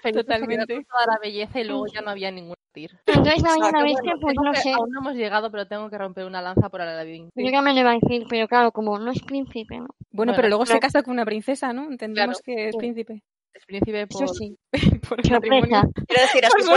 Feliz 0.01 0.17
Totalmente. 0.25 0.65
toda 0.89 1.05
la 1.07 1.19
belleza 1.21 1.59
y 1.59 1.63
luego 1.65 1.85
ya 1.93 2.01
no 2.01 2.11
había 2.11 2.31
ningún 2.31 2.55
tir. 2.73 2.91
entonces 3.05 3.41
la 3.41 3.49
la 3.49 3.55
Exacto, 3.67 3.83
Bestia, 3.83 4.13
pues 4.21 4.35
no 4.41 4.51
que- 4.51 4.61
sé. 4.61 4.71
Aún 4.73 4.89
no 4.91 4.99
hemos 5.01 5.15
llegado, 5.15 5.51
pero 5.51 5.67
tengo 5.67 5.89
que 5.89 5.97
romper 5.97 6.25
una 6.25 6.41
lanza 6.41 6.69
por 6.69 6.81
Aladdin. 6.81 7.29
Yo 7.35 7.51
ya 7.51 7.61
me 7.61 7.73
lo 7.73 7.79
iba 7.81 7.91
a 7.91 7.97
decir, 7.99 8.25
pero 8.29 8.47
claro, 8.47 8.71
como 8.71 8.97
no 8.99 9.11
es 9.11 9.21
príncipe, 9.23 9.77
¿no? 9.77 9.87
Bueno, 9.87 10.31
Bueno, 10.31 10.33
pero 10.35 10.47
luego 10.49 10.65
se 10.65 10.73
claro. 10.73 10.81
casa 10.81 11.03
con 11.03 11.13
una 11.13 11.25
princesa, 11.25 11.73
¿no? 11.73 11.89
Entendemos 11.89 12.41
que 12.41 12.67
es 12.69 12.71
Sí. 12.73 12.77
príncipe. 12.77 13.23
Es 13.53 13.65
príncipe 13.65 14.07
por... 14.07 14.29
Sí, 14.29 14.57
Por. 15.09 15.21
Quiero 16.07 16.21
decir, 16.21 16.43
pu- 16.57 16.71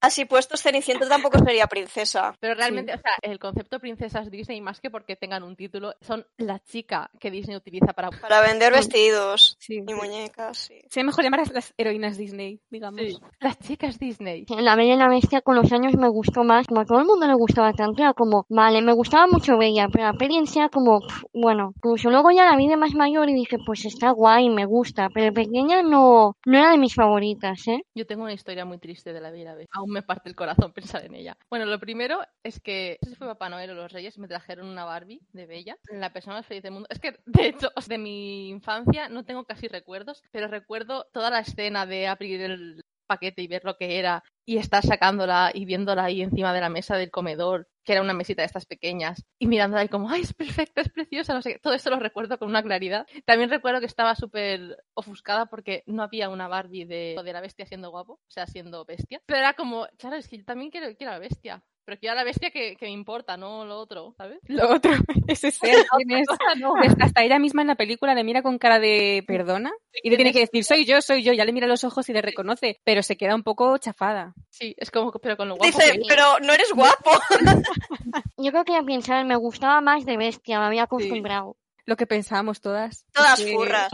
así, 0.00 0.24
puestos, 0.24 0.62
Cenicienta 0.62 1.08
tampoco 1.08 1.38
sería 1.38 1.66
princesa. 1.66 2.34
Pero 2.40 2.54
realmente, 2.54 2.92
o 2.94 2.98
sea, 2.98 3.12
el 3.22 3.38
concepto 3.38 3.80
princesas 3.80 4.30
Disney, 4.30 4.60
más 4.60 4.80
que 4.80 4.90
porque 4.90 5.16
tengan 5.16 5.42
un 5.42 5.56
título, 5.56 5.94
son 6.00 6.26
la 6.36 6.58
chica 6.60 7.10
que 7.20 7.30
Disney 7.30 7.56
utiliza 7.56 7.92
para... 7.92 8.10
Para 8.10 8.40
vender 8.40 8.72
vestidos 8.72 9.56
Sí. 9.58 9.82
y 9.86 9.94
muñecas, 9.94 10.58
sí. 10.58 10.80
Sería 10.88 11.06
mejor 11.06 11.24
llamar 11.24 11.40
a 11.40 11.52
las 11.52 11.74
heroínas 11.76 12.16
Disney, 12.16 12.60
digamos. 12.70 13.00
Sí, 13.00 13.16
las 13.40 13.58
chicas 13.58 13.98
Disney. 13.98 14.44
La 14.48 14.76
Bella 14.76 14.94
y 14.94 14.98
la 14.98 15.08
Bestia 15.08 15.40
con 15.40 15.56
los 15.56 15.70
años 15.72 15.94
me 15.96 16.08
gustó 16.08 16.44
más, 16.44 16.66
como 16.66 16.80
a 16.80 16.84
todo 16.84 16.98
el 17.00 17.06
mundo 17.06 17.26
le 17.26 17.34
gustaba 17.34 17.72
tanto, 17.72 18.02
era 18.02 18.12
como, 18.14 18.46
vale, 18.48 18.82
me 18.82 18.92
gustaba 18.92 19.26
mucho 19.26 19.56
Bella, 19.58 19.88
pero 19.92 20.04
la 20.04 20.12
peli 20.12 20.36
en 20.36 20.46
sí 20.46 20.58
era 20.58 20.68
como, 20.68 21.00
bueno, 21.32 21.72
incluso 21.76 22.10
luego 22.10 22.30
ya 22.30 22.44
la 22.44 22.56
vi 22.56 22.68
de 22.68 22.76
más 22.76 22.94
mayor 22.94 23.28
y 23.28 23.34
dije, 23.34 23.56
pues 23.64 23.84
está 23.84 24.10
guay, 24.10 24.48
me 24.48 24.64
gusta, 24.66 25.08
pero 25.12 25.32
pequeña 25.32 25.82
no, 25.82 26.36
no 26.44 26.58
era 26.58 26.70
de 26.70 26.78
mis 26.78 26.94
favoritas, 26.94 27.66
¿eh? 27.68 27.82
Yo 27.94 28.06
tengo 28.06 28.22
una 28.24 28.32
historia 28.32 28.64
muy 28.64 28.78
triste 28.78 29.12
de 29.12 29.20
la 29.20 29.30
Bella 29.30 29.42
y 29.42 29.44
la 29.46 29.54
Bestia. 29.54 29.80
Me 29.88 30.02
parte 30.02 30.28
el 30.28 30.36
corazón 30.36 30.72
pensar 30.74 31.04
en 31.04 31.14
ella. 31.14 31.36
Bueno, 31.50 31.64
lo 31.66 31.78
primero 31.78 32.20
es 32.42 32.60
que, 32.60 32.98
no 33.02 33.06
sé 33.06 33.14
si 33.14 33.18
fue 33.18 33.26
Papá 33.26 33.48
Noel 33.48 33.70
o 33.70 33.74
los 33.74 33.92
Reyes, 33.92 34.18
me 34.18 34.28
trajeron 34.28 34.68
una 34.68 34.84
Barbie 34.84 35.20
de 35.32 35.46
Bella, 35.46 35.78
la 35.90 36.12
persona 36.12 36.36
más 36.36 36.46
feliz 36.46 36.62
del 36.62 36.72
mundo. 36.72 36.88
Es 36.90 36.98
que, 36.98 37.18
de 37.26 37.46
hecho, 37.46 37.70
de 37.88 37.98
mi 37.98 38.48
infancia 38.50 39.08
no 39.08 39.24
tengo 39.24 39.44
casi 39.44 39.68
recuerdos, 39.68 40.22
pero 40.30 40.48
recuerdo 40.48 41.06
toda 41.12 41.30
la 41.30 41.40
escena 41.40 41.86
de 41.86 42.06
abrir 42.06 42.40
el 42.42 42.84
paquete 43.08 43.42
y 43.42 43.48
ver 43.48 43.64
lo 43.64 43.76
que 43.76 43.98
era 43.98 44.22
y 44.46 44.58
estar 44.58 44.86
sacándola 44.86 45.50
y 45.52 45.64
viéndola 45.64 46.04
ahí 46.04 46.22
encima 46.22 46.54
de 46.54 46.60
la 46.60 46.68
mesa 46.68 46.96
del 46.96 47.10
comedor, 47.10 47.68
que 47.84 47.92
era 47.92 48.02
una 48.02 48.14
mesita 48.14 48.42
de 48.42 48.46
estas 48.46 48.66
pequeñas, 48.66 49.24
y 49.38 49.46
mirándola 49.46 49.82
ahí 49.82 49.88
como, 49.88 50.08
ay, 50.08 50.20
es 50.22 50.32
perfecta, 50.34 50.80
es 50.80 50.88
preciosa, 50.88 51.34
no 51.34 51.42
sé. 51.42 51.58
Todo 51.60 51.74
esto 51.74 51.90
lo 51.90 51.98
recuerdo 51.98 52.38
con 52.38 52.48
una 52.48 52.62
claridad. 52.62 53.06
También 53.26 53.50
recuerdo 53.50 53.80
que 53.80 53.86
estaba 53.86 54.14
súper 54.14 54.76
ofuscada 54.94 55.46
porque 55.46 55.82
no 55.86 56.02
había 56.02 56.28
una 56.28 56.46
Barbie 56.48 56.84
de, 56.84 57.20
de 57.22 57.32
la 57.32 57.40
bestia 57.40 57.66
siendo 57.66 57.90
guapo, 57.90 58.14
o 58.14 58.30
sea, 58.30 58.46
siendo 58.46 58.84
bestia. 58.84 59.20
Pero 59.26 59.40
era 59.40 59.54
como, 59.54 59.88
claro, 59.98 60.16
es 60.16 60.28
que 60.28 60.38
yo 60.38 60.44
también 60.44 60.70
quiero, 60.70 60.94
quiero 60.96 61.12
la 61.12 61.18
bestia. 61.18 61.64
Pero 61.88 62.00
quiero 62.00 62.16
la 62.16 62.24
bestia 62.24 62.50
que, 62.50 62.76
que 62.76 62.84
me 62.84 62.90
importa, 62.92 63.38
no 63.38 63.64
lo 63.64 63.78
otro, 63.78 64.12
¿sabes? 64.18 64.40
Lo 64.44 64.68
otro, 64.68 64.92
ese 65.26 65.50
ser, 65.50 65.86
¿quién 65.96 66.18
es? 66.18 66.26
no. 66.58 66.74
Pues 66.74 66.92
hasta 67.00 67.22
ella 67.22 67.38
misma 67.38 67.62
en 67.62 67.68
la 67.68 67.76
película 67.76 68.14
le 68.14 68.24
mira 68.24 68.42
con 68.42 68.58
cara 68.58 68.78
de 68.78 69.24
perdona 69.26 69.72
y 70.02 70.10
le 70.10 70.16
tiene 70.16 70.34
que 70.34 70.40
decir 70.40 70.64
soy 70.64 70.84
yo, 70.84 71.00
soy 71.00 71.22
yo, 71.22 71.32
ya 71.32 71.46
le 71.46 71.52
mira 71.54 71.66
los 71.66 71.84
ojos 71.84 72.06
y 72.10 72.12
le 72.12 72.20
reconoce, 72.20 72.78
pero 72.84 73.02
se 73.02 73.16
queda 73.16 73.34
un 73.34 73.42
poco 73.42 73.78
chafada. 73.78 74.34
Sí, 74.50 74.74
es 74.76 74.90
como, 74.90 75.12
pero 75.12 75.38
con 75.38 75.48
lo 75.48 75.56
guapo 75.56 75.78
Dice, 75.78 75.92
que 75.92 76.02
pero 76.06 76.38
no 76.40 76.52
eres 76.52 76.70
guapo. 76.74 77.10
Yo 78.36 78.50
creo 78.50 78.64
que 78.66 78.76
a 78.76 78.82
pensar, 78.82 79.24
me 79.24 79.36
gustaba 79.36 79.80
más 79.80 80.04
de 80.04 80.18
bestia, 80.18 80.60
me 80.60 80.66
había 80.66 80.82
acostumbrado. 80.82 81.56
Lo 81.86 81.96
que 81.96 82.06
pensábamos 82.06 82.60
todas. 82.60 83.06
Todas 83.14 83.42
Que- 83.42 83.54
furras. 83.54 83.90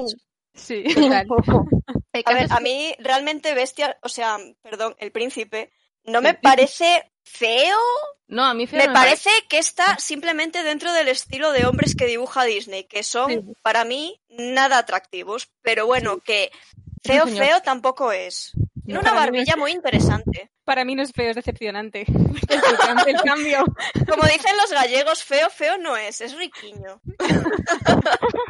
Sí. 0.53 0.83
Total. 0.93 1.29
A 2.25 2.35
ver, 2.35 2.47
a 2.51 2.59
mí 2.59 2.93
realmente 2.99 3.55
Bestia, 3.55 3.99
o 4.03 4.09
sea, 4.09 4.37
perdón, 4.63 4.97
el 4.99 5.13
príncipe, 5.13 5.71
no 6.05 6.21
me 6.21 6.35
parece 6.35 7.13
feo. 7.25 7.79
No, 8.29 8.45
a 8.45 8.55
mí 8.55 8.67
feo 8.67 8.79
Me 8.79 8.87
no 8.87 8.93
parece 8.93 9.31
que 9.49 9.59
está 9.59 9.99
simplemente 9.99 10.63
dentro 10.63 10.93
del 10.93 11.09
estilo 11.09 11.53
de 11.53 11.67
hombres 11.67 11.95
que 11.95 12.07
dibuja 12.07 12.45
Disney, 12.45 12.85
que 12.85 13.03
son 13.03 13.31
Sí. 13.31 13.41
para 13.63 13.85
mí 13.85 14.21
nada 14.29 14.79
atractivos, 14.79 15.51
pero 15.63 15.87
bueno, 15.87 16.19
que 16.21 16.51
feo 17.03 17.27
feo 17.27 17.61
tampoco 17.63 18.13
es. 18.13 18.53
Tiene 18.85 18.95
No, 18.95 19.01
una 19.01 19.15
barbilla 19.15 19.57
muy 19.57 19.73
interesante. 19.73 20.51
Para 20.65 20.85
mí 20.85 20.95
no 20.95 21.03
es 21.03 21.13
feo, 21.13 21.31
es 21.31 21.37
decepcionante. 21.37 22.05
El 23.07 23.23
cambio. 23.23 23.65
Como 24.09 24.25
dicen 24.25 24.57
los 24.59 24.71
gallegos, 24.71 25.23
feo 25.25 25.49
feo 25.51 25.79
no 25.79 25.97
es, 25.97 26.21
es 26.21 26.37
riquiño. 26.37 27.01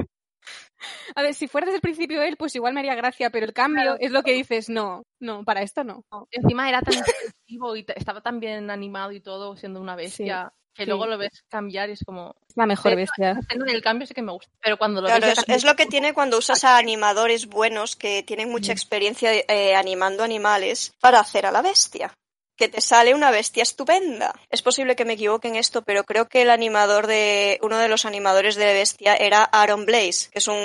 A 1.16 1.22
ver, 1.22 1.34
si 1.34 1.46
fuera 1.48 1.66
desde 1.66 1.76
el 1.76 1.82
principio 1.82 2.22
él, 2.22 2.36
pues 2.36 2.54
igual 2.56 2.74
me 2.74 2.80
haría 2.80 2.94
gracia, 2.94 3.30
pero 3.30 3.46
el 3.46 3.52
cambio 3.52 3.96
es 4.00 4.10
lo 4.10 4.22
que 4.22 4.32
dices, 4.32 4.68
no, 4.68 5.04
no, 5.20 5.44
para 5.44 5.62
esto 5.62 5.84
no. 5.84 6.04
Encima 6.30 6.68
era 6.68 6.80
tan 6.82 6.94
expresivo 6.94 7.76
y 7.76 7.86
estaba 7.94 8.20
tan 8.20 8.40
bien 8.40 8.70
animado 8.70 9.12
y 9.12 9.20
todo, 9.20 9.56
siendo 9.56 9.80
una 9.80 9.94
bestia, 9.94 10.52
que 10.74 10.82
sí. 10.82 10.88
luego 10.88 11.06
lo 11.06 11.16
ves 11.16 11.44
cambiar 11.48 11.88
y 11.88 11.92
es 11.92 12.02
como... 12.04 12.34
Es 12.48 12.56
la 12.56 12.66
mejor 12.66 12.90
Pero- 12.92 12.96
bestia. 12.96 13.38
Del 13.64 13.80
cambio 13.82 14.08
sí 14.08 14.14
que 14.14 14.22
me 14.22 14.32
gusta, 14.32 14.50
pero 14.60 14.76
cuando 14.76 15.00
lo 15.02 15.06
Claro, 15.06 15.20
ves... 15.26 15.38
es, 15.38 15.44
cambiar- 15.44 15.56
es 15.58 15.64
lo 15.64 15.76
que 15.76 15.86
tiene 15.86 16.14
cuando 16.14 16.38
usas 16.38 16.64
a 16.64 16.78
animadores 16.78 17.46
buenos 17.46 17.94
que 17.94 18.24
tienen 18.24 18.50
mucha 18.50 18.72
experiencia 18.72 19.30
eh, 19.32 19.76
animando 19.76 20.24
animales 20.24 20.92
para 21.00 21.20
hacer 21.20 21.46
a 21.46 21.52
la 21.52 21.62
bestia. 21.62 22.12
Que 22.56 22.68
te 22.68 22.80
sale 22.80 23.14
una 23.14 23.30
bestia 23.32 23.62
estupenda. 23.64 24.32
Es 24.48 24.62
posible 24.62 24.94
que 24.94 25.04
me 25.04 25.14
equivoque 25.14 25.48
en 25.48 25.56
esto, 25.56 25.82
pero 25.82 26.04
creo 26.04 26.28
que 26.28 26.42
el 26.42 26.50
animador 26.50 27.06
de. 27.08 27.58
uno 27.62 27.78
de 27.78 27.88
los 27.88 28.04
animadores 28.04 28.54
de 28.54 28.72
bestia 28.72 29.14
era 29.16 29.42
Aaron 29.42 29.86
Blaze, 29.86 30.30
que 30.30 30.38
es 30.38 30.46
un, 30.48 30.56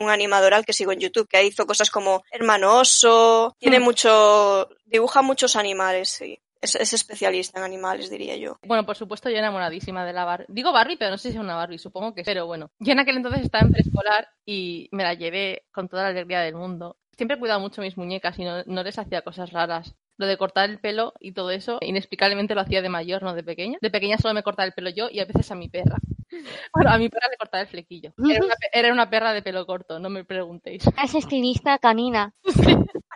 un 0.00 0.10
animador 0.10 0.54
al 0.54 0.64
que 0.64 0.72
sigo 0.72 0.92
en 0.92 1.00
YouTube, 1.00 1.26
que 1.28 1.42
hizo 1.44 1.66
cosas 1.66 1.90
como 1.90 2.22
Hermano 2.30 2.78
Oso, 2.78 3.56
tiene 3.58 3.80
Hmm. 3.80 3.84
mucho. 3.84 4.68
dibuja 4.84 5.22
muchos 5.22 5.56
animales, 5.56 6.10
sí. 6.10 6.38
Es, 6.60 6.76
es 6.76 6.92
especialista 6.92 7.58
en 7.58 7.64
animales, 7.64 8.08
diría 8.08 8.36
yo. 8.36 8.56
Bueno, 8.62 8.86
por 8.86 8.94
supuesto, 8.94 9.28
yo 9.28 9.38
enamoradísima 9.38 10.04
de 10.06 10.12
la 10.12 10.24
Barbie. 10.24 10.46
Digo 10.48 10.70
Barbie, 10.70 10.96
pero 10.96 11.10
no 11.10 11.18
sé 11.18 11.30
si 11.30 11.34
es 11.36 11.40
una 11.40 11.56
Barbie, 11.56 11.78
supongo 11.78 12.14
que 12.14 12.20
sí. 12.22 12.26
Pero 12.26 12.46
bueno, 12.46 12.70
yo 12.78 12.92
en 12.92 13.00
aquel 13.00 13.16
entonces 13.16 13.42
estaba 13.42 13.64
en 13.66 13.72
preescolar 13.72 14.28
y 14.46 14.88
me 14.92 15.02
la 15.02 15.14
llevé 15.14 15.64
con 15.72 15.88
toda 15.88 16.04
la 16.04 16.10
alegría 16.10 16.40
del 16.40 16.54
mundo. 16.54 16.98
Siempre 17.16 17.36
he 17.36 17.40
cuidado 17.40 17.58
mucho 17.58 17.80
mis 17.82 17.96
muñecas 17.96 18.38
y 18.38 18.44
no, 18.44 18.62
no 18.66 18.82
les 18.84 18.96
hacía 18.96 19.22
cosas 19.22 19.50
raras. 19.50 19.94
Lo 20.22 20.28
de 20.28 20.36
cortar 20.36 20.70
el 20.70 20.78
pelo 20.78 21.14
y 21.18 21.32
todo 21.32 21.50
eso, 21.50 21.78
inexplicablemente 21.80 22.54
lo 22.54 22.60
hacía 22.60 22.80
de 22.80 22.88
mayor, 22.88 23.24
no 23.24 23.34
de 23.34 23.42
pequeña. 23.42 23.76
De 23.80 23.90
pequeña 23.90 24.18
solo 24.18 24.34
me 24.34 24.44
cortaba 24.44 24.66
el 24.66 24.72
pelo 24.72 24.88
yo 24.88 25.08
y 25.10 25.18
a 25.18 25.24
veces 25.24 25.50
a 25.50 25.56
mi 25.56 25.68
perra. 25.68 25.96
Bueno, 26.72 26.90
a 26.90 26.96
mi 26.98 27.08
perra 27.08 27.26
le 27.30 27.36
cortaba 27.36 27.60
el 27.62 27.66
flequillo. 27.66 28.12
Era 28.18 28.44
una, 28.44 28.54
pe- 28.54 28.70
era 28.72 28.92
una 28.92 29.10
perra 29.10 29.32
de 29.34 29.42
pelo 29.42 29.66
corto, 29.66 29.98
no 29.98 30.08
me 30.10 30.24
preguntéis. 30.24 30.84
Es 31.02 31.14
estilista 31.16 31.76
canina. 31.78 32.32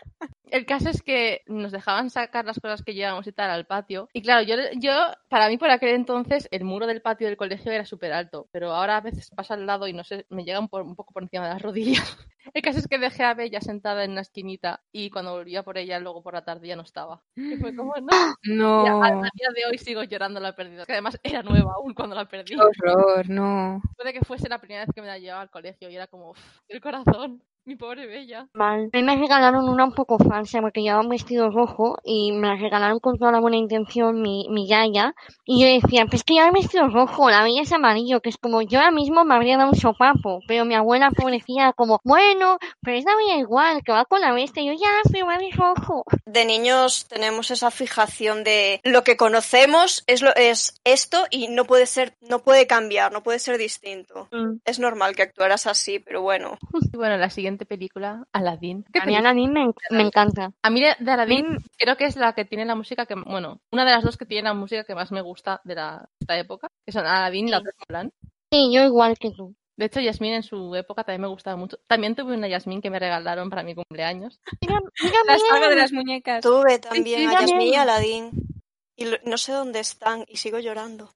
El 0.57 0.65
caso 0.65 0.89
es 0.89 1.03
que 1.03 1.43
nos 1.47 1.71
dejaban 1.71 2.09
sacar 2.09 2.47
las 2.47 2.59
cosas 2.59 2.83
que 2.83 2.95
llevábamos 2.95 3.27
y 3.27 3.33
tal 3.33 3.51
al 3.51 3.67
patio. 3.67 4.09
Y 4.15 4.23
claro, 4.23 4.41
yo, 4.43 4.57
yo, 4.81 4.93
para 5.29 5.51
mí 5.51 5.59
por 5.59 5.69
aquel 5.69 5.91
entonces, 5.91 6.49
el 6.51 6.65
muro 6.65 6.87
del 6.87 7.03
patio 7.03 7.27
del 7.27 7.37
colegio 7.37 7.73
era 7.73 7.85
súper 7.85 8.15
alto. 8.15 8.49
Pero 8.53 8.73
ahora 8.73 8.97
a 8.97 9.01
veces 9.03 9.31
pasa 9.37 9.53
al 9.53 9.67
lado 9.67 9.87
y 9.87 9.93
no 9.93 10.03
sé, 10.03 10.25
me 10.31 10.45
llegan 10.45 10.69
por, 10.69 10.81
un 10.81 10.97
poco 10.97 11.13
por 11.13 11.25
encima 11.25 11.47
de 11.47 11.53
las 11.53 11.63
rodillas. 11.63 12.17
El 12.55 12.63
caso 12.63 12.79
es 12.79 12.89
que 12.89 12.99
dejé 12.99 13.23
a 13.25 13.35
Bella 13.35 13.61
sentada 13.61 14.03
en 14.05 14.13
una 14.13 14.23
esquinita 14.23 14.83
y 14.93 15.11
cuando 15.11 15.33
volvía 15.33 15.63
por 15.63 15.77
ella, 15.77 15.99
luego 15.99 16.23
por 16.23 16.33
la 16.33 16.45
tarde 16.45 16.69
ya 16.69 16.77
no 16.77 16.83
estaba. 16.83 17.23
Y 17.37 17.57
fue 17.57 17.75
como, 17.77 17.93
no. 18.01 18.07
Y 18.43 18.87
a, 18.87 18.93
a 18.93 19.11
No, 19.11 19.23
día 19.35 19.49
de 19.55 19.67
hoy 19.71 19.77
sigo 19.77 20.05
llorando 20.05 20.41
la 20.41 20.55
pérdida. 20.55 20.87
Que 20.87 20.93
además 20.93 21.19
era 21.23 21.43
nueva 21.43 21.73
aún 21.75 21.93
cuando 21.93 22.17
la 22.17 22.25
perdí. 22.25 22.55
qué 22.57 22.63
horror, 22.63 23.29
no. 23.29 23.83
Puede 23.97 24.15
que 24.15 24.21
fuese 24.25 24.49
la 24.49 24.59
primera 24.59 24.87
vez 24.87 24.95
que 24.95 25.03
me 25.03 25.07
la 25.07 25.19
llevaba 25.19 25.43
al 25.43 25.51
colegio 25.51 25.91
y 25.91 25.97
era 25.97 26.07
como, 26.07 26.31
"Uf, 26.31 26.39
el 26.69 26.81
corazón, 26.81 27.43
mi 27.67 27.75
pobre 27.77 28.07
Bella. 28.07 28.47
Mal. 28.55 28.91
A 28.93 28.97
mí 28.97 29.03
me 29.03 29.17
regalaron 29.17 29.69
una 29.69 29.85
un 29.85 29.93
poco 29.93 30.19
falsa 30.19 30.61
porque 30.61 30.83
llevaba 30.83 31.03
un 31.03 31.09
vestido 31.09 31.51
rojo 31.51 31.97
y 32.05 32.31
me 32.33 32.47
la 32.47 32.55
regalaron 32.57 33.01
con 33.01 33.19
toda 33.19 33.33
la 33.33 33.41
buena 33.41 33.57
intención 33.57 34.23
mi, 34.23 34.47
mi 34.51 34.69
yaya. 34.69 35.15
Y 35.45 35.61
yo 35.63 35.67
decía, 35.83 36.07
pues 36.07 36.23
que 36.23 36.35
lleva 36.35 36.47
el 36.47 36.53
vestido 36.53 36.87
rojo, 36.89 37.29
la 37.29 37.43
bella 37.43 37.63
es 37.63 37.73
amarillo, 37.73 38.21
que 38.21 38.29
es 38.29 38.39
como 38.39 38.63
yo 38.63 38.79
ahora 38.79 38.93
mismo 38.93 39.25
me 39.25 39.35
habría 39.35 39.57
dado 39.57 39.71
un 39.71 39.77
sopapo. 39.77 40.41
Pero 40.47 40.65
mi 40.65 40.75
abuela 40.77 41.11
pobrecía 41.11 41.73
como, 41.73 42.01
bueno, 42.05 42.59
pero 42.83 42.97
es 42.99 43.05
la 43.05 43.17
bella 43.17 43.37
igual, 43.39 43.83
que 43.85 43.93
va 43.93 44.05
con 44.05 44.21
la 44.21 44.33
bestia. 44.33 44.63
Y 44.63 44.67
yo 44.69 44.73
ya, 44.73 45.11
pero 45.13 45.27
va 45.27 45.35
es 45.37 45.57
rojo. 45.57 46.05
de 46.25 46.45
niños 46.45 47.07
tenemos 47.09 47.51
esa 47.51 47.71
fijación 47.71 48.45
de 48.45 48.81
lo 48.85 49.03
que 49.05 49.17
conocemos 49.17 50.05
es 50.07 50.23
lo 50.23 50.35
es 50.35 50.81
esto 50.85 51.25
y 51.31 51.49
no 51.49 51.65
puede 51.65 51.87
ser 51.87 52.15
no 52.21 52.41
puede 52.41 52.67
cambiar 52.67 53.13
no 53.13 53.23
puede 53.23 53.39
ser 53.39 53.59
distinto 53.59 54.29
Mm. 54.31 54.59
es 54.65 54.79
normal 54.79 55.15
que 55.15 55.23
actuaras 55.23 55.67
así 55.67 55.99
pero 55.99 56.23
bueno 56.23 56.59
Y 56.93 56.97
bueno, 56.97 57.17
la 57.17 57.31
siguiente 57.31 57.56
película, 57.65 58.27
Aladdin. 58.33 58.85
¿Qué 58.93 58.99
A 58.99 59.07
mí 59.07 59.17
Aladdin 59.17 59.53
me, 59.53 59.73
me 59.91 60.03
encanta. 60.03 60.53
A 60.63 60.69
mí 60.71 60.83
de 60.83 61.11
Aladdin 61.11 61.57
creo 61.79 61.97
que 61.97 62.05
es 62.05 62.17
la 62.17 62.35
que 62.35 62.45
tiene 62.45 62.65
la 62.67 62.75
música 62.75 63.07
que, 63.07 63.15
bueno, 63.15 63.61
una 63.73 63.85
de 63.85 63.93
las 63.93 64.05
dos 64.05 64.17
que 64.19 64.27
tiene 64.27 64.49
la 64.49 64.55
música 64.55 64.85
que 64.85 64.95
más 64.95 65.11
me 65.13 65.23
gusta 65.23 65.61
de 65.65 65.77
la, 65.77 66.09
esta 66.21 66.37
época, 66.37 66.69
que 66.85 66.93
son 66.93 67.07
Aladdin 67.07 67.49
y 67.49 67.51
la 67.53 67.59
otra 67.59 67.73
Mulan. 67.89 68.13
Sí, 68.53 68.71
yo 68.73 68.83
igual 68.85 69.17
que 69.19 69.31
tú. 69.31 69.55
De 69.79 69.87
hecho, 69.87 70.01
Yasmín 70.01 70.33
en 70.33 70.43
su 70.43 70.75
época 70.75 71.05
también 71.05 71.21
me 71.23 71.29
gustaba 71.29 71.57
mucho. 71.57 71.79
También 71.87 72.15
tuve 72.15 72.35
una 72.35 72.49
Yasmín 72.49 72.81
que 72.81 72.89
me 72.91 72.99
regalaron 72.99 73.51
para 73.51 73.63
mi 73.63 73.75
cumpleaños. 73.75 74.41
Mira, 74.63 74.81
mira, 75.03 75.19
La 75.27 75.39
saga 75.39 75.55
mira. 75.57 75.69
de 75.69 75.77
las 75.77 75.93
muñecas. 75.93 76.43
tuve 76.43 76.79
también 76.79 77.21
sí, 77.21 77.27
a 77.27 77.33
Yasmín 77.41 77.61
y 77.61 77.73
también. 77.73 77.79
a 77.79 77.83
Aladdin 77.83 78.31
y 78.97 79.05
lo- 79.05 79.19
no 79.25 79.37
sé 79.37 79.53
dónde 79.53 79.81
están 79.81 80.25
y 80.29 80.39
sigo 80.39 80.59
llorando 80.59 81.11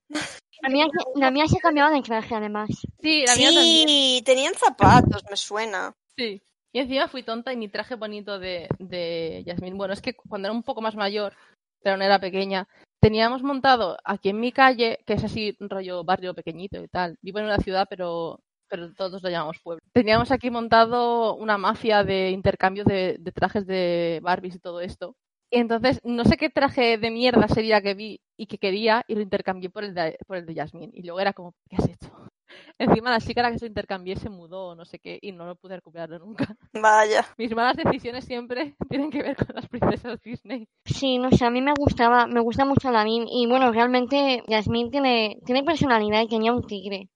La 0.61 0.69
mía, 0.69 0.87
la 1.15 1.31
mía 1.31 1.47
se 1.47 1.59
cambiaba 1.59 1.91
de 1.91 2.03
traje 2.03 2.35
además. 2.35 2.69
Sí, 3.01 3.25
la 3.27 3.35
mía 3.37 3.49
también. 3.55 3.89
sí 3.89 4.23
tenían 4.27 4.53
zapatos 4.55 5.25
me 5.31 5.37
suena 5.39 5.95
Sí. 6.17 6.43
Y 6.73 6.79
encima 6.79 7.09
fui 7.09 7.23
tonta 7.23 7.53
y 7.53 7.57
mi 7.57 7.69
traje 7.69 7.97
bonito 7.97 8.39
de, 8.39 8.69
de. 8.79 9.45
Bueno, 9.75 9.93
es 9.93 10.01
que 10.03 10.15
cuando 10.15 10.47
era 10.49 10.55
un 10.55 10.63
poco 10.63 10.81
más 10.81 10.95
mayor, 10.95 11.35
pero 11.83 11.97
no 11.97 12.05
era 12.05 12.21
pequeña, 12.21 12.69
teníamos 13.01 13.43
montado 13.43 13.97
aquí 14.05 14.29
en 14.29 14.39
mi 14.41 14.53
calle, 14.53 15.01
que 15.07 15.15
es 15.15 15.25
así 15.25 15.57
un 15.61 15.69
rollo 15.69 16.05
barrio 16.05 16.35
pequeñito 16.35 16.81
y 16.83 16.89
tal. 16.89 17.17
Vivo 17.23 17.41
en 17.41 17.47
una 17.47 17.59
ciudad, 17.59 17.87
pero, 17.91 18.41
pero 18.69 18.93
todos 18.95 19.23
lo 19.23 19.31
llamamos 19.31 19.59
pueblo. 19.63 19.81
Teníamos 19.93 20.31
aquí 20.31 20.51
montado 20.51 21.35
una 21.35 21.59
mafia 21.59 22.05
de 22.05 22.31
intercambio 22.31 22.85
de, 22.85 23.17
de 23.19 23.33
trajes 23.33 23.67
de 23.67 24.21
Barbies 24.23 24.55
y 24.57 24.61
todo 24.61 24.81
esto. 24.81 25.17
Y 25.51 25.59
entonces, 25.59 26.01
no 26.05 26.25
sé 26.25 26.37
qué 26.37 26.51
traje 26.51 26.99
de 26.99 27.11
mierda 27.11 27.49
sería 27.49 27.81
que 27.83 27.95
vi 27.95 28.21
y 28.37 28.47
que 28.47 28.59
quería 28.59 29.03
y 29.09 29.17
lo 29.17 29.23
intercambié 29.23 29.71
por 29.71 29.83
el 29.83 29.95
de, 29.95 30.17
por 30.27 30.37
el 30.37 30.47
de 30.47 30.55
Yasmín. 30.55 30.91
Y 30.95 31.03
luego 31.03 31.19
era 31.21 31.33
como, 31.33 31.55
¿qué 31.69 31.77
has 31.77 31.89
hecho? 31.89 32.30
Encima 32.79 33.11
la 33.11 33.21
chica 33.21 33.41
a 33.41 33.45
la 33.45 33.53
que 33.53 33.59
se 33.59 33.67
intercambié 33.67 34.17
se 34.17 34.29
mudó 34.31 34.69
o 34.69 34.75
no 34.75 34.85
sé 34.85 34.99
qué 34.99 35.19
y 35.21 35.33
no 35.33 35.47
lo 35.47 35.57
pude 35.57 35.77
recuperarlo 35.77 36.19
nunca. 36.19 36.57
vaya 36.73 37.27
Mis 37.39 37.55
malas 37.55 37.77
decisiones 37.77 38.25
siempre 38.25 38.75
tienen 38.89 39.11
que 39.11 39.23
ver 39.23 39.37
con 39.37 39.55
las 39.55 39.69
princesas 39.69 40.21
Disney. 40.23 40.69
Sí, 40.85 41.19
no 41.19 41.31
sé, 41.31 41.45
a 41.45 41.51
mí 41.51 41.61
me 41.61 41.73
gustaba, 41.79 42.27
me 42.27 42.41
gusta 42.41 42.65
mucho 42.65 42.89
Aladdin 42.89 43.27
y 43.29 43.47
bueno, 43.47 43.73
realmente 43.73 44.43
Yasmín 44.49 44.91
tiene, 44.91 45.39
tiene 45.45 45.63
personalidad 45.63 46.23
y 46.23 46.29
tenía 46.29 46.53
un 46.53 46.67
tigre. 46.67 47.09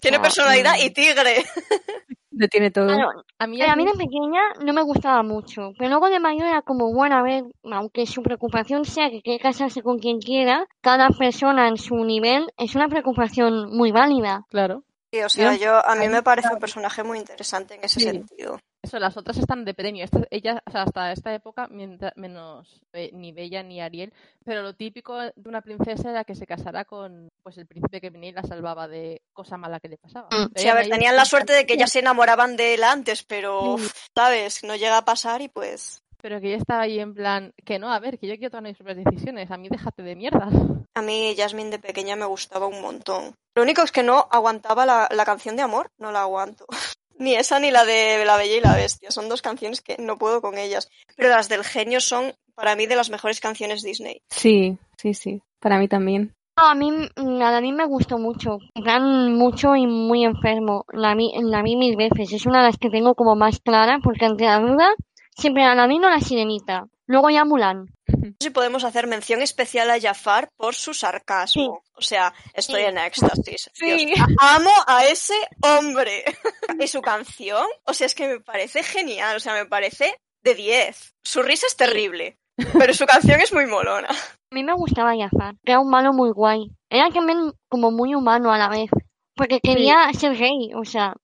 tiene 0.00 0.16
Ah, 0.16 0.22
personalidad 0.22 0.74
y 0.82 0.90
tigre 0.90 1.44
Lo 2.42 2.48
tiene 2.48 2.70
todo. 2.72 2.86
Claro, 2.88 3.22
A 3.38 3.46
mí, 3.46 3.56
pero 3.58 3.70
a 3.72 3.76
mí 3.76 3.84
de 3.84 3.92
pequeña 3.92 4.40
no 4.64 4.72
me 4.72 4.82
gustaba 4.82 5.22
mucho, 5.22 5.70
pero 5.78 5.90
luego 5.90 6.08
de 6.10 6.18
mayor 6.18 6.46
era 6.48 6.62
como, 6.62 6.92
bueno, 6.92 7.16
a 7.16 7.22
ver, 7.22 7.44
aunque 7.70 8.04
su 8.06 8.20
preocupación 8.22 8.84
sea 8.84 9.10
que 9.10 9.22
quiere 9.22 9.38
casarse 9.40 9.80
con 9.82 9.98
quien 10.00 10.18
quiera, 10.18 10.66
cada 10.80 11.08
persona 11.10 11.68
en 11.68 11.76
su 11.76 11.94
nivel 12.04 12.48
es 12.56 12.74
una 12.74 12.88
preocupación 12.88 13.70
muy 13.76 13.92
válida. 13.92 14.44
claro. 14.48 14.82
Sí, 15.12 15.20
o 15.22 15.28
sea 15.28 15.54
Yo- 15.56 15.86
a 15.86 15.94
mí 15.94 16.06
a 16.06 16.08
mí- 16.08 16.14
me 16.14 16.22
parece 16.22 16.48
un 16.52 16.58
personaje 16.58 17.02
muy 17.04 17.18
interesante 17.18 17.74
en 17.74 17.84
ese 17.84 18.00
Sí. 18.00 18.06
sentido 18.06 18.58
Eso, 18.82 18.98
las 18.98 19.16
otras 19.16 19.38
están 19.38 19.64
de 19.64 19.74
premio. 19.74 20.04
Esta- 20.04 20.26
ella, 20.30 20.60
o 20.66 20.70
sea, 20.70 20.82
hasta 20.82 21.12
esta 21.12 21.32
época, 21.32 21.68
mientras- 21.70 22.12
menos 22.16 22.82
eh, 22.92 23.10
ni 23.12 23.30
Bella 23.32 23.62
ni 23.62 23.80
Ariel, 23.80 24.12
pero 24.44 24.62
lo 24.62 24.74
típico 24.74 25.16
de 25.18 25.32
una 25.44 25.60
princesa 25.62 26.10
era 26.10 26.24
que 26.24 26.34
se 26.34 26.46
casara 26.46 26.84
con 26.84 27.28
pues 27.44 27.58
el 27.58 27.66
príncipe 27.66 28.00
que 28.00 28.10
venía 28.10 28.30
y 28.30 28.32
la 28.32 28.42
salvaba 28.42 28.88
de 28.88 29.22
cosa 29.32 29.56
mala 29.56 29.78
que 29.80 29.88
le 29.88 29.98
pasaba. 29.98 30.28
Mm. 30.32 30.50
Sí, 30.56 30.68
a 30.68 30.74
ver, 30.74 30.88
tenían 30.88 31.14
la 31.16 31.24
suerte 31.24 31.52
de 31.52 31.64
que 31.64 31.76
ya 31.76 31.86
se 31.86 32.00
enamoraban 32.00 32.56
de 32.56 32.74
él 32.74 32.82
antes, 32.84 33.22
pero, 33.22 33.76
Sí. 33.78 33.88
¿sabes? 34.16 34.64
No 34.64 34.74
llega 34.74 34.98
a 34.98 35.04
pasar 35.04 35.40
y 35.42 35.48
pues... 35.48 36.02
Pero 36.20 36.40
que 36.40 36.48
ella 36.48 36.58
estaba 36.58 36.82
ahí 36.82 37.00
en 37.00 37.14
plan, 37.14 37.52
que 37.64 37.80
no, 37.80 37.92
a 37.92 37.98
ver, 37.98 38.16
que 38.18 38.28
yo 38.28 38.34
quiero 38.36 38.50
tomar 38.50 38.64
mis 38.70 38.76
propias 38.76 38.98
decisiones, 39.04 39.50
a 39.50 39.56
mí 39.56 39.68
déjate 39.68 40.02
de 40.04 40.14
mierda. 40.14 40.48
A 40.94 41.02
mí 41.02 41.34
Jasmine 41.36 41.70
de 41.70 41.78
pequeña 41.80 42.14
me 42.14 42.26
gustaba 42.26 42.66
un 42.68 42.80
montón. 42.80 43.34
Lo 43.56 43.62
único 43.62 43.82
es 43.82 43.90
que 43.90 44.02
no 44.04 44.28
aguantaba 44.30 44.86
la, 44.86 45.08
la 45.10 45.24
canción 45.24 45.56
de 45.56 45.62
amor, 45.62 45.90
no 45.98 46.12
la 46.12 46.22
aguanto. 46.22 46.66
Ni 47.22 47.36
esa 47.36 47.60
ni 47.60 47.70
la 47.70 47.84
de 47.84 48.24
La 48.24 48.36
Bella 48.36 48.56
y 48.56 48.60
la 48.60 48.74
Bestia. 48.74 49.12
Son 49.12 49.28
dos 49.28 49.42
canciones 49.42 49.80
que 49.80 49.96
no 49.96 50.18
puedo 50.18 50.42
con 50.42 50.58
ellas. 50.58 50.90
Pero 51.16 51.28
las 51.28 51.48
del 51.48 51.62
genio 51.62 52.00
son, 52.00 52.34
para 52.56 52.74
mí, 52.74 52.86
de 52.86 52.96
las 52.96 53.10
mejores 53.10 53.38
canciones 53.38 53.82
Disney. 53.82 54.22
Sí, 54.28 54.76
sí, 55.00 55.14
sí. 55.14 55.40
Para 55.60 55.78
mí 55.78 55.86
también. 55.86 56.34
No, 56.58 56.66
a 56.66 56.74
mí 56.74 56.90
mm, 56.90 57.40
Aladdin 57.40 57.76
me 57.76 57.86
gustó 57.86 58.18
mucho. 58.18 58.58
Plan, 58.74 59.34
mucho 59.34 59.76
y 59.76 59.86
muy 59.86 60.24
enfermo. 60.24 60.84
La 60.92 61.14
vi, 61.14 61.30
la 61.40 61.62
vi 61.62 61.76
mil 61.76 61.96
veces. 61.96 62.32
Es 62.32 62.44
una 62.44 62.58
de 62.58 62.66
las 62.66 62.76
que 62.76 62.90
tengo 62.90 63.14
como 63.14 63.36
más 63.36 63.60
clara, 63.60 64.00
porque 64.02 64.26
ante 64.26 64.44
la 64.44 64.58
duda, 64.58 64.88
siempre 65.36 65.64
Aladdin 65.64 66.04
o 66.04 66.10
la 66.10 66.20
sirenita. 66.20 66.86
Luego 67.06 67.30
ya 67.30 67.44
Mulan. 67.44 67.86
No 68.06 68.28
sé 68.28 68.36
si 68.40 68.50
podemos 68.50 68.84
hacer 68.84 69.06
mención 69.06 69.42
especial 69.42 69.90
a 69.90 70.00
Jafar 70.00 70.48
por 70.56 70.74
su 70.74 70.94
sarcasmo. 70.94 71.82
O 71.94 72.00
sea, 72.00 72.32
estoy 72.54 72.82
Sí. 72.82 72.86
en 72.86 72.98
éxtasis. 72.98 73.70
Sí. 73.74 74.06
Dios, 74.06 74.18
amo 74.38 74.70
a 74.86 75.04
ese 75.06 75.34
hombre. 75.62 76.24
y 76.80 76.86
su 76.86 77.02
canción, 77.02 77.66
o 77.84 77.92
sea, 77.94 78.06
es 78.06 78.14
que 78.14 78.28
me 78.28 78.40
parece 78.40 78.82
genial. 78.82 79.36
O 79.36 79.40
sea, 79.40 79.54
me 79.54 79.66
parece 79.66 80.14
de 80.42 80.54
10. 80.54 81.14
Su 81.22 81.42
risa 81.42 81.66
es 81.66 81.76
terrible, 81.76 82.38
pero 82.78 82.94
su 82.94 83.04
canción 83.06 83.40
es 83.40 83.52
muy 83.52 83.66
molona. 83.66 84.08
A 84.08 84.54
mí 84.54 84.62
me 84.62 84.74
gustaba 84.74 85.14
Jafar. 85.16 85.54
Era 85.64 85.80
un 85.80 85.90
malo 85.90 86.12
muy 86.12 86.30
guay. 86.30 86.70
Era 86.88 87.10
también 87.10 87.52
como 87.68 87.90
muy 87.90 88.14
humano 88.14 88.52
a 88.52 88.58
la 88.58 88.68
vez. 88.68 88.90
Porque 89.34 89.60
quería 89.60 90.10
ser 90.12 90.38
rey, 90.38 90.72
o 90.76 90.84
sea. 90.84 91.14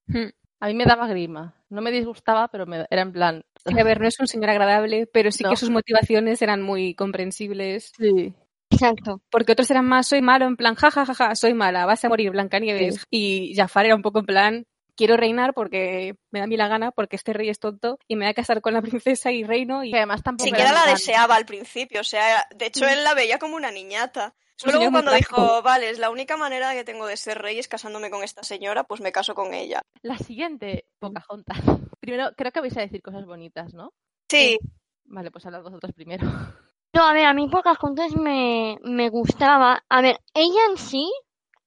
A 0.61 0.67
mí 0.67 0.75
me 0.75 0.85
daba 0.87 1.07
grima. 1.07 1.55
No 1.69 1.83
me 1.83 1.91
disgustaba, 1.91 2.49
pero 2.49 2.65
me, 2.67 2.87
era 2.91 3.03
en 3.03 3.13
plan. 3.13 3.43
A 3.65 3.85
ver, 3.85 4.01
no 4.01 4.09
es 4.09 4.19
un 4.21 4.27
señor 4.27 4.51
agradable, 4.51 5.07
pero 5.07 5.31
sí 5.31 5.45
No. 5.45 5.51
que 5.51 5.57
sus 5.57 5.71
motivaciones 5.71 6.41
eran 6.43 6.63
muy 6.63 6.95
comprensibles. 6.95 7.93
Sí. 7.99 8.35
Exacto. 8.71 9.23
Porque 9.31 9.53
otros 9.53 9.71
eran 9.71 9.87
más, 9.87 10.07
soy 10.07 10.21
malo, 10.21 10.47
en 10.47 10.57
plan, 10.57 10.75
ja, 10.75 10.91
ja, 10.91 11.07
ja, 11.07 11.15
ja, 11.15 11.35
soy 11.35 11.55
mala, 11.55 11.87
vas 11.87 12.05
a 12.05 12.09
morir, 12.09 12.31
Blancanieves. 12.31 13.07
Y 13.11 13.55
Jafar 13.57 13.87
era 13.87 13.95
un 13.95 14.03
poco 14.03 14.19
en 14.21 14.27
plan, 14.27 14.67
quiero 14.95 15.17
reinar 15.17 15.55
porque 15.55 16.17
me 16.31 16.41
da 16.41 16.45
a 16.45 16.49
mí 16.49 16.57
la 16.57 16.69
gana, 16.69 16.91
porque 16.91 17.17
este 17.17 17.33
rey 17.33 17.49
es 17.49 17.59
tonto, 17.59 17.99
y 18.07 18.17
me 18.17 18.27
voy 18.27 18.31
a 18.31 18.35
casar 18.35 18.61
con 18.61 18.75
la 18.75 18.83
princesa 19.03 19.31
y 19.33 19.43
reino. 19.45 19.85
Y 19.85 19.95
además 19.95 20.23
tampoco. 20.23 20.49
Siquiera 20.49 20.73
la 20.73 20.87
deseaba 20.91 21.37
al 21.37 21.47
principio, 21.47 22.01
o 22.01 22.05
sea, 22.05 22.47
de 22.55 22.67
hecho 22.67 22.87
él 22.87 23.05
la 23.05 23.15
veía 23.15 23.39
como 23.39 23.57
una 23.57 23.71
niñata. 23.71 24.35
Un 24.65 24.73
Luego 24.73 24.91
cuando 24.91 25.13
dijo, 25.13 25.63
vale, 25.63 25.91
es 25.91 25.99
la 25.99 26.11
única 26.11 26.37
manera 26.37 26.73
que 26.73 26.85
tengo 26.85 27.07
de 27.07 27.17
ser 27.17 27.39
rey 27.39 27.59
es 27.59 27.69
casándome 27.69 28.11
con 28.11 28.25
esta 28.25 28.43
señora, 28.43 28.85
pues 28.85 29.01
me 29.01 29.13
caso 29.13 29.35
con 29.35 29.55
ella. 29.55 29.83
La 30.03 30.19
siguiente, 30.19 30.87
Pocahontas. 30.99 31.59
Primero, 32.01 32.31
creo 32.37 32.53
que 32.53 32.61
vais 32.61 32.77
a 32.77 32.81
decir 32.81 33.03
cosas 33.03 33.25
bonitas, 33.25 33.75
¿no? 33.75 33.93
Sí, 34.29 34.59
Vale, 35.11 35.31
pues 35.31 35.47
hablad 35.47 35.63
vosotros 35.63 35.93
primero. 35.93 36.27
No, 36.95 37.05
a 37.05 37.13
ver, 37.13 37.27
a 37.27 37.35
mí 37.35 37.49
Pocahontas 37.49 38.17
me, 38.17 38.79
me 38.83 39.11
gustaba. 39.11 39.85
A 39.91 40.01
ver, 40.01 40.21
ella 40.35 40.61
en 40.71 40.79
sí, 40.79 41.13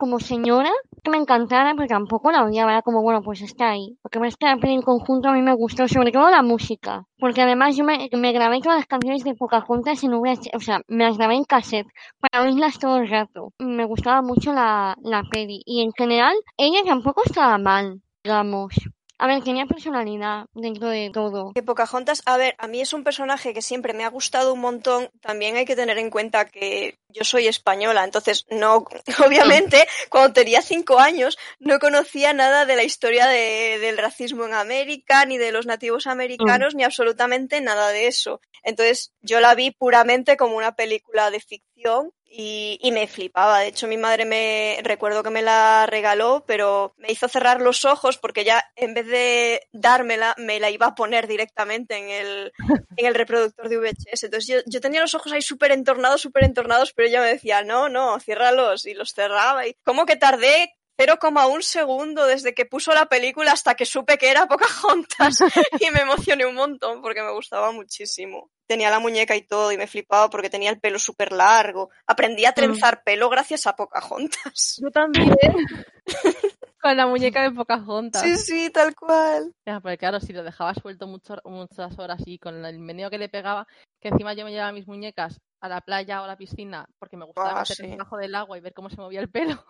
como 0.02 0.20
señora, 0.20 0.72
que 1.04 1.12
me 1.12 1.18
encantara, 1.18 1.76
pero 1.76 1.88
tampoco 1.88 2.32
la 2.32 2.43
odiaba. 2.43 2.72
Era 2.72 2.82
como, 2.82 3.04
bueno, 3.04 3.22
pues 3.22 3.39
está 3.43 3.70
ahí. 3.70 3.99
Porque 4.02 4.20
más 4.20 4.36
que 4.36 4.47
la 4.47 4.58
peli 4.58 4.74
en 4.74 4.82
conjunto 4.82 5.30
a 5.30 5.34
mí 5.34 5.43
me 5.43 5.54
gustó, 5.54 5.88
sobre 5.88 6.12
todo 6.12 6.32
la 6.32 6.41
música. 6.41 7.06
Porque 7.20 7.43
además 7.43 7.78
yo 7.78 7.84
me, 7.84 8.10
grabé 8.34 8.62
todas 8.62 8.80
las 8.80 8.88
canciones 8.88 9.24
de 9.24 9.36
Pocahontas 9.36 10.04
en 10.04 10.16
VH, 10.16 10.49
o 10.56 10.60
sea, 10.60 10.82
me 10.88 11.04
las 11.04 11.20
grabé 11.20 11.36
en 11.36 11.43
cassette 11.43 11.86
para 12.20 12.43
oírlas 12.43 12.80
todo 12.80 12.97
el 12.97 13.10
rato. 13.10 13.54
Me 13.60 13.86
gustaba 13.86 14.24
mucho 14.24 14.54
la, 14.54 14.97
la 15.04 15.22
peli. 15.32 15.62
Y 15.68 15.84
en 15.84 15.91
general, 15.93 16.34
ella 16.58 16.80
tampoco 16.84 17.22
estaba 17.24 17.60
mal, 17.60 18.02
digamos. 18.24 18.74
A 19.24 19.28
ver, 19.28 19.43
tenía 19.43 19.67
personalidad 19.67 20.45
dentro 20.53 20.89
de 20.89 21.11
todo. 21.13 21.51
que 21.53 21.61
Pocahontas, 21.61 22.24
a 22.26 22.38
ver, 22.38 22.55
a 22.57 22.67
mí 22.67 22.82
es 22.82 22.91
un 22.91 23.03
personaje 23.03 23.53
que 23.53 23.61
siempre 23.61 23.93
me 23.93 24.03
ha 24.03 24.09
gustado 24.09 24.51
un 24.51 24.61
montón. 24.61 25.11
También 25.22 25.57
hay 25.57 25.65
que 25.65 25.76
tener 25.76 25.99
en 25.99 26.09
cuenta 26.09 26.45
que 26.45 26.97
yo 27.07 27.24
soy 27.24 27.45
española, 27.47 28.03
entonces 28.03 28.47
no, 28.49 28.84
obviamente, 29.24 29.86
cuando 30.09 30.34
tenía 30.34 30.63
cinco 30.63 30.97
años, 30.99 31.38
no 31.59 31.78
conocía 31.78 32.34
nada 32.34 32.65
de 32.65 32.76
la 32.76 32.84
historia 32.84 33.28
de- 33.28 33.78
del 33.80 33.99
racismo 33.99 34.45
en 34.45 34.53
América, 34.55 35.24
ni 35.26 35.38
de 35.38 35.51
los 35.51 35.67
nativos 35.67 36.07
americanos, 36.07 36.74
ni 36.74 36.84
absolutamente 36.84 37.61
nada 37.61 37.89
de 37.89 38.07
eso. 38.07 38.41
Entonces, 38.63 39.13
yo 39.22 39.39
la 39.39 39.53
vi 39.53 39.69
puramente 39.69 40.36
como 40.36 40.55
una 40.57 40.76
película 40.76 41.30
de 41.30 41.39
ficción 41.41 42.11
y, 42.32 42.80
y 42.82 42.92
me 42.92 43.08
flipaba. 43.08 43.60
De 43.60 43.68
hecho, 43.68 43.88
mi 43.88 43.98
madre 43.98 44.26
me 44.26 44.80
recuerdo 44.84 45.22
que 45.22 45.30
me 45.30 45.42
la 45.42 45.86
regaló, 45.86 46.46
pero 46.48 46.94
me 46.98 47.12
hizo 47.12 47.28
cerrar 47.28 47.62
los 47.62 47.84
ojos 47.84 48.18
porque 48.18 48.46
ya 48.46 48.64
en 48.76 48.94
vez 48.94 49.08
de 49.08 49.62
dármela, 49.74 50.34
me 50.38 50.60
la 50.60 50.70
iba 50.70 50.88
a 50.88 50.96
poner 50.96 51.28
directamente 51.28 51.98
en 51.98 52.10
el, 52.10 52.54
en 52.98 53.06
el 53.06 53.16
reproductor 53.16 53.68
de 53.68 53.78
VHS. 53.78 54.24
Entonces 54.24 54.48
yo, 54.48 54.62
yo 54.66 54.80
tenía 54.80 55.02
los 55.02 55.14
ojos 55.14 55.32
ahí 55.32 55.42
súper 55.42 55.72
entornados, 55.72 56.22
súper 56.22 56.46
entornados, 56.46 56.94
pero 56.94 57.10
ella 57.10 57.22
me 57.22 57.28
decía, 57.28 57.64
no, 57.64 57.90
no, 57.90 58.20
ciérralos 58.20 58.86
y 58.86 58.94
los 58.94 59.14
cerraba. 59.14 59.68
Y 59.68 59.76
como 59.84 60.06
que 60.06 60.16
tardé 60.16 60.74
0,1 60.98 61.62
segundo 61.62 62.26
desde 62.28 62.54
que 62.54 62.66
puso 62.66 62.94
la 62.94 63.08
película 63.08 63.52
hasta 63.54 63.76
que 63.76 63.86
supe 63.86 64.18
que 64.18 64.30
era 64.30 64.48
Pocahontas 64.48 65.38
y 65.80 65.89
me 65.92 66.02
emocioné 66.02 66.46
un 66.46 66.56
montón 66.56 67.02
porque 67.02 67.22
me 67.24 67.32
gustaba 67.32 67.72
muchísimo. 67.72 68.52
Tenía 68.68 68.89
la 68.89 69.00
muñeca 69.00 69.36
y 69.36 69.42
todo 69.42 69.72
y 69.72 69.78
me 69.78 69.88
flipaba 69.88 70.30
porque 70.30 70.50
tenía 70.50 70.70
el 70.70 70.80
pelo 70.80 70.98
súper 71.00 71.32
largo. 71.34 71.89
Aprendí 72.08 72.46
a 72.46 72.54
trenzar 72.54 73.04
pelo 73.04 73.30
gracias 73.30 73.68
a 73.68 73.76
Pocahontas. 73.76 74.80
Yo 74.82 74.89
también. 74.92 75.36
Con 76.82 76.98
la 76.98 77.06
muñeca 77.06 77.44
de 77.44 77.52
Pocahontas. 77.52 78.22
Sí, 78.24 78.38
sí, 78.38 78.70
tal 78.72 78.96
cual. 78.96 79.54
Ya, 79.68 79.80
porque 79.82 79.98
claro, 79.98 80.20
si 80.20 80.34
lo 80.34 80.44
dejaba 80.44 80.74
suelto 80.74 81.06
mucho, 81.06 81.36
muchas 81.46 81.98
horas 82.00 82.22
y 82.26 82.39
con 82.39 82.66
el 82.66 82.80
meneo 82.80 83.10
que 83.12 83.20
le 83.20 83.30
pegaba, 83.30 83.68
que 84.00 84.08
encima 84.08 84.34
yo 84.34 84.46
me 84.46 84.52
llevaba 84.52 84.72
mis 84.72 84.88
muñecas 84.88 85.39
a 85.60 85.70
la 85.70 85.82
playa 85.82 86.22
o 86.22 86.24
a 86.24 86.28
la 86.28 86.38
piscina 86.38 86.88
porque 86.98 87.18
me 87.18 87.26
gustaba 87.26 87.52
Ah, 87.52 87.60
meterme 87.68 87.86
sí. 87.86 87.92
debajo 87.92 88.18
del 88.18 88.34
agua 88.34 88.58
y 88.58 88.62
ver 88.62 88.74
cómo 88.74 88.89
se 88.89 88.96
movía 88.98 89.20
el 89.20 89.30
pelo. 89.30 89.64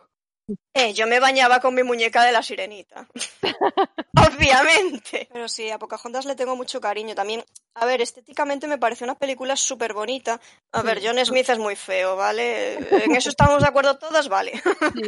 Eh, 0.73 0.93
yo 0.93 1.05
me 1.07 1.19
bañaba 1.19 1.59
con 1.59 1.75
mi 1.75 1.83
muñeca 1.83 2.23
de 2.23 2.31
la 2.31 2.41
sirenita. 2.41 3.07
Obviamente. 4.15 5.27
Pero 5.31 5.47
sí, 5.47 5.69
a 5.69 5.77
Pocahontas 5.77 6.25
le 6.25 6.35
tengo 6.35 6.55
mucho 6.55 6.79
cariño 6.79 7.13
también. 7.13 7.43
A 7.75 7.85
ver, 7.85 8.01
estéticamente 8.01 8.67
me 8.67 8.77
parece 8.77 9.03
una 9.03 9.17
película 9.17 9.55
súper 9.55 9.93
bonita. 9.93 10.39
A 10.71 10.81
ver. 10.81 11.01
John 11.03 11.23
Smith 11.25 11.49
es 11.49 11.59
muy 11.59 11.75
feo, 11.75 12.15
¿vale? 12.15 12.75
En 13.03 13.15
eso 13.15 13.29
estamos 13.29 13.61
de 13.61 13.67
acuerdo 13.67 13.97
todas, 13.97 14.27
vale. 14.29 14.53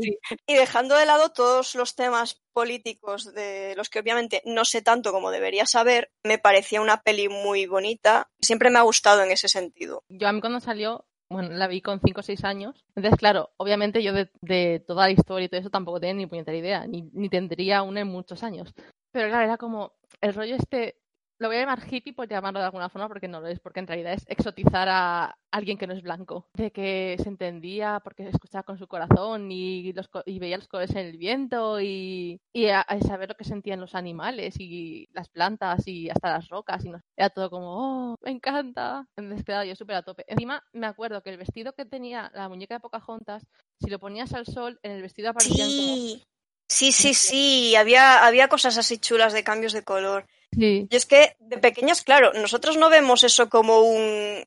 Sí. 0.01 0.17
Y 0.47 0.55
dejando 0.55 0.95
de 0.95 1.05
lado 1.05 1.31
todos 1.31 1.75
los 1.75 1.95
temas 1.95 2.41
políticos 2.53 3.33
de 3.33 3.73
los 3.75 3.89
que 3.89 3.99
obviamente 3.99 4.41
no 4.45 4.65
sé 4.65 4.81
tanto 4.81 5.11
como 5.11 5.31
debería 5.31 5.65
saber, 5.65 6.11
me 6.23 6.37
parecía 6.37 6.81
una 6.81 7.01
peli 7.01 7.29
muy 7.29 7.65
bonita. 7.65 8.29
Siempre 8.41 8.69
me 8.69 8.79
ha 8.79 8.83
gustado 8.83 9.23
en 9.23 9.31
ese 9.31 9.47
sentido. 9.47 10.03
Yo 10.09 10.27
a 10.27 10.33
mí 10.33 10.41
cuando 10.41 10.59
salió, 10.59 11.05
bueno, 11.33 11.49
la 11.49 11.67
vi 11.67 11.81
con 11.81 11.99
5 11.99 12.19
o 12.19 12.23
6 12.23 12.43
años. 12.43 12.85
Entonces, 12.95 13.19
claro, 13.19 13.51
obviamente 13.57 14.01
yo 14.01 14.13
de, 14.13 14.83
toda 14.87 15.07
la 15.07 15.11
historia 15.11 15.45
y 15.45 15.49
todo 15.49 15.59
eso 15.59 15.69
tampoco 15.69 15.99
tenía 15.99 16.13
ni 16.13 16.27
puñetera 16.27 16.57
idea, 16.57 16.87
ni, 16.87 17.09
ni 17.13 17.29
tendría 17.29 17.83
una 17.83 18.01
en 18.01 18.07
muchos 18.07 18.43
años. 18.43 18.73
Pero 19.11 19.27
claro, 19.27 19.43
era 19.43 19.57
como 19.57 19.93
el 20.21 20.33
rollo 20.33 20.55
este, 20.55 21.02
lo 21.43 21.49
voy 21.49 21.57
a 21.57 21.59
llamar 21.59 21.83
hippie 21.91 22.13
por 22.13 22.27
llamarlo 22.27 22.59
de 22.59 22.65
alguna 22.65 22.87
forma 22.89 23.09
porque 23.09 23.27
no 23.27 23.41
lo 23.41 23.47
es, 23.47 23.59
porque 23.59 23.81
en 23.81 23.87
realidad 23.87 24.13
es 24.13 24.23
exotizar 24.27 24.87
a 24.89 25.37
alguien 25.51 25.77
que 25.77 25.85
no 25.87 25.93
es 25.93 26.01
blanco. 26.01 26.47
De 26.53 26.71
que 26.71 27.17
se 27.21 27.27
entendía 27.27 27.99
porque 28.03 28.27
escuchaba 28.29 28.63
con 28.63 28.77
su 28.77 28.87
corazón 28.87 29.51
y, 29.51 29.91
los, 29.93 30.07
co- 30.07 30.23
y 30.25 30.39
veía 30.39 30.57
los 30.57 30.69
colores 30.69 30.91
en 30.91 30.99
el 31.05 31.17
viento 31.17 31.81
y, 31.81 32.39
y 32.53 32.67
a, 32.67 32.79
a 32.81 32.99
saber 33.01 33.27
lo 33.29 33.35
que 33.35 33.43
sentían 33.43 33.81
los 33.81 33.93
animales 33.93 34.55
y 34.57 35.07
las 35.11 35.27
plantas 35.29 35.85
y 35.85 36.09
hasta 36.09 36.31
las 36.31 36.47
rocas. 36.47 36.85
Y 36.85 36.89
no, 36.89 37.01
era 37.17 37.29
todo 37.29 37.49
como, 37.49 38.13
oh, 38.13 38.15
me 38.21 38.31
encanta. 38.31 39.05
Entonces, 39.17 39.45
claro, 39.45 39.65
yo 39.67 39.75
súper 39.75 39.97
a 39.97 40.01
tope. 40.03 40.23
Encima, 40.27 40.63
me 40.71 40.87
acuerdo 40.87 41.21
que 41.21 41.29
el 41.29 41.37
vestido 41.37 41.73
que 41.73 41.85
tenía 41.85 42.31
la 42.33 42.47
muñeca 42.47 42.75
de 42.75 42.79
Pocahontas, 42.79 43.43
si 43.81 43.89
lo 43.89 43.99
ponías 43.99 44.33
al 44.33 44.45
sol, 44.45 44.79
en 44.81 44.91
el 44.93 45.01
vestido 45.01 45.29
aparecían 45.29 45.67
como... 45.67 45.95
Sí. 45.95 46.23
Sí, 46.69 46.91
sí, 46.91 47.13
sí, 47.13 47.75
había, 47.75 48.25
había 48.25 48.47
cosas 48.47 48.77
así 48.79 48.97
chulas 48.97 49.33
de 49.33 49.43
cambios 49.43 49.73
de 49.73 49.83
color. 49.83 50.25
Sí, 50.53 50.87
Y 50.89 50.95
es 50.95 51.05
que 51.05 51.35
de 51.39 51.57
pequeñas, 51.57 52.01
claro, 52.03 52.31
nosotros 52.33 52.77
no 52.77 52.89
vemos 52.89 53.23
eso 53.23 53.49
como 53.49 53.79
un 53.81 54.43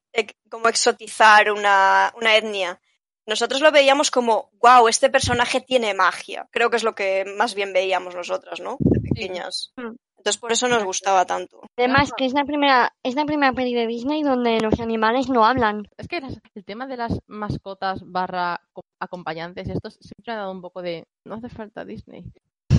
como 0.48 0.68
exotizar 0.68 1.50
una, 1.50 2.12
una 2.16 2.36
etnia. 2.36 2.80
Nosotros 3.26 3.60
lo 3.60 3.72
veíamos 3.72 4.10
como, 4.10 4.50
wow, 4.62 4.86
este 4.88 5.10
personaje 5.10 5.60
tiene 5.60 5.94
magia. 5.94 6.48
Creo 6.52 6.70
que 6.70 6.76
es 6.76 6.84
lo 6.84 6.94
que 6.94 7.24
más 7.36 7.54
bien 7.56 7.72
veíamos 7.72 8.14
nosotras, 8.14 8.60
¿no? 8.60 8.76
De 8.78 9.00
pequeñas. 9.00 9.72
Mm. 9.76 9.96
Entonces 10.18 10.40
por 10.40 10.52
eso 10.52 10.66
nos 10.68 10.82
gustaba 10.84 11.24
tanto. 11.24 11.60
Además, 11.76 12.10
que 12.16 12.24
es 12.26 12.32
la 12.32 12.44
primera, 12.44 12.92
es 13.04 13.14
la 13.14 13.24
primera 13.24 13.52
peli 13.52 13.74
de 13.74 13.86
Disney 13.86 14.22
donde 14.22 14.60
los 14.60 14.80
animales 14.80 15.28
no 15.28 15.44
hablan. 15.44 15.88
Es 15.98 16.08
que 16.08 16.20
las- 16.20 16.38
el 16.54 16.64
tema 16.64 16.86
de 16.86 16.96
las 16.96 17.12
mascotas 17.26 18.00
barra 18.04 18.60
co- 18.72 18.84
acompañantes, 19.00 19.68
esto 19.68 19.90
siempre 19.90 20.32
ha 20.32 20.36
dado 20.36 20.50
un 20.52 20.62
poco 20.62 20.82
de... 20.82 21.04
No 21.24 21.36
hace 21.36 21.48
falta 21.48 21.84
Disney. 21.84 22.24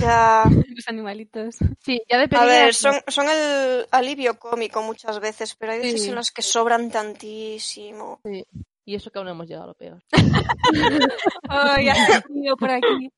Ya, 0.00 0.44
Los 0.76 0.88
animalitos. 0.88 1.56
Sí, 1.80 2.00
ya 2.08 2.18
de 2.18 2.36
a 2.36 2.44
ver, 2.44 2.62
era 2.64 2.72
son, 2.72 2.94
son 3.08 3.26
el 3.28 3.86
alivio 3.90 4.38
cómico 4.38 4.82
muchas 4.82 5.18
veces, 5.20 5.54
pero 5.58 5.72
hay 5.72 5.78
veces 5.80 6.02
Sí. 6.02 6.08
en 6.10 6.14
las 6.14 6.30
que 6.30 6.42
sobran 6.42 6.90
tantísimo. 6.90 8.20
como- 8.22 8.42
Y 8.84 8.94
eso 8.94 9.10
que 9.10 9.18
aún 9.18 9.26
no 9.26 9.32
hemos 9.32 9.46
llegado 9.46 9.64
a 9.64 9.68
lo 9.68 9.74
peor. 9.74 10.02
Ay, 11.48 11.88
tío 12.32 12.56
por 12.56 12.70
aquí. 12.70 13.10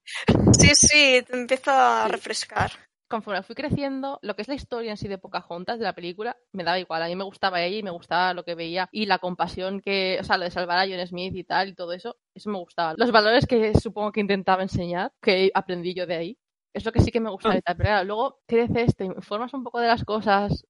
Sí, 0.58 0.70
sí, 0.74 1.22
te 1.26 1.36
empieza 1.36 2.04
a 2.04 2.08
refrescar. 2.08 2.72
conforme 3.08 3.42
fui 3.42 3.56
creciendo, 3.56 4.20
lo 4.22 4.36
que 4.36 4.42
es 4.42 4.48
la 4.48 4.54
historia 4.54 4.92
en 4.92 4.96
sí 4.96 5.08
de 5.08 5.18
Pocahontas, 5.18 5.80
de 5.80 5.84
la 5.84 5.94
película, 5.94 6.36
me 6.52 6.62
daba 6.62 6.78
igual. 6.78 7.02
A 7.02 7.06
mí 7.08 7.16
me 7.16 7.24
gustaba 7.24 7.60
ella 7.60 7.76
y 7.78 7.82
me 7.82 7.90
gustaba 7.90 8.34
lo 8.34 8.44
que 8.44 8.54
veía 8.54 8.88
y 8.92 9.06
la 9.06 9.18
compasión 9.18 9.80
que, 9.80 10.18
o 10.20 10.24
sea, 10.24 10.38
lo 10.38 10.44
de 10.44 10.52
salvar 10.52 10.78
a 10.78 10.86
John 10.88 11.04
Smith 11.06 11.34
y 11.34 11.42
tal 11.42 11.70
y 11.70 11.74
todo 11.74 11.92
eso, 11.92 12.16
eso 12.36 12.50
me 12.50 12.58
gustaba. 12.58 12.94
Los 12.96 13.10
valores 13.10 13.46
que 13.46 13.72
supongo 13.78 14.12
que 14.12 14.20
intentaba 14.20 14.62
enseñar, 14.62 15.10
que 15.20 15.50
aprendí 15.54 15.92
yo 15.92 16.06
de 16.06 16.14
ahí, 16.16 16.38
es 16.74 16.84
lo 16.84 16.92
que 16.92 17.00
sí 17.00 17.10
que 17.10 17.20
me 17.20 17.30
gustaba. 17.30 17.56
Pero 17.64 17.76
claro, 17.78 18.04
luego 18.04 18.40
creces, 18.46 18.96
te 18.96 19.04
informas 19.04 19.52
un 19.54 19.64
poco 19.64 19.80
de 19.80 19.88
las 19.88 20.04
cosas, 20.04 20.64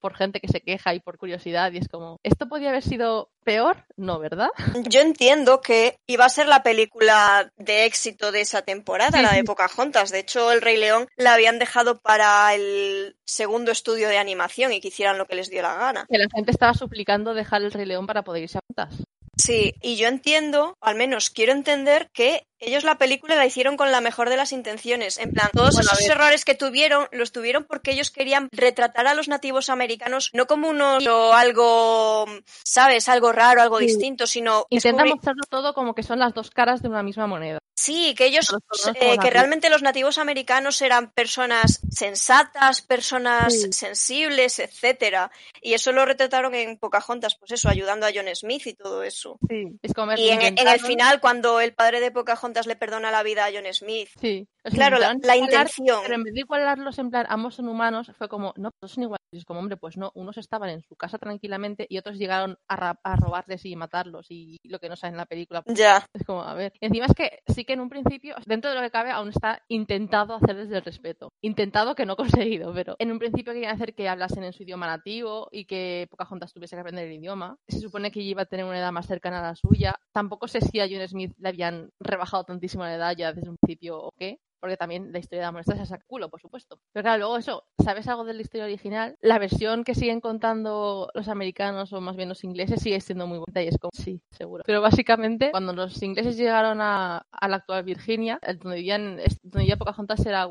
por 0.00 0.14
gente 0.14 0.40
que 0.40 0.48
se 0.48 0.60
queja 0.60 0.94
y 0.94 1.00
por 1.00 1.18
curiosidad 1.18 1.72
y 1.72 1.78
es 1.78 1.88
como, 1.88 2.20
¿esto 2.22 2.48
podía 2.48 2.68
haber 2.68 2.82
sido 2.82 3.30
peor? 3.44 3.86
No, 3.96 4.18
¿verdad? 4.18 4.48
Yo 4.88 5.00
entiendo 5.00 5.60
que 5.60 5.98
iba 6.06 6.24
a 6.24 6.28
ser 6.28 6.46
la 6.46 6.62
película 6.62 7.52
de 7.56 7.86
éxito 7.86 8.32
de 8.32 8.42
esa 8.42 8.62
temporada, 8.62 9.22
la 9.22 9.32
de 9.32 9.44
Pocahontas. 9.44 10.10
De 10.10 10.20
hecho, 10.20 10.52
El 10.52 10.62
Rey 10.62 10.76
León 10.76 11.08
la 11.16 11.34
habían 11.34 11.58
dejado 11.58 12.00
para 12.00 12.54
el 12.54 13.16
segundo 13.24 13.72
estudio 13.72 14.08
de 14.08 14.18
animación 14.18 14.72
y 14.72 14.80
que 14.80 14.88
hicieran 14.88 15.18
lo 15.18 15.26
que 15.26 15.36
les 15.36 15.50
dio 15.50 15.62
la 15.62 15.74
gana. 15.74 16.06
Que 16.08 16.18
la 16.18 16.28
gente 16.32 16.50
estaba 16.50 16.74
suplicando 16.74 17.34
dejar 17.34 17.62
El 17.62 17.72
Rey 17.72 17.86
León 17.86 18.06
para 18.06 18.22
poder 18.22 18.44
irse 18.44 18.58
a 18.58 18.62
juntas. 18.66 19.04
Sí, 19.36 19.74
y 19.82 19.96
yo 19.96 20.08
entiendo, 20.08 20.76
al 20.80 20.96
menos 20.96 21.28
quiero 21.28 21.52
entender 21.52 22.08
que 22.12 22.46
ellos 22.58 22.84
la 22.84 22.98
película 22.98 23.36
la 23.36 23.46
hicieron 23.46 23.76
con 23.76 23.92
la 23.92 24.00
mejor 24.00 24.30
de 24.30 24.36
las 24.36 24.52
intenciones. 24.52 25.18
En 25.18 25.32
plan, 25.32 25.48
todos 25.52 25.78
esos 25.78 26.00
errores 26.02 26.44
que 26.44 26.54
tuvieron, 26.54 27.08
los 27.12 27.32
tuvieron 27.32 27.64
porque 27.64 27.92
ellos 27.92 28.10
querían 28.10 28.48
retratar 28.52 29.06
a 29.06 29.14
los 29.14 29.28
nativos 29.28 29.68
americanos 29.68 30.30
no 30.32 30.46
como 30.46 30.68
unos 30.68 31.06
o 31.06 31.32
algo, 31.32 32.26
¿sabes? 32.64 33.08
Algo 33.08 33.32
raro, 33.32 33.62
algo 33.62 33.78
distinto, 33.78 34.26
sino... 34.26 34.66
Intentan 34.70 35.08
mostrarlo 35.08 35.44
todo 35.48 35.74
como 35.74 35.94
que 35.94 36.02
son 36.02 36.18
las 36.18 36.34
dos 36.34 36.50
caras 36.50 36.82
de 36.82 36.88
una 36.88 37.02
misma 37.02 37.26
moneda. 37.26 37.58
Sí, 37.78 38.14
que 38.16 38.24
ellos, 38.24 38.56
eh, 38.94 39.18
que 39.20 39.30
realmente 39.30 39.68
los 39.68 39.82
nativos 39.82 40.16
americanos 40.16 40.80
eran 40.80 41.10
personas 41.10 41.80
sensatas, 41.90 42.80
personas 42.80 43.52
sensibles, 43.70 44.58
etcétera. 44.60 45.30
Y 45.60 45.74
eso 45.74 45.92
lo 45.92 46.06
retrataron 46.06 46.54
en 46.54 46.78
Pocahontas, 46.78 47.36
pues 47.36 47.52
eso, 47.52 47.68
ayudando 47.68 48.06
a 48.06 48.10
John 48.14 48.34
Smith 48.34 48.66
y 48.66 48.74
todo 48.74 49.02
eso. 49.02 49.38
Sí, 49.46 49.78
es 49.82 49.92
como 49.92 50.14
y 50.14 50.30
en, 50.30 50.56
el 50.56 50.80
final, 50.80 51.20
cuando 51.20 51.60
el 51.60 51.74
padre 51.74 52.00
de 52.00 52.10
Pocahontas 52.10 52.45
le 52.66 52.76
perdona 52.76 53.10
la 53.10 53.22
vida 53.22 53.46
a 53.46 53.50
John 53.52 53.72
Smith. 53.72 54.08
Sí. 54.20 54.48
claro, 54.64 54.98
la, 54.98 55.36
intención. 55.36 56.00
Pero 56.02 56.14
en 56.14 56.24
vez 56.24 56.34
de 56.34 56.40
igualarlos 56.40 56.98
en 56.98 57.10
plan, 57.10 57.26
ambos 57.28 57.54
son 57.54 57.68
humanos, 57.68 58.10
fue 58.16 58.28
como, 58.28 58.52
no, 58.56 58.70
todos 58.72 58.92
son 58.92 59.04
iguales. 59.04 59.26
Es 59.32 59.44
como, 59.44 59.60
hombre, 59.60 59.76
pues 59.76 59.96
no, 59.96 60.12
unos 60.14 60.38
estaban 60.38 60.70
en 60.70 60.82
su 60.82 60.96
casa 60.96 61.18
tranquilamente 61.18 61.86
y 61.88 61.98
otros 61.98 62.16
llegaron 62.16 62.58
a, 62.68 62.96
a 63.02 63.16
robarles 63.16 63.64
y 63.66 63.76
matarlos 63.76 64.26
y 64.30 64.58
lo 64.64 64.78
que 64.78 64.88
no 64.88 64.96
saben 64.96 65.14
en 65.14 65.18
la 65.18 65.26
película. 65.26 65.62
Ya. 65.66 66.06
Es 66.14 66.24
como, 66.24 66.42
a 66.42 66.54
ver. 66.54 66.72
Encima 66.80 67.06
es 67.06 67.14
que 67.14 67.40
sí 67.46 67.64
que 67.64 67.74
en 67.74 67.80
un 67.80 67.88
principio, 67.88 68.36
dentro 68.46 68.70
de 68.70 68.76
lo 68.76 68.82
que 68.82 68.90
cabe, 68.90 69.10
aún 69.10 69.28
está 69.28 69.62
intentado 69.68 70.34
hacer 70.34 70.56
desde 70.56 70.76
el 70.76 70.84
respeto. 70.84 71.32
Intentado 71.42 71.94
que 71.94 72.06
no 72.06 72.16
conseguido, 72.16 72.72
pero 72.72 72.96
en 72.98 73.12
un 73.12 73.18
principio 73.18 73.52
querían 73.52 73.74
hacer 73.74 73.94
que 73.94 74.08
hablasen 74.08 74.44
en 74.44 74.52
su 74.52 74.62
idioma 74.62 74.86
nativo 74.86 75.48
y 75.50 75.66
que 75.66 76.06
Pocahontas 76.10 76.52
tuviese 76.52 76.76
que 76.76 76.80
aprender 76.80 77.06
el 77.06 77.14
idioma. 77.14 77.58
Se 77.68 77.80
supone 77.80 78.10
que 78.10 78.20
iba 78.20 78.42
a 78.42 78.46
tener 78.46 78.64
una 78.64 78.78
edad 78.78 78.92
más 78.92 79.06
cercana 79.06 79.40
a 79.40 79.42
la 79.42 79.56
suya. 79.56 79.98
Tampoco 80.12 80.48
sé 80.48 80.60
si 80.60 80.80
a 80.80 80.88
John 80.88 81.06
Smith 81.08 81.34
le 81.38 81.48
habían 81.48 81.90
rebajado 82.00 82.35
tantísimo 82.44 82.84
la 82.84 82.94
edad 82.94 83.16
ya 83.16 83.32
desde 83.32 83.50
un 83.50 83.56
principio 83.56 83.98
o 83.98 84.12
qué 84.12 84.38
porque 84.60 84.76
también 84.76 85.12
la 85.12 85.18
historia 85.18 85.42
de 85.42 85.46
amor 85.46 85.60
está 85.60 85.74
a 85.94 85.98
culo, 86.06 86.28
por 86.28 86.40
supuesto. 86.40 86.80
Pero 86.92 87.02
claro, 87.02 87.18
luego 87.18 87.36
eso, 87.38 87.64
¿sabes 87.82 88.08
algo 88.08 88.24
de 88.24 88.34
la 88.34 88.42
historia 88.42 88.64
original? 88.64 89.16
La 89.20 89.38
versión 89.38 89.84
que 89.84 89.94
siguen 89.94 90.20
contando 90.20 91.10
los 91.14 91.28
americanos 91.28 91.92
o 91.92 92.00
más 92.00 92.16
bien 92.16 92.28
los 92.28 92.44
ingleses 92.44 92.80
sigue 92.82 93.00
siendo 93.00 93.26
muy 93.26 93.38
bonita 93.38 93.62
y 93.62 93.68
es 93.68 93.78
como, 93.78 93.90
sí, 93.92 94.20
seguro. 94.30 94.64
Pero 94.66 94.80
básicamente, 94.80 95.50
cuando 95.50 95.72
los 95.72 96.02
ingleses 96.02 96.36
llegaron 96.36 96.80
a, 96.80 97.26
la 97.46 97.56
actual 97.56 97.84
Virginia, 97.84 98.40
donde 98.60 98.76
vivían, 98.76 99.16
donde 99.42 99.60
vivía 99.60 99.76
Pocahontas 99.76 100.24
era 100.26 100.48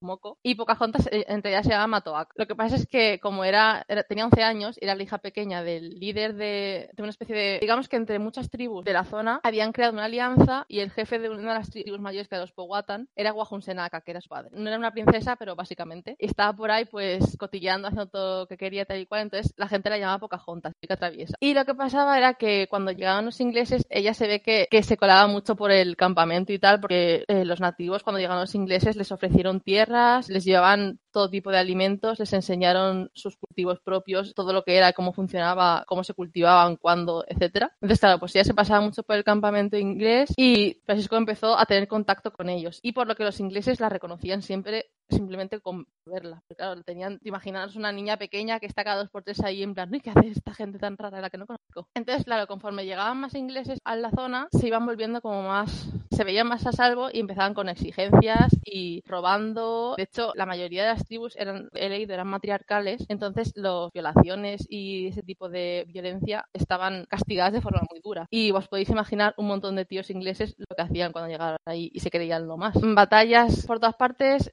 Moco 0.00 0.38
y 0.42 0.54
Pocahontas 0.54 1.06
eh, 1.12 1.24
en 1.28 1.42
realidad 1.42 1.62
se 1.62 1.70
llama 1.70 1.86
Matoac. 1.86 2.32
Lo 2.36 2.46
que 2.46 2.56
pasa 2.56 2.76
es 2.76 2.86
que 2.86 3.20
como 3.20 3.44
era, 3.44 3.86
tenía 4.08 4.24
11 4.24 4.42
años, 4.42 4.76
era 4.80 4.94
la 4.94 5.02
hija 5.02 5.18
pequeña 5.18 5.62
del 5.62 5.90
líder 6.00 6.34
de, 6.34 6.90
de 6.92 7.02
una 7.02 7.10
especie 7.10 7.34
de, 7.34 7.58
digamos 7.60 7.88
que 7.88 7.96
entre 7.96 8.18
muchas 8.18 8.50
tribus 8.50 8.84
de 8.84 8.92
la 8.92 9.04
zona 9.04 9.40
habían 9.42 9.72
creado 9.72 9.92
una 9.92 10.04
alianza 10.04 10.64
y 10.68 10.80
el 10.80 10.90
jefe 10.90 11.18
de 11.18 11.28
una 11.28 11.52
de 11.52 11.58
las 11.58 11.70
tribus 11.70 12.00
mayores 12.00 12.28
que 12.28 12.34
era 12.34 12.42
los 12.42 12.52
Powhatan 12.52 13.08
era 13.16 13.32
un 13.50 13.62
Senaka, 13.62 14.00
que 14.00 14.12
era 14.12 14.20
su 14.20 14.28
padre. 14.28 14.50
No 14.52 14.68
era 14.68 14.78
una 14.78 14.92
princesa, 14.92 15.36
pero 15.36 15.56
básicamente. 15.56 16.16
estaba 16.18 16.52
por 16.54 16.70
ahí, 16.70 16.84
pues, 16.84 17.36
cotilleando, 17.38 17.88
haciendo 17.88 18.06
todo 18.06 18.40
lo 18.40 18.46
que 18.46 18.56
quería, 18.56 18.84
tal 18.84 19.00
y 19.00 19.06
cual. 19.06 19.22
Entonces, 19.22 19.52
la 19.56 19.68
gente 19.68 19.90
la 19.90 19.98
llamaba 19.98 20.18
Pocahontas, 20.18 20.74
chica 20.80 20.96
traviesa. 20.96 21.34
Y 21.40 21.54
lo 21.54 21.64
que 21.64 21.74
pasaba 21.74 22.16
era 22.16 22.34
que 22.34 22.66
cuando 22.68 22.92
llegaban 22.92 23.24
los 23.24 23.40
ingleses, 23.40 23.86
ella 23.90 24.14
se 24.14 24.26
ve 24.26 24.42
que, 24.42 24.68
que 24.70 24.82
se 24.82 24.96
colaba 24.96 25.26
mucho 25.26 25.56
por 25.56 25.70
el 25.70 25.96
campamento 25.96 26.52
y 26.52 26.58
tal, 26.58 26.80
porque 26.80 27.24
eh, 27.28 27.44
los 27.44 27.60
nativos, 27.60 28.02
cuando 28.02 28.20
llegaron 28.20 28.40
los 28.42 28.54
ingleses, 28.54 28.96
les 28.96 29.12
ofrecieron 29.12 29.60
tierras, 29.60 30.28
les 30.28 30.44
llevaban 30.44 31.00
todo 31.12 31.30
tipo 31.30 31.50
de 31.50 31.58
alimentos, 31.58 32.18
les 32.18 32.32
enseñaron 32.32 33.10
sus 33.14 33.36
cultivos 33.36 33.80
propios, 33.80 34.34
todo 34.34 34.52
lo 34.52 34.64
que 34.64 34.76
era, 34.76 34.92
cómo 34.92 35.12
funcionaba, 35.12 35.84
cómo 35.86 36.02
se 36.04 36.14
cultivaban, 36.14 36.76
cuándo, 36.76 37.24
etcétera. 37.28 37.72
Entonces, 37.76 38.00
claro, 38.00 38.18
pues 38.18 38.34
ella 38.34 38.44
se 38.44 38.54
pasaba 38.54 38.80
mucho 38.80 39.02
por 39.02 39.16
el 39.16 39.24
campamento 39.24 39.76
inglés 39.76 40.32
y 40.36 40.80
Francisco 40.84 41.16
empezó 41.16 41.58
a 41.58 41.66
tener 41.66 41.86
contacto 41.86 42.32
con 42.32 42.48
ellos. 42.48 42.80
Y 42.82 42.92
por 42.92 43.06
lo 43.06 43.14
que 43.14 43.24
los 43.24 43.31
ingleses 43.40 43.80
la 43.80 43.88
reconocían 43.88 44.42
siempre 44.42 44.90
simplemente 45.08 45.60
con 45.60 45.86
verla. 46.06 46.42
Porque 46.48 46.62
claro, 46.62 46.82
tenían, 46.82 47.18
imaginaros 47.22 47.76
una 47.76 47.92
niña 47.92 48.16
pequeña 48.16 48.60
que 48.60 48.66
está 48.66 48.84
cada 48.84 48.98
dos 48.98 49.10
por 49.10 49.22
tres 49.22 49.42
ahí 49.42 49.62
en 49.62 49.74
plan, 49.74 49.90
¿qué 49.90 50.10
hace 50.10 50.28
esta 50.28 50.54
gente 50.54 50.78
tan 50.78 50.96
rara 50.96 51.20
la 51.20 51.30
que 51.30 51.38
no 51.38 51.46
conozco? 51.46 51.88
Entonces, 51.94 52.24
claro, 52.24 52.46
conforme 52.46 52.84
llegaban 52.84 53.20
más 53.20 53.34
ingleses 53.34 53.78
a 53.84 53.96
la 53.96 54.10
zona, 54.10 54.48
se 54.52 54.66
iban 54.66 54.86
volviendo 54.86 55.20
como 55.20 55.42
más, 55.42 55.88
se 56.10 56.24
veían 56.24 56.48
más 56.48 56.66
a 56.66 56.72
salvo 56.72 57.08
y 57.12 57.20
empezaban 57.20 57.54
con 57.54 57.68
exigencias 57.68 58.48
y 58.64 59.02
robando. 59.06 59.94
De 59.96 60.04
hecho, 60.04 60.32
la 60.34 60.46
mayoría 60.46 60.82
de 60.82 60.90
las 60.90 61.04
tribus 61.04 61.36
eran, 61.36 61.68
eran 61.72 62.28
matriarcales, 62.28 63.04
entonces 63.08 63.52
las 63.56 63.90
violaciones 63.92 64.66
y 64.68 65.08
ese 65.08 65.22
tipo 65.22 65.48
de 65.48 65.84
violencia 65.88 66.46
estaban 66.52 67.06
castigadas 67.08 67.52
de 67.52 67.60
forma 67.60 67.82
muy 67.90 68.00
dura. 68.00 68.26
Y 68.30 68.50
vos 68.50 68.68
podéis 68.68 68.90
imaginar 68.90 69.34
un 69.36 69.46
montón 69.46 69.76
de 69.76 69.84
tíos 69.84 70.10
ingleses 70.10 70.54
lo 70.58 70.76
que 70.76 70.82
hacían 70.82 71.12
cuando 71.12 71.30
llegaron 71.30 71.58
ahí 71.64 71.90
y 71.92 72.00
se 72.00 72.10
creían 72.10 72.46
lo 72.46 72.56
más. 72.56 72.74
Batallas 72.80 73.66
por 73.66 73.80
todas 73.80 73.96
partes, 73.96 74.52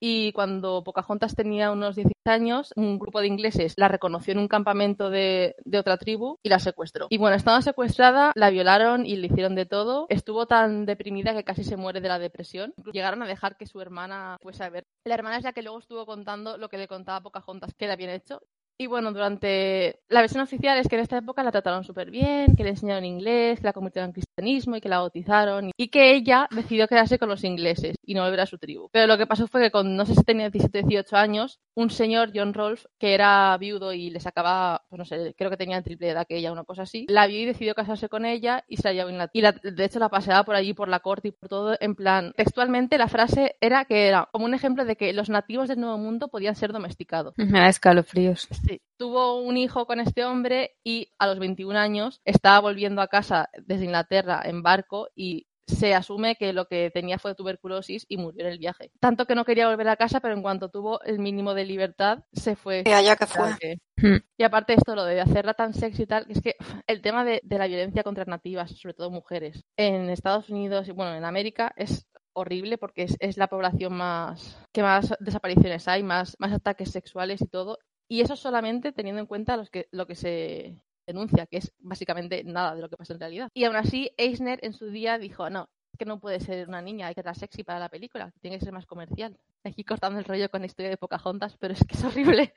y 0.00 0.32
cuando 0.32 0.82
Pocahontas 0.82 1.36
tenía 1.36 1.70
unos 1.70 1.94
16 1.94 2.14
años, 2.24 2.72
un 2.74 2.98
grupo 2.98 3.20
de 3.20 3.26
ingleses 3.26 3.74
la 3.76 3.86
reconoció 3.86 4.32
en 4.32 4.38
un 4.38 4.48
campamento 4.48 5.10
de, 5.10 5.54
de, 5.64 5.78
otra 5.78 5.98
tribu 5.98 6.38
y 6.42 6.48
la 6.48 6.58
secuestró. 6.58 7.06
Y 7.10 7.18
bueno, 7.18 7.36
estando 7.36 7.60
secuestrada, 7.60 8.32
la 8.34 8.48
violaron 8.48 9.04
y 9.04 9.16
le 9.16 9.26
hicieron 9.26 9.54
de 9.54 9.66
todo. 9.66 10.06
Estuvo 10.08 10.46
tan 10.46 10.86
deprimida 10.86 11.34
que 11.34 11.44
casi 11.44 11.64
se 11.64 11.76
muere 11.76 12.00
de 12.00 12.08
la 12.08 12.18
depresión. 12.18 12.72
Llegaron 12.92 13.22
a 13.22 13.26
dejar 13.26 13.58
que 13.58 13.66
su 13.66 13.80
hermana 13.80 14.38
fuese 14.40 14.64
a 14.64 14.70
ver. 14.70 14.84
La 15.04 15.14
hermana 15.14 15.36
es 15.36 15.44
la 15.44 15.52
que 15.52 15.62
luego 15.62 15.78
estuvo 15.78 16.06
contando 16.06 16.56
lo 16.56 16.70
que 16.70 16.78
le 16.78 16.88
contaba 16.88 17.20
Pocahontas 17.20 17.74
que 17.74 17.86
le 17.86 17.92
habían 17.92 18.10
hecho 18.10 18.40
y 18.80 18.86
bueno, 18.86 19.12
durante 19.12 20.00
la 20.08 20.22
versión 20.22 20.42
oficial 20.42 20.78
es 20.78 20.88
que 20.88 20.96
en 20.96 21.02
esta 21.02 21.18
época 21.18 21.42
la 21.42 21.52
trataron 21.52 21.84
súper 21.84 22.10
bien, 22.10 22.56
que 22.56 22.64
le 22.64 22.70
enseñaron 22.70 23.04
inglés, 23.04 23.60
que 23.60 23.66
la 23.66 23.74
convirtieron 23.74 24.08
en 24.08 24.14
cristianismo 24.14 24.74
y 24.74 24.80
que 24.80 24.88
la 24.88 25.00
bautizaron 25.00 25.70
y 25.76 25.88
que 25.88 26.14
ella 26.14 26.48
decidió 26.50 26.88
quedarse 26.88 27.18
con 27.18 27.28
los 27.28 27.44
ingleses 27.44 27.96
y 28.02 28.14
no 28.14 28.22
volver 28.22 28.40
a 28.40 28.46
su 28.46 28.56
tribu. 28.56 28.88
Pero 28.90 29.06
lo 29.06 29.18
que 29.18 29.26
pasó 29.26 29.46
fue 29.48 29.60
que 29.60 29.70
con, 29.70 29.96
no 29.96 30.06
sé 30.06 30.14
si 30.14 30.22
tenía 30.22 30.48
17 30.48 30.88
18 30.88 31.14
años, 31.14 31.60
un 31.74 31.90
señor, 31.90 32.32
John 32.34 32.54
Rolfe, 32.54 32.88
que 32.98 33.14
era 33.14 33.56
viudo 33.58 33.92
y 33.92 34.10
le 34.10 34.20
sacaba, 34.20 34.84
pues 34.88 34.98
no 34.98 35.04
sé, 35.04 35.34
creo 35.36 35.50
que 35.50 35.56
tenía 35.56 35.82
triple 35.82 36.10
edad 36.10 36.26
que 36.26 36.36
ella, 36.36 36.52
una 36.52 36.64
cosa 36.64 36.82
así, 36.82 37.06
la 37.08 37.26
vio 37.26 37.40
y 37.40 37.46
decidió 37.46 37.74
casarse 37.74 38.08
con 38.08 38.24
ella 38.24 38.64
y 38.68 38.76
se 38.76 38.88
la 38.88 38.92
llevó 38.92 39.10
en 39.10 39.18
la... 39.18 39.30
Y 39.32 39.40
de 39.42 39.84
hecho 39.84 39.98
la 39.98 40.08
paseaba 40.08 40.44
por 40.44 40.54
allí, 40.54 40.74
por 40.74 40.88
la 40.88 41.00
corte 41.00 41.28
y 41.28 41.32
por 41.32 41.48
todo, 41.48 41.76
en 41.80 41.94
plan, 41.94 42.32
textualmente 42.36 42.98
la 42.98 43.08
frase 43.08 43.56
era 43.60 43.84
que 43.84 44.08
era 44.08 44.28
como 44.32 44.44
un 44.44 44.54
ejemplo 44.54 44.84
de 44.84 44.96
que 44.96 45.12
los 45.12 45.28
nativos 45.30 45.68
del 45.68 45.80
Nuevo 45.80 45.98
Mundo 45.98 46.28
podían 46.28 46.56
ser 46.56 46.72
domesticados. 46.72 47.34
Me 47.36 47.60
da 47.60 47.68
escalofríos. 47.68 48.48
Sí. 48.66 48.80
Tuvo 48.96 49.40
un 49.40 49.56
hijo 49.56 49.86
con 49.86 50.00
este 50.00 50.24
hombre 50.24 50.76
y 50.84 51.12
a 51.18 51.26
los 51.26 51.38
21 51.38 51.78
años 51.78 52.20
estaba 52.24 52.60
volviendo 52.60 53.00
a 53.00 53.08
casa 53.08 53.48
desde 53.64 53.84
Inglaterra 53.84 54.42
en 54.44 54.62
barco 54.62 55.08
y 55.14 55.46
se 55.70 55.94
asume 55.94 56.36
que 56.36 56.52
lo 56.52 56.66
que 56.66 56.90
tenía 56.92 57.18
fue 57.18 57.34
tuberculosis 57.34 58.04
y 58.08 58.16
murió 58.16 58.44
en 58.44 58.52
el 58.52 58.58
viaje. 58.58 58.90
Tanto 59.00 59.26
que 59.26 59.34
no 59.34 59.44
quería 59.44 59.68
volver 59.68 59.88
a 59.88 59.96
casa, 59.96 60.20
pero 60.20 60.34
en 60.34 60.42
cuanto 60.42 60.68
tuvo 60.68 61.00
el 61.02 61.18
mínimo 61.18 61.54
de 61.54 61.64
libertad, 61.64 62.24
se 62.32 62.56
fue. 62.56 62.82
Y 62.86 62.90
allá 62.90 63.16
que 63.16 63.26
fue. 63.26 63.78
Hmm. 63.96 64.18
Y 64.36 64.42
aparte 64.42 64.72
de 64.72 64.78
esto, 64.78 64.94
lo 64.94 65.04
de 65.04 65.20
hacerla 65.20 65.54
tan 65.54 65.74
sexy 65.74 66.02
y 66.02 66.06
tal, 66.06 66.26
es 66.28 66.40
que 66.40 66.56
el 66.86 67.02
tema 67.02 67.24
de, 67.24 67.40
de 67.44 67.58
la 67.58 67.66
violencia 67.66 68.02
contra 68.02 68.24
nativas, 68.24 68.70
sobre 68.72 68.94
todo 68.94 69.10
mujeres, 69.10 69.64
en 69.76 70.10
Estados 70.10 70.50
Unidos 70.50 70.88
y 70.88 70.92
bueno, 70.92 71.14
en 71.14 71.24
América 71.24 71.72
es 71.76 72.06
horrible 72.32 72.78
porque 72.78 73.02
es, 73.02 73.16
es, 73.20 73.36
la 73.36 73.48
población 73.48 73.94
más 73.94 74.58
que 74.72 74.82
más 74.82 75.14
desapariciones 75.20 75.88
hay, 75.88 76.02
más, 76.02 76.36
más 76.38 76.52
ataques 76.52 76.90
sexuales 76.90 77.42
y 77.42 77.46
todo. 77.46 77.78
Y 78.08 78.22
eso 78.22 78.36
solamente 78.36 78.92
teniendo 78.92 79.20
en 79.20 79.26
cuenta 79.26 79.56
los 79.56 79.70
que, 79.70 79.88
lo 79.92 80.06
que 80.06 80.16
se 80.16 80.76
denuncia, 81.12 81.46
que 81.46 81.58
es 81.58 81.72
básicamente 81.78 82.42
nada 82.44 82.74
de 82.74 82.82
lo 82.82 82.88
que 82.88 82.96
pasa 82.96 83.12
en 83.12 83.20
realidad. 83.20 83.48
Y 83.54 83.64
aún 83.64 83.76
así, 83.76 84.10
Eisner 84.16 84.58
en 84.62 84.72
su 84.72 84.90
día 84.90 85.18
dijo, 85.18 85.50
no, 85.50 85.68
es 85.92 85.98
que 85.98 86.04
no 86.04 86.20
puede 86.20 86.40
ser 86.40 86.68
una 86.68 86.82
niña, 86.82 87.08
hay 87.08 87.14
que 87.14 87.20
estar 87.20 87.36
sexy 87.36 87.64
para 87.64 87.78
la 87.78 87.88
película, 87.88 88.32
tiene 88.40 88.58
que 88.58 88.64
ser 88.64 88.72
más 88.72 88.86
comercial. 88.86 89.36
Aquí 89.64 89.84
cortando 89.84 90.18
el 90.18 90.24
rollo 90.24 90.50
con 90.50 90.60
la 90.60 90.66
historia 90.66 90.90
de 90.90 90.96
Pocahontas, 90.96 91.56
pero 91.58 91.74
es 91.74 91.80
que 91.84 91.96
es 91.96 92.04
horrible. 92.04 92.54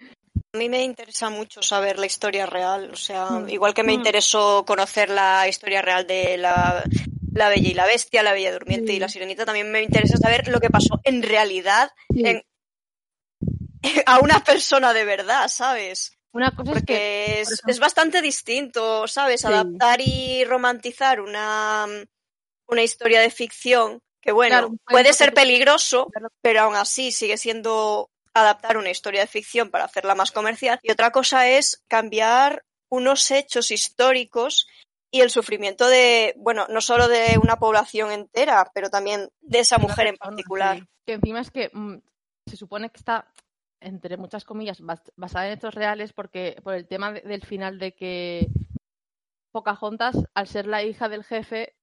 A 0.53 0.57
mí 0.57 0.69
me 0.69 0.83
interesa 0.83 1.29
mucho 1.29 1.61
saber 1.61 1.99
la 1.99 2.05
historia 2.05 2.45
real, 2.45 2.91
o 2.91 2.95
sea, 2.95 3.29
mm. 3.31 3.49
igual 3.49 3.73
que 3.73 3.83
me 3.83 3.93
mm. 3.93 3.99
interesó 3.99 4.63
conocer 4.65 5.09
la 5.09 5.47
historia 5.47 5.81
real 5.81 6.05
de 6.05 6.37
la, 6.37 6.83
la 7.33 7.49
Bella 7.49 7.69
y 7.69 7.73
la 7.73 7.85
Bestia, 7.85 8.23
la 8.23 8.33
Bella 8.33 8.53
Durmiente 8.53 8.93
y 8.93 8.99
la 8.99 9.09
Sirenita, 9.09 9.45
también 9.45 9.71
me 9.71 9.81
interesa 9.81 10.17
saber 10.17 10.47
lo 10.47 10.59
que 10.59 10.69
pasó 10.69 10.99
en 11.03 11.23
realidad 11.23 11.91
en 12.15 12.43
a 14.05 14.19
una 14.19 14.43
persona 14.43 14.93
de 14.93 15.05
verdad, 15.05 15.47
¿sabes? 15.47 16.17
Una 16.33 16.51
cosa 16.51 16.71
es 16.71 16.77
que 16.77 16.79
Porque 16.79 17.41
es, 17.41 17.47
por 17.47 17.53
ejemplo- 17.53 17.71
es 17.71 17.79
bastante 17.79 18.21
distinto, 18.21 19.07
¿sabes? 19.07 19.41
Sí. 19.41 19.47
Adaptar 19.47 20.01
y 20.01 20.43
romantizar 20.45 21.21
una, 21.21 21.85
una 22.67 22.81
historia 22.83 23.21
de 23.21 23.29
ficción 23.29 23.99
que, 24.21 24.31
bueno, 24.31 24.55
Claro, 24.55 24.71
puede 24.85 25.13
ser 25.13 25.29
que- 25.29 25.35
peligroso, 25.35 26.09
pero 26.41 26.61
aún 26.61 26.75
así 26.75 27.11
sigue 27.11 27.37
siendo 27.37 28.09
adaptar 28.33 28.77
una 28.77 28.89
historia 28.89 29.21
de 29.21 29.27
ficción 29.27 29.69
para 29.69 29.85
hacerla 29.85 30.15
más 30.15 30.31
comercial. 30.31 30.79
Y 30.81 30.91
otra 30.91 31.11
cosa 31.11 31.47
es 31.49 31.83
cambiar 31.87 32.63
unos 32.89 33.29
hechos 33.31 33.69
históricos 33.69 34.67
y 35.11 35.21
el 35.21 35.29
sufrimiento 35.29 35.87
de, 35.87 36.33
bueno, 36.37 36.65
no 36.69 36.81
solo 36.81 37.07
de 37.07 37.37
una 37.41 37.57
población 37.57 38.11
entera, 38.11 38.71
pero 38.73 38.89
también 38.89 39.29
de 39.41 39.59
esa 39.59 39.77
mujer 39.77 40.07
en 40.07 40.17
particular. 40.17 40.87
Que 41.05 41.13
encima 41.13 41.41
es 41.41 41.51
que 41.51 41.69
mm, 41.73 41.97
se 42.49 42.57
supone 42.57 42.89
que 42.89 42.97
está, 42.97 43.27
entre 43.83 44.17
muchas 44.17 44.43
comillas, 44.45 44.81
bas- 44.81 45.11
basada 45.15 45.47
en 45.47 45.53
hechos 45.53 45.75
reales 45.75 46.13
porque 46.13 46.59
por 46.63 46.73
el 46.73 46.87
tema 46.87 47.11
de- 47.11 47.21
del 47.21 47.45
final 47.45 47.79
de 47.79 47.93
que 47.93 48.47
Pocahontas, 49.51 50.17
al 50.33 50.47
ser 50.47 50.65
la 50.65 50.83
hija 50.83 51.09
del 51.09 51.23
jefe, 51.23 51.75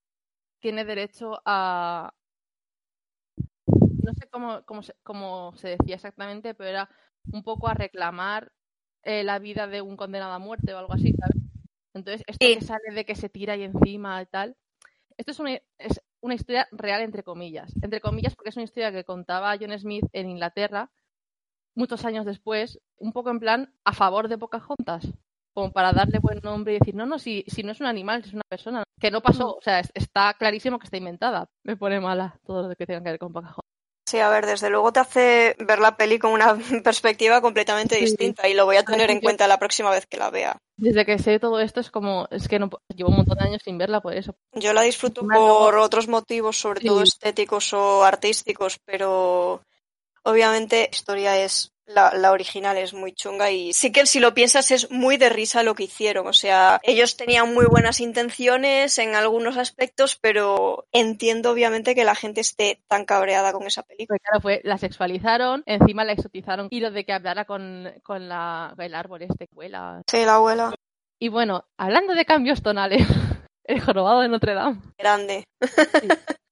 tiene 0.60 0.84
derecho 0.84 1.40
a... 1.44 2.12
No 3.66 4.12
sé 4.14 4.26
cómo, 4.30 4.62
cómo, 4.64 4.82
se, 4.82 4.94
cómo 5.02 5.52
se 5.56 5.68
decía 5.76 5.94
exactamente, 5.96 6.54
pero 6.54 6.70
era 6.70 6.90
un 7.32 7.42
poco 7.44 7.68
a 7.68 7.74
reclamar 7.74 8.50
eh, 9.04 9.22
la 9.22 9.38
vida 9.38 9.66
de 9.66 9.82
un 9.82 9.96
condenado 9.96 10.32
a 10.32 10.38
muerte 10.38 10.74
o 10.74 10.78
algo 10.78 10.92
así, 10.94 11.12
¿sabes? 11.12 11.36
Entonces, 11.94 12.24
esto 12.26 12.46
Sí. 12.46 12.54
que 12.54 12.60
sale 12.64 12.92
de 12.94 13.04
que 13.04 13.14
se 13.14 13.28
tira 13.28 13.52
ahí 13.54 13.62
encima 13.62 14.20
y 14.22 14.26
tal, 14.26 14.56
esto 15.16 15.32
es 15.32 15.38
una, 15.40 15.52
es 15.78 16.00
una 16.22 16.34
historia 16.34 16.66
real, 16.72 17.02
entre 17.02 17.22
comillas. 17.22 17.72
Entre 17.82 18.00
comillas, 18.00 18.34
porque 18.34 18.50
es 18.50 18.56
una 18.56 18.64
historia 18.64 18.90
que 18.92 19.04
contaba 19.04 19.56
John 19.60 19.78
Smith 19.78 20.06
en 20.12 20.30
Inglaterra 20.30 20.90
muchos 21.74 22.04
años 22.04 22.26
después, 22.26 22.78
un 22.98 23.12
poco 23.12 23.30
en 23.30 23.40
plan 23.40 23.74
a 23.84 23.92
favor 23.92 24.28
de 24.28 24.38
Pocahontas. 24.38 25.06
Como 25.52 25.72
para 25.72 25.92
darle 25.92 26.20
buen 26.20 26.38
nombre 26.42 26.74
y 26.74 26.78
decir, 26.78 26.94
no, 26.94 27.06
no, 27.06 27.18
si, 27.18 27.44
si 27.48 27.62
no 27.64 27.72
es 27.72 27.80
un 27.80 27.86
animal, 27.86 28.22
es 28.24 28.32
una 28.32 28.42
persona. 28.48 28.84
Que 29.00 29.10
no 29.10 29.20
pasó, 29.20 29.56
o 29.56 29.60
sea, 29.60 29.80
es- 29.80 29.90
está 29.94 30.32
clarísimo 30.34 30.78
que 30.78 30.84
está 30.84 30.96
inventada. 30.96 31.48
Me 31.64 31.76
pone 31.76 31.98
mala 32.00 32.38
todo 32.46 32.68
lo 32.68 32.74
que 32.76 32.86
tenga 32.86 33.02
que 33.02 33.10
ver 33.10 33.18
con 33.18 33.32
Pocahontas. 33.32 33.64
Sí, 34.08 34.18
a 34.18 34.28
ver, 34.28 34.44
desde 34.46 34.70
luego 34.70 34.92
te 34.92 34.98
hace 35.00 35.56
ver 35.60 35.78
la 35.78 35.96
peli 35.96 36.18
con 36.18 36.32
una 36.32 36.56
perspectiva 36.84 37.40
completamente 37.40 37.96
Sí. 37.96 38.02
distinta 38.02 38.48
y 38.48 38.54
lo 38.54 38.64
voy 38.64 38.76
a 38.76 38.84
tener 38.84 39.10
en 39.10 39.20
cuenta 39.20 39.46
la 39.48 39.58
próxima 39.58 39.90
vez 39.90 40.06
que 40.06 40.16
la 40.18 40.30
vea. 40.30 40.56
Desde 40.76 41.04
que 41.04 41.18
sé 41.18 41.38
todo 41.38 41.60
esto 41.60 41.80
es 41.80 41.90
como, 41.90 42.26
es 42.30 42.48
que 42.48 42.58
no, 42.58 42.70
llevo 42.94 43.10
un 43.10 43.16
montón 43.16 43.38
de 43.38 43.44
años 43.44 43.62
sin 43.64 43.76
verla 43.78 44.00
por 44.00 44.14
eso. 44.14 44.34
Yo 44.52 44.72
la 44.72 44.82
disfruto 44.82 45.22
por 45.26 45.76
otros 45.76 46.08
motivos, 46.08 46.56
sobre 46.58 46.80
Sí. 46.80 46.86
todo 46.88 47.02
estéticos 47.02 47.72
o 47.72 48.02
artísticos, 48.04 48.78
pero 48.84 49.62
obviamente 50.24 50.88
la 50.90 50.96
historia 50.96 51.38
es 51.38 51.72
la, 51.90 52.14
la 52.14 52.32
original 52.32 52.76
es 52.76 52.94
muy 52.94 53.12
chunga 53.12 53.50
y 53.50 53.72
sí 53.72 53.90
que 53.92 54.06
si 54.06 54.20
lo 54.20 54.32
piensas 54.32 54.70
es 54.70 54.90
muy 54.90 55.16
de 55.16 55.28
risa 55.28 55.62
lo 55.62 55.74
que 55.74 55.84
hicieron. 55.84 56.26
O 56.26 56.32
sea, 56.32 56.80
ellos 56.82 57.16
tenían 57.16 57.52
muy 57.52 57.66
buenas 57.66 58.00
intenciones 58.00 58.98
en 58.98 59.14
algunos 59.14 59.56
aspectos, 59.56 60.16
pero 60.20 60.86
entiendo 60.92 61.50
obviamente 61.50 61.94
que 61.94 62.04
la 62.04 62.14
gente 62.14 62.40
esté 62.40 62.80
tan 62.86 63.04
cabreada 63.04 63.52
con 63.52 63.66
esa 63.66 63.82
película. 63.82 64.16
Porque 64.16 64.22
claro, 64.22 64.40
fue, 64.40 64.60
la 64.64 64.78
sexualizaron, 64.78 65.62
encima 65.66 66.04
la 66.04 66.12
exotizaron 66.12 66.68
y 66.70 66.80
lo 66.80 66.90
de 66.90 67.04
que 67.04 67.12
hablara 67.12 67.44
con, 67.44 67.92
con 68.02 68.28
la, 68.28 68.74
el 68.78 68.94
árbol 68.94 69.22
este 69.22 69.46
que 69.46 69.54
vuela. 69.54 70.02
Sí, 70.08 70.24
la 70.24 70.36
abuela, 70.36 70.74
Y 71.18 71.28
bueno, 71.28 71.64
hablando 71.76 72.14
de 72.14 72.24
cambios 72.24 72.62
tonales, 72.62 73.02
el 73.64 73.80
jorobado 73.80 74.20
de 74.20 74.28
Notre 74.28 74.54
Dame. 74.54 74.80
grande. 74.96 75.44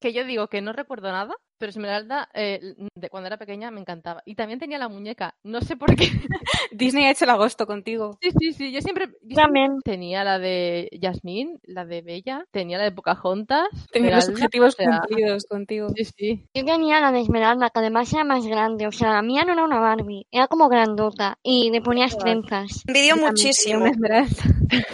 Que 0.01 0.13
yo 0.13 0.25
digo 0.25 0.49
que 0.49 0.61
no 0.61 0.73
recuerdo 0.73 1.11
nada, 1.13 1.35
pero 1.59 1.71
Esmeralda, 1.71 2.29
eh, 2.35 2.75
de 2.95 3.11
cuando 3.11 3.27
era 3.27 3.37
pequeña, 3.37 3.71
me 3.71 3.81
encantaba. 3.81 4.23
Y 4.25 4.37
también 4.37 4.61
tenía 4.61 4.79
la 4.79 4.89
muñeca, 4.89 5.35
no 5.43 5.61
sé 5.61 5.77
por 5.77 5.95
qué. 5.97 6.09
Disney 6.73 7.05
ha 7.05 7.11
hecho 7.11 7.25
el 7.25 7.31
agosto 7.31 7.67
contigo. 7.67 8.17
sí, 8.21 8.31
sí, 8.39 8.53
sí, 8.53 8.73
yo 8.73 8.81
siempre, 8.81 9.07
yo 9.07 9.35
siempre 9.35 9.43
También. 9.43 9.81
tenía 9.85 10.23
la 10.23 10.39
de 10.39 10.89
Jasmine, 11.01 11.59
la 11.65 11.85
de 11.85 12.03
Bella, 12.03 12.45
tenía 12.53 12.79
la 12.79 12.85
de 12.85 12.93
Pocahontas. 12.93 13.69
Tenía 13.93 14.17
los 14.17 14.29
objetivos 14.29 14.75
o 14.75 14.83
sea, 14.83 15.01
cumplidos 15.01 15.47
contigo. 15.47 15.89
Sí, 15.97 16.05
sí. 16.05 16.45
Yo 16.55 16.65
tenía 16.65 17.01
la 17.01 17.11
de 17.11 17.21
Esmeralda, 17.21 17.71
que 17.71 17.81
además 17.81 18.13
era 18.13 18.25
más 18.25 18.47
grande. 18.47 18.87
O 18.87 18.93
sea, 18.93 19.11
la 19.11 19.23
mía 19.23 19.45
no 19.45 19.53
era 19.53 19.65
una 19.65 19.81
Barbie, 19.81 20.27
era 20.31 20.47
como 20.47 20.69
grandota. 20.69 21.39
Y 21.43 21.71
le 21.71 21.81
ponías 21.81 22.17
trenzas. 22.17 22.85
Envidio 22.87 23.17
muchísimo. 23.17 23.87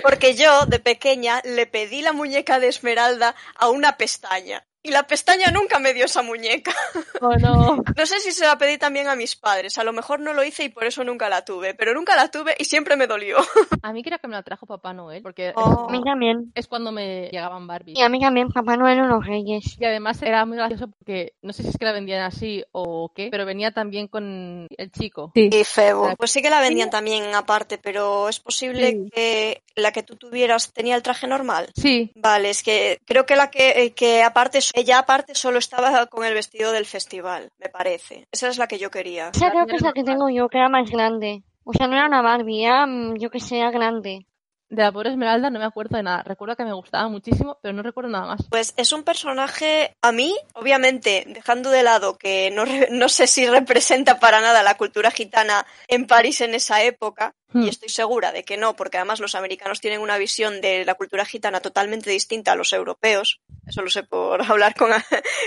Porque 0.02 0.34
yo, 0.34 0.66
de 0.66 0.78
pequeña, 0.78 1.42
le 1.44 1.66
pedí 1.66 2.00
la 2.00 2.12
muñeca 2.12 2.58
de 2.58 2.68
Esmeralda 2.68 3.34
a 3.56 3.68
una 3.68 3.96
pestaña. 3.96 4.64
Y 4.86 4.90
la 4.90 5.04
pestaña 5.06 5.50
nunca 5.50 5.78
me 5.78 5.94
dio 5.94 6.04
esa 6.04 6.22
muñeca. 6.22 6.72
Oh, 7.20 7.34
no. 7.36 7.82
No 7.96 8.06
sé 8.06 8.20
si 8.20 8.32
se 8.32 8.44
la 8.44 8.58
pedí 8.58 8.76
también 8.76 9.08
a 9.08 9.14
mis 9.16 9.34
padres. 9.36 9.78
A 9.78 9.84
lo 9.84 9.92
mejor 9.92 10.20
no 10.20 10.34
lo 10.34 10.44
hice 10.44 10.64
y 10.64 10.68
por 10.68 10.84
eso 10.84 11.02
nunca 11.04 11.28
la 11.30 11.42
tuve. 11.44 11.72
Pero 11.74 11.94
nunca 11.94 12.14
la 12.16 12.30
tuve 12.30 12.54
y 12.58 12.64
siempre 12.66 12.96
me 12.96 13.06
dolió. 13.06 13.38
A 13.82 13.92
mí 13.92 14.02
creo 14.02 14.18
que 14.18 14.26
me 14.28 14.34
la 14.34 14.42
trajo 14.42 14.66
Papá 14.66 14.92
Noel, 14.92 15.22
porque 15.22 15.48
es- 15.48 15.54
Oh. 15.56 15.86
A 15.88 15.92
mí 15.92 16.02
también. 16.04 16.52
es, 16.54 16.66
cuando 16.68 16.92
me 16.92 17.28
llegaban 17.30 17.66
Barbie. 17.66 17.94
Y 17.96 18.02
a 18.02 18.08
mí 18.10 18.20
también, 18.20 18.48
Papá 18.50 18.76
Noel 18.76 19.00
o 19.00 19.06
los 19.06 19.24
Reyes. 19.26 19.76
Y 19.78 19.84
además 19.86 20.20
era 20.22 20.44
muy 20.44 20.56
gracioso 20.58 20.88
porque 20.88 21.32
no 21.42 21.52
sé 21.54 21.62
si 21.62 21.70
es 21.70 21.78
que 21.78 21.84
la 21.86 21.92
vendían 21.92 22.22
así 22.22 22.62
o 22.72 23.10
qué, 23.14 23.28
pero 23.30 23.46
venía 23.46 23.70
también 23.72 24.08
con 24.08 24.66
el 24.76 24.90
chico. 24.92 25.32
Sí. 25.34 25.48
Y 25.52 25.64
febo. 25.64 26.02
Claro. 26.02 26.16
Pues 26.18 26.30
sí 26.30 26.42
que 26.42 26.50
la 26.50 26.60
vendían 26.60 26.90
también 26.90 27.34
aparte, 27.34 27.78
pero 27.78 28.28
es 28.28 28.38
posible 28.40 28.90
Sí. 28.90 29.10
que 29.14 29.62
la 29.76 29.92
que 29.92 30.02
tú 30.02 30.16
tuvieras 30.16 30.72
tenía 30.72 30.96
el 30.96 31.02
traje 31.02 31.26
normal. 31.26 31.70
Sí, 31.74 32.12
Vale, 32.16 32.50
es 32.50 32.62
que 32.62 32.98
creo 33.06 33.24
que 33.24 33.36
la 33.36 33.50
que, 33.50 33.70
eh, 33.84 33.92
que 33.92 34.22
aparte, 34.22 34.60
ella 34.74 34.98
aparte 34.98 35.34
solo 35.34 35.58
estaba 35.58 36.06
con 36.06 36.24
el 36.24 36.34
vestido 36.34 36.72
del 36.72 36.84
festival, 36.84 37.52
me 37.58 37.68
parece. 37.68 38.26
Esa 38.32 38.48
es 38.48 38.58
la 38.58 38.66
que 38.66 38.78
yo 38.78 38.90
quería. 38.90 39.30
Esa 39.32 39.50
creo 39.50 39.66
que 39.66 39.76
es 39.76 39.82
la 39.82 39.92
que 39.92 40.02
tengo 40.02 40.28
yo, 40.28 40.48
que 40.48 40.58
era 40.58 40.68
más 40.68 40.90
grande. 40.90 41.44
O 41.62 41.72
sea, 41.72 41.86
no 41.86 41.94
era 41.94 42.06
una 42.06 42.22
Barbie, 42.22 42.64
era, 42.64 42.84
mm, 42.84 43.16
yo 43.18 43.30
que 43.30 43.38
sé, 43.38 43.58
era 43.58 43.70
grande. 43.70 44.26
De 44.74 44.82
la 44.82 44.92
pobre 44.92 45.10
Esmeralda 45.10 45.50
no 45.50 45.58
me 45.58 45.64
acuerdo 45.64 45.96
de 45.96 46.02
nada. 46.02 46.22
Recuerdo 46.22 46.56
que 46.56 46.64
me 46.64 46.72
gustaba 46.72 47.08
muchísimo, 47.08 47.58
pero 47.62 47.74
no 47.74 47.82
recuerdo 47.82 48.10
nada 48.10 48.26
más. 48.26 48.40
Pues 48.48 48.74
es 48.76 48.92
un 48.92 49.02
personaje, 49.02 49.96
a 50.02 50.12
mí, 50.12 50.34
obviamente, 50.54 51.24
dejando 51.28 51.70
de 51.70 51.82
lado 51.82 52.16
que 52.16 52.50
no, 52.50 52.64
no 52.90 53.08
sé 53.08 53.26
si 53.26 53.46
representa 53.46 54.18
para 54.20 54.40
nada 54.40 54.62
la 54.62 54.76
cultura 54.76 55.10
gitana 55.10 55.66
en 55.88 56.06
París 56.06 56.40
en 56.40 56.54
esa 56.54 56.82
época, 56.82 57.34
Hmm. 57.54 57.62
y 57.62 57.68
estoy 57.68 57.88
segura 57.88 58.32
de 58.32 58.42
que 58.42 58.56
no, 58.56 58.74
porque 58.74 58.98
además 58.98 59.20
los 59.20 59.36
americanos 59.36 59.80
tienen 59.80 60.00
una 60.00 60.18
visión 60.18 60.60
de 60.60 60.84
la 60.84 60.96
cultura 60.96 61.24
gitana 61.24 61.60
totalmente 61.60 62.10
distinta 62.10 62.50
a 62.52 62.56
los 62.56 62.72
europeos, 62.72 63.40
eso 63.64 63.80
lo 63.80 63.90
sé 63.90 64.02
por 64.02 64.42
hablar 64.50 64.74
con, 64.74 64.90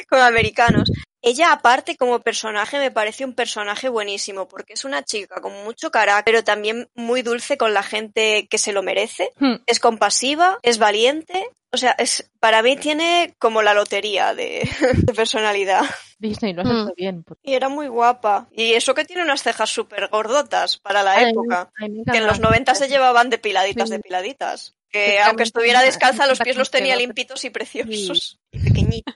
con 0.10 0.20
americanos. 0.22 0.90
Ella, 1.28 1.52
aparte, 1.52 1.96
como 1.98 2.20
personaje, 2.22 2.80
me 2.80 2.92
parece 2.92 3.26
un 3.26 3.34
personaje 3.34 3.90
buenísimo, 3.90 4.48
porque 4.48 4.74
es 4.74 4.86
una 4.86 5.04
chica 5.04 5.42
con 5.42 5.54
mucho 5.64 5.92
carácter, 5.92 6.26
pero 6.34 6.44
también 6.44 6.90
muy 6.96 7.22
dulce 7.22 7.58
con 7.58 7.74
la 7.74 7.84
gente 7.84 8.48
que 8.50 8.58
se 8.58 8.72
lo 8.74 8.82
merece 8.84 9.32
Hmm. 9.40 9.56
es 9.66 9.80
compasiva, 9.80 10.58
es 10.64 10.78
valiente. 10.78 11.50
O 11.74 11.78
sea, 11.78 11.92
es, 12.00 12.32
para 12.40 12.64
mí 12.64 12.78
tiene 12.78 13.36
como 13.40 13.62
la 13.62 13.74
lotería 13.74 14.34
de, 14.34 14.62
de 15.10 15.14
personalidad. 15.14 15.82
Disney 16.18 16.54
lo 16.54 16.62
has 16.62 16.68
Mm. 16.70 16.80
hecho 16.88 16.94
bien. 16.96 17.24
por- 17.24 17.38
Y 17.44 17.54
era 17.56 17.68
muy 17.68 17.88
guapa. 17.90 18.48
Y 18.52 18.74
eso 18.74 18.94
que 18.96 19.04
tiene 19.04 19.22
unas 19.22 19.44
cejas 19.44 19.70
súper 19.70 20.08
gordotas 20.08 20.78
para 20.78 21.04
la 21.04 21.12
Ay, 21.18 21.32
época. 21.32 21.70
ay, 21.80 21.90
Que 22.10 22.20
en 22.20 22.26
los 22.26 22.40
90 22.40 22.74
se 22.74 22.88
llevaban 22.88 23.30
depiladitas, 23.30 23.90
Sí. 23.90 23.96
depiladitas. 23.96 24.76
Que 24.90 25.20
aunque 25.20 25.44
estuviera 25.44 25.82
descalza, 25.82 26.26
los 26.26 26.40
pies 26.40 26.56
los 26.56 26.72
tenía 26.72 26.96
limpitos 26.96 27.44
y 27.44 27.50
preciosos. 27.50 28.40
Y 28.52 28.60
pequeñitos. 28.60 29.16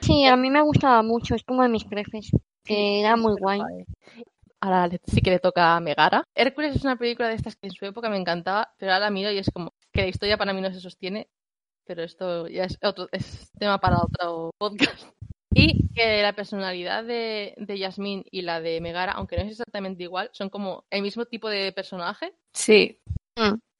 Sí, 0.00 0.24
a 0.26 0.36
mí 0.36 0.50
me 0.50 0.62
gustaba 0.62 1.02
mucho, 1.02 1.34
es 1.34 1.44
como 1.44 1.62
de 1.62 1.68
mis 1.68 1.84
prefes. 1.84 2.30
Que 2.64 3.00
era 3.00 3.16
muy 3.16 3.34
guay. 3.40 3.60
Ahora 4.60 4.86
le- 4.88 5.00
sí 5.06 5.20
que 5.22 5.30
le 5.30 5.38
toca 5.38 5.76
a 5.76 5.80
Megara. 5.80 6.24
Hércules 6.34 6.76
es 6.76 6.84
una 6.84 6.96
película 6.96 7.28
de 7.28 7.34
estas 7.34 7.56
que 7.56 7.66
en 7.68 7.72
su 7.72 7.84
época 7.86 8.10
me 8.10 8.18
encantaba, 8.18 8.72
pero 8.78 8.92
ahora 8.92 9.06
la 9.06 9.10
miro 9.10 9.30
y 9.30 9.38
es 9.38 9.50
como 9.50 9.72
que 9.92 10.02
la 10.02 10.08
historia 10.08 10.36
para 10.36 10.52
mí 10.52 10.60
no 10.60 10.70
se 10.72 10.80
sostiene, 10.80 11.28
pero 11.86 12.02
esto 12.02 12.46
ya 12.48 12.64
es 12.64 12.78
otro 12.82 13.08
es 13.12 13.50
tema 13.58 13.78
para 13.78 13.98
otro 14.02 14.50
podcast. 14.58 15.06
Y 15.52 15.88
que 15.94 16.22
la 16.22 16.32
personalidad 16.32 17.02
de, 17.02 17.54
de 17.56 17.76
Yasmín 17.78 18.24
y 18.30 18.42
la 18.42 18.60
de 18.60 18.80
Megara, 18.80 19.10
aunque 19.12 19.36
no 19.36 19.42
es 19.42 19.50
exactamente 19.50 20.04
igual, 20.04 20.30
son 20.32 20.48
como 20.48 20.84
el 20.90 21.02
mismo 21.02 21.24
tipo 21.26 21.48
de 21.48 21.72
personaje. 21.72 22.32
Sí. 22.54 23.00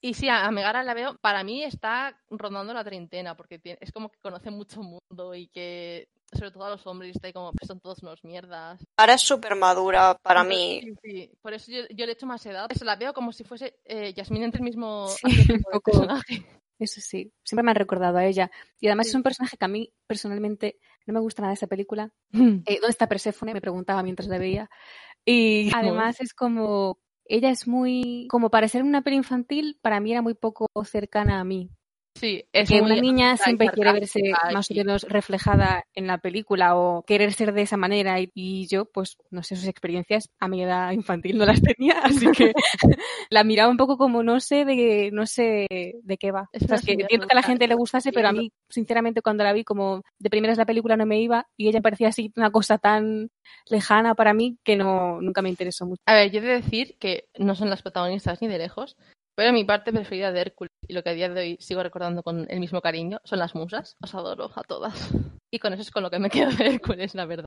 Y 0.02 0.14
sí, 0.14 0.28
a 0.28 0.50
Megara 0.50 0.82
la 0.82 0.94
veo, 0.94 1.16
para 1.20 1.44
mí 1.44 1.62
está 1.62 2.18
rondando 2.30 2.72
la 2.72 2.82
treintena, 2.84 3.36
porque 3.36 3.58
tiene- 3.58 3.78
es 3.82 3.92
como 3.92 4.08
que 4.08 4.18
conoce 4.20 4.50
mucho 4.50 4.80
mundo 4.82 5.34
y 5.34 5.48
que, 5.48 6.08
sobre 6.32 6.50
todo 6.50 6.64
a 6.64 6.70
los 6.70 6.86
hombres, 6.86 7.14
está 7.14 7.26
ahí 7.26 7.32
como, 7.34 7.52
"Pues 7.52 7.66
son 7.68 7.80
todos 7.80 8.02
unos 8.02 8.24
mierdas. 8.24 8.82
Ahora 8.96 9.14
es 9.14 9.20
súper 9.20 9.56
madura 9.56 10.16
para 10.22 10.42
mí. 10.42 10.80
Sí, 10.82 10.94
sí. 11.02 11.32
Por 11.42 11.52
eso 11.52 11.70
yo, 11.70 11.82
yo 11.94 12.06
le 12.06 12.12
echo 12.12 12.26
más 12.26 12.44
edad. 12.46 12.66
Eso 12.70 12.84
la 12.84 12.96
veo 12.96 13.12
como 13.12 13.32
si 13.32 13.44
fuese 13.44 13.78
eh, 13.84 14.14
Yasmín 14.14 14.42
entre 14.42 14.60
el 14.60 14.64
mismo 14.64 15.06
personaje. 15.84 16.46
Eso 16.78 17.02
sí, 17.02 17.30
siempre 17.44 17.62
me 17.62 17.72
han 17.72 17.76
recordado 17.76 18.16
a 18.16 18.24
ella. 18.24 18.50
Y 18.80 18.86
además 18.86 19.08
es 19.08 19.14
un 19.14 19.22
personaje 19.22 19.58
que 19.58 19.64
a 19.66 19.68
mí 19.68 19.92
personalmente 20.06 20.78
no 21.04 21.12
me 21.12 21.20
gusta 21.20 21.42
nada 21.42 21.50
de 21.50 21.54
esta 21.54 21.66
película. 21.66 22.10
Mm. 22.30 22.60
Eh, 22.64 22.76
¿Dónde 22.80 22.88
está 22.88 23.06
Perséfone? 23.06 23.52
Me 23.52 23.60
preguntaba 23.60 24.02
mientras 24.02 24.28
la 24.28 24.38
veía. 24.38 24.70
Y 25.26 25.70
además 25.74 26.22
es 26.22 26.32
como, 26.32 26.98
ella 27.30 27.50
es 27.50 27.66
muy, 27.68 28.26
como 28.30 28.50
para 28.50 28.68
ser 28.68 28.82
una 28.82 29.02
peli 29.02 29.16
infantil, 29.16 29.78
para 29.82 30.00
mí 30.00 30.12
era 30.12 30.22
muy 30.22 30.34
poco 30.34 30.66
cercana 30.84 31.40
a 31.40 31.44
mí. 31.44 31.70
Sí, 32.20 32.44
es 32.52 32.68
que 32.68 32.82
una 32.82 32.96
niña 32.96 33.38
siempre 33.38 33.70
quiere 33.70 33.94
verse 33.94 34.20
más 34.52 34.70
o 34.70 34.74
menos 34.74 35.04
reflejada 35.04 35.86
en 35.94 36.06
la 36.06 36.18
película 36.18 36.76
o 36.76 37.02
querer 37.02 37.32
ser 37.32 37.54
de 37.54 37.62
esa 37.62 37.78
manera 37.78 38.20
y, 38.20 38.30
y 38.34 38.66
yo, 38.68 38.84
pues, 38.84 39.16
no 39.30 39.42
sé, 39.42 39.56
sus 39.56 39.66
experiencias 39.66 40.28
a 40.38 40.46
mi 40.46 40.62
edad 40.62 40.92
infantil 40.92 41.38
no 41.38 41.46
las 41.46 41.62
tenía, 41.78 41.98
así 42.02 42.30
que 42.32 42.52
la 43.30 43.42
miraba 43.42 43.70
un 43.70 43.78
poco 43.78 43.96
como 43.96 44.22
no 44.22 44.38
sé 44.38 44.66
de 44.66 45.08
no 45.14 45.24
sé 45.24 45.66
de 45.70 46.18
qué 46.18 46.30
va. 46.30 46.50
Es 46.52 46.64
O 46.64 46.68
sea, 46.68 46.78
que 46.78 46.92
entiendo 46.92 47.26
que 47.26 47.32
a 47.32 47.40
la 47.40 47.42
gente 47.42 47.66
le 47.66 47.74
gustase, 47.74 48.12
pero 48.12 48.28
a 48.28 48.32
mí, 48.32 48.52
sinceramente, 48.68 49.22
cuando 49.22 49.42
la 49.42 49.54
vi 49.54 49.64
como 49.64 50.02
de 50.18 50.28
primeras 50.28 50.58
la 50.58 50.66
película 50.66 50.98
no 50.98 51.06
me 51.06 51.22
iba 51.22 51.46
y 51.56 51.68
ella 51.68 51.80
parecía 51.80 52.08
así 52.08 52.30
una 52.36 52.50
cosa 52.50 52.76
tan 52.76 53.30
lejana 53.70 54.14
para 54.14 54.34
mí 54.34 54.58
que 54.62 54.76
no 54.76 55.22
nunca 55.22 55.40
me 55.40 55.48
interesó 55.48 55.86
mucho. 55.86 56.02
A 56.04 56.12
ver, 56.12 56.30
yo 56.30 56.40
he 56.40 56.42
de 56.42 56.60
decir 56.60 56.96
que 56.98 57.24
no 57.38 57.54
son 57.54 57.70
las 57.70 57.80
protagonistas 57.80 58.42
ni 58.42 58.48
de 58.48 58.58
lejos, 58.58 58.94
pero 59.34 59.54
mi 59.54 59.64
parte 59.64 59.90
preferida 59.90 60.32
de 60.32 60.40
Hércules, 60.42 60.70
y 60.90 60.92
lo 60.92 61.02
que 61.04 61.10
a 61.10 61.14
día 61.14 61.28
de 61.28 61.40
hoy 61.40 61.56
sigo 61.60 61.82
recordando 61.82 62.22
con 62.22 62.46
el 62.50 62.58
mismo 62.60 62.80
cariño, 62.80 63.20
son 63.24 63.38
las 63.38 63.54
musas. 63.54 63.96
Os 64.02 64.14
adoro 64.14 64.50
a 64.56 64.62
todas. 64.64 64.92
Y 65.52 65.58
con 65.58 65.72
eso 65.72 65.82
es 65.82 65.90
con 65.90 66.02
lo 66.04 66.10
que 66.10 66.18
me 66.20 66.30
quedo 66.30 66.50
de 66.52 66.66
Hércules, 66.66 67.14
la 67.14 67.26
verdad. 67.26 67.46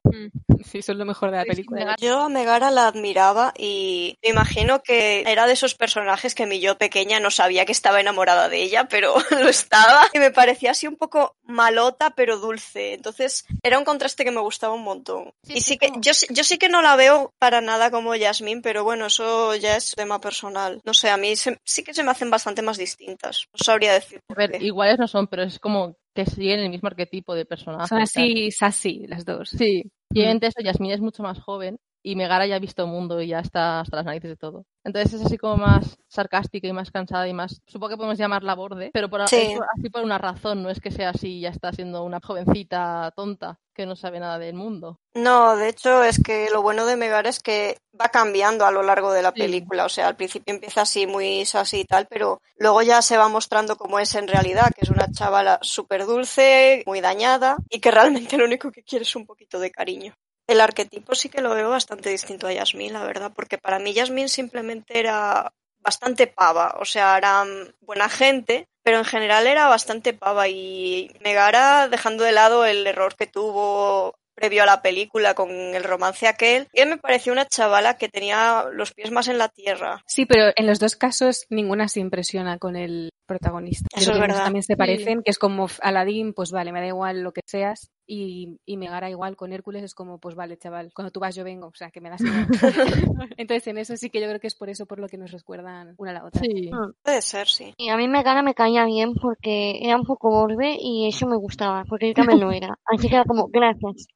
Sí, 0.66 0.80
eso 0.80 0.92
es 0.92 0.98
lo 0.98 1.06
mejor 1.06 1.32
de 1.32 1.38
la 1.38 1.44
Sí, 1.44 1.50
sí, 1.50 1.56
película. 1.56 1.96
Yo 2.00 2.22
a 2.22 2.30
Megara 2.30 2.70
la 2.72 2.88
admiraba 2.88 3.54
y 3.58 4.18
me 4.22 4.30
imagino 4.30 4.82
que 4.82 5.24
era 5.26 5.46
de 5.48 5.54
esos 5.54 5.76
personajes 5.76 6.36
que 6.36 6.46
mi 6.46 6.60
yo 6.60 6.78
pequeña 6.78 7.20
no 7.22 7.32
sabía 7.32 7.66
que 7.66 7.72
estaba 7.72 8.02
enamorada 8.02 8.50
de 8.50 8.62
ella, 8.64 8.88
pero 8.90 9.14
lo 9.32 9.48
estaba. 9.50 10.04
Y 10.14 10.20
me 10.20 10.32
parecía 10.32 10.72
así 10.72 10.86
un 10.88 10.96
poco 10.98 11.36
malota, 11.44 12.10
pero 12.12 12.38
dulce. 12.40 12.94
Entonces 12.94 13.46
era 13.64 13.78
un 13.80 13.86
contraste 13.86 14.24
que 14.26 14.32
me 14.32 14.42
gustaba 14.42 14.74
un 14.74 14.84
montón. 14.84 15.34
Sí, 15.44 15.54
y 15.54 15.62
sí, 15.62 15.74
sí 15.74 15.78
que 15.78 15.92
yo, 16.00 16.14
sí- 16.14 16.28
yo 16.30 16.44
sí 16.44 16.58
que 16.58 16.70
no 16.70 16.82
la 16.82 16.96
veo 16.98 17.34
para 17.40 17.62
nada 17.62 17.90
como 17.92 18.16
Yasmín, 18.16 18.62
pero 18.62 18.84
bueno, 18.84 19.06
eso 19.06 19.56
ya 19.56 19.76
es 19.78 19.92
tema 19.96 20.20
personal. 20.20 20.82
No 20.84 20.94
sé, 20.94 21.10
a 21.10 21.18
mí 21.18 21.36
se- 21.38 21.58
sí 21.64 21.84
que 21.84 21.94
se 21.94 22.04
me 22.04 22.12
hacen 22.12 22.30
bastante 22.30 22.62
más 22.62 22.78
distintas. 22.78 23.33
No 23.54 23.64
sabría 23.64 23.94
decir. 23.94 24.20
A 24.30 24.34
ver, 24.36 24.62
iguales 24.62 24.98
no 25.00 25.08
son, 25.08 25.28
pero 25.28 25.44
es 25.44 25.60
como 25.60 25.96
que 26.16 26.26
siguen 26.26 26.60
el 26.60 26.70
mismo 26.70 26.88
arquetipo 26.88 27.34
de 27.36 27.46
personaje. 27.46 27.88
Son 27.88 28.02
así 28.02 28.52
sassy 28.52 29.06
las 29.08 29.26
dos. 29.26 29.50
Sí. 29.50 29.84
Y 30.12 30.20
Mm. 30.20 30.22
obviamente 30.22 30.48
eso, 30.48 30.62
Yasmín 30.62 30.92
es 30.92 31.02
mucho 31.02 31.24
más 31.24 31.40
joven 31.40 31.80
y 32.04 32.16
Megara 32.16 32.46
ya 32.46 32.58
ha 32.58 32.60
visto 32.60 32.86
mundo 32.86 33.22
y 33.22 33.28
ya 33.28 33.40
está 33.40 33.80
hasta 33.80 33.96
las 33.98 34.06
narices 34.06 34.30
de 34.32 34.36
todo. 34.38 34.66
Entonces 34.84 35.14
es 35.14 35.26
así 35.26 35.38
como 35.38 35.56
más 35.58 35.98
sarcástica 36.10 36.68
y 36.68 36.74
más 36.74 36.92
cansada 36.92 37.28
y 37.28 37.34
más, 37.34 37.62
supongo 37.66 37.90
que 37.92 37.98
podemos 37.98 38.18
llamarla 38.18 38.54
borde, 38.56 38.92
pero 38.94 39.10
por, 39.10 39.28
Sí. 39.30 39.56
así 39.78 39.90
por 39.90 40.04
una 40.04 40.18
razón, 40.18 40.62
no 40.62 40.70
es 40.70 40.80
que 40.82 40.92
sea 40.92 41.10
así 41.12 41.38
y 41.38 41.42
ya 41.42 41.50
está 41.50 41.72
siendo 41.72 42.04
una 42.04 42.20
jovencita 42.22 43.12
tonta 43.16 43.60
que 43.74 43.86
no 43.88 43.96
sabe 43.96 44.20
nada 44.20 44.38
del 44.38 44.54
mundo. 44.56 45.00
No, 45.16 45.56
de 45.56 45.70
hecho 45.70 46.04
es 46.04 46.22
que 46.22 46.50
lo 46.52 46.62
bueno 46.62 46.86
de 46.86 46.96
Megara 46.98 47.30
es 47.30 47.40
que 47.40 47.78
va 48.00 48.10
cambiando 48.10 48.66
a 48.66 48.72
lo 48.72 48.84
largo 48.84 49.12
de 49.14 49.22
la 49.24 49.32
Sí. 49.32 49.40
película. 49.40 49.86
O 49.86 49.90
sea, 49.90 50.08
al 50.10 50.16
principio 50.16 50.54
empieza 50.54 50.82
así 50.82 51.08
muy 51.08 51.46
sassy 51.46 51.80
y 51.80 51.86
tal, 51.86 52.06
pero 52.08 52.42
luego 52.58 52.82
ya 52.84 53.02
se 53.02 53.18
va 53.18 53.30
mostrando 53.30 53.76
cómo 53.78 53.98
es 54.00 54.14
en 54.16 54.28
realidad, 54.28 54.72
que 54.76 54.82
es 54.82 54.90
una 54.90 55.08
chavala 55.12 55.58
súper 55.62 56.06
dulce, 56.06 56.84
muy 56.86 57.00
dañada 57.02 57.58
y 57.70 57.80
que 57.80 57.90
realmente 57.92 58.38
lo 58.38 58.46
único 58.46 58.72
que 58.72 58.84
quiere 58.84 59.04
es 59.04 59.16
un 59.16 59.26
poquito 59.26 59.58
de 59.60 59.72
cariño. 59.72 60.14
El 60.48 60.62
arquetipo 60.62 61.16
sí 61.16 61.30
que 61.30 61.42
lo 61.42 61.54
veo 61.54 61.70
bastante 61.70 62.10
distinto 62.10 62.48
a 62.48 62.54
Yasmín, 62.54 62.94
la 62.94 63.04
verdad, 63.04 63.32
porque 63.34 63.58
para 63.58 63.80
mí 63.80 63.94
Yasmín 63.94 64.30
simplemente 64.30 65.00
era 65.00 65.52
bastante 65.80 66.28
pava, 66.28 66.76
o 66.80 66.86
sea, 66.86 67.18
era 67.18 67.44
mm, 67.44 67.74
buena 67.82 68.10
gente, 68.10 68.68
pero 68.84 68.98
en 68.98 69.06
general 69.06 69.48
era 69.48 69.68
bastante 69.68 70.14
pava 70.14 70.48
y 70.48 71.12
Megara, 71.24 71.88
dejando 71.88 72.24
de 72.24 72.32
lado 72.34 72.66
el 72.66 72.86
error 72.88 73.16
que 73.16 73.28
tuvo 73.28 74.16
previo 74.36 74.64
a 74.64 74.66
la 74.66 74.82
película 74.82 75.36
con 75.36 75.52
el 75.52 75.84
romance 75.84 76.28
aquel, 76.28 76.68
que 76.74 76.86
me 76.86 76.98
pareció 76.98 77.32
una 77.32 77.46
chavala 77.46 77.98
que 77.98 78.10
tenía 78.10 78.66
los 78.72 78.92
pies 78.94 79.12
más 79.12 79.28
en 79.28 79.38
la 79.38 79.48
tierra. 79.48 80.02
Sí, 80.08 80.26
pero 80.26 80.52
en 80.56 80.66
los 80.66 80.80
dos 80.80 80.96
casos 80.96 81.46
ninguna 81.50 81.88
se 81.88 82.00
impresiona 82.00 82.58
con 82.58 82.76
el 82.76 83.10
protagonista. 83.28 83.88
Eso 83.96 84.12
es 84.12 84.20
verdad. 84.20 84.44
También 84.44 84.64
se 84.64 84.74
Sí. 84.74 84.78
parecen, 84.78 85.22
que 85.24 85.30
es 85.32 85.38
como 85.38 85.68
Aladdin, 85.82 86.34
pues 86.34 86.52
vale, 86.52 86.72
me 86.72 86.82
da 86.82 86.88
igual 86.88 87.22
lo 87.22 87.32
que 87.32 87.42
seas. 87.46 87.90
Y, 88.16 88.60
y 88.68 88.78
Megara 88.78 89.10
igual 89.10 89.36
con 89.36 89.54
Hércules 89.54 89.82
es 89.82 89.96
como, 89.96 90.20
pues 90.20 90.36
vale, 90.36 90.56
chaval, 90.56 90.92
cuando 90.94 91.10
tú 91.10 91.20
vas 91.20 91.34
yo 91.34 91.44
vengo, 91.44 91.66
o 91.66 91.74
sea, 91.74 91.90
que 91.90 92.00
me 92.00 92.12
das. 92.12 92.22
Entonces 93.38 93.66
en 93.66 93.80
eso 93.80 93.98
sí 93.98 94.12
que 94.12 94.22
yo 94.22 94.28
creo 94.28 94.40
que 94.40 94.46
es 94.46 94.54
por 94.54 94.70
eso 94.70 94.86
por 94.86 95.00
lo 95.00 95.08
que 95.08 95.18
nos 95.18 95.32
recuerdan 95.32 95.96
una 95.98 96.12
a 96.12 96.14
la 96.14 96.26
otra. 96.26 96.42
Sí. 96.42 96.70
Puede 97.02 97.22
ser, 97.24 97.48
sí. 97.48 97.74
Y 97.76 97.90
a 97.90 97.98
mí 97.98 98.08
Megara 98.08 98.44
me 98.44 98.54
caía 98.54 98.86
bien 98.86 99.16
porque 99.16 99.80
era 99.82 99.96
un 99.96 100.06
poco 100.06 100.30
borde 100.30 100.78
y 100.80 101.08
eso 101.08 101.26
me 101.26 101.38
gustaba, 101.38 101.86
porque 101.90 102.10
yo 102.10 102.14
también 102.14 102.40
lo 102.40 102.52
era. 102.52 102.78
Así 102.86 103.10
que 103.10 103.16
era 103.16 103.26
como, 103.26 103.48
gracias. 103.48 104.08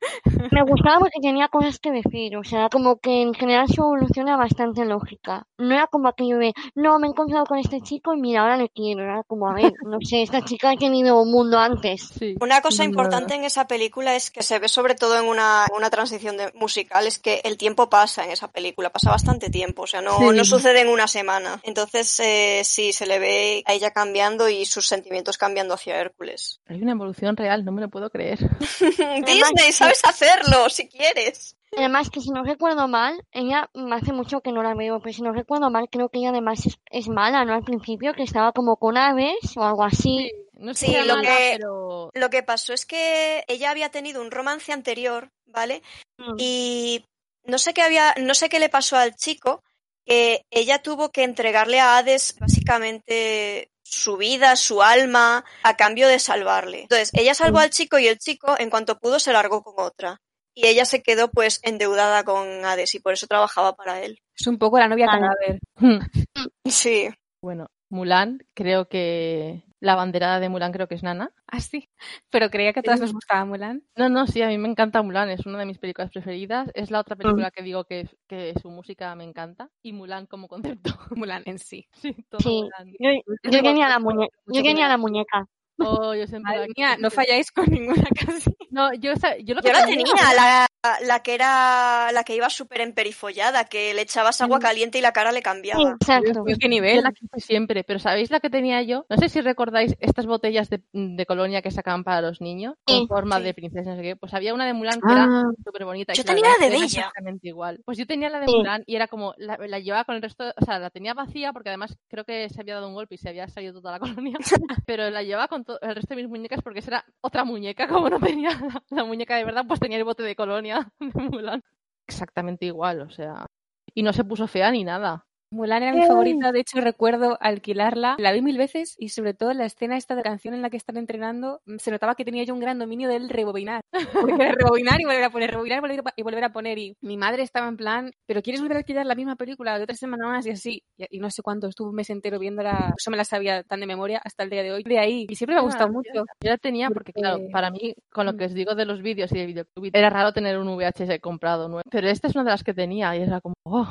Me 0.52 0.62
gustaba 0.62 1.00
porque 1.00 1.20
tenía 1.20 1.48
cosas 1.48 1.80
que 1.80 1.92
decir, 1.92 2.38
o 2.38 2.44
sea, 2.44 2.70
como 2.70 3.00
que 3.00 3.24
en 3.24 3.34
general 3.34 3.68
su 3.68 3.82
evolución 3.82 4.28
era 4.28 4.38
bastante 4.38 4.86
lógica. 4.86 5.48
No 5.58 5.74
era 5.74 5.88
como 5.88 6.08
aquello 6.08 6.38
de, 6.38 6.54
no, 6.76 7.00
me 7.00 7.08
he 7.08 7.10
encontrado 7.10 7.46
con 7.46 7.58
este 7.58 7.82
chico 7.82 8.14
y 8.14 8.22
mira, 8.22 8.42
ahora 8.42 8.58
le 8.58 8.70
quiero. 8.70 9.02
Era 9.02 9.24
como, 9.24 9.50
a 9.50 9.56
ver, 9.56 9.74
no 9.84 9.98
sé, 10.02 10.22
esta 10.22 10.44
chica 10.44 10.70
ha 10.70 10.76
tenido 10.76 11.20
un 11.20 11.32
mundo 11.32 11.58
antes. 11.58 12.10
Sí. 12.10 12.36
Una 12.40 12.62
cosa 12.62 12.84
No, 12.84 12.90
importante 12.90 13.34
en 13.34 13.44
esa 13.44 13.66
película 13.66 13.87
es 14.16 14.32
que 14.32 14.44
se 14.44 14.60
ve 14.60 14.68
sobre 14.68 14.96
todo 14.96 15.18
en 15.18 15.26
una, 15.26 15.66
una 15.76 15.90
transición 15.90 16.38
de, 16.38 16.52
musical, 16.54 17.08
es 17.08 17.18
que 17.20 17.42
el 17.44 17.58
tiempo 17.58 17.90
pasa 17.90 18.24
en 18.24 18.32
esa 18.32 18.48
película, 18.50 18.90
pasa 18.90 19.10
bastante 19.10 19.50
tiempo, 19.50 19.84
o 19.84 19.88
sea, 19.88 20.02
no, 20.02 20.18
Sí. 20.20 20.26
no 20.36 20.46
sucede 20.46 20.82
en 20.82 20.90
una 20.90 21.08
semana. 21.08 21.60
Entonces, 21.64 22.20
eh, 22.20 22.62
sí, 22.64 22.94
se 22.94 23.06
le 23.06 23.20
ve 23.20 23.64
a 23.66 23.74
ella 23.74 23.92
cambiando 23.92 24.48
y 24.50 24.66
sus 24.66 24.88
sentimientos 24.88 25.38
cambiando 25.38 25.74
hacia 25.74 26.00
Hércules. 26.00 26.62
Hay 26.68 26.82
una 26.82 26.92
evolución 26.92 27.36
real, 27.36 27.66
no 27.66 27.72
me 27.72 27.82
lo 27.82 27.90
puedo 27.90 28.10
creer. 28.10 28.40
Disney, 29.26 29.72
sabes 29.72 30.02
hacerlo, 30.06 30.70
si 30.70 30.88
quieres. 30.88 31.57
Además, 31.76 32.10
que 32.10 32.22
si 32.22 32.30
no 32.30 32.44
recuerdo 32.44 32.88
mal, 32.88 33.24
ella 33.32 33.70
mm, 33.74 33.92
hace 33.94 34.14
mucho 34.14 34.42
que 34.42 34.52
no 34.52 34.64
la 34.64 34.74
veo, 34.74 35.00
pero 35.02 35.14
si 35.14 35.22
no 35.22 35.32
recuerdo 35.34 35.70
mal, 35.70 35.90
creo 35.92 36.10
que 36.10 36.20
ella 36.20 36.30
además 36.30 36.66
es, 36.66 36.80
es 36.90 37.08
mala, 37.10 37.44
¿no? 37.46 37.54
Al 37.54 37.64
principio, 37.64 38.14
que 38.14 38.24
estaba 38.24 38.52
como 38.54 38.78
con 38.78 38.98
aves 38.98 39.36
o 39.58 39.64
algo 39.64 39.84
así. 39.84 40.32
No 40.54 40.74
sé 40.74 40.80
Sí, 40.80 40.86
si 40.88 40.92
sea 40.94 41.06
lo 41.06 41.16
mala, 41.18 41.30
que- 41.30 41.58
pero 41.58 42.10
Lo 42.14 42.30
que 42.30 42.42
pasó 42.44 42.74
es 42.74 42.86
que 42.86 43.44
ella 43.48 43.70
había 43.70 43.90
tenido 43.90 44.22
un 44.22 44.32
romance 44.32 44.72
anterior, 44.72 45.30
¿vale? 45.46 45.84
Mm. 46.18 46.36
Y 46.38 47.06
no 47.44 47.58
sé 47.58 47.74
qué 47.74 47.82
había, 47.82 48.16
no 48.18 48.34
sé 48.34 48.50
qué 48.50 48.60
le 48.60 48.70
pasó 48.70 48.96
al 48.98 49.16
chico, 49.16 49.64
que 50.06 50.46
ella 50.50 50.82
tuvo 50.82 51.10
que 51.12 51.24
entregarle 51.24 51.80
a 51.80 51.98
Hades 51.98 52.36
básicamente 52.40 53.72
su 53.84 54.18
vida, 54.18 54.56
su 54.56 54.82
alma, 54.82 55.46
a 55.64 55.76
cambio 55.78 56.08
de 56.08 56.20
salvarle. 56.20 56.82
Entonces, 56.84 57.12
ella 57.14 57.34
salvó 57.34 57.60
al 57.60 57.70
chico 57.70 58.00
y 58.00 58.08
el 58.08 58.18
chico, 58.18 58.56
en 58.58 58.70
cuanto 58.70 59.00
pudo, 59.00 59.20
se 59.20 59.34
largó 59.34 59.64
con 59.64 59.74
otra. 59.86 60.20
Y 60.58 60.66
ella 60.66 60.86
se 60.86 61.04
quedó 61.04 61.30
pues 61.30 61.60
endeudada 61.62 62.24
con 62.24 62.66
Hades 62.66 62.96
y 62.96 63.00
por 63.00 63.14
eso 63.14 63.28
trabajaba 63.28 63.76
para 63.76 64.02
él. 64.02 64.20
Es 64.36 64.48
un 64.48 64.58
poco 64.58 64.80
la 64.80 64.88
novia 64.88 65.06
Vale. 65.06 65.22
cadáver. 65.22 65.60
Sí. 66.66 67.10
bueno, 67.44 67.68
Mulan, 67.90 68.40
creo 68.56 68.90
que 68.90 69.64
la 69.80 69.94
banderada 69.94 70.40
de 70.40 70.50
Mulan 70.50 70.72
creo 70.72 70.88
que 70.88 70.96
es 70.96 71.04
Nana. 71.04 71.32
Ah, 71.46 71.60
sí. 71.60 71.90
Pero 72.32 72.50
creía 72.50 72.74
que 72.74 72.80
a 72.80 72.84
todas 72.84 73.00
nos 73.00 73.14
gustaba 73.14 73.46
Mulan. 73.46 73.84
No, 73.96 74.10
no, 74.10 74.26
sí, 74.26 74.42
a 74.42 74.48
mí 74.48 74.58
me 74.58 74.68
encanta 74.68 75.04
Mulan, 75.04 75.30
es 75.30 75.46
una 75.46 75.60
de 75.60 75.68
mis 75.68 75.78
películas 75.78 76.10
preferidas. 76.10 76.72
Es 76.74 76.90
la 76.90 77.02
otra 77.02 77.16
película 77.16 77.52
que 77.52 77.62
digo 77.62 77.84
que, 77.84 78.10
que 78.28 78.56
su 78.60 78.72
música 78.72 79.14
me 79.14 79.26
encanta. 79.26 79.70
Y 79.84 79.94
Mulan 79.94 80.26
como 80.26 80.48
concepto. 80.48 80.90
Mulan 81.16 81.44
en 81.46 81.60
sí. 81.60 81.88
sí, 81.92 82.16
todo 82.30 82.40
Sí. 82.42 82.64
Mulan. 82.64 82.94
Yo, 83.00 83.10
yo 83.52 83.62
tenía 83.62 84.00
muñeca. 84.00 84.36
Yo 84.48 84.64
la 84.64 84.98
muñeca. 84.98 85.48
Oh, 85.80 86.14
yo 86.16 86.26
siempre 86.28 86.52
Madre 86.54 86.68
la 86.68 86.74
mía, 86.76 86.98
no 87.00 87.10
falláis 87.12 87.52
con 87.52 87.66
ninguna 87.68 88.04
casi. 88.26 88.56
No, 88.72 88.94
yo, 88.94 89.14
yo 89.14 89.56
lo 89.56 89.62
Yo 89.62 89.62
que 89.62 89.72
la 89.74 89.86
tenía- 89.86 90.06
tenía, 90.06 90.34
la, 90.34 90.68
la 91.06 91.22
que 91.22 91.34
era 91.36 92.12
la 92.12 92.24
que 92.24 92.36
iba 92.36 92.50
súper 92.50 92.82
emperifollada, 92.82 93.66
que 93.66 93.94
le 93.94 94.02
echabas 94.02 94.42
agua 94.42 94.58
Mm. 94.58 94.62
caliente 94.62 94.98
y 94.98 95.02
la 95.02 95.12
cara 95.12 95.32
le 95.32 95.42
cambiaba. 95.42 95.82
Exacto. 96.00 96.44
Qué 96.60 96.68
nivel. 96.70 97.02
la 97.04 97.12
quise 97.12 97.40
siempre, 97.40 97.84
pero 97.84 98.00
¿sabéis 98.00 98.32
la 98.32 98.40
que 98.40 98.50
tenía 98.50 98.82
yo? 98.82 99.06
No 99.10 99.18
sé 99.18 99.30
si 99.30 99.42
recordáis 99.42 99.96
estas 100.00 100.26
botellas 100.26 100.70
de, 100.70 100.82
de 100.94 101.26
colonia 101.26 101.62
que 101.62 101.72
sacaban 101.72 102.04
para 102.04 102.22
los 102.22 102.42
niños 102.42 102.76
Sí, 102.88 102.98
con 103.00 103.08
forma 103.08 103.38
sí. 103.38 103.44
de 103.44 103.54
princesa, 103.54 103.92
no 103.92 103.96
sé 103.98 104.02
qué. 104.02 104.16
Pues 104.16 104.34
había 104.34 104.54
una 104.54 104.66
de 104.66 104.74
Mulan 104.74 105.00
que 105.02 105.12
era 105.12 105.24
Ah, 105.30 105.44
súper 105.64 105.86
bonita. 105.86 106.14
Yo 106.14 106.24
que 106.24 106.28
tenía 106.28 106.46
la 106.50 106.54
de 106.54 106.60
que 106.60 106.66
era 106.68 106.74
Bella. 106.76 106.86
exactamente 106.86 107.48
igual. 107.48 107.82
Pues 107.86 107.98
yo 107.98 108.06
tenía 108.08 108.30
la 108.30 108.40
de 108.40 108.48
Sí. 108.48 108.56
Mulan 108.56 108.84
y 108.86 108.96
era 108.96 109.08
como, 109.08 109.34
la, 109.38 109.58
la 109.68 109.80
llevaba 109.80 110.06
con 110.06 110.16
el 110.16 110.22
resto, 110.22 110.46
o 110.60 110.66
sea, 110.66 110.80
la 110.80 110.90
tenía 110.90 111.14
vacía 111.14 111.54
porque 111.54 111.70
además 111.70 111.98
creo 112.10 112.24
que 112.26 112.50
se 112.50 112.62
había 112.62 112.76
dado 112.76 112.88
un 112.88 112.94
golpe 112.94 113.16
y 113.16 113.18
se 113.18 113.30
había 113.30 113.48
salido 113.48 113.74
toda 113.82 113.92
la 113.94 114.00
colonia, 114.22 114.38
pero 114.86 115.10
la 115.10 115.24
llevaba 115.24 115.48
con 115.48 115.66
el 115.82 115.96
resto 115.96 116.16
de 116.16 116.22
mis 116.22 116.30
muñecas 116.30 116.62
porque 116.62 116.80
esa 116.80 116.92
era 116.92 117.06
otra 117.22 117.44
muñeca, 117.44 117.88
como 117.88 118.10
no 118.10 118.20
tenía 118.20 118.50
la, 118.50 118.84
la 118.90 119.04
muñeca 119.04 119.36
de 119.36 119.44
verdad, 119.46 119.66
pues 119.68 119.80
tenía 119.80 119.98
el 119.98 120.04
bote 120.04 120.24
de 120.24 120.36
colonia 120.36 120.77
Exactamente 122.08 122.66
igual, 122.66 123.02
o 123.02 123.10
sea. 123.10 123.46
Y 123.94 124.04
no 124.04 124.14
se 124.14 124.24
puso 124.24 124.48
fea 124.48 124.72
ni 124.72 124.84
nada. 124.84 125.26
Mulan 125.50 125.82
era 125.82 125.94
mi 125.94 126.02
Ay. 126.02 126.08
favorita, 126.08 126.52
de 126.52 126.60
hecho 126.60 126.82
recuerdo 126.82 127.38
alquilarla, 127.40 128.16
la 128.20 128.34
vi 128.34 128.42
mil 128.42 128.58
veces 128.58 128.96
y 129.00 129.10
sobre 129.10 129.34
todo 129.34 129.54
la 129.54 129.64
escena 129.66 129.96
esta 129.96 130.14
de 130.16 130.22
canción 130.22 130.54
en 130.54 130.62
la 130.62 130.70
que 130.70 130.76
están 130.76 130.98
entrenando, 130.98 131.62
mm, 131.66 131.78
se 131.78 131.90
notaba 131.90 132.16
que 132.16 132.26
tenía 132.26 132.44
yo 132.44 132.54
un 132.54 132.60
gran 132.60 132.78
dominio 132.80 133.08
del 133.08 133.30
rebobinar, 133.30 133.80
porque 134.42 134.44
era 134.44 134.52
rebobinar 134.56 135.00
y 135.00 135.06
volver 135.06 135.24
a 135.24 135.30
poner, 135.30 135.52
rebobinar 135.52 135.82
y 136.18 136.22
volver 136.24 136.44
a- 136.44 136.52
poner 136.52 136.78
y 136.80 136.98
mi 137.02 137.16
madre 137.16 137.44
estaba 137.44 137.70
en 137.70 137.78
plan, 137.78 138.12
pero 138.26 138.42
¿quieres 138.42 138.60
volver 138.62 138.76
a 138.78 138.80
alquilar 138.80 139.06
la 139.06 139.16
misma 139.16 139.38
película 139.38 139.78
de 139.78 139.84
otra 139.86 139.96
semana 139.96 140.28
más? 140.28 140.46
Y 140.46 140.50
así, 140.52 140.84
y, 140.98 141.18
y 141.18 141.20
no 141.20 141.30
sé 141.30 141.42
cuánto, 141.42 141.68
estuve 141.68 141.90
un 141.90 141.96
mes 141.96 142.10
entero 142.10 142.40
viéndola, 142.40 142.94
eso 142.98 143.10
me 143.10 143.16
la 143.18 143.24
sabía 143.24 143.64
tan 143.64 143.80
de 143.80 143.88
memoria 143.88 144.20
hasta 144.26 144.44
el 144.44 144.50
día 144.50 144.64
de 144.64 144.74
hoy, 144.74 144.84
de 144.84 145.00
ahí, 145.00 145.28
y 145.30 145.36
siempre 145.36 145.56
me 145.56 145.62
ha 145.62 145.64
gustado 145.64 145.88
Ah, 145.90 145.94
mucho. 145.94 146.12
Yo 146.42 146.50
la 146.50 146.58
tenía 146.58 146.90
porque, 146.90 147.14
claro, 147.14 147.38
Porque- 147.38 147.52
para 147.54 147.72
mí, 147.72 147.94
con 148.12 148.26
lo 148.26 148.36
que 148.36 148.44
Mm. 148.44 148.48
os 148.48 148.54
digo 148.54 148.76
de 148.76 148.86
los 148.86 149.02
vídeos 149.02 149.32
y 149.32 149.38
del 149.38 149.48
videoclub, 149.48 149.92
era 149.94 150.10
raro 150.10 150.34
tener 150.34 150.58
un 150.58 150.68
VHS 150.76 151.20
comprado 151.22 151.70
nuevo. 151.70 151.84
Pero 151.90 152.10
esta 152.10 152.28
es 152.28 152.36
una 152.36 152.44
de 152.44 152.50
las 152.52 152.64
que 152.66 152.74
tenía 152.74 153.16
y 153.16 153.22
era 153.22 153.40
como, 153.40 153.54
oh, 153.64 153.88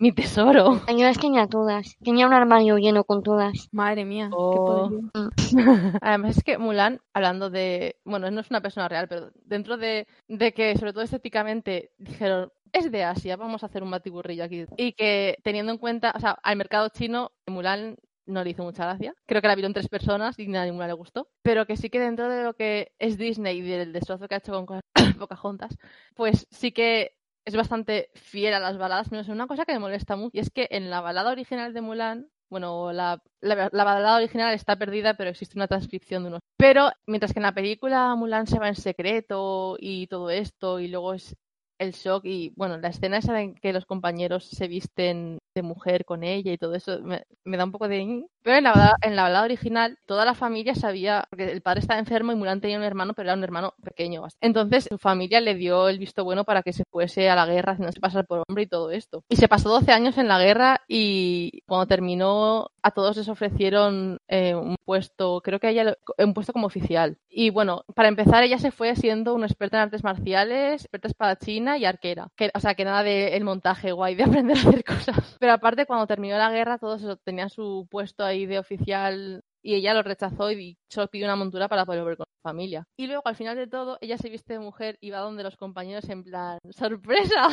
mi 0.00 0.12
tesoro. 0.12 0.80
En 0.86 0.97
las 1.02 1.18
tenía 1.18 1.46
todas. 1.46 1.96
Tenía 2.02 2.26
un 2.26 2.32
armario 2.32 2.76
lleno 2.78 3.04
con 3.04 3.22
todas. 3.22 3.68
Madre 3.72 4.04
mía. 4.04 4.28
qué 4.30 4.36
Oh. 4.36 4.64
poderío. 4.66 5.10
Además 6.02 6.36
es 6.38 6.42
que 6.44 6.58
Mulan, 6.58 7.00
hablando 7.12 7.50
de, 7.50 7.96
bueno, 8.04 8.30
no 8.30 8.40
es 8.40 8.50
una 8.50 8.60
persona 8.60 8.88
real, 8.88 9.08
pero 9.08 9.30
dentro 9.44 9.76
de, 9.76 10.06
de 10.28 10.52
que 10.52 10.76
sobre 10.76 10.92
todo 10.92 11.02
estéticamente 11.02 11.90
dijeron, 11.98 12.50
es 12.72 12.90
de 12.92 13.02
Asia, 13.04 13.36
vamos 13.36 13.62
a 13.62 13.66
hacer 13.66 13.82
un 13.82 13.90
batiburrillo 13.90 14.44
aquí. 14.44 14.64
Y 14.76 14.92
que 14.92 15.38
teniendo 15.42 15.72
en 15.72 15.78
cuenta, 15.78 16.12
o 16.14 16.20
sea, 16.20 16.32
al 16.42 16.56
mercado 16.56 16.88
chino, 16.90 17.32
Mulan 17.46 17.96
no 18.26 18.44
le 18.44 18.50
hizo 18.50 18.62
mucha 18.62 18.84
gracia. 18.84 19.14
Creo 19.26 19.40
que 19.40 19.48
la 19.48 19.54
vieron 19.54 19.72
tres 19.72 19.88
personas 19.88 20.38
y 20.38 20.54
a 20.54 20.64
ninguna 20.66 20.86
le 20.86 20.92
gustó. 20.92 21.28
Pero 21.42 21.64
que 21.66 21.78
sí 21.78 21.88
que 21.88 21.98
dentro 21.98 22.28
de 22.28 22.42
lo 22.44 22.52
que 22.54 22.92
es 22.98 23.16
Disney 23.16 23.58
y 23.58 23.62
del 23.62 23.92
destrozo 23.94 24.28
que 24.28 24.34
ha 24.34 24.38
hecho 24.38 24.52
con 24.52 24.66
Co- 24.66 24.80
Pocahontas, 25.18 25.78
pues 26.14 26.46
sí 26.50 26.72
que 26.72 27.12
es 27.48 27.56
bastante 27.56 28.10
fiel 28.14 28.52
a 28.52 28.60
las 28.60 28.76
baladas, 28.76 29.10
menos 29.10 29.26
en 29.28 29.34
una 29.34 29.46
cosa 29.46 29.64
que 29.64 29.72
me 29.72 29.78
molesta 29.78 30.16
mucho, 30.16 30.30
y 30.34 30.40
es 30.40 30.50
que 30.50 30.68
en 30.70 30.90
la 30.90 31.00
balada 31.00 31.32
original 31.32 31.72
de 31.72 31.80
Mulan, 31.80 32.28
bueno, 32.50 32.92
la, 32.92 33.22
la, 33.40 33.70
la 33.72 33.84
balada 33.84 34.16
original 34.16 34.54
está 34.54 34.76
perdida, 34.76 35.14
pero 35.14 35.30
existe 35.30 35.58
una 35.58 35.66
transcripción 35.66 36.22
de 36.22 36.28
unos. 36.28 36.40
Pero 36.58 36.90
mientras 37.06 37.32
que 37.32 37.38
en 37.38 37.44
la 37.44 37.54
película 37.54 38.14
Mulan 38.16 38.46
se 38.46 38.58
va 38.58 38.68
en 38.68 38.74
secreto 38.74 39.76
y 39.80 40.06
todo 40.08 40.30
esto, 40.30 40.78
y 40.78 40.88
luego 40.88 41.14
es 41.14 41.36
el 41.78 41.92
shock 41.92 42.24
y 42.26 42.52
bueno, 42.56 42.76
la 42.78 42.88
escena 42.88 43.18
esa 43.18 43.40
en 43.40 43.54
que 43.54 43.72
los 43.72 43.86
compañeros 43.86 44.44
se 44.44 44.68
visten 44.68 45.38
de 45.58 45.62
mujer 45.62 46.04
con 46.04 46.24
ella 46.24 46.52
y 46.52 46.58
todo 46.58 46.74
eso 46.74 47.00
me, 47.02 47.24
me 47.44 47.56
da 47.56 47.64
un 47.64 47.72
poco 47.72 47.88
de... 47.88 48.24
Pero 48.42 48.56
en 48.56 48.64
la, 48.64 48.96
en 49.02 49.16
la 49.16 49.24
balada 49.24 49.44
original 49.44 49.98
toda 50.06 50.24
la 50.24 50.34
familia 50.34 50.74
sabía, 50.74 51.26
porque 51.28 51.50
el 51.50 51.60
padre 51.60 51.80
estaba 51.80 52.00
enfermo 52.00 52.32
y 52.32 52.36
Mulan 52.36 52.60
tenía 52.60 52.78
un 52.78 52.84
hermano, 52.84 53.12
pero 53.12 53.28
era 53.28 53.36
un 53.36 53.44
hermano 53.44 53.74
pequeño. 53.82 54.22
Entonces 54.40 54.86
su 54.88 54.98
familia 54.98 55.40
le 55.40 55.54
dio 55.54 55.88
el 55.88 55.98
visto 55.98 56.24
bueno 56.24 56.44
para 56.44 56.62
que 56.62 56.72
se 56.72 56.84
fuese 56.90 57.28
a 57.28 57.36
la 57.36 57.46
guerra 57.46 57.72
haciéndose 57.72 58.00
pasar 58.00 58.26
por 58.26 58.44
hombre 58.48 58.62
y 58.62 58.66
todo 58.66 58.90
esto. 58.90 59.22
Y 59.28 59.36
se 59.36 59.48
pasó 59.48 59.68
12 59.68 59.92
años 59.92 60.16
en 60.16 60.28
la 60.28 60.38
guerra 60.38 60.80
y 60.88 61.62
cuando 61.66 61.86
terminó 61.86 62.70
a 62.82 62.90
todos 62.90 63.16
les 63.16 63.28
ofrecieron 63.28 64.18
eh, 64.28 64.54
un 64.54 64.76
puesto, 64.84 65.42
creo 65.42 65.60
que 65.60 65.68
ella 65.68 65.96
un 66.18 66.34
puesto 66.34 66.52
como 66.52 66.66
oficial. 66.66 67.18
Y 67.28 67.50
bueno, 67.50 67.84
para 67.94 68.08
empezar 68.08 68.42
ella 68.42 68.58
se 68.58 68.70
fue 68.70 68.94
siendo 68.96 69.34
una 69.34 69.46
experta 69.46 69.76
en 69.76 69.84
artes 69.84 70.04
marciales, 70.04 70.82
experta 70.82 71.08
espadachina 71.08 71.78
y 71.78 71.84
arquera. 71.84 72.28
Que, 72.36 72.50
o 72.54 72.60
sea, 72.60 72.74
que 72.74 72.84
nada 72.84 73.02
de 73.02 73.36
el 73.36 73.44
montaje 73.44 73.92
guay 73.92 74.14
de 74.14 74.24
aprender 74.24 74.56
a 74.56 74.60
hacer 74.60 74.84
cosas. 74.84 75.36
Pero 75.38 75.47
aparte 75.52 75.86
cuando 75.86 76.06
terminó 76.06 76.36
la 76.36 76.50
guerra 76.50 76.78
todos 76.78 77.18
tenían 77.24 77.50
su 77.50 77.86
puesto 77.90 78.24
ahí 78.24 78.46
de 78.46 78.58
oficial 78.58 79.42
y 79.62 79.74
ella 79.74 79.94
lo 79.94 80.02
rechazó 80.02 80.50
y 80.52 80.78
solo 80.88 81.08
pidió 81.08 81.26
una 81.26 81.36
montura 81.36 81.68
para 81.68 81.84
poder 81.84 82.02
volver 82.02 82.16
con 82.18 82.26
su 82.26 82.42
familia. 82.42 82.84
Y 82.96 83.06
luego 83.06 83.22
al 83.24 83.36
final 83.36 83.56
de 83.56 83.66
todo 83.66 83.98
ella 84.00 84.16
se 84.18 84.30
viste 84.30 84.54
de 84.54 84.60
mujer 84.60 84.96
y 85.00 85.10
va 85.10 85.18
donde 85.18 85.42
los 85.42 85.56
compañeros 85.56 86.08
en 86.08 86.24
plan 86.24 86.58
¡sorpresa! 86.70 87.48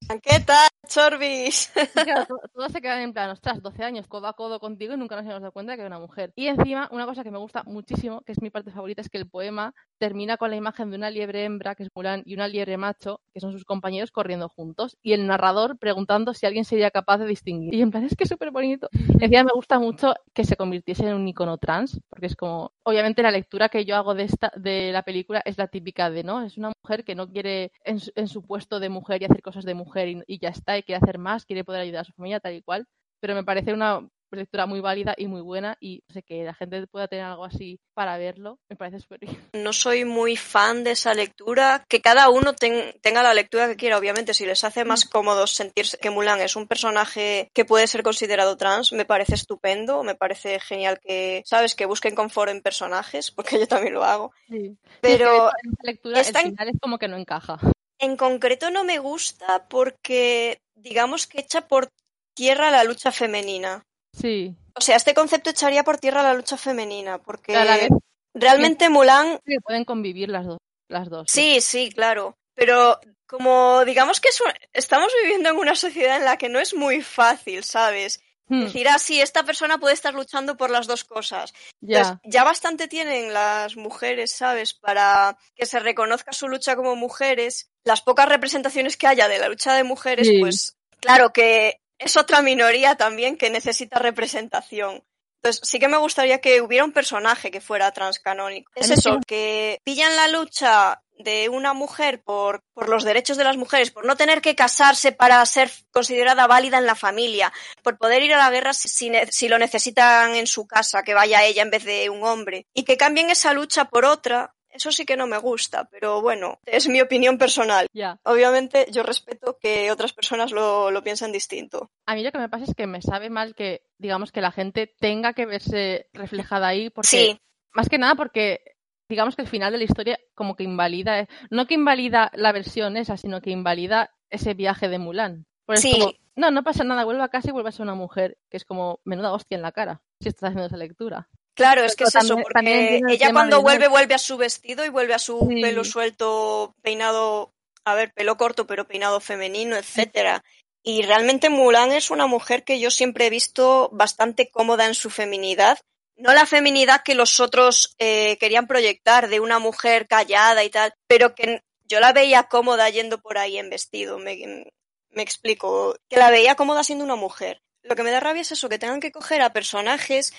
¿Qué 0.22 0.40
tal, 0.40 0.68
Chorbis? 0.86 1.72
Claro, 1.92 2.26
todos 2.52 2.72
se 2.72 2.80
quedan 2.80 3.00
en 3.00 3.12
plan, 3.12 3.30
ostras, 3.30 3.62
12 3.62 3.82
años, 3.84 4.06
codo 4.08 4.26
a 4.26 4.34
codo 4.34 4.60
contigo 4.60 4.94
y 4.94 4.96
nunca 4.96 5.16
nos 5.16 5.24
hemos 5.24 5.40
dado 5.40 5.52
cuenta 5.52 5.72
de 5.72 5.76
que 5.76 5.82
era 5.82 5.96
una 5.96 5.98
mujer. 5.98 6.32
Y 6.36 6.46
encima, 6.46 6.88
una 6.92 7.06
cosa 7.06 7.22
que 7.22 7.30
me 7.30 7.38
gusta 7.38 7.62
muchísimo, 7.64 8.20
que 8.22 8.32
es 8.32 8.42
mi 8.42 8.50
parte 8.50 8.70
favorita, 8.70 9.00
es 9.00 9.08
que 9.08 9.18
el 9.18 9.28
poema 9.28 9.74
termina 9.98 10.36
con 10.36 10.50
la 10.50 10.56
imagen 10.56 10.90
de 10.90 10.96
una 10.96 11.10
liebre 11.10 11.44
hembra, 11.44 11.74
que 11.74 11.84
es 11.84 11.88
Mulan, 11.94 12.22
y 12.26 12.34
una 12.34 12.48
liebre 12.48 12.76
macho, 12.76 13.20
que 13.32 13.40
son 13.40 13.52
sus 13.52 13.64
compañeros 13.64 14.10
corriendo 14.10 14.48
juntos, 14.48 14.96
y 15.02 15.12
el 15.12 15.26
narrador 15.26 15.78
preguntando 15.78 16.34
si 16.34 16.46
alguien 16.46 16.64
sería 16.64 16.90
capaz 16.90 17.18
de 17.18 17.26
distinguir. 17.26 17.74
Y 17.74 17.82
en 17.82 17.90
plan, 17.90 18.04
es 18.04 18.16
que 18.16 18.24
es 18.24 18.30
súper 18.30 18.50
bonito. 18.50 18.88
Encima 19.20 19.44
me 19.44 19.52
gusta 19.54 19.78
mucho 19.78 20.14
que 20.32 20.44
se 20.44 20.56
convirtiese 20.56 21.06
en 21.08 21.14
un 21.14 21.28
icono 21.28 21.58
trans, 21.58 22.00
porque 22.08 22.26
es 22.26 22.36
como, 22.36 22.72
obviamente 22.82 23.22
la 23.22 23.30
lectura 23.30 23.68
que 23.68 23.84
yo 23.84 23.96
hago 23.96 24.14
de 24.14 24.24
esta 24.24 24.52
de 24.56 24.92
la 24.92 25.02
película 25.02 25.42
es 25.44 25.58
la 25.58 25.68
típica 25.68 26.10
de, 26.10 26.24
¿no? 26.24 26.42
Es 26.42 26.58
una 26.58 26.72
mujer 26.82 27.04
que 27.04 27.14
no 27.14 27.28
quiere 27.28 27.72
en 27.84 28.00
su, 28.00 28.12
en 28.14 28.28
su 28.28 28.42
puesto 28.42 28.80
de 28.80 28.88
mujer 28.88 29.22
y 29.22 29.24
hacer 29.26 29.42
cosas 29.42 29.64
de 29.64 29.74
mujer 29.74 30.08
y, 30.08 30.22
y 30.26 30.38
ya 30.38 30.50
está, 30.50 30.73
y 30.78 30.82
quiere 30.82 31.00
hacer 31.02 31.18
más, 31.18 31.44
quiere 31.44 31.64
poder 31.64 31.82
ayudar 31.82 32.02
a 32.02 32.04
su 32.04 32.12
familia 32.12 32.40
tal 32.40 32.54
y 32.54 32.62
cual, 32.62 32.86
pero 33.20 33.34
me 33.34 33.44
parece 33.44 33.72
una 33.72 34.06
lectura 34.30 34.66
muy 34.66 34.80
válida 34.80 35.14
y 35.16 35.28
muy 35.28 35.42
buena 35.42 35.76
y 35.78 36.02
no 36.08 36.12
sé 36.14 36.24
que 36.24 36.42
la 36.42 36.54
gente 36.54 36.84
pueda 36.88 37.06
tener 37.06 37.24
algo 37.24 37.44
así 37.44 37.78
para 37.94 38.18
verlo, 38.18 38.58
me 38.68 38.74
parece 38.74 38.98
súper 38.98 39.20
bien. 39.20 39.36
No 39.54 39.72
soy 39.72 40.04
muy 40.04 40.34
fan 40.36 40.82
de 40.82 40.90
esa 40.90 41.14
lectura. 41.14 41.84
Que 41.88 42.00
cada 42.00 42.28
uno 42.28 42.52
ten- 42.52 42.92
tenga 43.00 43.22
la 43.22 43.32
lectura 43.32 43.68
que 43.68 43.76
quiera, 43.76 43.96
obviamente. 43.96 44.34
Si 44.34 44.44
les 44.44 44.64
hace 44.64 44.84
más 44.84 45.04
cómodo 45.04 45.46
sentirse 45.46 45.96
que 45.98 46.10
Mulan 46.10 46.40
es 46.40 46.56
un 46.56 46.66
personaje 46.66 47.48
que 47.54 47.64
puede 47.64 47.86
ser 47.86 48.02
considerado 48.02 48.56
trans, 48.56 48.92
me 48.92 49.04
parece 49.04 49.36
estupendo. 49.36 50.02
Me 50.02 50.16
parece 50.16 50.58
genial 50.58 50.98
que, 51.00 51.42
¿sabes? 51.46 51.76
Que 51.76 51.86
busquen 51.86 52.16
confort 52.16 52.50
en 52.50 52.60
personajes, 52.60 53.30
porque 53.30 53.60
yo 53.60 53.68
también 53.68 53.94
lo 53.94 54.02
hago. 54.04 54.32
Sí. 54.48 54.76
Pero 55.00 55.28
Sí, 55.28 55.36
es 55.36 55.62
que 55.62 55.66
en 55.68 55.72
esta 55.72 55.84
lectura 55.86 56.20
está 56.20 56.40
el 56.40 56.50
final 56.50 56.68
es 56.70 56.80
como 56.80 56.98
que 56.98 57.06
no 57.08 57.16
encaja. 57.16 57.60
En 58.04 58.16
concreto 58.16 58.70
no 58.70 58.84
me 58.84 58.98
gusta 58.98 59.66
porque, 59.68 60.58
digamos 60.74 61.26
que 61.26 61.40
echa 61.40 61.66
por 61.66 61.88
tierra 62.34 62.70
la 62.70 62.84
lucha 62.84 63.10
femenina. 63.12 63.82
Sí. 64.12 64.54
O 64.76 64.80
sea, 64.80 64.96
este 64.96 65.14
concepto 65.14 65.50
echaría 65.50 65.84
por 65.84 65.98
tierra 65.98 66.22
la 66.22 66.34
lucha 66.34 66.56
femenina, 66.56 67.18
porque 67.18 67.54
A 67.56 67.64
la 67.64 67.76
vez 67.76 67.88
realmente 68.34 68.88
Mulan 68.88 69.38
pueden 69.64 69.84
convivir 69.84 70.28
las 70.28 70.46
dos. 70.46 70.58
Las 70.88 71.08
dos. 71.08 71.26
Sí, 71.28 71.60
sí, 71.60 71.90
claro. 71.92 72.34
Pero 72.54 72.98
como 73.26 73.84
digamos 73.84 74.20
que 74.20 74.28
es 74.28 74.40
un- 74.40 74.52
estamos 74.72 75.12
viviendo 75.22 75.48
en 75.48 75.56
una 75.56 75.74
sociedad 75.74 76.16
en 76.18 76.24
la 76.24 76.36
que 76.38 76.48
no 76.48 76.58
es 76.60 76.74
muy 76.74 77.02
fácil, 77.02 77.64
¿sabes? 77.64 78.20
Hmm, 78.46 78.64
Decir, 78.64 78.86
ah, 78.88 78.98
sí, 78.98 79.20
esta 79.20 79.42
persona 79.42 79.78
puede 79.78 79.94
estar 79.94 80.12
luchando 80.12 80.56
por 80.56 80.68
las 80.70 80.86
dos 80.86 81.04
cosas. 81.04 81.54
ya. 81.80 81.98
Entonces, 82.00 82.20
ya 82.24 82.44
bastante 82.44 82.88
tienen 82.88 83.32
las 83.32 83.76
mujeres, 83.76 84.32
¿sabes? 84.32 84.74
Para 84.74 85.38
que 85.54 85.64
se 85.66 85.78
reconozca 85.80 86.32
su 86.32 86.48
lucha 86.48 86.76
como 86.76 86.94
mujeres. 86.94 87.70
Las 87.84 88.02
pocas 88.02 88.28
representaciones 88.28 88.96
que 88.98 89.06
haya 89.06 89.28
de 89.28 89.38
la 89.38 89.48
lucha 89.48 89.74
de 89.74 89.84
mujeres, 89.84 90.28
Sí. 90.28 90.38
pues 90.40 90.76
claro 91.00 91.32
que 91.32 91.80
es 91.98 92.16
otra 92.16 92.42
minoría 92.42 92.96
también 92.96 93.36
que 93.38 93.48
necesita 93.50 93.98
representación. 93.98 95.02
Entonces, 95.42 95.68
sí 95.68 95.78
que 95.78 95.88
me 95.88 95.98
gustaría 95.98 96.40
que 96.40 96.60
hubiera 96.62 96.84
un 96.86 96.92
personaje 96.92 97.50
que 97.50 97.60
fuera 97.60 97.92
transcanónico. 97.92 98.72
Es 98.74 98.90
eso, 98.90 99.20
que 99.26 99.78
pillan 99.84 100.16
la 100.16 100.28
lucha 100.28 101.02
de 101.24 101.48
una 101.48 101.72
mujer 101.72 102.22
por, 102.22 102.62
por 102.72 102.88
los 102.88 103.02
derechos 103.02 103.36
de 103.36 103.44
las 103.44 103.56
mujeres, 103.56 103.90
por 103.90 104.06
no 104.06 104.16
tener 104.16 104.40
que 104.40 104.54
casarse 104.54 105.10
para 105.10 105.44
ser 105.46 105.70
considerada 105.90 106.46
válida 106.46 106.78
en 106.78 106.86
la 106.86 106.94
familia, 106.94 107.52
por 107.82 107.98
poder 107.98 108.22
ir 108.22 108.34
a 108.34 108.38
la 108.38 108.50
guerra 108.50 108.72
si, 108.72 109.10
si 109.30 109.48
lo 109.48 109.58
necesitan 109.58 110.36
en 110.36 110.46
su 110.46 110.66
casa, 110.66 111.02
que 111.02 111.14
vaya 111.14 111.44
ella 111.44 111.62
en 111.62 111.70
vez 111.70 111.84
de 111.84 112.10
un 112.10 112.22
hombre, 112.24 112.66
y 112.72 112.84
que 112.84 112.96
cambien 112.96 113.30
esa 113.30 113.52
lucha 113.52 113.86
por 113.86 114.04
otra, 114.04 114.54
eso 114.74 114.90
sí 114.90 115.06
que 115.06 115.16
no 115.16 115.26
me 115.28 115.38
gusta, 115.38 115.88
pero 115.90 116.20
bueno, 116.20 116.58
es 116.66 116.88
mi 116.88 117.00
opinión 117.00 117.38
personal. 117.38 117.86
Obviamente 118.24 118.86
yo 118.90 119.04
respeto 119.04 119.56
que 119.60 119.90
otras 119.92 120.12
personas 120.12 120.50
lo, 120.50 120.90
lo 120.90 121.02
piensen 121.02 121.30
distinto. 121.30 121.90
A 122.06 122.14
mí 122.16 122.24
lo 122.24 122.32
que 122.32 122.38
me 122.38 122.48
pasa 122.48 122.64
es 122.64 122.74
que 122.74 122.88
me 122.88 123.00
sabe 123.00 123.30
mal 123.30 123.54
que, 123.54 123.86
digamos, 123.98 124.32
que 124.32 124.40
la 124.40 124.50
gente 124.50 124.92
tenga 124.98 125.32
que 125.32 125.46
verse 125.46 126.08
reflejada 126.12 126.66
ahí, 126.66 126.90
porque 126.90 127.08
Sí, 127.08 127.40
más 127.72 127.88
que 127.88 127.98
nada 127.98 128.16
porque 128.16 128.73
digamos 129.08 129.36
que 129.36 129.42
el 129.42 129.48
final 129.48 129.72
de 129.72 129.78
la 129.78 129.84
historia 129.84 130.18
como 130.34 130.56
que 130.56 130.64
invalida, 130.64 131.20
eh, 131.20 131.28
no 131.50 131.66
que 131.66 131.74
invalida 131.74 132.30
la 132.34 132.52
versión 132.52 132.96
esa, 132.96 133.16
sino 133.16 133.40
que 133.40 133.50
invalida 133.50 134.10
ese 134.30 134.54
viaje 134.54 134.88
de 134.88 134.98
Mulan. 134.98 135.46
Porque 135.66 135.80
Sí. 135.80 135.90
es 135.92 135.98
como, 135.98 136.12
no, 136.36 136.50
no 136.50 136.62
pasa 136.64 136.84
nada, 136.84 137.04
vuelve 137.04 137.22
a 137.22 137.28
casa 137.28 137.48
y 137.48 137.52
vuelve 137.52 137.68
a 137.68 137.72
ser 137.72 137.82
una 137.82 137.94
mujer, 137.94 138.36
que 138.50 138.56
es 138.56 138.64
como 138.64 139.00
menuda 139.04 139.32
hostia 139.32 139.56
en 139.56 139.62
la 139.62 139.72
cara, 139.72 140.02
si 140.20 140.28
estás 140.28 140.48
haciendo 140.48 140.66
esa 140.66 140.76
lectura. 140.76 141.28
Claro, 141.56 141.84
es 141.84 141.94
que 141.94 142.04
Pero 142.04 142.18
es 142.18 142.24
eso, 142.24 142.34
porque 142.36 142.52
también 142.52 143.08
ella 143.08 143.32
cuando 143.32 143.62
vuelve, 143.62 143.86
vuelve 143.88 144.14
a 144.14 144.18
su 144.18 144.36
vestido 144.36 144.84
y 144.84 144.88
vuelve 144.88 145.14
a 145.14 145.20
su 145.20 145.38
Sí. 145.48 145.62
pelo 145.62 145.84
suelto, 145.84 146.74
peinado, 146.82 147.52
a 147.84 147.94
ver, 147.94 148.12
pelo 148.12 148.36
corto, 148.36 148.66
pero 148.66 148.86
peinado 148.88 149.20
femenino, 149.20 149.76
etcétera. 149.76 150.42
Y 150.82 151.02
realmente 151.02 151.48
Mulan 151.50 151.92
es 151.92 152.10
una 152.10 152.26
mujer 152.26 152.64
que 152.64 152.80
yo 152.80 152.90
siempre 152.90 153.26
he 153.26 153.30
visto 153.30 153.88
bastante 153.92 154.50
cómoda 154.50 154.86
en 154.86 154.94
su 154.94 155.10
feminidad. 155.10 155.78
No 156.16 156.32
la 156.32 156.46
feminidad 156.46 157.02
que 157.04 157.14
los 157.14 157.40
otros 157.40 157.94
eh, 157.98 158.36
querían 158.38 158.66
proyectar 158.66 159.28
de 159.28 159.40
una 159.40 159.58
mujer 159.58 160.06
callada 160.06 160.62
y 160.62 160.70
tal, 160.70 160.94
pero 161.06 161.34
que 161.34 161.62
yo 161.84 162.00
la 162.00 162.12
veía 162.12 162.44
cómoda 162.44 162.88
yendo 162.88 163.20
por 163.20 163.38
ahí 163.38 163.58
en 163.58 163.70
vestido. 163.70 164.18
Me, 164.18 164.64
me 165.10 165.22
explico, 165.22 165.96
que 166.08 166.16
la 166.16 166.30
veía 166.30 166.54
cómoda 166.54 166.84
siendo 166.84 167.04
una 167.04 167.16
mujer. 167.16 167.62
Lo 167.82 167.96
que 167.96 168.02
me 168.02 168.10
da 168.10 168.20
rabia 168.20 168.42
es 168.42 168.52
eso, 168.52 168.68
que 168.68 168.78
tengan 168.78 169.00
que 169.00 169.12
coger 169.12 169.42
a 169.42 169.52
personajes 169.52 170.32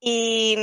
y 0.00 0.56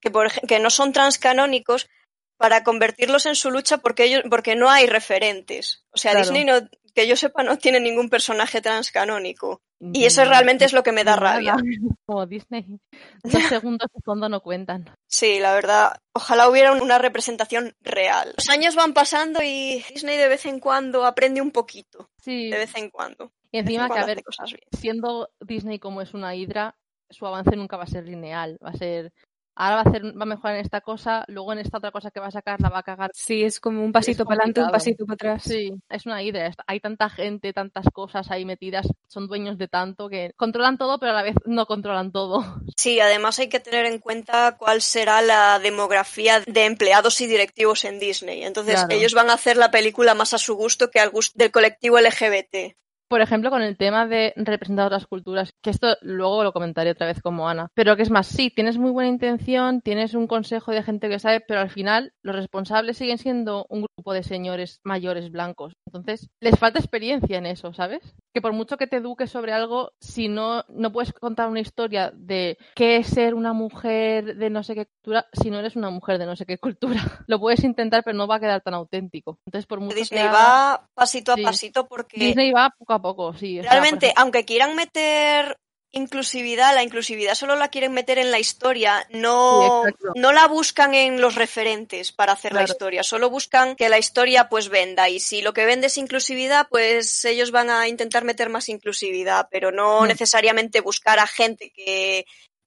que, 0.00 0.10
por 0.10 0.30
que 0.46 0.58
no 0.58 0.70
son 0.70 0.92
transcanónicos 0.92 1.88
para 2.36 2.62
convertirlos 2.64 3.26
en 3.26 3.34
su 3.34 3.50
lucha 3.50 3.78
porque 3.78 4.04
ellos 4.04 4.22
porque 4.30 4.54
no 4.54 4.70
hay 4.70 4.86
referentes. 4.86 5.84
O 5.90 5.98
sea, 5.98 6.12
Claro. 6.12 6.26
Disney 6.26 6.44
no, 6.44 6.68
que 6.94 7.08
yo 7.08 7.16
sepa 7.16 7.42
no 7.42 7.58
tiene 7.58 7.80
ningún 7.80 8.08
personaje 8.08 8.60
transcanónico. 8.60 9.60
Y 9.80 10.04
eso 10.06 10.24
realmente 10.24 10.64
es 10.64 10.72
lo 10.72 10.82
que 10.82 10.92
me 10.92 11.04
da 11.04 11.16
rabia. 11.16 11.56
Como 12.06 12.26
Disney. 12.26 12.80
Dos 13.22 13.42
segundos 13.48 13.88
de 13.94 14.00
fondo 14.02 14.28
no 14.28 14.40
cuentan. 14.40 14.84
Sí, 15.06 15.38
la 15.38 15.54
verdad, 15.54 16.00
ojalá 16.12 16.48
hubiera 16.48 16.72
una 16.72 16.98
representación 16.98 17.74
real. 17.80 18.32
Los 18.36 18.48
años 18.48 18.74
van 18.74 18.92
pasando 18.92 19.40
y 19.42 19.84
Disney 19.92 20.16
de 20.16 20.28
vez 20.28 20.46
en 20.46 20.58
cuando 20.60 21.04
aprende 21.06 21.40
un 21.40 21.50
poquito, 21.52 22.10
Sí. 22.20 22.50
de 22.50 22.58
vez 22.58 22.74
en 22.76 22.90
cuando. 22.90 23.32
Y 23.52 23.58
en 23.58 23.64
encima 23.66 23.88
que, 23.88 23.98
a 23.98 24.04
ver, 24.06 24.22
cosas 24.22 24.50
bien. 24.50 24.62
siendo 24.78 25.30
Disney 25.40 25.78
como 25.78 26.02
es 26.02 26.12
una 26.12 26.34
hidra, 26.34 26.76
su 27.10 27.26
avance 27.26 27.56
nunca 27.56 27.76
va 27.76 27.84
a 27.84 27.88
ser 27.88 28.04
lineal. 28.04 28.58
Va 28.64 28.70
a 28.70 28.76
ser 28.76 29.12
ahora 29.58 29.76
va 29.76 29.82
a, 29.82 29.88
hacer, 29.88 30.04
va 30.16 30.22
a 30.22 30.26
mejorar 30.26 30.56
en 30.56 30.62
esta 30.64 30.80
cosa, 30.80 31.24
luego 31.26 31.52
en 31.52 31.58
esta 31.58 31.78
otra 31.78 31.90
cosa 31.90 32.12
que 32.12 32.20
va 32.20 32.28
a 32.28 32.30
sacar 32.30 32.60
la 32.60 32.68
va 32.68 32.78
a 32.78 32.82
cagar. 32.84 33.10
Sí, 33.12 33.42
es 33.42 33.58
como 33.58 33.84
un 33.84 33.90
pasito 33.92 34.24
para 34.24 34.36
adelante, 34.36 34.62
un 34.62 34.70
pasito 34.70 35.04
para 35.04 35.14
atrás. 35.14 35.42
Sí, 35.42 35.72
es 35.88 36.06
una 36.06 36.22
hidra. 36.22 36.52
Hay 36.68 36.78
tanta 36.78 37.10
gente, 37.10 37.52
tantas 37.52 37.86
cosas 37.92 38.30
ahí 38.30 38.44
metidas, 38.44 38.86
son 39.08 39.26
dueños 39.26 39.58
de 39.58 39.66
tanto 39.66 40.08
que 40.08 40.32
controlan 40.36 40.78
todo, 40.78 40.98
pero 41.00 41.10
a 41.12 41.16
la 41.16 41.22
vez 41.24 41.34
no 41.44 41.66
controlan 41.66 42.12
todo. 42.12 42.38
Sí, 42.78 43.00
además 43.00 43.36
hay 43.40 43.48
que 43.48 43.58
tener 43.58 43.86
en 43.86 43.98
cuenta 43.98 44.56
cuál 44.56 44.80
será 44.82 45.20
la 45.20 45.58
demografía 45.58 46.38
de 46.46 46.64
empleados 46.64 47.20
y 47.20 47.26
directivos 47.26 47.84
en 47.84 47.98
Disney. 47.98 48.44
Entonces, 48.44 48.76
Claro. 48.76 48.94
ellos 48.94 49.14
van 49.14 49.30
a 49.30 49.32
hacer 49.32 49.56
la 49.56 49.72
película 49.72 50.14
más 50.14 50.32
a 50.32 50.38
su 50.38 50.54
gusto 50.54 50.88
que 50.88 51.00
al 51.00 51.10
gusto 51.10 51.36
del 51.36 51.50
colectivo 51.50 51.98
LGBT. 51.98 52.76
Por 53.08 53.22
ejemplo, 53.22 53.50
con 53.50 53.62
el 53.62 53.76
tema 53.76 54.06
de 54.06 54.34
representar 54.36 54.86
otras 54.86 55.06
culturas, 55.06 55.52
que 55.62 55.70
esto 55.70 55.96
luego 56.02 56.44
lo 56.44 56.52
comentaré 56.52 56.90
otra 56.90 57.06
vez 57.06 57.22
como 57.22 57.48
Ana, 57.48 57.68
pero 57.74 57.96
que 57.96 58.02
es 58.02 58.10
más, 58.10 58.26
sí, 58.26 58.50
tienes 58.50 58.76
muy 58.76 58.90
buena 58.90 59.08
intención, 59.08 59.80
tienes 59.80 60.14
un 60.14 60.26
consejo 60.26 60.72
de 60.72 60.82
gente 60.82 61.08
que 61.08 61.18
sabe, 61.18 61.40
pero 61.40 61.60
al 61.60 61.70
final 61.70 62.12
los 62.22 62.36
responsables 62.36 62.98
siguen 62.98 63.18
siendo 63.18 63.66
un 63.70 63.86
grupo 63.96 64.12
de 64.12 64.22
señores 64.22 64.80
mayores 64.84 65.30
blancos. 65.30 65.74
Entonces, 65.86 66.28
les 66.40 66.58
falta 66.58 66.78
experiencia 66.78 67.38
en 67.38 67.46
eso, 67.46 67.72
¿sabes? 67.72 68.14
Que 68.34 68.42
por 68.42 68.52
mucho 68.52 68.76
que 68.76 68.86
te 68.86 68.96
eduques 68.98 69.30
sobre 69.30 69.52
algo, 69.52 69.92
si 70.00 70.28
no, 70.28 70.62
no 70.68 70.92
puedes 70.92 71.12
contar 71.14 71.48
una 71.48 71.60
historia 71.60 72.12
de 72.14 72.58
qué 72.74 72.96
es 72.98 73.06
ser 73.08 73.34
una 73.34 73.52
mujer 73.54 74.36
de 74.36 74.50
no 74.50 74.62
sé 74.62 74.74
qué 74.74 74.86
cultura, 74.86 75.26
si 75.32 75.50
no 75.50 75.58
eres 75.58 75.76
una 75.76 75.88
mujer 75.90 76.18
de 76.18 76.26
no 76.26 76.36
sé 76.36 76.44
qué 76.44 76.58
cultura. 76.58 77.00
Lo 77.26 77.40
puedes 77.40 77.64
intentar, 77.64 78.04
pero 78.04 78.16
no 78.16 78.26
va 78.26 78.36
a 78.36 78.40
quedar 78.40 78.60
tan 78.60 78.74
auténtico. 78.74 79.38
Entonces, 79.46 79.66
por 79.66 79.80
mucho 79.80 79.96
Disney 79.96 80.20
que 80.22 80.28
haga- 80.28 80.38
va 80.38 80.88
pasito 80.94 81.32
a 81.32 81.36
Sí. 81.36 81.42
pasito 81.42 81.88
porque 81.88 82.18
Disney 82.20 82.52
va 82.52 82.74
poco 82.78 82.92
a 82.92 83.00
poco, 83.00 83.32
sí. 83.32 83.60
o 83.60 83.62
sea, 83.62 83.70
por 83.70 83.80
realmente, 83.80 84.06
ejemplo- 84.06 84.22
aunque 84.22 84.44
quieran 84.44 84.76
meter 84.76 85.56
inclusividad, 85.92 86.74
la 86.74 86.82
inclusividad 86.82 87.34
solo 87.34 87.56
la 87.56 87.68
quieren 87.68 87.92
meter 87.92 88.18
en 88.18 88.30
la 88.30 88.38
historia, 88.38 89.06
no, 89.10 89.82
Sí, 89.86 89.94
no 90.14 90.32
la 90.32 90.46
buscan 90.46 90.94
en 90.94 91.20
los 91.20 91.34
referentes 91.34 92.12
para 92.12 92.32
hacer 92.32 92.52
la 92.52 92.64
historia, 92.64 93.02
solo 93.02 93.30
buscan 93.30 93.74
que 93.74 93.88
la 93.88 93.98
historia 93.98 94.48
pues 94.48 94.68
venda. 94.68 95.08
Y 95.08 95.20
si 95.20 95.40
lo 95.40 95.52
que 95.54 95.64
vende 95.64 95.86
es 95.86 95.96
inclusividad, 95.98 96.68
pues 96.68 97.24
ellos 97.24 97.50
van 97.50 97.70
a 97.70 97.88
intentar 97.88 98.24
meter 98.24 98.48
más 98.50 98.68
inclusividad, 98.68 99.48
pero 99.50 99.72
no 99.72 100.02
Mm. 100.02 100.08
necesariamente 100.08 100.80
buscar 100.80 101.18
a 101.18 101.26
gente 101.26 101.70
que 101.74 102.26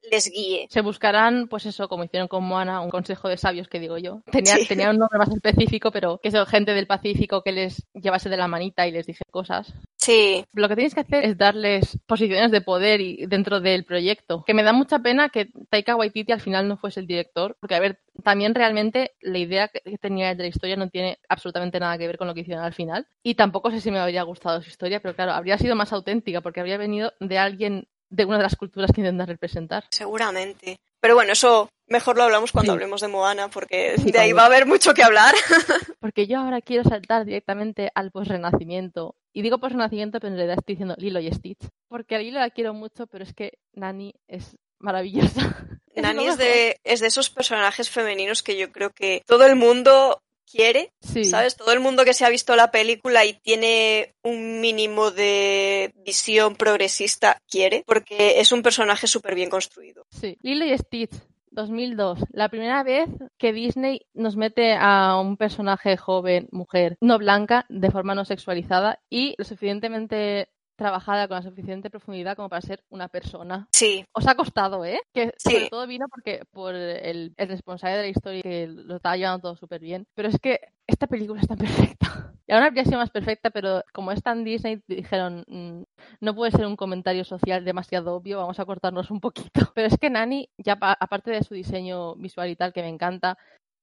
les 0.10 0.30
guíe. 0.32 0.68
se 0.70 0.82
buscarán, 0.82 1.48
pues 1.48 1.66
eso, 1.66 1.88
como 1.88 2.04
hicieron 2.04 2.28
con 2.28 2.44
Moana, 2.44 2.82
un 2.82 2.90
consejo 2.90 3.30
de 3.30 3.38
sabios 3.38 3.68
que 3.68 3.80
digo 3.80 3.98
yo. 3.98 4.22
Tenía, 4.32 4.56
Sí. 4.56 4.68
tenía 4.68 4.90
un 4.90 4.98
nombre 4.98 5.20
más 5.20 5.30
específico, 5.32 5.92
pero 5.92 6.18
que 6.18 6.32
son 6.32 6.46
gente 6.48 6.74
del 6.74 6.88
Pacífico 6.88 7.44
que 7.44 7.52
les 7.52 7.86
llevase 7.94 8.30
de 8.30 8.38
la 8.38 8.48
manita 8.48 8.88
y 8.88 8.92
les 8.92 9.06
dije 9.06 9.22
cosas. 9.30 9.74
Sí, 9.98 10.44
Lo 10.54 10.68
que 10.68 10.76
tienes 10.76 10.96
que 10.96 11.02
hacer 11.02 11.24
es 11.26 11.38
darles 11.38 12.00
posiciones 12.08 12.50
de 12.52 12.62
poder 12.62 13.02
y 13.02 13.26
dentro 13.28 13.60
del 13.60 13.86
proyecto. 13.86 14.44
Que 14.48 14.54
me 14.56 14.64
da 14.64 14.74
mucha 14.74 14.98
pena 15.00 15.30
que 15.30 15.50
Taika 15.70 15.96
Waititi 15.96 16.32
al 16.32 16.42
final 16.42 16.68
no 16.68 16.78
fuese 16.78 17.00
el 17.02 17.06
director, 17.08 17.56
porque 17.60 17.76
a 17.76 17.80
ver, 17.80 18.00
también 18.24 18.56
realmente 18.56 19.12
la 19.22 19.38
idea 19.38 19.68
que 19.68 19.82
que 19.82 19.98
tenía 20.00 20.34
de 20.34 20.44
la 20.44 20.48
historia 20.50 20.76
no 20.76 20.90
tiene 20.90 21.20
absolutamente 21.30 21.80
nada 21.80 21.98
que 21.98 22.08
ver 22.08 22.18
con 22.18 22.28
lo 22.28 22.34
que 22.34 22.42
hicieron 22.42 22.64
al 22.64 22.74
final. 22.74 23.06
Y 23.24 23.36
tampoco 23.36 23.70
sé 23.72 23.80
si 23.82 23.92
me 23.92 24.00
habría 24.00 24.24
gustado 24.24 24.62
su 24.62 24.70
historia, 24.70 25.00
pero 25.02 25.16
claro, 25.16 25.34
habría 25.34 25.58
sido 25.58 25.76
más 25.76 25.94
auténtica 25.94 26.42
porque 26.42 26.60
habría 26.62 26.78
venido 26.78 27.14
de 27.20 27.38
alguien 27.38 27.88
de 28.12 28.26
una 28.26 28.38
de 28.38 28.44
las 28.44 28.56
culturas 28.56 28.92
que 28.94 29.02
intentan 29.02 29.26
representar. 29.28 29.86
seguramente. 29.90 30.78
Pero 31.00 31.16
bueno, 31.16 31.32
eso 31.34 31.68
mejor 31.88 32.16
lo 32.18 32.24
hablamos 32.24 32.52
cuando 32.52 32.74
Sí. 32.74 32.76
hablemos 32.76 33.02
de 33.02 33.08
Moana, 33.08 33.48
porque 33.50 33.96
Sí, 33.98 34.12
de 34.12 34.20
ahí 34.20 34.34
va 34.34 34.44
a 34.44 34.46
haber 34.46 34.68
mucho 34.68 34.94
que 34.94 35.02
hablar. 35.04 35.34
Porque 36.00 36.28
yo 36.28 36.40
ahora 36.40 36.62
quiero 36.62 36.84
saltar 36.88 37.26
directamente 37.26 37.92
al 37.96 38.12
posrenacimiento. 38.12 39.16
Y 39.34 39.42
digo 39.42 39.58
posrenacimiento, 39.60 40.20
pero 40.20 40.32
en 40.34 40.38
realidad 40.38 40.58
estoy 40.60 40.76
diciendo 40.76 40.96
Lilo 40.98 41.20
y 41.20 41.32
Stitch. 41.32 41.68
Porque 41.88 42.16
a 42.16 42.20
Lilo 42.20 42.40
la 42.40 42.50
quiero 42.52 42.74
mucho, 42.74 43.08
pero 43.08 43.24
es 43.24 43.34
que 43.34 43.54
Nani 43.74 44.14
es 44.28 44.58
maravillosa. 44.80 45.42
Nani 45.96 46.28
es 46.28 46.38
de, 46.38 46.78
es 46.84 47.00
de 47.02 47.08
esos 47.08 47.30
personajes 47.30 47.90
femeninos 47.90 48.44
que 48.44 48.58
yo 48.58 48.72
creo 48.72 48.92
que 48.92 49.22
todo 49.26 49.46
el 49.46 49.56
mundo 49.56 50.22
quiere, 50.52 50.92
Sí. 51.02 51.24
¿sabes? 51.26 51.56
Todo 51.56 51.72
el 51.72 51.80
mundo 51.80 52.04
que 52.06 52.14
se 52.14 52.26
ha 52.26 52.30
visto 52.30 52.56
la 52.56 52.72
película 52.72 53.26
y 53.26 53.34
tiene 53.34 54.16
un 54.24 54.60
mínimo 54.62 55.12
de 55.12 55.94
visión 56.06 56.56
progresista 56.56 57.38
quiere, 57.50 57.84
porque 57.86 58.40
es 58.40 58.52
un 58.52 58.62
personaje 58.62 59.08
súper 59.08 59.36
bien 59.36 59.50
construido. 59.50 60.06
Sí. 60.10 60.38
Lilo 60.42 60.66
y 60.66 60.78
Stitch, 60.78 61.14
2002. 61.52 62.20
La 62.32 62.50
primera 62.50 62.84
vez 62.84 63.10
que 63.38 63.54
Disney 63.54 64.02
nos 64.14 64.36
mete 64.36 64.74
a 64.74 65.18
un 65.20 65.38
personaje 65.38 65.98
joven, 65.98 66.48
mujer, 66.52 66.98
no 67.02 67.18
blanca, 67.18 67.66
de 67.70 67.92
forma 67.92 68.16
no 68.16 68.26
sexualizada 68.26 69.00
y 69.10 69.36
lo 69.38 69.44
suficientemente 69.46 70.50
trabajada 70.82 71.28
con 71.28 71.36
la 71.36 71.44
suficiente 71.44 71.92
profundidad 71.92 72.36
como 72.36 72.50
para 72.50 72.62
ser 72.62 72.84
una 72.90 73.08
persona. 73.08 73.68
Sí, 73.72 74.04
Os 74.14 74.28
ha 74.28 74.34
costado, 74.34 74.84
¿eh? 74.84 75.00
Que 75.14 75.32
Sí. 75.38 75.52
sobre 75.52 75.70
todo 75.70 75.86
vino 75.86 76.08
porque 76.10 76.42
por 76.52 76.74
el, 76.74 77.34
el 77.38 77.48
responsable 77.48 77.98
de 77.98 78.02
la 78.04 78.08
historia 78.10 78.42
que 78.42 78.66
lo 78.68 78.96
estaba 78.96 79.16
llevando 79.16 79.42
todo 79.42 79.56
súper 79.56 79.80
bien. 79.80 80.08
Pero 80.16 80.30
es 80.30 80.40
que 80.40 80.60
esta 80.88 81.06
película 81.06 81.40
está 81.40 81.56
perfecta. 81.56 82.08
Y 82.48 82.54
aún 82.54 82.64
habría 82.64 82.84
sido 82.84 82.98
más 82.98 83.12
perfecta, 83.12 83.50
pero 83.52 83.82
como 83.94 84.12
es 84.12 84.22
tan 84.22 84.44
Disney, 84.44 84.82
dijeron, 84.86 85.46
"Mm, 85.48 85.84
no 86.20 86.36
puede 86.36 86.52
ser 86.52 86.66
un 86.66 86.76
comentario 86.76 87.24
social 87.24 87.64
demasiado 87.64 88.14
obvio, 88.16 88.40
vamos 88.40 88.60
a 88.60 88.66
cortarnos 88.66 89.10
un 89.10 89.22
poquito. 89.22 89.52
Pero 89.76 89.88
es 89.88 89.98
que 89.98 90.10
Nani, 90.10 90.50
ya 90.58 90.76
pa- 90.76 90.98
aparte 91.00 91.32
de 91.32 91.44
su 91.44 91.54
diseño 91.54 92.16
visual 92.16 92.50
y 92.50 92.58
tal, 92.58 92.74
que 92.74 92.82
me 92.82 92.90
encanta, 92.90 93.38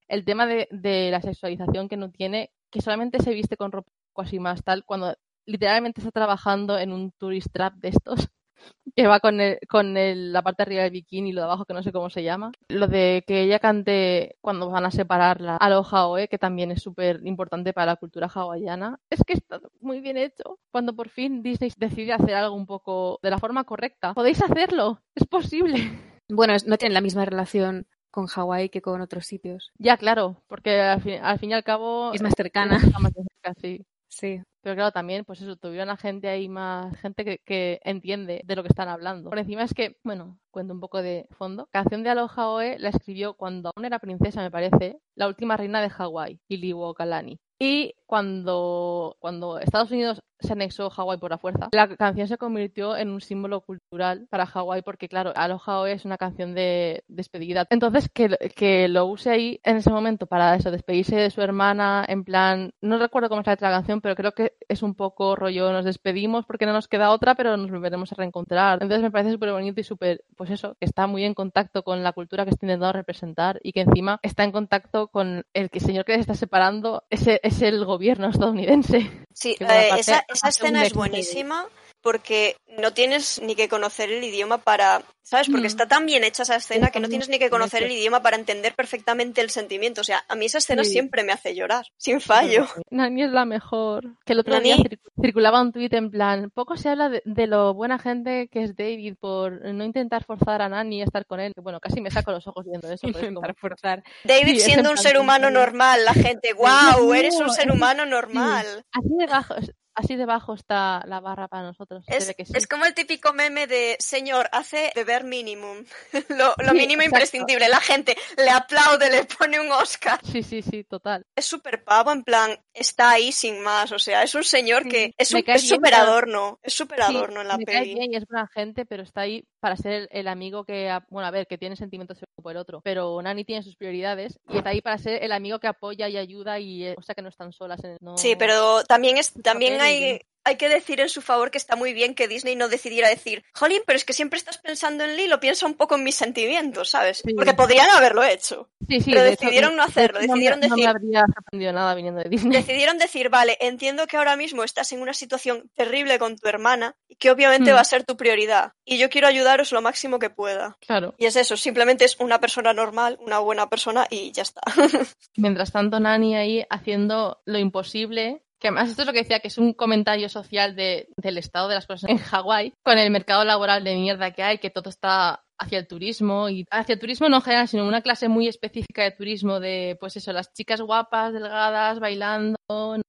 el 0.09 0.25
tema 0.27 0.45
de, 0.47 0.69
de 0.71 1.11
la 1.11 1.23
sexualización 1.23 1.89
que 1.89 1.97
no 1.97 2.11
tiene, 2.11 2.51
que 2.71 2.83
solamente 2.83 3.23
se 3.23 3.33
viste 3.33 3.57
con 3.57 3.73
ropa 3.73 3.91
así 4.17 4.39
más 4.39 4.63
tal, 4.63 4.85
cuando 4.85 5.17
literalmente 5.49 6.01
está 6.01 6.11
trabajando 6.13 6.79
en 6.79 6.93
un 6.93 7.13
tourist 7.13 7.49
trap 7.53 7.75
de 7.75 7.89
estos 7.89 8.29
que 8.97 9.07
va 9.07 9.21
con, 9.21 9.41
el- 9.41 9.59
con 9.69 9.97
el- 9.97 10.33
la 10.33 10.43
parte 10.43 10.63
de 10.63 10.65
arriba 10.65 10.83
del 10.83 10.93
bikini 10.93 11.31
y 11.31 11.33
lo 11.33 11.41
de 11.43 11.45
abajo 11.47 11.65
que 11.65 11.75
no 11.75 11.83
sé 11.83 11.93
cómo 11.93 12.11
se 12.11 12.23
llama. 12.23 12.53
Lo 12.69 12.87
de 12.89 13.23
que 13.27 13.43
ella 13.43 13.59
cante 13.61 14.37
cuando 14.41 14.69
van 14.71 14.85
a 14.85 14.91
separarla 14.91 15.57
Aloha 15.57 16.07
Oe, 16.09 16.29
que 16.29 16.39
también 16.39 16.71
es 16.73 16.83
súper 16.83 17.21
importante 17.25 17.73
para 17.73 17.87
la 17.93 17.97
cultura 17.97 18.29
hawaiana. 18.33 18.99
Es 19.11 19.23
que 19.25 19.35
está 19.35 19.61
muy 19.81 20.01
bien 20.01 20.17
hecho. 20.17 20.59
Cuando 20.73 20.95
por 20.95 21.09
fin 21.09 21.43
Disney 21.43 21.73
decide 21.77 22.13
hacer 22.13 22.35
algo 22.35 22.57
un 22.57 22.67
poco 22.67 23.19
de 23.23 23.31
la 23.31 23.39
forma 23.39 23.65
correcta. 23.65 24.15
Podéis 24.15 24.43
hacerlo, 24.43 25.01
es 25.15 25.27
posible. 25.27 25.77
Bueno, 26.31 26.53
es- 26.53 26.67
no 26.67 26.77
tienen 26.77 26.93
la 26.93 27.01
misma 27.01 27.25
relación 27.25 27.87
con 28.11 28.27
Hawái 28.27 28.69
que 28.69 28.83
con 28.83 29.01
otros 29.01 29.25
sitios. 29.25 29.71
Ya, 29.79 29.97
claro, 29.97 30.43
porque 30.47 30.79
al 30.79 31.01
fin, 31.01 31.21
al 31.23 31.39
fin 31.39 31.51
y 31.53 31.55
al 31.55 31.65
cabo... 31.65 32.13
Es 32.13 32.21
más 32.21 32.35
cercana. 32.37 32.77
está 32.77 32.99
más 32.99 33.13
cerca, 33.15 33.55
sí. 33.63 33.87
Sí. 34.09 34.41
Pero 34.61 34.75
claro, 34.75 34.93
también, 34.93 35.25
pues 35.25 35.41
eso, 35.41 35.57
tuvieron 35.57 35.89
a 35.91 35.97
gente 35.97 36.29
ahí 36.29 36.49
más, 36.49 36.95
gente 37.01 37.41
que, 37.45 37.81
entiende 37.85 38.43
de 38.45 38.57
lo 38.57 38.63
que 38.63 38.69
están 38.69 38.89
hablando. 38.89 39.31
Por 39.31 39.39
encima 39.39 39.63
es 39.63 39.73
que, 39.73 39.97
bueno, 40.03 40.39
cuento 40.51 40.75
un 40.75 40.81
poco 40.81 41.01
de 41.01 41.27
fondo. 41.31 41.69
Canción 41.71 42.03
de 42.03 42.11
Aloha 42.11 42.51
Oe 42.51 42.79
la 42.79 42.89
escribió 42.91 43.35
cuando 43.35 43.71
aún 43.75 43.85
era 43.85 43.99
princesa, 43.99 44.43
me 44.43 44.51
parece, 44.51 44.99
la 45.15 45.29
última 45.29 45.57
reina 45.57 45.81
de 45.81 45.91
Hawái, 45.91 46.41
Iliwo 46.49 46.95
Kalani. 46.95 47.39
Y 47.59 47.95
cuando, 48.07 49.17
cuando 49.21 49.59
Estados 49.59 49.91
Unidos 49.91 50.21
se 50.41 50.53
anexó 50.53 50.91
Hawái 50.91 51.19
por 51.19 51.31
la 51.31 51.39
fuerza, 51.39 51.69
la 51.73 51.89
canción 51.97 52.29
se 52.29 52.39
convirtió 52.39 52.97
en 52.97 53.11
un 53.11 53.21
símbolo 53.21 53.61
cultural 53.61 54.27
para 54.31 54.47
Hawái 54.47 54.83
porque, 54.83 55.09
claro, 55.09 55.33
Aloha 55.35 55.81
Oe 55.81 55.93
es 55.93 56.05
una 56.05 56.19
canción 56.19 56.55
de 56.55 57.05
despedida. 57.09 57.67
Entonces, 57.71 58.09
que, 58.09 58.37
que 58.55 58.89
lo 58.89 59.07
use 59.07 59.31
ahí 59.31 59.61
en 59.65 59.77
ese 59.77 59.91
momento 59.91 60.27
para 60.27 60.55
eso, 60.55 60.71
despedirse 60.71 61.17
de 61.17 61.31
su 61.31 61.43
hermana, 61.43 62.05
en 62.09 62.25
plan, 62.25 62.73
no 62.81 62.99
recuerdo 62.99 63.29
cómo 63.29 63.41
es 63.41 63.47
la 63.47 63.57
canción, 63.57 64.01
pero 64.01 64.15
creo 64.15 64.33
que 64.33 64.53
es 64.69 64.83
un 64.83 64.95
poco 64.95 65.37
rollo, 65.37 65.73
nos 65.73 65.85
despedimos 65.85 66.45
porque 66.47 66.67
no 66.67 66.73
nos 66.73 66.89
queda 66.89 67.11
otra, 67.11 67.35
pero 67.35 67.57
nos 67.57 67.71
volveremos 67.71 68.13
a 68.13 68.17
reencontrar. 68.17 68.75
Entonces 68.83 69.03
me 69.03 69.11
parece 69.11 69.33
súper 69.33 69.53
bonito 69.53 69.81
y 69.81 69.85
súper, 69.85 70.25
pues 70.37 70.51
eso, 70.51 70.77
que 70.79 70.87
está 70.87 71.07
muy 71.07 71.25
en 71.25 71.35
contacto 71.35 71.83
con 71.83 72.03
la 72.03 72.13
cultura 72.13 72.45
que 72.45 72.51
está 72.51 72.67
intentando 72.67 72.93
representar 72.93 73.61
y 73.63 73.73
que 73.73 73.81
encima 73.81 74.19
está 74.23 74.45
en 74.45 74.53
contacto 74.53 75.09
con 75.09 75.45
el 75.55 75.71
que 75.71 75.81
señor 75.81 76.05
que 76.05 76.15
se 76.15 76.21
está 76.21 76.35
separando, 76.35 77.05
ese 77.11 77.41
es 77.43 77.63
el 77.63 77.85
gobierno 77.85 78.29
estadounidense. 78.29 79.11
Sí, 79.33 79.57
eh, 79.61 79.91
esa, 79.99 80.25
esa 80.29 80.49
escena 80.49 80.83
es 80.85 80.93
de- 80.93 80.99
buenísima 80.99 81.67
porque 82.01 82.57
no 82.79 82.93
tienes 82.93 83.41
ni 83.43 83.57
que 83.57 83.69
conocer 83.69 84.11
el 84.13 84.23
idioma 84.23 84.59
para, 84.59 85.03
¿sabes? 85.25 85.49
Porque 85.49 85.65
Mm. 85.65 85.67
está 85.67 85.89
tan 85.89 86.07
bien 86.07 86.23
hecha 86.23 86.45
esa 86.45 86.55
escena 86.55 86.91
que 86.91 87.01
no 87.01 87.09
tienes 87.09 87.29
ni 87.29 87.41
que 87.41 87.51
conocer 87.51 87.83
el 87.83 87.91
idioma 87.91 88.23
para 88.23 88.37
entender 88.37 88.73
perfectamente 88.77 89.41
el 89.41 89.51
sentimiento. 89.51 90.03
O 90.03 90.05
sea, 90.05 90.25
a 90.29 90.37
mí 90.37 90.47
esa 90.47 90.59
escena 90.59 90.85
Sí. 90.85 90.93
siempre 90.93 91.25
me 91.25 91.33
hace 91.33 91.57
llorar, 91.57 91.87
sin 91.97 92.21
fallo. 92.21 92.67
Nani 92.91 93.25
es 93.25 93.31
la 93.33 93.45
mejor. 93.45 94.05
Que 94.25 94.33
el 94.35 94.39
otro 94.39 94.55
Nani. 94.55 94.65
día 94.75 94.77
cir- 94.77 95.01
circulaba 95.21 95.61
un 95.61 95.73
tuit 95.73 95.93
en 95.93 96.11
plan, 96.11 96.51
poco 96.55 96.77
se 96.77 96.89
habla 96.89 97.09
de, 97.09 97.21
de 97.25 97.47
lo 97.49 97.75
buena 97.75 97.99
gente 97.99 98.47
que 98.49 98.63
es 98.63 98.77
David 98.77 99.17
por 99.19 99.61
no 99.75 99.85
intentar 99.85 100.23
forzar 100.25 100.63
a 100.63 100.69
Nani 100.69 101.03
a 101.03 101.05
estar 101.05 101.27
con 101.27 101.41
él. 101.41 101.53
Bueno, 101.57 101.81
casi 101.81 102.01
me 102.01 102.13
saco 102.13 102.31
los 102.31 102.47
ojos 102.47 102.65
viendo 102.65 102.89
eso. 102.93 103.09
como- 103.09 103.19
Intentar 103.19 103.57
forzar. 103.57 104.05
David 104.23 104.55
Sí, 104.55 104.61
siendo 104.61 104.91
en 104.91 104.93
un 104.93 104.99
ser 105.03 105.19
humano 105.19 105.51
normal, 105.51 106.05
la 106.05 106.15
gente, 106.15 106.53
wow, 107.03 107.13
eres 107.13 107.35
un 107.35 107.51
ser 107.51 107.73
humano 107.73 108.07
normal. 108.07 108.85
Así 108.93 109.09
debajo, 109.19 109.55
así 109.99 110.17
debajo 110.17 110.55
está 110.55 111.03
la 111.07 111.21
barra 111.21 111.49
para 111.49 111.65
nosotros. 111.65 112.05
Es, 112.07 112.29
ve 112.29 112.35
que 112.35 112.45
sí. 112.45 112.53
es 112.57 112.67
como 112.67 112.85
el 112.87 112.95
típico 112.95 113.33
meme 113.33 113.67
de 113.67 113.97
señor, 113.99 114.49
hace 114.53 114.91
beber 114.95 115.25
minimum. 115.25 115.85
lo, 116.31 116.55
lo 116.59 116.71
Sí, 116.71 116.77
mínimo 116.77 117.03
exacto. 117.03 117.05
imprescindible. 117.05 117.69
La 117.69 117.81
gente 117.81 118.17
le 118.37 118.51
aplaude, 118.51 119.11
le 119.11 119.25
pone 119.25 119.61
un 119.61 119.71
Oscar. 119.73 120.21
Sí, 120.25 120.43
sí, 120.43 120.63
sí, 120.63 120.85
total. 120.85 121.25
Es 121.37 121.45
súper 121.47 121.85
pavo, 121.85 122.13
en 122.13 122.23
plan, 122.25 122.59
está 122.73 123.11
ahí 123.11 123.33
sin 123.33 123.61
más. 123.61 123.93
O 123.93 123.99
sea, 123.99 124.23
es 124.23 124.35
un 124.35 124.45
señor 124.45 124.89
que 124.89 125.13
es 125.17 125.33
un 125.33 125.43
es 125.47 125.73
pero- 125.83 125.97
adorno. 125.97 126.59
Es 126.63 126.75
súper 126.75 126.99
Sí, 127.05 127.15
adorno 127.17 127.41
en 127.43 127.49
la 127.49 127.57
me 127.59 127.65
cae 127.65 127.81
peli. 127.81 127.95
bien 127.95 128.13
y 128.13 128.17
es 128.17 128.25
buena 128.27 128.47
gente, 128.49 128.87
pero 128.87 129.03
está 129.03 129.23
ahí 129.23 129.45
para 129.61 129.77
ser 129.77 130.09
el, 130.13 130.29
amigo 130.29 130.65
que, 130.65 130.97
bueno, 131.11 131.27
a 131.27 131.31
ver, 131.31 131.47
que 131.47 131.59
tiene 131.59 131.77
sentimientos 131.77 132.19
por 132.43 132.53
el 132.53 132.59
otro, 132.59 132.81
pero 132.83 133.21
Nani 133.21 133.45
tiene 133.45 133.63
sus 133.63 133.77
prioridades 133.77 134.39
y 134.49 134.59
está 134.59 134.71
ahí 134.71 134.81
para 134.81 134.99
ser 134.99 135.23
el 135.23 135.33
amigo 135.33 135.59
que 135.59 135.67
apoya 135.67 136.09
y 136.09 136.17
ayuda 136.17 136.59
y, 136.59 136.85
eh, 136.85 136.95
o 136.97 137.03
sea, 137.03 137.15
que 137.15 137.23
no 137.23 137.29
están 137.29 137.53
solas. 137.53 137.83
En, 137.85 137.97
no... 138.01 138.17
Sí, 138.17 138.37
pero 138.37 138.85
también 138.85 139.19
es, 139.19 139.33
también 139.43 139.81
hay, 139.81 140.21
hay 140.49 140.57
que 140.57 140.69
decir 140.69 141.01
en 141.01 141.09
su 141.09 141.23
favor 141.23 141.51
que 141.51 141.59
está 141.59 141.77
muy 141.77 141.93
bien 141.93 142.15
que 142.15 142.27
Disney 142.29 142.57
no 142.57 142.69
decidiera 142.69 143.09
decir, 143.09 143.45
Jolín, 143.55 143.83
pero 143.87 143.97
es 143.97 144.05
que 144.05 144.13
siempre 144.13 144.39
estás 144.39 144.59
pensando 144.59 145.05
en 145.05 145.17
Lilo, 145.17 145.41
piensa 145.41 145.67
un 145.67 145.75
poco 145.75 145.95
en 145.97 146.05
mis 146.05 146.15
sentimientos, 146.17 146.91
¿sabes? 146.91 147.23
Porque 147.37 147.55
podrían 147.55 147.89
haberlo 147.91 148.25
hecho. 148.25 148.69
Sí, 148.89 149.01
sí, 149.01 149.11
pero 149.11 149.23
de 149.25 149.31
decidieron 149.31 149.71
hecho, 149.73 149.77
no 149.77 149.83
hacerlo, 149.83 150.21
de 150.21 150.27
decidieron 150.27 150.61
no, 150.61 150.69
me- 150.69 150.71
decir, 150.77 150.87
No 150.87 150.93
me 150.93 150.99
habría 150.99 151.25
sorprendido 151.35 151.73
nada 151.73 151.95
viniendo 151.95 152.23
de 152.23 152.31
Disney. 152.31 152.53
decidieron 152.53 152.99
decir, 152.99 153.29
vale, 153.29 153.57
entiendo 153.61 154.07
que 154.07 154.17
ahora 154.17 154.37
mismo 154.37 154.65
estás 154.65 154.91
en 154.93 155.03
una 155.03 155.13
situación 155.15 155.71
terrible 155.75 156.19
con 156.19 156.37
tu 156.39 156.49
hermana 156.49 156.97
y 157.09 157.17
que 157.17 157.31
obviamente 157.31 157.71
Hmm. 157.73 157.77
va 157.77 157.81
a 157.81 157.85
ser 157.85 158.05
tu 158.05 158.17
prioridad 158.17 158.73
y 158.85 158.99
yo 158.99 159.11
quiero 159.11 159.27
ayudaros 159.29 159.73
lo 159.73 159.83
máximo 159.83 160.19
que 160.19 160.31
pueda. 160.31 160.77
Claro. 160.81 161.15
Y 161.19 161.27
es 161.27 161.37
eso, 161.37 161.57
simplemente 161.57 162.05
es 162.07 162.17
una 162.19 162.41
persona 162.41 162.73
normal, 162.73 163.19
una 163.21 163.39
buena 163.41 163.69
persona 163.69 164.07
y 164.09 164.33
ya 164.33 164.43
está. 164.43 164.63
Mientras 165.37 165.73
tanto, 165.73 166.01
Nani 166.01 166.37
ahí 166.37 166.65
haciendo 166.71 167.43
lo 167.45 167.59
imposible. 167.59 168.43
Que 168.61 168.69
además 168.69 168.91
esto 168.91 169.03
es 169.03 169.07
lo 169.07 169.13
que 169.13 169.21
decía, 169.21 169.41
que 169.41 169.49
es 169.49 169.59
un 169.59 169.73
comentario 169.73 170.29
social 170.29 170.75
de, 170.75 171.09
del 171.17 171.39
estado 171.39 171.69
de 171.69 171.77
las 171.77 171.87
cosas 171.87 172.11
en 172.11 172.19
Hawái, 172.19 172.73
con 172.83 172.99
el 172.99 173.11
mercado 173.11 173.45
laboral 173.45 173.85
de 173.85 173.95
mierda 173.95 174.33
que 174.33 174.43
hay, 174.43 174.59
que 174.59 174.71
todo 174.71 174.91
está 174.91 175.45
hacia 175.59 175.79
el 175.79 175.87
turismo 175.87 176.49
y 176.49 176.65
hacia 176.71 176.95
el 176.95 177.01
turismo 177.01 177.29
no 177.29 177.37
en 177.37 177.43
general, 177.43 177.69
sino 177.69 177.87
una 177.87 178.03
clase 178.03 178.29
muy 178.29 178.49
específica 178.49 179.03
de 179.03 179.11
turismo 179.11 179.61
de, 179.61 179.97
pues 180.01 180.17
eso, 180.17 180.33
las 180.33 180.53
chicas 180.53 180.81
guapas, 180.81 181.33
delgadas, 181.33 181.99
bailando. 181.99 182.58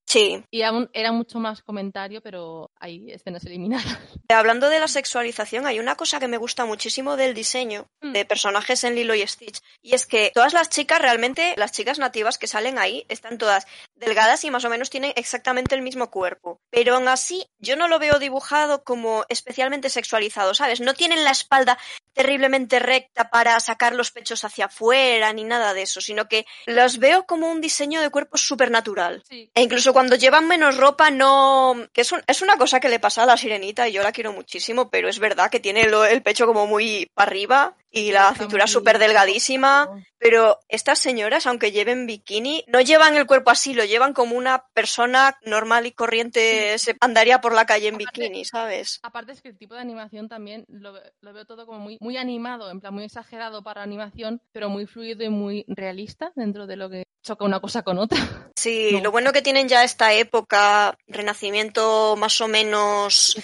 Sí. 0.06 0.44
Y 0.50 0.64
aún 0.64 0.90
era 0.94 1.12
mucho 1.12 1.38
más 1.40 1.62
comentario, 1.62 2.22
pero 2.22 2.72
hay 2.80 3.12
escenas 3.12 3.46
eliminadas. 3.46 3.86
Hablando 4.30 4.70
de 4.70 4.80
la 4.80 4.88
sexualización, 4.88 5.68
hay 5.68 5.80
una 5.80 5.96
cosa 5.96 6.20
que 6.20 6.28
me 6.28 6.38
gusta 6.38 6.66
muchísimo 6.66 7.16
del 7.16 7.34
diseño 7.36 7.86
Mm. 8.02 8.14
de 8.14 8.26
personajes 8.26 8.84
en 8.86 8.96
Lilo 8.96 9.14
y 9.14 9.28
Stitch. 9.28 9.60
Y 9.82 9.94
es 9.94 10.06
que 10.06 10.32
todas 10.34 10.54
las 10.54 10.70
chicas, 10.70 11.02
realmente, 11.02 11.54
las 11.58 11.74
chicas 11.74 12.00
nativas 12.00 12.38
que 12.38 12.48
salen 12.48 12.80
ahí, 12.80 13.06
están 13.10 13.38
todas 13.38 13.68
delgadas 13.96 14.44
y 14.46 14.52
más 14.52 14.64
o 14.64 14.70
menos 14.70 14.90
tienen 14.90 15.12
exactamente 15.16 15.76
el 15.76 15.82
mismo 15.82 16.10
cuerpo. 16.10 16.62
Pero 16.70 16.96
aún 16.96 17.08
así, 17.10 17.46
yo 17.60 17.76
no 17.76 17.88
lo 17.90 18.00
veo 18.00 18.20
dibujado 18.20 18.84
como 18.84 19.26
especialmente 19.28 19.90
sexualizado, 19.90 20.54
¿sabes? 20.54 20.80
No 20.80 20.94
tienen 20.94 21.24
la 21.26 21.32
espalda 21.32 21.78
terriblemente 22.14 22.80
recta 22.80 23.30
para 23.30 23.60
sacar 23.60 23.94
los 23.94 24.12
pechos 24.12 24.44
hacia 24.44 24.66
afuera 24.66 25.32
ni 25.34 25.44
nada 25.44 25.74
de 25.74 25.82
eso, 25.84 26.00
sino 26.02 26.28
que 26.28 26.46
los 26.66 27.00
veo 27.00 27.26
como 27.26 27.50
un 27.52 27.60
diseño 27.62 28.02
de 28.02 28.10
cuerpo 28.10 28.38
supernatural. 28.38 29.24
Sí. 29.28 29.49
E 29.56 29.62
incluso 29.62 29.94
cuando 29.94 30.16
llevan 30.16 30.48
menos 30.48 30.78
ropa, 30.78 31.12
no. 31.12 31.76
que 31.94 32.02
es, 32.02 32.12
un- 32.12 32.22
es 32.28 32.42
una 32.42 32.58
cosa 32.58 32.80
que 32.80 32.90
le 32.90 33.00
pasa 33.00 33.24
a 33.24 33.26
la 33.26 33.38
sirenita 33.38 33.88
y 33.88 33.94
yo 33.94 34.04
la 34.04 34.12
quiero 34.12 34.32
muchísimo, 34.34 34.90
pero 34.90 35.10
es 35.10 35.20
verdad 35.20 35.50
que 35.50 35.60
tiene 35.60 35.88
lo- 35.90 36.06
el 36.06 36.22
pecho 36.22 36.46
como 36.46 36.68
muy 36.68 37.08
para 37.14 37.30
arriba 37.32 37.76
y 37.92 38.12
la 38.12 38.30
Está 38.30 38.36
cintura 38.44 38.68
súper 38.68 39.00
delgadísima. 39.00 39.90
Pero 40.18 40.60
estas 40.68 41.00
señoras, 41.00 41.48
aunque 41.48 41.72
lleven 41.72 42.06
bikini, 42.06 42.64
no 42.68 42.82
llevan 42.82 43.16
el 43.16 43.26
cuerpo 43.26 43.52
así, 43.52 43.74
lo 43.74 43.86
llevan 43.86 44.14
como 44.14 44.36
una 44.36 44.66
persona 44.74 45.38
normal 45.44 45.86
y 45.86 45.92
corriente 45.94 46.78
se 46.78 46.96
andaría 47.00 47.40
por 47.42 47.54
la 47.54 47.66
calle 47.66 47.88
en 47.88 47.96
Aparte- 47.96 48.22
bikini, 48.22 48.46
¿sabes? 48.46 49.00
Aparte 49.04 49.32
es 49.32 49.42
que 49.42 49.50
el 49.50 49.58
tipo 49.58 49.76
de 49.76 49.82
animación 49.82 50.28
también 50.28 50.66
lo, 50.68 50.94
lo 51.22 51.34
veo 51.34 51.46
todo 51.46 51.66
como 51.66 51.80
muy, 51.80 51.98
muy 52.02 52.18
animado, 52.18 52.70
en 52.70 52.80
plan 52.82 52.94
muy 52.94 53.06
exagerado 53.06 53.64
para 53.64 53.82
animación, 53.82 54.42
pero 54.52 54.70
muy 54.70 54.86
fluido 54.86 55.24
y 55.24 55.30
muy 55.30 55.64
realista 55.68 56.32
dentro 56.36 56.68
de 56.68 56.76
lo 56.76 56.90
que 56.90 57.04
choca 57.24 57.46
una 57.46 57.60
cosa 57.60 57.82
con 57.84 57.98
otra. 57.98 58.20
Sí, 58.60 58.90
No. 58.94 59.00
lo 59.02 59.12
bueno 59.12 59.32
que 59.32 59.42
tienen 59.42 59.68
ya 59.70 59.84
esta 59.84 60.14
época, 60.14 60.98
renacimiento 61.08 62.16
más 62.18 62.40
o 62.42 62.48
menos. 62.48 63.36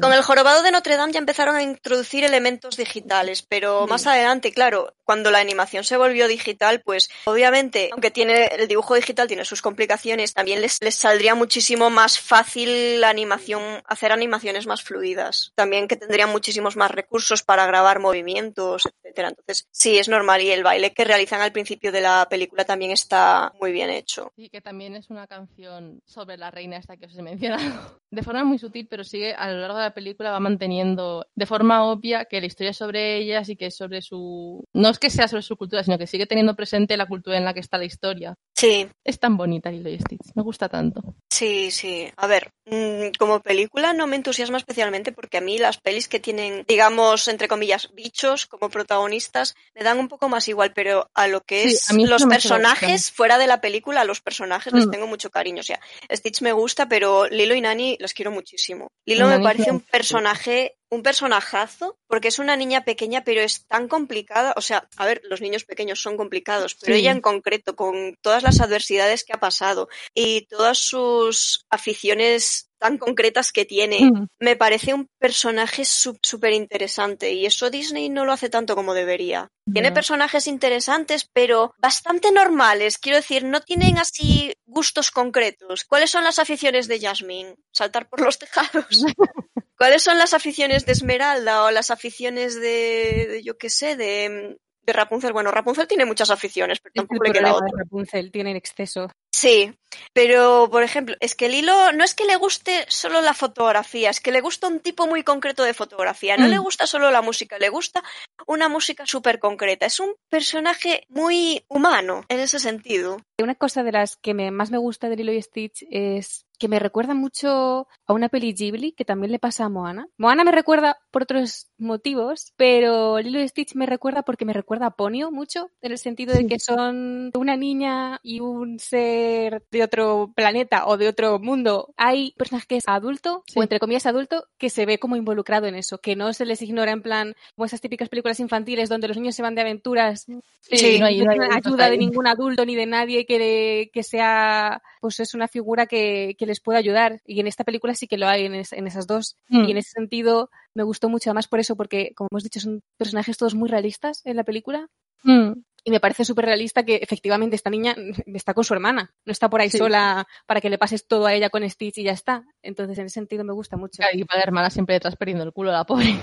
Con 0.00 0.12
el 0.12 0.22
jorobado 0.22 0.62
de 0.62 0.70
Notre 0.70 0.96
Dame 0.96 1.12
ya 1.12 1.18
empezaron 1.18 1.56
a 1.56 1.62
introducir 1.62 2.24
elementos 2.24 2.76
digitales, 2.76 3.42
pero 3.42 3.84
Sí. 3.84 3.90
más 3.90 4.06
adelante, 4.06 4.52
claro, 4.52 4.94
cuando 5.04 5.30
la 5.30 5.38
animación 5.38 5.84
se 5.84 5.96
volvió 5.96 6.26
digital, 6.28 6.80
pues 6.80 7.08
obviamente, 7.24 7.90
aunque 7.92 8.10
tiene 8.10 8.46
el 8.46 8.66
dibujo 8.68 8.94
digital 8.94 9.28
tiene 9.28 9.44
sus 9.44 9.62
complicaciones, 9.62 10.32
también 10.34 10.60
les, 10.60 10.78
les 10.82 10.94
saldría 10.94 11.34
muchísimo 11.34 11.90
más 11.90 12.18
fácil 12.18 13.00
la 13.00 13.08
animación, 13.10 13.82
hacer 13.86 14.12
animaciones 14.12 14.66
más 14.66 14.82
fluidas. 14.82 15.52
También 15.54 15.86
que 15.88 15.96
tendrían 15.96 16.30
muchísimos 16.30 16.76
más 16.76 16.90
recursos 16.90 17.42
para 17.42 17.66
grabar 17.66 18.00
movimientos, 18.00 18.84
etcétera. 18.86 19.28
Entonces, 19.28 19.68
sí, 19.70 19.98
es 19.98 20.08
normal 20.08 20.40
y 20.42 20.50
el 20.50 20.62
baile 20.64 20.92
que 20.92 21.04
realizan 21.04 21.40
al 21.40 21.52
principio 21.52 21.92
de 21.92 22.00
la 22.00 22.26
película 22.28 22.64
también 22.64 22.90
está 22.90 23.52
muy 23.60 23.72
bien 23.72 23.90
hecho. 23.90 24.32
Sí, 24.36 24.45
que 24.50 24.60
también 24.60 24.96
es 24.96 25.10
una 25.10 25.26
canción 25.26 26.00
sobre 26.04 26.36
la 26.36 26.50
reina 26.50 26.76
esta 26.76 26.96
que 26.96 27.06
os 27.06 27.16
he 27.16 27.22
mencionado. 27.22 28.00
De 28.10 28.22
forma 28.22 28.44
muy 28.44 28.58
sutil, 28.58 28.86
pero 28.88 29.04
sigue 29.04 29.34
a 29.34 29.50
lo 29.50 29.60
largo 29.60 29.76
de 29.76 29.84
la 29.84 29.94
película 29.94 30.30
va 30.30 30.40
manteniendo 30.40 31.26
de 31.34 31.46
forma 31.46 31.84
obvia 31.84 32.24
que 32.24 32.40
la 32.40 32.46
historia 32.46 32.70
es 32.70 32.76
sobre 32.76 33.16
ellas 33.16 33.48
y 33.48 33.56
que 33.56 33.66
es 33.66 33.76
sobre 33.76 34.00
su... 34.00 34.64
No 34.72 34.88
es 34.88 34.98
que 34.98 35.10
sea 35.10 35.28
sobre 35.28 35.42
su 35.42 35.56
cultura, 35.56 35.82
sino 35.82 35.98
que 35.98 36.06
sigue 36.06 36.26
teniendo 36.26 36.54
presente 36.54 36.96
la 36.96 37.06
cultura 37.06 37.36
en 37.36 37.44
la 37.44 37.52
que 37.52 37.60
está 37.60 37.78
la 37.78 37.84
historia. 37.84 38.36
Sí, 38.56 38.88
Es 39.04 39.20
tan 39.20 39.36
bonita 39.36 39.70
Lilo 39.70 39.90
y 39.90 39.98
Stitch, 39.98 40.32
me 40.34 40.42
gusta 40.42 40.68
tanto. 40.68 41.02
Sí, 41.30 41.70
sí. 41.70 42.10
A 42.16 42.26
ver, 42.26 42.50
mm, 42.64 43.16
como 43.18 43.40
película 43.40 43.92
no 43.92 44.06
me 44.06 44.16
entusiasma 44.16 44.56
especialmente 44.56 45.12
porque 45.12 45.36
a 45.36 45.40
mí 45.42 45.58
las 45.58 45.76
pelis 45.76 46.08
que 46.08 46.20
tienen, 46.20 46.64
digamos, 46.66 47.28
entre 47.28 47.48
comillas, 47.48 47.90
bichos 47.92 48.46
como 48.46 48.70
protagonistas, 48.70 49.54
me 49.74 49.82
dan 49.84 49.98
un 49.98 50.08
poco 50.08 50.30
más 50.30 50.48
igual, 50.48 50.72
pero 50.72 51.10
a 51.14 51.28
lo 51.28 51.42
que 51.42 51.64
es 51.64 51.92
los 51.92 52.24
personajes, 52.24 53.12
fuera 53.12 53.36
de 53.36 53.46
la 53.46 53.60
película, 53.60 54.00
a 54.00 54.04
los 54.06 54.22
personajes 54.22 54.72
les 54.72 54.86
Mm. 54.86 54.90
tengo 54.90 55.06
mucho 55.06 55.28
cariño. 55.30 55.60
O 55.60 55.64
sea, 55.64 55.78
Stitch 56.10 56.40
me 56.40 56.52
gusta, 56.52 56.88
pero 56.88 57.26
Lilo 57.28 57.54
y 57.54 57.60
Nani 57.60 57.98
los 58.00 58.14
quiero 58.14 58.30
muchísimo. 58.30 58.88
Lilo 59.04 59.26
me 59.26 59.32
Nani 59.32 59.44
parece 59.44 59.70
un 59.70 59.80
personaje 59.80 60.75
un 60.90 61.02
personajazo 61.02 61.98
porque 62.06 62.28
es 62.28 62.38
una 62.38 62.56
niña 62.56 62.84
pequeña 62.84 63.24
pero 63.24 63.40
es 63.40 63.66
tan 63.66 63.88
complicada, 63.88 64.54
o 64.56 64.60
sea, 64.60 64.88
a 64.96 65.04
ver, 65.06 65.20
los 65.24 65.40
niños 65.40 65.64
pequeños 65.64 66.00
son 66.00 66.16
complicados, 66.16 66.74
pero 66.76 66.94
Sí. 66.94 67.00
ella 67.00 67.10
en 67.12 67.20
concreto 67.20 67.74
con 67.76 68.16
todas 68.22 68.42
las 68.42 68.60
adversidades 68.60 69.24
que 69.24 69.32
ha 69.32 69.40
pasado 69.40 69.88
y 70.14 70.42
todas 70.46 70.78
sus 70.78 71.64
aficiones 71.70 72.70
tan 72.78 72.98
concretas 72.98 73.52
que 73.52 73.64
tiene, 73.64 74.00
Mm. 74.02 74.26
me 74.38 74.54
parece 74.54 74.92
un 74.92 75.08
personaje 75.18 75.84
súper 75.86 76.52
interesante 76.52 77.32
y 77.32 77.46
eso 77.46 77.70
Disney 77.70 78.10
no 78.10 78.24
lo 78.26 78.32
hace 78.32 78.50
tanto 78.50 78.74
como 78.76 78.92
debería. 78.92 79.48
Tiene 79.72 79.90
personajes 79.92 80.46
interesantes, 80.46 81.28
pero 81.32 81.74
bastante 81.78 82.30
normales. 82.30 82.98
Quiero 82.98 83.16
decir, 83.16 83.44
no 83.44 83.60
tienen 83.62 83.98
así 83.98 84.52
gustos 84.66 85.10
concretos. 85.10 85.84
¿Cuáles 85.84 86.10
son 86.10 86.22
las 86.22 86.38
aficiones 86.38 86.86
de 86.86 87.00
Jasmine? 87.00 87.56
Saltar 87.72 88.08
por 88.08 88.20
los 88.20 88.38
tejados. 88.38 88.86
¿Cuáles 89.76 90.02
son 90.02 90.18
las 90.18 90.34
aficiones 90.34 90.86
de 90.86 90.92
Esmeralda 90.92 91.64
o 91.64 91.70
las 91.70 91.90
aficiones 91.90 92.54
de, 92.60 93.26
de 93.30 93.42
yo 93.42 93.58
qué 93.58 93.70
sé, 93.70 93.96
de, 93.96 94.58
de 94.82 94.92
Rapunzel? 94.92 95.32
Bueno, 95.32 95.50
Rapunzel 95.50 95.86
tiene 95.86 96.04
muchas 96.06 96.30
aficiones, 96.30 96.80
pero 96.80 96.92
Es 96.94 97.02
el 97.02 97.08
tampoco 97.08 97.24
le 97.24 97.32
queda 97.32 97.54
otra. 97.54 97.68
Rapunzel, 97.78 98.30
tiene 98.30 98.50
en 98.52 98.56
exceso. 98.56 99.10
Sí, 99.34 99.70
pero 100.14 100.68
por 100.70 100.82
ejemplo, 100.82 101.14
es 101.20 101.34
que 101.34 101.50
Lilo 101.50 101.92
no 101.92 102.04
es 102.04 102.14
que 102.14 102.24
le 102.24 102.36
guste 102.36 102.86
solo 102.88 103.20
la 103.20 103.34
fotografía, 103.34 104.08
es 104.08 104.20
que 104.20 104.32
le 104.32 104.40
gusta 104.40 104.66
un 104.66 104.80
tipo 104.80 105.06
muy 105.06 105.24
concreto 105.24 105.62
de 105.62 105.74
fotografía. 105.74 106.38
No 106.38 106.46
Mm. 106.46 106.50
le 106.52 106.58
gusta 106.58 106.86
solo 106.86 107.10
la 107.10 107.20
música, 107.20 107.58
le 107.58 107.68
gusta 107.68 108.02
una 108.46 108.70
música 108.70 109.04
súper 109.04 109.38
concreta. 109.38 109.84
Es 109.84 110.00
un 110.00 110.14
personaje 110.30 111.04
muy 111.10 111.62
humano 111.68 112.24
en 112.30 112.40
ese 112.40 112.58
sentido. 112.58 113.20
Una 113.42 113.54
cosa 113.54 113.82
de 113.82 113.92
las 113.92 114.16
que 114.16 114.32
me- 114.32 114.50
más 114.50 114.70
me 114.70 114.78
gusta 114.78 115.10
de 115.10 115.16
Lilo 115.16 115.32
y 115.32 115.42
Stitch 115.42 115.84
es 115.90 116.46
que 116.58 116.68
me 116.68 116.78
recuerda 116.78 117.12
mucho 117.12 117.86
a 118.06 118.12
una 118.14 118.30
peli 118.30 118.54
Ghibli 118.54 118.92
que 118.92 119.04
también 119.04 119.30
le 119.30 119.38
pasa 119.38 119.66
a 119.66 119.68
Moana. 119.68 120.08
Moana 120.16 120.42
me 120.42 120.52
recuerda 120.52 120.96
por 121.10 121.24
otros 121.24 121.68
motivos, 121.76 122.54
pero 122.56 123.20
Lilo 123.20 123.38
y 123.42 123.46
Stitch 123.46 123.74
me 123.74 123.84
recuerda 123.84 124.22
porque 124.22 124.46
me 124.46 124.54
recuerda 124.54 124.86
a 124.86 124.90
Ponyo 124.96 125.30
mucho, 125.30 125.68
en 125.82 125.92
el 125.92 125.98
sentido 125.98 126.32
de 126.32 126.46
que 126.46 126.58
son 126.58 127.30
una 127.36 127.58
niña 127.58 128.20
y 128.22 128.40
un 128.40 128.78
ser 128.78 129.66
de 129.70 129.82
otro 129.82 130.32
planeta 130.34 130.86
o 130.86 130.96
de 130.96 131.08
otro 131.08 131.38
mundo. 131.38 131.92
Hay 131.98 132.32
personajes 132.38 132.66
que 132.66 132.76
es 132.78 132.84
adulto, 132.86 133.44
Sí. 133.48 133.58
o 133.58 133.62
entre 133.62 133.78
comillas 133.78 134.06
adulto, 134.06 134.46
que 134.56 134.70
se 134.70 134.86
ve 134.86 134.98
como 134.98 135.16
involucrado 135.16 135.66
en 135.66 135.74
eso, 135.74 135.98
que 135.98 136.16
no 136.16 136.32
se 136.32 136.46
les 136.46 136.62
ignora 136.62 136.92
en 136.92 137.02
plan 137.02 137.34
como 137.54 137.66
esas 137.66 137.82
típicas 137.82 138.08
películas 138.08 138.40
infantiles 138.40 138.88
donde 138.88 139.08
los 139.08 139.18
niños 139.18 139.34
se 139.34 139.42
van 139.42 139.54
de 139.54 139.60
aventuras 139.60 140.24
Sí, 140.62 140.98
no 140.98 141.06
hay, 141.06 141.20
no 141.20 141.30
hay 141.30 141.38
no 141.38 141.44
adultos 141.44 141.66
ayuda 141.74 141.90
de 141.90 141.98
ningún 141.98 142.26
adulto 142.26 142.64
ni 142.64 142.74
de 142.74 142.86
nadie 142.86 143.25
que, 143.26 143.90
que 143.92 144.02
sea, 144.02 144.82
pues 145.00 145.20
es 145.20 145.34
una 145.34 145.48
figura 145.48 145.86
que, 145.86 146.34
que 146.38 146.46
les 146.46 146.60
pueda 146.60 146.78
ayudar. 146.78 147.20
Y 147.26 147.40
en 147.40 147.46
esta 147.46 147.64
película 147.64 147.94
sí 147.94 148.06
que 148.06 148.16
lo 148.18 148.26
hay 148.28 148.46
en, 148.46 148.54
es- 148.54 148.72
en 148.72 148.86
esas 148.86 149.06
dos. 149.06 149.36
Mm. 149.48 149.64
Y 149.64 149.70
en 149.72 149.76
ese 149.76 149.90
sentido 149.90 150.50
me 150.74 150.82
gustó 150.84 151.08
mucho, 151.08 151.30
además 151.30 151.48
por 151.48 151.60
eso, 151.60 151.76
porque 151.76 152.12
como 152.14 152.28
hemos 152.30 152.44
dicho, 152.44 152.60
son 152.60 152.82
personajes 152.96 153.36
todos 153.36 153.54
muy 153.54 153.68
realistas 153.68 154.22
en 154.24 154.36
la 154.36 154.44
película. 154.44 154.88
Mm. 155.24 155.52
Y 155.84 155.90
me 155.92 156.00
parece 156.00 156.24
súper 156.24 156.46
realista 156.46 156.84
que 156.84 156.96
efectivamente 156.96 157.54
esta 157.54 157.70
niña 157.70 157.94
está 158.26 158.54
con 158.54 158.64
su 158.64 158.74
hermana, 158.74 159.14
no 159.24 159.30
está 159.32 159.48
por 159.48 159.60
ahí 159.60 159.70
Sí. 159.70 159.78
sola 159.78 160.26
para 160.46 160.60
que 160.60 160.68
le 160.70 160.78
pases 160.78 161.06
todo 161.06 161.26
a 161.26 161.34
ella 161.34 161.48
con 161.50 161.68
Stitch 161.68 161.98
y 161.98 162.02
ya 162.04 162.12
está. 162.12 162.44
Entonces, 162.62 162.98
en 162.98 163.06
ese 163.06 163.14
sentido 163.14 163.44
me 163.44 163.52
gusta 163.52 163.76
mucho. 163.76 164.02
Y 164.12 164.24
para 164.24 164.40
la 164.40 164.44
hermana 164.44 164.70
siempre 164.70 164.94
detrás 164.94 165.14
perdiendo 165.16 165.44
el 165.44 165.52
culo, 165.52 165.70
la 165.72 165.84
pobre. 165.84 166.14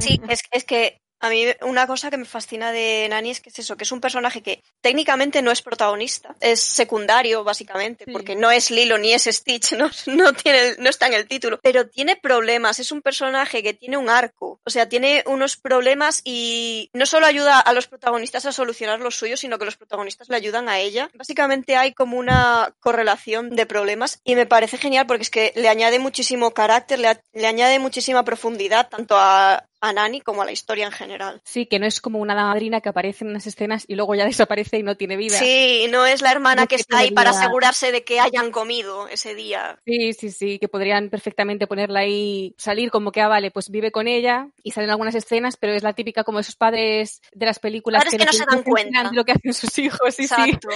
Sí, 0.00 0.20
es, 0.28 0.40
es 0.50 0.64
que 0.64 0.98
A 1.20 1.30
mí 1.30 1.46
una 1.62 1.86
cosa 1.86 2.10
que 2.10 2.16
me 2.16 2.24
fascina 2.24 2.70
de 2.72 3.06
Nani 3.10 3.30
es 3.30 3.40
que 3.40 3.50
es 3.50 3.58
eso, 3.58 3.76
que 3.76 3.84
es 3.84 3.92
un 3.92 4.00
personaje 4.00 4.42
que 4.42 4.62
técnicamente 4.80 5.42
no 5.42 5.50
es 5.50 5.62
protagonista, 5.62 6.34
es 6.40 6.60
secundario 6.60 7.44
básicamente, 7.44 8.04
Sí. 8.04 8.12
porque 8.12 8.36
no 8.36 8.50
es 8.50 8.70
Lilo 8.70 8.98
ni 8.98 9.12
es 9.12 9.24
Stitch, 9.24 9.72
no, 9.78 9.90
no, 10.06 10.32
tiene, 10.32 10.76
no 10.78 10.88
está 10.90 11.06
en 11.08 11.14
el 11.14 11.26
título, 11.26 11.58
pero 11.62 11.88
tiene 11.88 12.16
problemas, 12.16 12.78
es 12.78 12.92
un 12.92 13.02
personaje 13.02 13.62
que 13.62 13.74
tiene 13.74 13.96
un 13.96 14.08
arco, 14.08 14.60
o 14.64 14.70
sea, 14.70 14.88
tiene 14.88 15.24
unos 15.26 15.56
problemas 15.56 16.20
y 16.24 16.90
no 16.92 17.06
solo 17.06 17.26
ayuda 17.26 17.58
a 17.60 17.72
los 17.72 17.86
protagonistas 17.88 18.46
a 18.46 18.52
solucionar 18.52 19.00
los 19.00 19.16
suyos, 19.16 19.40
sino 19.40 19.58
que 19.58 19.64
los 19.64 19.76
protagonistas 19.76 20.28
le 20.28 20.36
ayudan 20.36 20.68
a 20.68 20.78
ella. 20.78 21.10
Básicamente 21.14 21.76
hay 21.76 21.92
como 21.94 22.16
una 22.18 22.74
correlación 22.80 23.50
de 23.50 23.66
problemas 23.66 24.20
y 24.24 24.34
me 24.36 24.46
parece 24.46 24.78
genial 24.78 25.06
porque 25.06 25.22
es 25.22 25.30
que 25.30 25.52
le 25.56 25.68
añade 25.68 25.98
muchísimo 25.98 26.52
carácter, 26.52 26.98
le, 26.98 27.20
le 27.32 27.46
añade 27.46 27.78
muchísima 27.78 28.24
profundidad 28.24 28.88
tanto 28.88 29.16
a, 29.18 29.64
a 29.80 29.92
Nani 29.92 30.20
como 30.20 30.42
a 30.42 30.44
la 30.44 30.52
historia 30.52 30.86
en 30.86 30.92
general. 30.92 31.40
Sí, 31.44 31.66
que 31.66 31.78
no 31.78 31.86
es 31.86 32.00
como 32.00 32.18
una 32.18 32.34
madrina 32.34 32.80
que 32.80 32.88
aparece 32.88 33.24
en 33.24 33.30
unas 33.30 33.46
escenas 33.46 33.84
y 33.86 33.94
luego 33.94 34.14
ya 34.14 34.24
desaparece 34.48 34.78
y 34.78 34.82
no 34.82 34.96
tiene 34.96 35.16
vida. 35.16 35.38
Sí, 35.38 35.86
no 35.90 36.06
es 36.06 36.22
la 36.22 36.32
hermana 36.32 36.62
No 36.62 36.68
que 36.68 36.76
que 36.76 36.82
está 36.82 36.98
ahí 36.98 37.08
tiene 37.08 37.14
para 37.16 37.30
asegurarse 37.30 37.92
de 37.92 38.04
que 38.04 38.20
hayan 38.20 38.50
comido 38.50 39.08
ese 39.08 39.34
día. 39.34 39.80
Sí, 39.84 40.12
sí, 40.12 40.30
sí, 40.30 40.58
que 40.58 40.68
podrían 40.68 41.10
perfectamente 41.10 41.66
ponerla 41.66 42.00
ahí, 42.00 42.54
salir 42.58 42.90
como 42.90 43.12
que, 43.12 43.20
ah, 43.20 43.28
vale, 43.28 43.50
pues 43.50 43.70
vive 43.70 43.90
con 43.90 44.06
ella 44.08 44.48
y 44.62 44.72
salen 44.72 44.90
algunas 44.90 45.14
escenas, 45.14 45.56
pero 45.56 45.72
es 45.72 45.82
la 45.82 45.92
típica 45.92 46.24
como 46.24 46.40
esos 46.40 46.56
padres 46.56 47.20
de 47.32 47.46
las 47.46 47.58
películas 47.58 48.04
Padres 48.04 48.18
que 48.18 48.26
no 48.26 48.32
se 48.32 48.44
dan 48.44 48.62
cuenta. 48.62 49.10
de 49.10 49.16
lo 49.16 49.24
que 49.24 49.32
hacen 49.32 49.54
sus 49.54 49.76
hijos, 49.78 50.14
sí, 50.14 50.26
sí. 50.26 50.34
Exacto. 50.34 50.68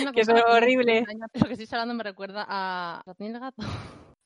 Una 0.00 0.12
Que 0.12 0.20
es 0.20 0.28
horrible. 0.28 1.04
Pero 1.32 1.46
que 1.46 1.52
estoy 1.52 1.68
hablando 1.72 1.94
me 1.94 2.04
recuerda 2.04 2.44
a 2.48 3.02
el 3.18 3.40
gato. 3.40 3.62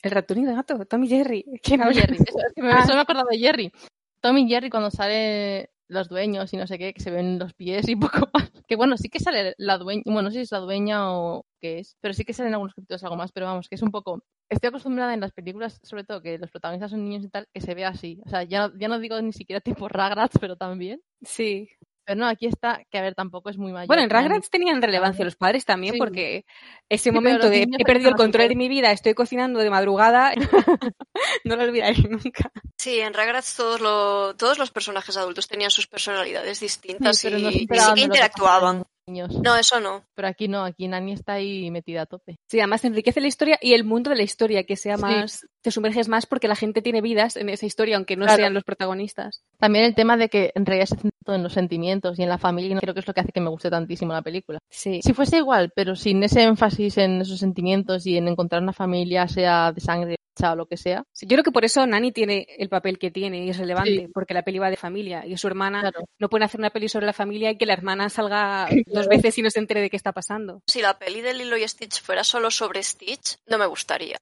El 0.03 0.11
ratón 0.11 0.39
y 0.39 0.45
el 0.47 0.55
gato, 0.55 0.85
Tommy 0.87 1.09
Jerry. 1.09 1.45
¿Quién 1.63 1.81
Tommy? 1.81 1.95
Jerry. 1.95 2.17
Eso, 2.27 2.39
me, 2.57 2.73
Ah. 2.73 2.85
me 2.87 3.01
acordado 3.01 3.29
de 3.31 3.39
Jerry. 3.39 3.73
Tommy 4.21 4.43
y 4.43 4.49
Jerry 4.49 4.69
cuando 4.71 4.91
sale 4.91 5.71
los 5.89 6.09
dueños 6.09 6.53
y 6.55 6.57
no 6.57 6.67
sé 6.67 6.79
qué, 6.79 6.95
que 6.95 7.01
se 7.03 7.11
ven 7.11 7.39
los 7.39 7.53
pies 7.55 7.89
y 7.89 7.97
poco 8.27 8.29
más. 8.33 8.51
Que 8.67 8.77
bueno, 8.77 8.97
sí 8.97 9.09
que 9.09 9.21
sale 9.21 9.55
la 9.59 9.79
dueña, 9.79 10.03
bueno, 10.07 10.23
no 10.23 10.31
sé 10.31 10.39
si 10.39 10.43
es 10.43 10.53
la 10.53 10.59
dueña 10.61 11.13
o 11.17 11.45
qué 11.61 11.81
es, 11.81 11.97
pero 12.01 12.15
sí 12.15 12.25
que 12.25 12.33
salen 12.33 12.55
algunos 12.55 12.75
capítulos 12.75 13.03
algo 13.05 13.17
más, 13.17 13.31
pero 13.33 13.47
vamos, 13.47 13.69
que 13.69 13.75
es 13.75 13.83
un 13.83 13.91
poco... 13.91 14.23
Estoy 14.49 14.69
acostumbrada 14.69 15.15
en 15.15 15.21
las 15.21 15.33
películas, 15.33 15.79
sobre 15.83 16.05
todo 16.05 16.21
que 16.21 16.37
los 16.39 16.51
protagonistas 16.51 16.91
son 16.91 17.05
niños 17.05 17.25
y 17.25 17.29
tal, 17.29 17.47
que 17.53 17.61
se 17.61 17.75
ve 17.75 17.85
así. 17.85 18.21
O 18.27 18.29
sea, 18.29 18.43
ya, 18.43 18.71
ya 18.79 18.89
no 18.89 18.99
digo 18.99 19.21
ni 19.23 19.33
siquiera 19.33 19.61
tipo 19.61 19.89
Ragrats, 19.89 20.39
pero 20.41 20.57
también. 20.57 21.01
Sí. 21.23 21.69
Pero 22.05 22.19
no, 22.21 22.27
aquí 22.27 22.47
está, 22.47 22.83
que 22.91 22.99
a 22.99 23.03
ver, 23.03 23.15
tampoco 23.15 23.49
es 23.49 23.57
muy 23.59 23.71
mayor. 23.73 23.87
Bueno, 23.87 24.03
en 24.03 24.11
Rugrats 24.11 24.51
tenían 24.51 24.83
relevancia 24.83 25.25
los 25.25 25.37
padres 25.37 25.65
también, 25.65 25.93
Sí. 25.95 25.99
porque 25.99 26.45
ese 26.89 27.13
momento 27.13 27.49
de 27.49 27.63
he 27.79 27.85
perdido 27.85 28.11
el 28.11 28.17
control 28.17 28.49
de 28.49 28.57
mi 28.57 28.69
vida, 28.69 28.91
estoy 28.91 29.15
cocinando 29.15 29.61
de 29.61 29.71
madrugada, 29.71 30.33
no 31.45 31.57
lo 31.57 31.63
olvidaré 31.63 32.03
nunca. 32.09 32.51
Sí, 32.77 32.99
en 33.01 33.15
Rugrats 33.15 33.55
todos, 33.57 33.81
lo- 33.81 34.35
todos 34.37 34.59
los 34.59 34.71
personajes 34.73 35.17
adultos 35.17 35.47
tenían 35.47 35.71
sus 35.71 35.87
personalidades 35.87 36.59
distintas 36.61 37.19
Sí, 37.19 37.29
pero 37.29 37.39
no 37.41 37.51
y, 37.51 37.55
y 37.55 37.59
sí 37.61 37.67
que 37.95 38.01
interactuaban. 38.01 38.85
Niños. 39.07 39.35
No, 39.43 39.57
eso 39.57 39.81
no. 39.81 40.05
Pero 40.15 40.29
aquí 40.29 40.49
no, 40.49 40.65
aquí 40.65 40.89
Nani 40.89 41.13
está 41.13 41.35
ahí 41.35 41.71
metida 41.71 42.03
a 42.03 42.07
tope. 42.07 42.37
Sí, 42.49 42.59
además 42.61 42.85
enriquece 42.85 43.21
la 43.21 43.27
historia 43.27 43.59
y 43.61 43.75
el 43.75 43.85
mundo 43.85 44.11
de 44.11 44.17
la 44.17 44.23
historia, 44.23 44.65
que 44.65 44.77
sea 44.77 44.97
Sí. 44.97 45.03
más, 45.03 45.47
te 45.61 45.71
sumerges 45.71 46.09
más 46.09 46.27
porque 46.27 46.49
la 46.49 46.57
gente 46.57 46.83
tiene 46.83 47.01
vidas 47.01 47.37
en 47.37 47.49
esa 47.49 47.67
historia, 47.67 47.97
aunque 47.97 48.17
no 48.17 48.25
Claro. 48.27 48.39
sean 48.39 48.55
los 48.55 48.65
protagonistas. 48.65 49.43
También 49.59 49.85
el 49.85 49.95
tema 49.95 50.17
de 50.17 50.29
que 50.29 50.53
en 50.55 50.67
realidad 50.67 50.87
se 50.87 50.97
centra 50.97 51.11
todo 51.25 51.37
en 51.37 51.43
los 51.43 51.53
sentimientos 51.53 52.19
y 52.19 52.23
en 52.23 52.29
la 52.29 52.39
familia, 52.39 52.77
y 52.77 52.79
creo 52.81 52.95
que 52.95 53.01
es 53.01 53.07
lo 53.07 53.15
que 53.15 53.21
hace 53.21 53.33
que 53.33 53.41
me 53.41 53.51
guste 53.51 53.71
tantísimo 53.71 54.13
la 54.13 54.23
película. 54.23 54.59
Sí. 54.71 55.01
Si 55.03 55.13
fuese 55.13 55.39
igual, 55.39 55.73
pero 55.75 55.97
sin 55.97 56.23
ese 56.23 56.43
énfasis 56.43 56.99
en 56.99 57.21
esos 57.21 57.39
sentimientos 57.39 58.07
y 58.07 58.17
en 58.17 58.29
encontrar 58.29 58.63
una 58.63 58.73
familia, 58.73 59.27
sea 59.29 59.73
de 59.73 59.81
sangre 59.81 60.17
o 60.41 60.57
lo 60.57 60.67
que 60.67 60.77
sea, 60.77 61.05
Sí, 61.13 61.27
Yo 61.27 61.35
creo 61.37 61.45
que 61.45 61.53
por 61.53 61.65
eso 61.65 61.87
Nani 61.87 62.11
tiene 62.11 62.47
el 62.59 62.69
papel 62.69 62.99
que 62.99 63.11
tiene 63.11 63.45
y 63.45 63.51
es 63.51 63.59
relevante, 63.59 64.07
Sí. 64.07 64.09
porque 64.13 64.35
la 64.35 64.43
peli 64.43 64.59
va 64.59 64.71
de 64.71 64.77
familia 64.77 65.25
y 65.27 65.37
su 65.37 65.47
hermana 65.47 65.81
claro. 65.81 66.05
no 66.19 66.29
pueden 66.29 66.45
hacer 66.45 66.59
una 66.59 66.71
peli 66.71 66.89
sobre 66.89 67.07
la 67.07 67.13
familia 67.13 67.51
y 67.51 67.57
que 67.59 67.67
la 67.67 67.75
hermana 67.75 68.09
salga 68.09 68.67
dos 68.87 69.09
veces 69.09 69.37
y 69.39 69.43
no 69.43 69.51
se 69.51 69.59
entere 69.59 69.81
de 69.83 69.91
qué 69.91 69.97
está 69.97 70.13
pasando. 70.13 70.63
Si 70.67 70.81
la 70.81 70.99
peli 70.99 71.21
de 71.21 71.35
Lilo 71.35 71.57
y 71.57 71.69
Stitch 71.69 72.01
fuera 72.03 72.25
solo 72.25 72.51
sobre 72.51 72.83
Stitch, 72.83 73.37
no 73.47 73.59
me 73.59 73.67
gustaría. 73.67 74.17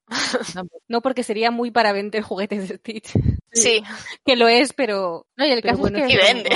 No 0.88 1.00
porque 1.00 1.22
sería 1.22 1.50
muy 1.50 1.70
para 1.70 1.92
vender 1.92 2.22
juguetes 2.22 2.68
de 2.68 2.76
Stitch, 2.76 3.12
Sí, 3.52 3.82
que 4.24 4.36
lo 4.36 4.48
es, 4.48 4.72
pero, 4.72 5.26
No, 5.36 5.44
y 5.46 5.50
el 5.50 5.60
pero 5.62 5.72
caso 5.72 5.80
bueno, 5.82 5.98
es 5.98 6.06
que 6.06 6.12
Y 6.12 6.16
vende. 6.16 6.50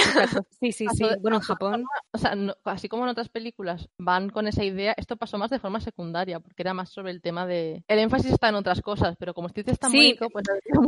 Sí, 0.60 0.72
sí, 0.72 0.86
sí. 0.94 1.04
Bueno, 1.20 1.38
en 1.38 1.42
Japón. 1.42 1.84
o 2.12 2.18
sea, 2.18 2.34
no- 2.34 2.54
así 2.64 2.88
como 2.88 3.02
en 3.04 3.08
otras 3.10 3.28
películas 3.28 3.88
van 3.98 4.30
con 4.30 4.46
esa 4.46 4.64
idea, 4.64 4.94
esto 4.96 5.16
pasó 5.16 5.36
más 5.38 5.50
de 5.50 5.58
forma 5.58 5.80
secundaria, 5.80 6.40
porque 6.40 6.62
era 6.62 6.72
más 6.74 6.90
sobre 6.90 7.10
el 7.10 7.20
tema 7.20 7.46
de... 7.46 7.82
El 7.88 7.98
énfasis 7.98 8.32
está 8.32 8.48
en 8.48 8.54
otras 8.54 8.80
cosas, 8.80 9.16
pero 9.18 9.34
como 9.34 9.48
Stitch 9.48 9.68
está 9.68 9.88
muy 9.88 10.12
rico, 10.12 10.28
pues... 10.30 10.44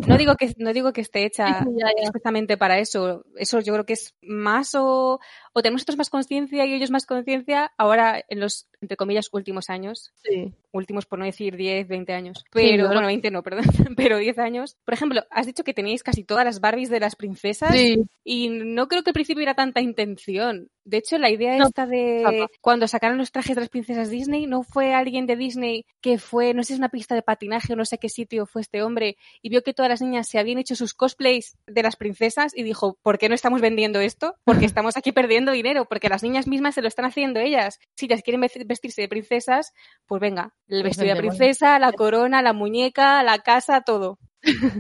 No 0.07 0.17
digo 0.17 0.37
que 0.37 0.55
no 0.59 0.73
digo 0.73 0.93
que 0.93 1.01
esté 1.01 1.25
hecha 1.25 1.65
especialmente 2.03 2.57
para 2.57 2.79
eso. 2.79 3.25
Eso 3.37 3.61
yo 3.61 3.73
creo 3.73 3.85
que 3.87 3.95
es 3.95 4.15
más 4.23 4.75
o, 4.75 5.19
o 5.53 5.63
tenemos 5.63 5.81
nosotros 5.81 5.99
más 5.99 6.11
conciencia 6.11 6.65
y 6.67 6.75
ellos 6.75 6.91
más 6.91 7.07
conciencia 7.07 7.73
ahora 7.77 8.23
en 8.29 8.41
los, 8.41 8.69
entre 8.81 8.97
comillas, 8.97 9.29
últimos 9.33 9.71
años. 9.71 10.13
Sí. 10.23 10.53
Últimos 10.77 11.07
por 11.07 11.19
no 11.19 11.25
decir 11.25 11.57
10, 11.57 11.89
20 11.89 12.13
años. 12.13 12.45
Pero, 12.53 12.87
bueno, 12.89 13.07
20 13.07 13.31
no, 13.31 13.43
perdón. 13.43 13.65
Pero 13.97 14.19
10 14.19 14.39
años. 14.39 14.77
Por 14.85 14.95
ejemplo, 14.95 15.23
has 15.31 15.47
dicho 15.47 15.65
que 15.65 15.75
teníais 15.75 16.03
casi 16.03 16.25
todas 16.25 16.45
las 16.45 16.61
Barbies 16.61 16.91
de 16.91 17.01
las 17.01 17.17
princesas. 17.17 17.73
Sí, 17.73 18.05
Y 18.25 18.49
no 18.49 18.89
creo 18.89 19.03
que 19.03 19.11
al 19.11 19.15
principio 19.15 19.39
hubiera 19.39 19.55
tanta 19.55 19.81
intención. 19.81 20.69
De 20.89 20.99
hecho, 20.99 21.19
la 21.19 21.31
idea 21.31 21.57
No, 21.57 21.67
esta 21.67 21.85
de 21.85 22.47
cuando 22.61 22.87
sacaron 22.87 23.19
los 23.19 23.33
trajes 23.33 23.57
de 23.57 23.61
las 23.61 23.69
princesas 23.69 24.09
Disney, 24.09 24.47
no 24.47 24.63
fue 24.63 24.95
alguien 24.95 25.27
de 25.27 25.35
Disney 25.35 25.85
que 26.01 26.17
fue, 26.19 26.55
no 26.55 26.63
sé 26.63 26.69
si 26.69 26.73
es 26.75 26.79
una 26.79 26.91
pista 26.91 27.17
de 27.17 27.23
patinaje 27.23 27.73
o 27.73 27.77
no 27.77 27.85
sé 27.85 27.99
qué 27.99 28.09
sitio 28.09 28.47
fue 28.47 28.63
este 28.63 28.83
hombre, 28.83 29.17
y 29.43 29.49
vio 29.49 29.63
que 29.65 29.75
todas 29.75 29.91
las 29.91 30.01
niñas 30.01 30.29
se 30.29 30.39
habían 30.39 30.59
hecho 30.59 30.77
sus 30.77 30.95
cosplays 30.95 31.57
de 31.67 31.83
las 31.83 31.97
princesas 31.97 32.53
y 32.57 32.63
dijo, 32.63 32.97
¿por 33.03 33.19
qué 33.19 33.29
no 33.29 33.35
estamos 33.35 33.61
vendiendo 33.61 33.99
esto? 33.99 34.37
Porque 34.45 34.65
estamos 34.79 34.97
aquí 34.97 35.11
perdiendo 35.11 35.51
dinero, 35.51 35.87
porque 35.87 36.09
las 36.09 36.23
niñas 36.23 36.47
mismas 36.47 36.77
se 36.77 36.83
lo 36.83 36.89
están 36.89 37.05
haciendo 37.05 37.41
ellas. 37.41 37.81
Si 37.97 38.07
ellas 38.07 38.23
quieren 38.23 38.41
ve- 38.43 38.65
vestirse 38.65 39.03
de 39.03 39.09
princesas, 39.09 39.73
pues 40.07 40.21
venga, 40.21 40.55
el 40.69 40.83
Pues 40.83 40.97
vestido 40.97 41.15
de 41.17 41.21
princesa, 41.21 41.81
la 41.81 41.93
corona, 41.93 42.43
la 42.43 42.53
muñeca, 42.53 43.25
la 43.25 43.41
casa, 43.41 43.81
todo. 43.81 44.19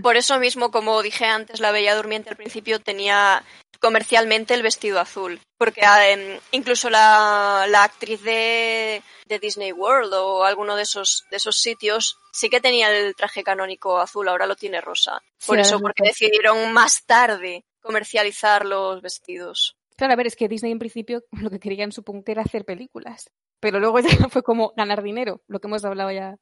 por 0.02 0.16
eso 0.16 0.38
mismo, 0.38 0.70
como 0.70 1.02
dije 1.02 1.24
antes, 1.24 1.58
la 1.58 1.72
Bella 1.72 1.96
Durmiente 1.96 2.30
al 2.30 2.36
principio 2.36 2.78
tenía 2.78 3.42
comercialmente 3.80 4.54
el 4.54 4.62
vestido 4.62 5.00
azul. 5.00 5.40
Porque 5.58 5.80
em, 5.82 6.38
incluso 6.52 6.90
la, 6.90 7.66
la 7.68 7.84
actriz 7.84 8.22
de, 8.22 9.02
de 9.26 9.38
Disney 9.38 9.72
World 9.72 10.12
o 10.14 10.44
alguno 10.44 10.76
de 10.76 10.82
esos, 10.82 11.24
de 11.30 11.38
esos 11.38 11.56
sitios 11.56 12.18
sí 12.32 12.50
que 12.50 12.60
tenía 12.60 12.90
el 12.90 13.14
traje 13.14 13.42
canónico 13.42 13.98
azul, 13.98 14.28
ahora 14.28 14.46
lo 14.46 14.56
tiene 14.56 14.80
rosa. 14.80 15.20
Por 15.46 15.58
eso, 15.58 15.76
es 15.76 15.82
porque 15.82 16.04
decidieron 16.04 16.72
más 16.72 17.04
tarde 17.06 17.64
comercializar 17.80 18.66
los 18.66 19.00
vestidos. 19.00 19.76
Claro, 19.96 20.12
a 20.12 20.16
ver, 20.16 20.26
es 20.26 20.36
que 20.36 20.48
Disney 20.48 20.72
en 20.72 20.78
principio 20.78 21.24
lo 21.40 21.50
que 21.50 21.60
querían 21.60 21.92
supongo 21.92 22.24
que 22.24 22.32
era 22.32 22.42
hacer 22.42 22.64
películas, 22.64 23.30
pero 23.60 23.80
luego 23.80 24.00
ya 24.00 24.08
fue 24.30 24.42
como 24.42 24.72
ganar 24.76 25.02
dinero, 25.02 25.42
lo 25.46 25.60
que 25.60 25.68
hemos 25.68 25.84
hablado 25.84 26.10
ya 26.10 26.36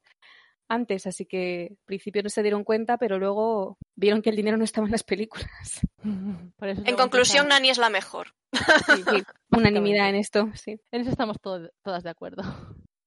antes, 0.67 1.05
así 1.07 1.25
que 1.25 1.67
al 1.71 1.77
principio 1.85 2.23
no 2.23 2.29
se 2.29 2.41
dieron 2.41 2.63
cuenta, 2.63 2.97
pero 2.97 3.19
luego 3.19 3.77
vieron 3.95 4.21
que 4.21 4.29
el 4.29 4.35
dinero 4.35 4.57
no 4.57 4.63
estaba 4.63 4.87
en 4.87 4.91
las 4.91 5.03
películas. 5.03 5.81
por 6.57 6.67
eso 6.69 6.81
En 6.85 6.95
conclusión, 6.95 7.47
Nani 7.47 7.69
es 7.69 7.77
la 7.77 7.89
mejor. 7.89 8.27
Sí, 8.53 9.03
sí, 9.09 9.23
unanimidad 9.51 10.09
en 10.09 10.15
esto, 10.15 10.49
sí. 10.55 10.79
En 10.91 11.01
eso 11.01 11.09
estamos 11.11 11.37
todo- 11.41 11.69
todas 11.83 12.03
de 12.03 12.09
acuerdo. 12.09 12.43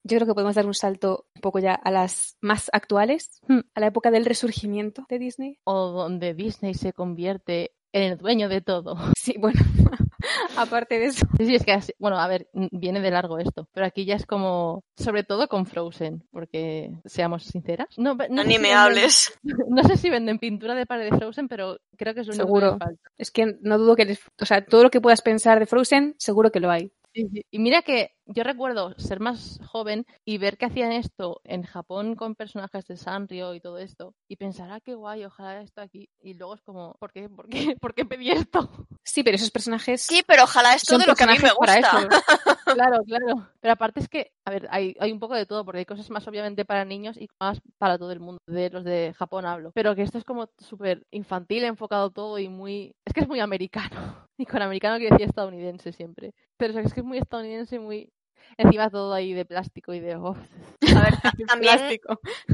Yo 0.04 0.16
creo 0.16 0.26
que 0.26 0.34
podemos 0.34 0.54
dar 0.54 0.66
un 0.66 0.74
salto 0.74 1.26
un 1.34 1.40
poco 1.42 1.58
ya 1.58 1.74
a 1.74 1.90
las 1.90 2.36
más 2.40 2.70
actuales, 2.72 3.40
Hmm. 3.48 3.60
a 3.74 3.80
la 3.80 3.86
época 3.88 4.10
del 4.10 4.24
resurgimiento 4.24 5.04
de 5.08 5.18
Disney. 5.18 5.58
O 5.64 5.88
donde 5.90 6.34
Disney 6.34 6.74
se 6.74 6.92
convierte 6.92 7.72
en 7.92 8.02
el 8.12 8.18
dueño 8.18 8.48
de 8.48 8.60
todo. 8.60 8.96
Sí, 9.18 9.34
bueno, 9.38 9.60
aparte 10.56 10.98
de 10.98 11.06
eso. 11.06 11.26
Sí, 11.36 11.46
sí, 11.46 11.54
es 11.54 11.64
que, 11.64 11.72
así- 11.72 11.92
bueno, 11.98 12.18
a 12.18 12.26
ver, 12.28 12.48
viene 12.52 13.00
de 13.00 13.10
largo 13.10 13.38
esto, 13.38 13.68
pero 13.72 13.86
aquí 13.86 14.04
ya 14.04 14.14
es 14.16 14.26
como, 14.26 14.82
sobre 14.96 15.24
todo 15.24 15.48
con 15.48 15.66
Frozen, 15.66 16.24
porque 16.30 16.90
seamos 17.04 17.44
sinceras. 17.44 17.88
No, 17.96 18.16
pe- 18.16 18.28
no 18.28 18.42
sé 18.42 18.48
Ni 18.48 18.54
si 18.54 18.60
me 18.60 18.68
venden- 18.68 18.78
hables. 18.78 19.38
No 19.68 19.82
sé 19.84 19.96
si 19.96 20.10
venden 20.10 20.38
pintura 20.38 20.74
de 20.74 20.86
pared 20.86 21.10
de 21.10 21.16
Frozen, 21.18 21.48
pero 21.48 21.78
creo 21.96 22.14
que 22.14 22.20
es 22.20 22.26
lo 22.26 22.32
único 22.32 22.46
Seguro. 22.46 22.72
que 22.78 22.84
falta. 22.84 23.10
Es 23.16 23.30
que 23.30 23.56
no 23.60 23.78
dudo 23.78 23.96
que, 23.96 24.04
les- 24.06 24.22
o 24.40 24.44
sea, 24.46 24.64
todo 24.64 24.82
lo 24.82 24.90
que 24.90 25.00
puedas 25.00 25.22
pensar 25.22 25.58
de 25.58 25.66
Frozen, 25.66 26.14
seguro 26.18 26.50
que 26.50 26.60
lo 26.60 26.70
hay. 26.70 26.92
Y 27.14 27.58
mira 27.58 27.82
que 27.82 28.12
yo 28.28 28.44
recuerdo 28.44 28.94
ser 28.98 29.20
más 29.20 29.58
joven 29.66 30.06
y 30.24 30.38
ver 30.38 30.58
que 30.58 30.66
hacían 30.66 30.92
esto 30.92 31.40
en 31.44 31.62
Japón 31.62 32.14
con 32.14 32.34
personajes 32.34 32.86
de 32.86 32.96
Sanrio 32.96 33.54
y 33.54 33.60
todo 33.60 33.78
esto 33.78 34.14
y 34.28 34.36
pensar, 34.36 34.70
ah, 34.70 34.80
qué 34.80 34.94
guay, 34.94 35.24
ojalá 35.24 35.60
esto 35.60 35.80
aquí. 35.80 36.08
Y 36.20 36.34
luego 36.34 36.54
es 36.54 36.62
como, 36.62 36.94
¿por 37.00 37.12
qué? 37.12 37.28
¿Por 37.28 37.48
qué? 37.48 37.76
¿Por 37.80 37.94
qué 37.94 38.04
pedí 38.04 38.30
esto? 38.30 38.86
Sí, 39.04 39.22
pero 39.22 39.36
esos 39.36 39.50
personajes 39.50 40.02
Sí, 40.02 40.22
pero 40.26 40.44
ojalá 40.44 40.74
esto 40.74 40.92
son 40.92 41.00
de 41.00 41.06
lo 41.06 41.14
que 41.14 41.24
a 41.24 41.26
mí 41.28 41.38
me 41.42 41.50
gusta. 41.52 41.78
eso. 41.78 41.88
Claro, 42.68 43.02
claro. 43.06 43.48
Pero 43.60 43.72
aparte 43.72 44.00
es 44.00 44.08
que, 44.08 44.30
a 44.44 44.50
ver, 44.50 44.68
hay, 44.70 44.94
hay 45.00 45.10
un 45.10 45.18
poco 45.18 45.34
de 45.34 45.46
todo, 45.46 45.64
porque 45.64 45.78
hay 45.78 45.84
cosas 45.86 46.10
más 46.10 46.28
obviamente 46.28 46.66
para 46.66 46.84
niños 46.84 47.16
y 47.16 47.26
más 47.40 47.60
para 47.78 47.96
todo 47.96 48.12
el 48.12 48.20
mundo. 48.20 48.38
De 48.46 48.68
los 48.68 48.84
de 48.84 49.14
Japón 49.16 49.46
hablo. 49.46 49.72
Pero 49.74 49.94
que 49.94 50.02
esto 50.02 50.18
es 50.18 50.24
como 50.24 50.50
súper 50.58 51.06
infantil, 51.10 51.64
enfocado 51.64 52.10
todo 52.10 52.38
y 52.38 52.48
muy. 52.48 52.94
Es 53.06 53.14
que 53.14 53.20
es 53.20 53.28
muy 53.28 53.40
americano. 53.40 53.88
Y 54.40 54.46
con 54.46 54.62
americano 54.62 54.98
quiero 54.98 55.16
decir 55.16 55.28
estadounidense 55.28 55.90
siempre. 55.92 56.32
Pero 56.56 56.78
es 56.78 56.94
que 56.94 57.00
es 57.00 57.06
muy 57.06 57.18
estadounidense, 57.18 57.80
muy. 57.80 58.12
Encima 58.56 58.90
todo 58.90 59.12
ahí 59.12 59.32
de 59.32 59.44
plástico 59.44 59.92
y 59.94 60.00
de. 60.00 60.16
A 60.98 61.02
ver, 61.02 61.14
también, 61.48 62.00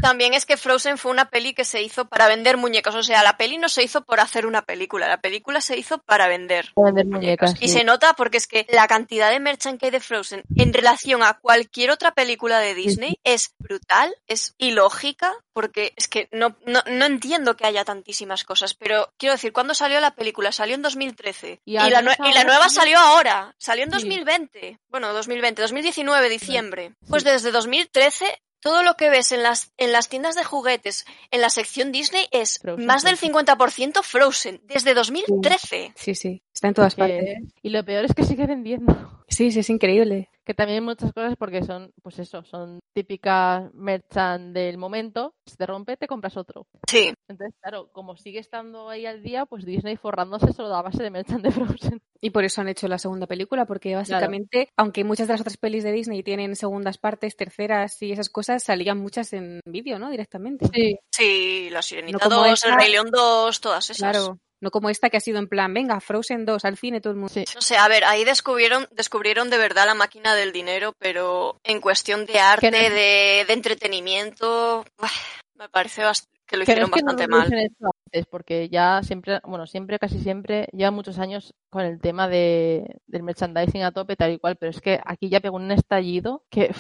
también 0.01 0.35
es 0.35 0.47
que 0.47 0.57
Frozen 0.57 0.99
fue 0.99 1.11
una 1.11 1.31
peli 1.31 1.55
que 1.55 1.65
se 1.65 1.83
hizo 1.83 2.07
para 2.09 2.29
vender 2.29 2.57
muñecos. 2.57 2.95
O 2.95 3.03
sea, 3.03 3.23
la 3.23 3.37
peli 3.37 3.59
no 3.59 3.69
se 3.69 3.83
hizo 3.83 4.05
por 4.05 4.21
hacer 4.21 4.47
una 4.47 4.63
película, 4.63 5.09
la 5.09 5.21
película 5.21 5.61
se 5.61 5.77
hizo 5.77 5.99
para 5.99 6.29
vender, 6.29 6.71
Para 6.75 6.87
vender 6.93 7.07
muñecas. 7.07 7.55
Y 7.61 7.69
sí. 7.69 7.75
se 7.79 7.85
nota 7.85 8.15
porque 8.15 8.37
es 8.39 8.47
que 8.47 8.67
la 8.71 8.87
cantidad 8.87 9.31
de 9.31 9.41
merchant 9.41 9.79
que 9.81 9.87
hay 9.87 9.93
de 9.93 10.01
Frozen 10.01 10.43
en 10.57 10.73
relación 10.73 11.23
a 11.23 11.35
cualquier 11.35 11.91
otra 11.91 12.13
película 12.13 12.59
de 12.61 12.75
Disney 12.75 13.19
es 13.25 13.55
brutal, 13.59 14.15
es 14.27 14.55
ilógica, 14.59 15.33
porque 15.53 15.93
es 15.97 16.09
que 16.09 16.29
no, 16.33 16.57
no, 16.67 16.83
no 16.87 17.05
entiendo 17.07 17.57
que 17.57 17.67
haya 17.67 17.85
tantísimas 17.85 18.45
cosas. 18.45 18.75
Pero 18.75 19.13
quiero 19.19 19.35
decir, 19.35 19.53
¿cuándo 19.53 19.75
salió 19.75 20.01
la 20.01 20.15
película? 20.15 20.51
Salió 20.53 20.75
en 20.75 20.83
2013. 20.83 21.61
Y 21.65 21.73
Y, 21.75 21.91
la, 21.91 22.03
nue- 22.03 22.17
y 22.29 22.33
la 22.35 22.45
nueva 22.45 22.69
sí. 22.69 22.75
salió 22.77 22.99
ahora. 22.99 23.55
Salió 23.59 23.85
en 23.85 23.91
Sí. 23.91 23.97
2020. 23.97 24.79
Bueno, 24.89 25.13
2020, 25.13 25.63
2019, 25.63 26.29
diciembre. 26.29 26.93
Pues 27.09 27.23
desde 27.25 27.53
2013 27.53 28.34
todo 28.65 28.83
lo 28.83 28.95
que 28.95 29.11
ves 29.11 29.31
en 29.31 29.43
las, 29.43 29.73
en 29.77 29.93
las 29.93 30.09
tiendas 30.09 30.37
de 30.37 30.43
juguetes, 30.43 31.05
en 31.31 31.43
la 31.43 31.51
sección 31.51 31.93
Disney, 31.93 32.27
es 32.33 32.59
Frozen, 32.63 32.87
más 32.87 33.05
del 33.05 33.19
Frozen. 33.19 33.47
50% 33.47 34.03
Frozen, 34.03 34.63
desde 34.65 34.95
2013. 34.95 35.93
Sí, 35.95 36.15
sí, 36.15 36.43
está 36.51 36.69
en 36.69 36.75
todas 36.75 36.95
partes. 36.95 37.41
Y 37.61 37.69
lo 37.69 37.85
peor 37.85 38.07
es 38.07 38.15
que 38.15 38.25
sigue 38.25 38.47
vendiendo. 38.47 39.23
Sí, 39.35 39.51
sí, 39.51 39.61
es 39.61 39.71
increíble. 39.71 40.31
Que 40.45 40.55
también 40.55 40.81
hay 40.81 40.85
muchas 40.85 41.13
cosas 41.13 41.35
porque 41.37 41.65
son, 41.65 41.93
pues 42.03 42.19
eso, 42.19 42.45
son 42.45 42.79
típicas 42.93 43.73
merchant 43.75 44.55
del 44.55 44.79
momento. 44.79 45.35
Si 45.45 45.57
te 45.57 45.67
rompe, 45.67 45.97
te 45.97 46.07
compras 46.07 46.37
otro. 46.37 46.67
Sí, 46.89 47.13
Entonces, 47.29 47.59
claro, 47.61 47.91
como 47.93 48.17
sigue 48.17 48.39
estando 48.39 48.89
ahí 48.91 49.07
al 49.07 49.23
día, 49.23 49.47
pues 49.47 49.65
Disney 49.65 49.97
forrándose 49.97 50.53
solo 50.53 50.75
a 50.75 50.83
base 50.83 51.03
de 51.03 51.11
merchant 51.11 51.43
de 51.43 51.51
Frozen. 51.51 52.01
Y 52.21 52.31
por 52.31 52.45
eso 52.45 52.61
han 52.61 52.69
hecho 52.69 52.87
la 52.87 52.99
segunda 52.99 53.27
película, 53.27 53.65
porque 53.65 53.97
básicamente, 53.97 54.69
aunque 54.77 55.03
muchas 55.03 55.27
de 55.27 55.35
las 55.35 55.41
otras 55.41 55.57
pelis 55.57 55.83
de 55.83 55.93
Disney 55.93 56.23
tienen 56.23 56.55
segundas 56.55 56.99
partes, 56.99 57.37
terceras 57.37 58.01
y 58.03 58.13
esas 58.13 58.29
cosas, 58.29 58.63
salían 58.63 58.99
muchas 58.99 59.33
en 59.33 59.61
vídeo, 59.65 59.99
¿no? 59.99 60.11
Directamente. 60.11 60.69
Sí, 60.73 60.97
sí, 61.11 61.71
La 61.71 61.83
Sirenita 61.83 62.19
No 62.19 62.31
como 62.31 62.49
2, 62.49 62.53
esta. 62.53 62.69
El 62.69 62.75
Rey 62.77 62.93
León 62.93 63.11
2, 63.11 63.61
todas 63.61 63.91
esas. 63.91 63.99
Claro. 63.99 64.39
No 64.65 64.71
como 64.71 64.89
esta 64.91 65.11
que 65.11 65.19
ha 65.19 65.21
sido 65.21 65.39
en 65.39 65.47
plan, 65.49 65.73
venga, 65.75 66.01
Frozen 66.01 66.47
2 66.47 66.65
al 66.65 66.77
cine 66.79 67.01
todo 67.01 67.13
el 67.13 67.19
mundo. 67.19 67.33
sí. 67.35 67.45
No 67.55 67.61
sé, 67.61 67.77
a 67.77 67.87
ver, 67.87 68.03
ahí 68.05 68.25
descubrieron, 68.25 68.89
descubrieron 68.93 69.51
de 69.51 69.59
verdad 69.59 69.85
la 69.87 69.95
máquina 69.95 70.35
del 70.35 70.53
dinero, 70.53 70.95
pero 70.99 71.61
en 71.65 71.81
cuestión 71.81 72.25
de 72.27 72.39
arte, 72.41 72.71
no- 72.71 72.79
de, 72.79 73.45
de 73.47 73.53
entretenimiento, 73.53 74.85
uf, 75.03 75.13
me 75.57 75.69
parece 75.69 76.03
que 76.47 76.57
lo 76.57 76.63
hicieron 76.63 76.85
es 76.85 76.91
que 76.91 77.01
no 77.03 77.07
bastante 77.13 77.27
lo 77.31 77.37
mal. 77.37 77.53
antes, 77.53 78.27
porque 78.31 78.69
ya 78.69 79.03
siempre, 79.03 79.41
bueno, 79.45 79.67
siempre, 79.67 79.99
casi 79.99 80.19
siempre, 80.19 80.69
lleva 80.73 80.91
muchos 80.91 81.19
años 81.19 81.55
con 81.71 81.83
el 81.83 82.01
tema 82.01 82.29
de, 82.29 83.01
del 83.07 83.23
merchandising 83.23 83.83
a 83.83 83.93
tope, 83.93 84.17
tal 84.17 84.33
y 84.33 84.39
cual, 84.39 84.57
pero 84.57 84.71
es 84.71 84.81
que 84.81 85.01
aquí 85.05 85.29
ya 85.29 85.41
pegó 85.41 85.57
un 85.57 85.71
estallido 85.73 86.45
que 86.51 86.71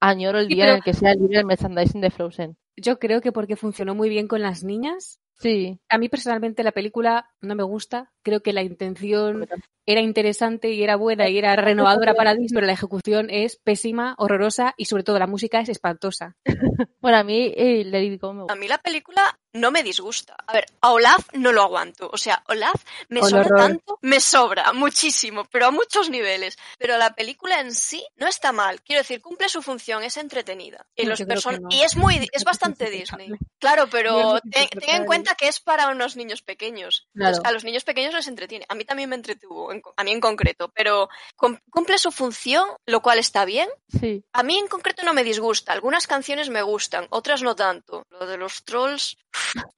añoro 0.00 0.38
el 0.38 0.48
Sí, 0.48 0.54
día 0.54 0.64
pero- 0.64 0.72
en 0.72 0.76
el 0.78 0.84
que 0.84 0.94
sea 0.94 1.14
libre 1.14 1.38
el 1.40 1.46
merchandising 1.46 2.00
de 2.00 2.10
Frozen. 2.10 2.56
Yo 2.76 2.98
creo 2.98 3.20
que 3.20 3.32
porque 3.32 3.56
funcionó 3.56 3.94
muy 3.94 4.08
bien 4.08 4.28
con 4.28 4.40
las 4.40 4.62
niñas. 4.62 5.20
Sí, 5.40 5.78
A 5.88 5.98
mí 5.98 6.08
personalmente 6.08 6.64
la 6.64 6.72
película 6.72 7.30
no 7.40 7.54
me 7.54 7.62
gusta. 7.62 8.10
Creo 8.22 8.40
que 8.40 8.52
la 8.52 8.62
intención 8.62 9.46
era 9.86 10.00
interesante 10.00 10.72
y 10.72 10.82
era 10.82 10.96
buena 10.96 11.28
y 11.28 11.38
era 11.38 11.54
renovadora 11.54 12.14
para 12.14 12.32
Disney, 12.34 12.54
pero 12.54 12.66
la 12.66 12.72
ejecución 12.72 13.28
es 13.30 13.56
pésima, 13.56 14.14
horrorosa 14.18 14.74
y 14.76 14.86
sobre 14.86 15.04
todo 15.04 15.18
la 15.18 15.26
música 15.28 15.60
es 15.60 15.68
espantosa. 15.68 16.36
bueno, 17.00 17.18
a 17.18 17.24
mí 17.24 17.52
eh, 17.56 17.84
Let 17.84 18.04
It 18.04 18.20
Go 18.20 18.32
me 18.32 18.40
A 18.40 18.42
gusta. 18.42 18.56
mí 18.56 18.66
la 18.68 18.78
película 18.78 19.38
no 19.52 19.70
me 19.70 19.82
disgusta. 19.82 20.36
A 20.46 20.52
ver, 20.52 20.66
a 20.80 20.92
Olaf 20.92 21.26
no 21.32 21.52
lo 21.52 21.62
aguanto. 21.62 22.08
O 22.12 22.16
sea, 22.18 22.42
Olaf 22.48 22.82
me 23.08 23.20
sobra 23.22 23.48
tanto, 23.56 23.98
me 24.02 24.20
sobra 24.20 24.72
muchísimo, 24.72 25.44
pero 25.50 25.66
a 25.66 25.70
muchos 25.70 26.10
niveles. 26.10 26.58
Pero 26.78 26.96
la 26.98 27.14
película 27.14 27.60
en 27.60 27.74
sí 27.74 28.04
no 28.16 28.26
está 28.28 28.52
mal. 28.52 28.80
Quiero 28.82 29.00
decir, 29.02 29.20
cumple 29.20 29.48
su 29.48 29.62
función, 29.62 30.02
es 30.02 30.16
entretenida. 30.16 30.86
Y, 30.94 31.06
los 31.06 31.20
no. 31.20 31.68
y 31.70 31.80
es 31.82 31.96
muy, 31.96 32.28
es 32.32 32.44
bastante 32.44 32.90
Disney. 32.90 33.30
Claro, 33.58 33.88
pero 33.90 34.38
ten, 34.50 34.68
ten 34.68 34.96
en 34.96 35.04
cuenta 35.06 35.34
que 35.34 35.48
es 35.48 35.60
para 35.60 35.88
unos 35.88 36.16
niños 36.16 36.42
pequeños. 36.42 37.08
Claro. 37.14 37.38
A 37.44 37.52
los 37.52 37.64
niños 37.64 37.84
pequeños 37.84 38.14
les 38.14 38.28
entretiene. 38.28 38.66
A 38.68 38.74
mí 38.74 38.84
también 38.84 39.08
me 39.08 39.16
entretuvo, 39.16 39.70
a 39.96 40.04
mí 40.04 40.12
en 40.12 40.20
concreto, 40.20 40.70
pero 40.74 41.08
cum- 41.36 41.58
cumple 41.70 41.98
su 41.98 42.12
función, 42.12 42.68
lo 42.86 43.00
cual 43.02 43.18
está 43.18 43.44
bien. 43.44 43.68
Sí, 44.00 44.22
A 44.32 44.42
mí 44.42 44.58
en 44.58 44.68
concreto 44.68 45.02
no 45.04 45.14
me 45.14 45.24
disgusta. 45.24 45.72
Algunas 45.72 46.06
canciones 46.06 46.48
me 46.50 46.62
gustan, 46.62 47.06
otras 47.10 47.42
no 47.42 47.56
tanto. 47.56 48.06
Lo 48.10 48.26
de 48.26 48.36
los 48.36 48.62
trolls, 48.64 49.16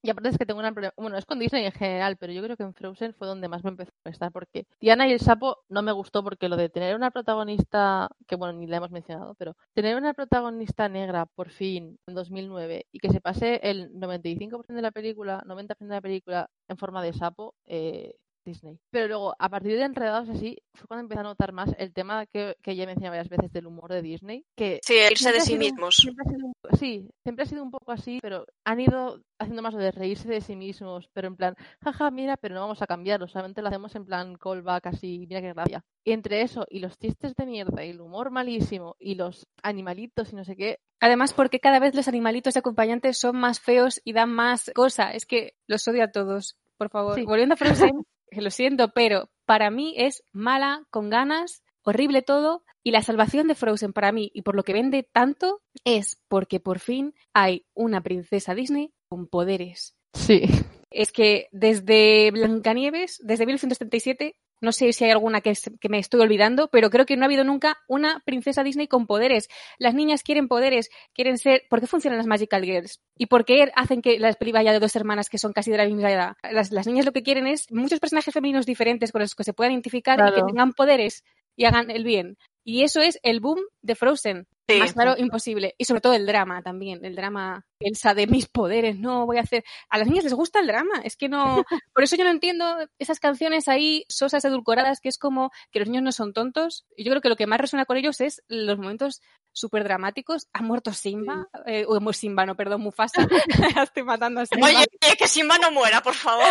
y 0.01 0.09
aparte 0.09 0.29
es 0.29 0.37
que 0.37 0.45
tengo 0.45 0.61
problema, 0.61 0.93
bueno, 0.97 1.17
es 1.17 1.25
con 1.25 1.39
Disney 1.39 1.65
en 1.65 1.71
general, 1.71 2.17
pero 2.17 2.33
yo 2.33 2.43
creo 2.43 2.57
que 2.57 2.63
en 2.63 2.73
Frozen 2.73 3.13
fue 3.13 3.27
donde 3.27 3.47
más 3.47 3.63
me 3.63 3.71
empezó 3.71 3.91
a 3.91 4.01
molestar, 4.05 4.31
porque 4.31 4.65
Tiana 4.79 5.07
y 5.07 5.13
el 5.13 5.19
sapo 5.19 5.57
no 5.69 5.81
me 5.81 5.91
gustó 5.91 6.23
porque 6.23 6.49
lo 6.49 6.57
de 6.57 6.69
tener 6.69 6.95
una 6.95 7.11
protagonista, 7.11 8.09
que 8.27 8.35
bueno, 8.35 8.53
ni 8.53 8.67
la 8.67 8.77
hemos 8.77 8.91
mencionado, 8.91 9.35
pero 9.35 9.55
tener 9.73 9.95
una 9.95 10.13
protagonista 10.13 10.89
negra 10.89 11.25
por 11.25 11.49
fin 11.49 11.99
en 12.07 12.15
2009 12.15 12.85
y 12.91 12.99
que 12.99 13.09
se 13.09 13.21
pase 13.21 13.59
el 13.63 13.91
95% 13.93 14.73
de 14.73 14.81
la 14.81 14.91
película, 14.91 15.43
90% 15.45 15.77
de 15.79 15.95
la 15.95 16.01
película 16.01 16.49
en 16.67 16.77
forma 16.77 17.03
de 17.03 17.13
sapo, 17.13 17.55
eh, 17.65 18.15
Disney. 18.45 18.79
Pero 18.91 19.07
luego, 19.07 19.35
a 19.37 19.49
partir 19.49 19.77
de 19.77 19.83
Enredados 19.83 20.29
así, 20.29 20.57
fue 20.73 20.87
cuando 20.87 21.01
empecé 21.03 21.19
a 21.19 21.23
notar 21.23 21.51
más 21.53 21.73
el 21.77 21.93
tema 21.93 22.25
que, 22.25 22.55
que 22.61 22.75
ya 22.75 22.83
he 22.83 22.87
mencionado 22.87 23.11
varias 23.17 23.29
veces 23.29 23.51
del 23.51 23.67
humor 23.67 23.91
de 23.91 24.01
Disney, 24.01 24.45
que 24.55 24.79
sí, 24.83 24.95
irse 25.09 25.31
de 25.31 25.41
sí 25.41 25.53
un- 25.53 25.59
mismos. 25.59 25.95
siempre 25.95 26.23
ha 26.25 26.29
sido 26.31 26.45
un- 26.47 26.77
sí, 26.77 27.09
siempre 27.23 27.43
ha 27.43 27.47
sido 27.47 27.63
un 27.63 27.71
poco 27.71 27.91
así, 27.91 28.19
pero 28.21 28.45
han 28.65 28.79
ido 28.79 29.21
haciendo 29.39 29.61
más 29.61 29.73
lo 29.73 29.79
de 29.79 29.91
reírse 29.91 30.27
de 30.27 30.41
sí 30.41 30.55
mismos, 30.55 31.09
pero 31.13 31.27
en 31.27 31.35
plan, 31.35 31.55
jaja, 31.83 32.11
mira, 32.11 32.37
pero 32.37 32.55
no 32.55 32.61
vamos 32.61 32.81
a 32.81 32.87
cambiarlo, 32.87 33.27
solamente 33.27 33.61
lo 33.61 33.67
hacemos 33.69 33.95
en 33.95 34.05
plan 34.05 34.35
callback 34.35 34.87
así, 34.87 35.25
mira 35.27 35.41
qué 35.41 35.53
gracia. 35.53 35.83
Y 36.03 36.11
entre 36.11 36.41
eso 36.41 36.65
y 36.69 36.79
los 36.79 36.97
chistes 36.97 37.35
de 37.35 37.45
mierda 37.45 37.83
y 37.85 37.89
el 37.91 38.01
humor 38.01 38.31
malísimo 38.31 38.95
y 38.99 39.15
los 39.15 39.47
animalitos 39.63 40.31
y 40.33 40.35
no 40.35 40.43
sé 40.45 40.55
qué, 40.55 40.77
Además, 41.03 41.33
porque 41.33 41.59
cada 41.59 41.79
vez 41.79 41.95
los 41.95 42.07
animalitos 42.07 42.53
de 42.53 42.59
acompañantes 42.59 43.17
son 43.17 43.35
más 43.35 43.59
feos 43.59 43.99
y 44.03 44.13
dan 44.13 44.29
más 44.31 44.69
cosa. 44.75 45.11
Es 45.13 45.25
que 45.25 45.55
los 45.67 45.87
odio 45.87 46.03
a 46.03 46.11
todos, 46.11 46.57
por 46.81 46.89
favor. 46.89 47.13
Sí. 47.13 47.25
Volviendo 47.25 47.53
a 47.53 47.57
Frozen, 47.57 48.07
lo 48.31 48.49
siento, 48.49 48.91
pero 48.91 49.29
para 49.45 49.69
mí 49.69 49.93
es 49.97 50.23
mala, 50.31 50.83
con 50.89 51.11
ganas, 51.11 51.61
horrible 51.83 52.23
todo. 52.23 52.63
Y 52.81 52.89
la 52.89 53.03
salvación 53.03 53.47
de 53.47 53.53
Frozen 53.53 53.93
para 53.93 54.11
mí, 54.11 54.31
y 54.33 54.41
por 54.41 54.55
lo 54.55 54.63
que 54.63 54.73
vende 54.73 55.07
tanto, 55.13 55.61
es 55.85 56.19
porque 56.27 56.59
por 56.59 56.79
fin 56.79 57.13
hay 57.35 57.67
una 57.75 58.01
princesa 58.01 58.55
Disney 58.55 58.91
con 59.09 59.27
poderes. 59.27 59.95
sí, 60.15 60.41
Es 60.89 61.11
que 61.11 61.49
desde 61.51 62.31
Blancanieves, 62.31 63.19
desde 63.23 63.45
1937, 63.45 64.35
no 64.61 64.71
sé 64.71 64.93
si 64.93 65.03
hay 65.03 65.11
alguna 65.11 65.41
que, 65.41 65.53
me 65.89 65.99
estoy 65.99 66.21
olvidando, 66.21 66.69
pero 66.69 66.89
creo 66.89 67.05
que 67.05 67.17
no 67.17 67.23
ha 67.23 67.25
habido 67.25 67.43
nunca 67.43 67.79
una 67.87 68.21
princesa 68.25 68.63
Disney 68.63 68.87
con 68.87 69.07
poderes. 69.07 69.49
Las 69.77 69.95
niñas 69.95 70.23
quieren 70.23 70.47
poderes, 70.47 70.89
quieren 71.13 71.37
ser... 71.37 71.63
¿Por 71.69 71.81
qué 71.81 71.87
funcionan 71.87 72.17
las 72.17 72.27
Magical 72.27 72.63
Girls? 72.63 73.01
¿Y 73.17 73.25
por 73.25 73.43
qué 73.43 73.71
hacen 73.75 74.01
que 74.01 74.19
la 74.19 74.31
peli 74.33 74.51
vaya 74.51 74.71
de 74.71 74.79
dos 74.79 74.95
hermanas 74.95 75.29
que 75.29 75.37
son 75.37 75.51
casi 75.51 75.71
de 75.71 75.77
la 75.77 75.85
misma 75.85 76.11
edad? 76.11 76.35
Las, 76.51 76.71
las 76.71 76.87
niñas 76.87 77.05
lo 77.05 77.11
que 77.11 77.23
quieren 77.23 77.47
es 77.47 77.71
muchos 77.71 77.99
personajes 77.99 78.33
femeninos 78.33 78.65
diferentes 78.65 79.11
con 79.11 79.21
los 79.21 79.35
que 79.35 79.43
se 79.43 79.53
puedan 79.53 79.73
identificar 79.73 80.19
y 80.19 80.33
que 80.33 80.43
tengan 80.43 80.73
poderes 80.73 81.23
y 81.55 81.65
hagan 81.65 81.89
el 81.89 82.03
bien. 82.03 82.37
Y 82.63 82.83
eso 82.83 83.01
es 83.01 83.19
el 83.23 83.39
boom 83.39 83.59
de 83.81 83.95
Frozen. 83.95 84.47
Sí. 84.67 84.79
Más 84.79 84.93
claro, 84.93 85.15
imposible. 85.17 85.75
Y 85.77 85.85
sobre 85.85 86.01
todo 86.01 86.13
el 86.13 86.25
drama 86.25 86.61
también. 86.61 87.03
El 87.03 87.15
drama, 87.15 87.65
Elsa 87.79 88.13
de 88.13 88.27
mis 88.27 88.47
poderes, 88.47 88.97
no 88.97 89.25
voy 89.25 89.37
a 89.37 89.41
hacer. 89.41 89.63
A 89.89 89.97
las 89.97 90.07
niñas 90.07 90.23
les 90.23 90.33
gusta 90.33 90.59
el 90.59 90.67
drama. 90.67 91.01
Es 91.03 91.17
que 91.17 91.29
no. 91.29 91.63
Por 91.93 92.03
eso 92.03 92.15
yo 92.15 92.23
no 92.23 92.29
entiendo 92.29 92.77
esas 92.99 93.19
canciones 93.19 93.67
ahí 93.67 94.05
sosas, 94.07 94.45
edulcoradas, 94.45 94.99
que 95.01 95.09
es 95.09 95.17
como 95.17 95.51
que 95.71 95.79
los 95.79 95.89
niños 95.89 96.03
no 96.03 96.11
son 96.11 96.33
tontos. 96.33 96.85
Y 96.95 97.03
yo 97.03 97.11
creo 97.11 97.21
que 97.21 97.29
lo 97.29 97.35
que 97.35 97.47
más 97.47 97.59
resuena 97.59 97.85
con 97.85 97.97
ellos 97.97 98.21
es 98.21 98.43
los 98.47 98.77
momentos 98.77 99.21
súper 99.51 99.83
dramáticos. 99.83 100.47
Ha 100.53 100.61
muerto 100.61 100.93
Simba. 100.93 101.47
Eh, 101.65 101.85
o 101.87 102.13
Simba, 102.13 102.45
no, 102.45 102.55
perdón, 102.55 102.81
Mufasa. 102.81 103.21
Estoy 103.83 104.03
matando 104.03 104.41
a 104.41 104.45
Simba. 104.45 104.67
Oye, 104.67 104.85
que 105.17 105.27
Simba 105.27 105.57
no 105.57 105.71
muera, 105.71 106.01
por 106.01 106.13
favor. 106.13 106.45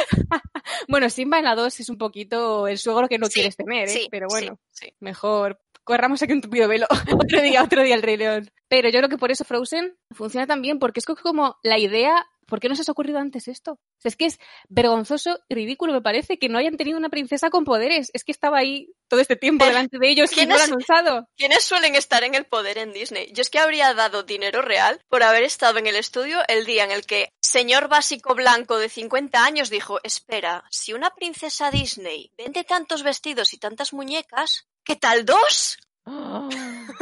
Bueno, 0.89 1.09
Simba 1.11 1.39
en 1.39 1.45
la 1.45 1.55
2 1.55 1.81
es 1.81 1.89
un 1.89 1.99
poquito 1.99 2.67
el 2.67 2.79
suegro 2.79 3.09
que 3.09 3.19
no 3.19 3.27
Sí, 3.27 3.35
quieres 3.35 3.57
tener, 3.57 3.89
¿eh? 3.89 3.93
Sí, 3.93 4.09
Pero 4.11 4.29
sí, 4.29 4.35
bueno. 4.35 4.61
sí. 4.71 4.93
mejor 5.01 5.61
corramos 5.91 6.23
aquí 6.23 6.33
un 6.33 6.41
tupido 6.41 6.69
velo. 6.69 6.87
otro 7.25 7.43
día, 7.43 7.63
otro 7.63 7.83
día 7.83 7.95
el 7.95 8.03
Rey 8.03 8.17
León. 8.17 8.51
Pero 8.69 8.89
yo 8.89 8.99
creo 8.99 9.09
que 9.09 9.19
por 9.19 9.31
eso 9.31 9.45
Frozen 9.45 9.97
funciona 10.13 10.47
tan 10.47 10.63
bien, 10.63 10.79
porque 10.79 11.01
es 11.01 11.07
como 11.07 11.57
la 11.63 11.79
idea, 11.79 12.25
¿por 12.47 12.61
qué 12.61 12.69
no 12.69 12.77
se 12.77 12.83
os 12.83 12.89
ha 12.89 12.93
ocurrido 12.93 13.19
antes 13.19 13.49
esto? 13.49 13.73
O 13.73 14.01
sea, 14.01 14.09
es 14.11 14.17
que 14.17 14.27
es 14.27 14.39
vergonzoso 14.69 15.41
y 15.49 15.55
ridículo, 15.55 15.93
me 15.93 16.01
parece, 16.01 16.39
que 16.39 16.49
no 16.49 16.57
hayan 16.59 16.77
tenido 16.77 16.97
una 16.97 17.09
princesa 17.11 17.51
con 17.51 17.65
poderes. 17.65 18.11
Es 18.15 18.25
que 18.25 18.33
estaba 18.33 18.59
ahí 18.59 18.93
todo 19.09 19.21
este 19.21 19.37
tiempo 19.37 19.65
Pero, 19.65 19.73
delante 19.77 19.99
de 19.99 20.09
ellos 20.09 20.31
y 20.33 20.35
¿quién 20.37 20.49
no 20.49 20.57
es- 20.57 20.63
han 20.63 20.75
usado. 20.75 21.29
¿Quiénes 21.37 21.65
suelen 21.65 21.97
estar 21.97 22.23
en 22.25 22.35
el 22.35 22.45
poder 22.47 22.79
en 22.79 22.93
Disney? 22.93 23.33
Yo 23.33 23.43
es 23.43 23.51
que 23.51 23.59
habría 23.59 23.93
dado 23.95 24.23
dinero 24.23 24.63
real 24.63 25.01
por 25.09 25.23
haber 25.25 25.43
estado 25.43 25.79
en 25.79 25.87
el 25.89 25.97
estudio 25.97 26.39
el 26.49 26.65
día 26.65 26.85
en 26.85 26.93
el 26.93 27.05
que 27.05 27.31
señor 27.41 27.89
básico 27.89 28.35
blanco 28.37 28.79
de 28.79 28.89
50 28.89 29.45
años 29.45 29.69
dijo, 29.71 29.99
espera, 30.05 30.65
si 30.71 30.93
una 30.93 31.11
princesa 31.11 31.71
Disney 31.73 32.33
vende 32.39 32.63
tantos 32.65 33.03
vestidos 33.03 33.53
y 33.53 33.59
tantas 33.59 33.93
muñecas, 33.93 34.69
¿qué 34.91 34.97
tal 34.97 35.25
dos? 35.25 35.79
¡Ah! 36.07 36.49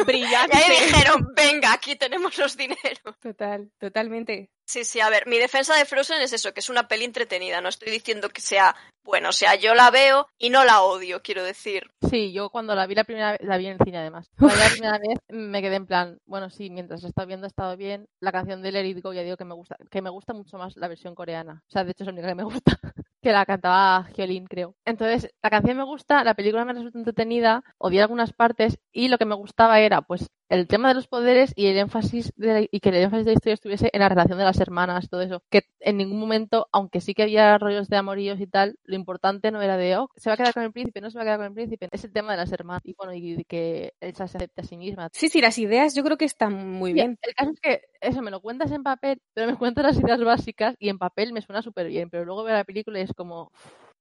Brillante. 0.07 0.59
Y 0.59 0.61
ahí 0.61 0.87
dijeron, 0.87 1.33
venga, 1.35 1.73
aquí 1.73 1.97
tenemos 1.97 2.37
los 2.37 2.57
dineros. 2.57 3.17
Total, 3.21 3.71
totalmente. 3.79 4.51
Sí, 4.67 4.85
sí, 4.85 5.01
a 5.01 5.09
ver, 5.09 5.27
mi 5.27 5.39
defensa 5.39 5.75
de 5.75 5.87
Frozen 5.87 6.21
es 6.21 6.35
eso, 6.35 6.53
que 6.53 6.61
es 6.61 6.69
una 6.69 6.87
peli 6.89 7.07
entretenida, 7.07 7.63
no 7.63 7.71
estoy 7.71 7.91
diciendo 7.91 8.29
que 8.29 8.43
sea 8.43 8.77
bueno, 9.09 9.31
o 9.31 9.33
sea, 9.33 9.55
yo 9.55 9.75
la 9.75 9.91
veo 9.91 10.27
y 10.37 10.51
no 10.51 10.67
la 10.67 10.83
odio, 10.83 11.23
quiero 11.23 11.43
decir. 11.43 11.91
Sí, 12.11 12.31
yo 12.31 12.51
cuando 12.51 12.75
la 12.75 12.87
vi 12.87 12.95
la 12.95 13.05
primera 13.05 13.33
vez, 13.33 13.41
la 13.43 13.57
vi 13.57 13.65
en 13.65 13.73
el 13.73 13.79
cine 13.83 13.97
además. 13.97 14.29
Cuando 14.39 14.59
la 14.59 14.69
primera 14.69 14.99
vez 14.99 15.19
me 15.31 15.63
quedé 15.63 15.77
en 15.77 15.87
plan, 15.87 16.19
bueno, 16.27 16.51
sí, 16.51 16.69
mientras 16.69 17.03
la 17.03 17.09
estaba 17.09 17.25
viendo 17.25 17.47
ha 17.47 17.49
estado 17.49 17.75
bien. 17.79 18.07
La 18.21 18.33
canción 18.33 18.61
de 18.61 18.71
Let 18.71 18.87
It 18.87 19.03
Go 19.03 19.15
ya 19.15 19.23
digo 19.23 19.39
que 19.39 19.47
me 19.47 19.55
gusta, 19.55 19.79
que 19.91 20.03
me 20.03 20.11
gusta 20.11 20.35
mucho 20.35 20.59
más 20.59 20.77
la 20.77 20.89
versión 20.89 21.15
coreana. 21.15 21.63
O 21.67 21.71
sea, 21.71 21.85
de 21.85 21.93
hecho 21.93 22.05
es 22.05 22.09
la 22.09 22.13
única 22.13 22.29
que 22.29 22.35
me 22.35 22.45
gusta. 22.45 22.79
Que 23.23 23.33
la 23.33 23.45
cantaba 23.47 24.09
Hyolyn, 24.17 24.47
creo. 24.47 24.75
Entonces, 24.85 25.31
la 25.43 25.51
canción 25.51 25.77
me 25.77 25.85
gusta, 25.85 26.25
la 26.25 26.35
película 26.35 26.65
me 26.65 26.73
resulta 26.73 26.99
entretenida, 26.99 27.63
odié 27.79 28.03
algunas 28.03 28.33
partes 28.33 28.79
y 28.93 29.09
lo 29.09 29.19
que 29.19 29.25
me 29.25 29.35
gustaba 29.35 29.81
era, 29.81 30.03
pues, 30.03 30.29
el 30.49 30.67
tema 30.67 30.89
de 30.89 30.95
los 30.95 31.09
poderes 31.09 31.53
y 31.57 31.67
el 31.67 31.77
énfasis 31.77 32.33
de, 32.37 32.69
y 32.73 32.81
que 32.81 32.89
el 32.89 32.97
énfasis 32.97 33.27
de 33.27 33.33
la 33.33 33.35
historia 33.35 33.55
estuviese 33.55 33.91
en 33.93 34.01
la 34.01 34.09
relación 34.09 34.39
de 34.39 34.45
las 34.45 34.59
hermanas, 34.61 35.09
todo 35.11 35.21
eso. 35.21 35.43
Que 35.51 35.63
en 35.81 35.99
ningún 35.99 36.19
momento, 36.19 36.69
aunque 36.73 37.01
sí 37.01 37.13
que 37.15 37.25
había 37.25 37.59
rollos 37.59 37.89
de 37.89 37.97
amoríos 37.97 38.41
y 38.41 38.47
tal, 38.47 38.79
lo 38.85 38.97
importante 38.97 39.51
no 39.51 39.61
era 39.61 39.77
de, 39.77 39.97
oh, 39.97 40.11
se 40.17 40.31
va 40.31 40.35
a 40.35 40.37
quedar 40.37 40.55
con 40.55 40.63
el 40.63 40.73
príncipe, 40.73 41.01
no 41.01 41.11
se 41.11 41.19
va 41.19 41.23
a 41.23 41.27
quedar 41.27 41.39
con 41.39 41.47
el 41.49 41.55
príncipe. 41.55 41.89
Es 41.91 42.05
el 42.05 42.13
tema 42.13 42.33
de 42.33 42.39
las 42.39 42.53
hermanas 42.53 42.83
y 42.85 42.95
bueno, 42.95 43.13
y 43.15 43.45
que 43.45 43.93
ella 44.01 44.27
se 44.27 44.39
acepte 44.39 44.63
a 44.63 44.65
sí 44.65 44.77
misma. 44.77 45.11
Sí, 45.13 45.29
sí, 45.29 45.41
las 45.41 45.59
ideas 45.59 45.95
yo 45.95 46.03
creo 46.03 46.17
que 46.17 46.25
están 46.25 46.73
muy 46.73 46.95
bien. 46.95 47.19
El 47.21 47.35
caso 47.35 47.51
es 47.51 47.61
que 47.61 47.83
eso 48.01 48.23
me 48.23 48.31
lo 48.31 48.41
cuentas 48.41 48.71
en 48.73 48.83
papel, 48.83 49.21
pero 49.35 49.47
me 49.47 49.57
cuentas 49.57 49.85
las 49.85 49.99
ideas 49.99 50.23
básicas 50.23 50.77
y 50.79 50.89
en 50.89 50.99
papel 50.99 51.33
me 51.33 51.43
suena 51.43 51.63
súper 51.63 51.89
bien, 51.89 52.11
pero 52.11 52.25
luego 52.25 52.45
veo 52.45 52.55
la 52.55 52.65
película 52.65 52.99
y 52.99 53.03
es 53.03 53.13
como 53.15 53.53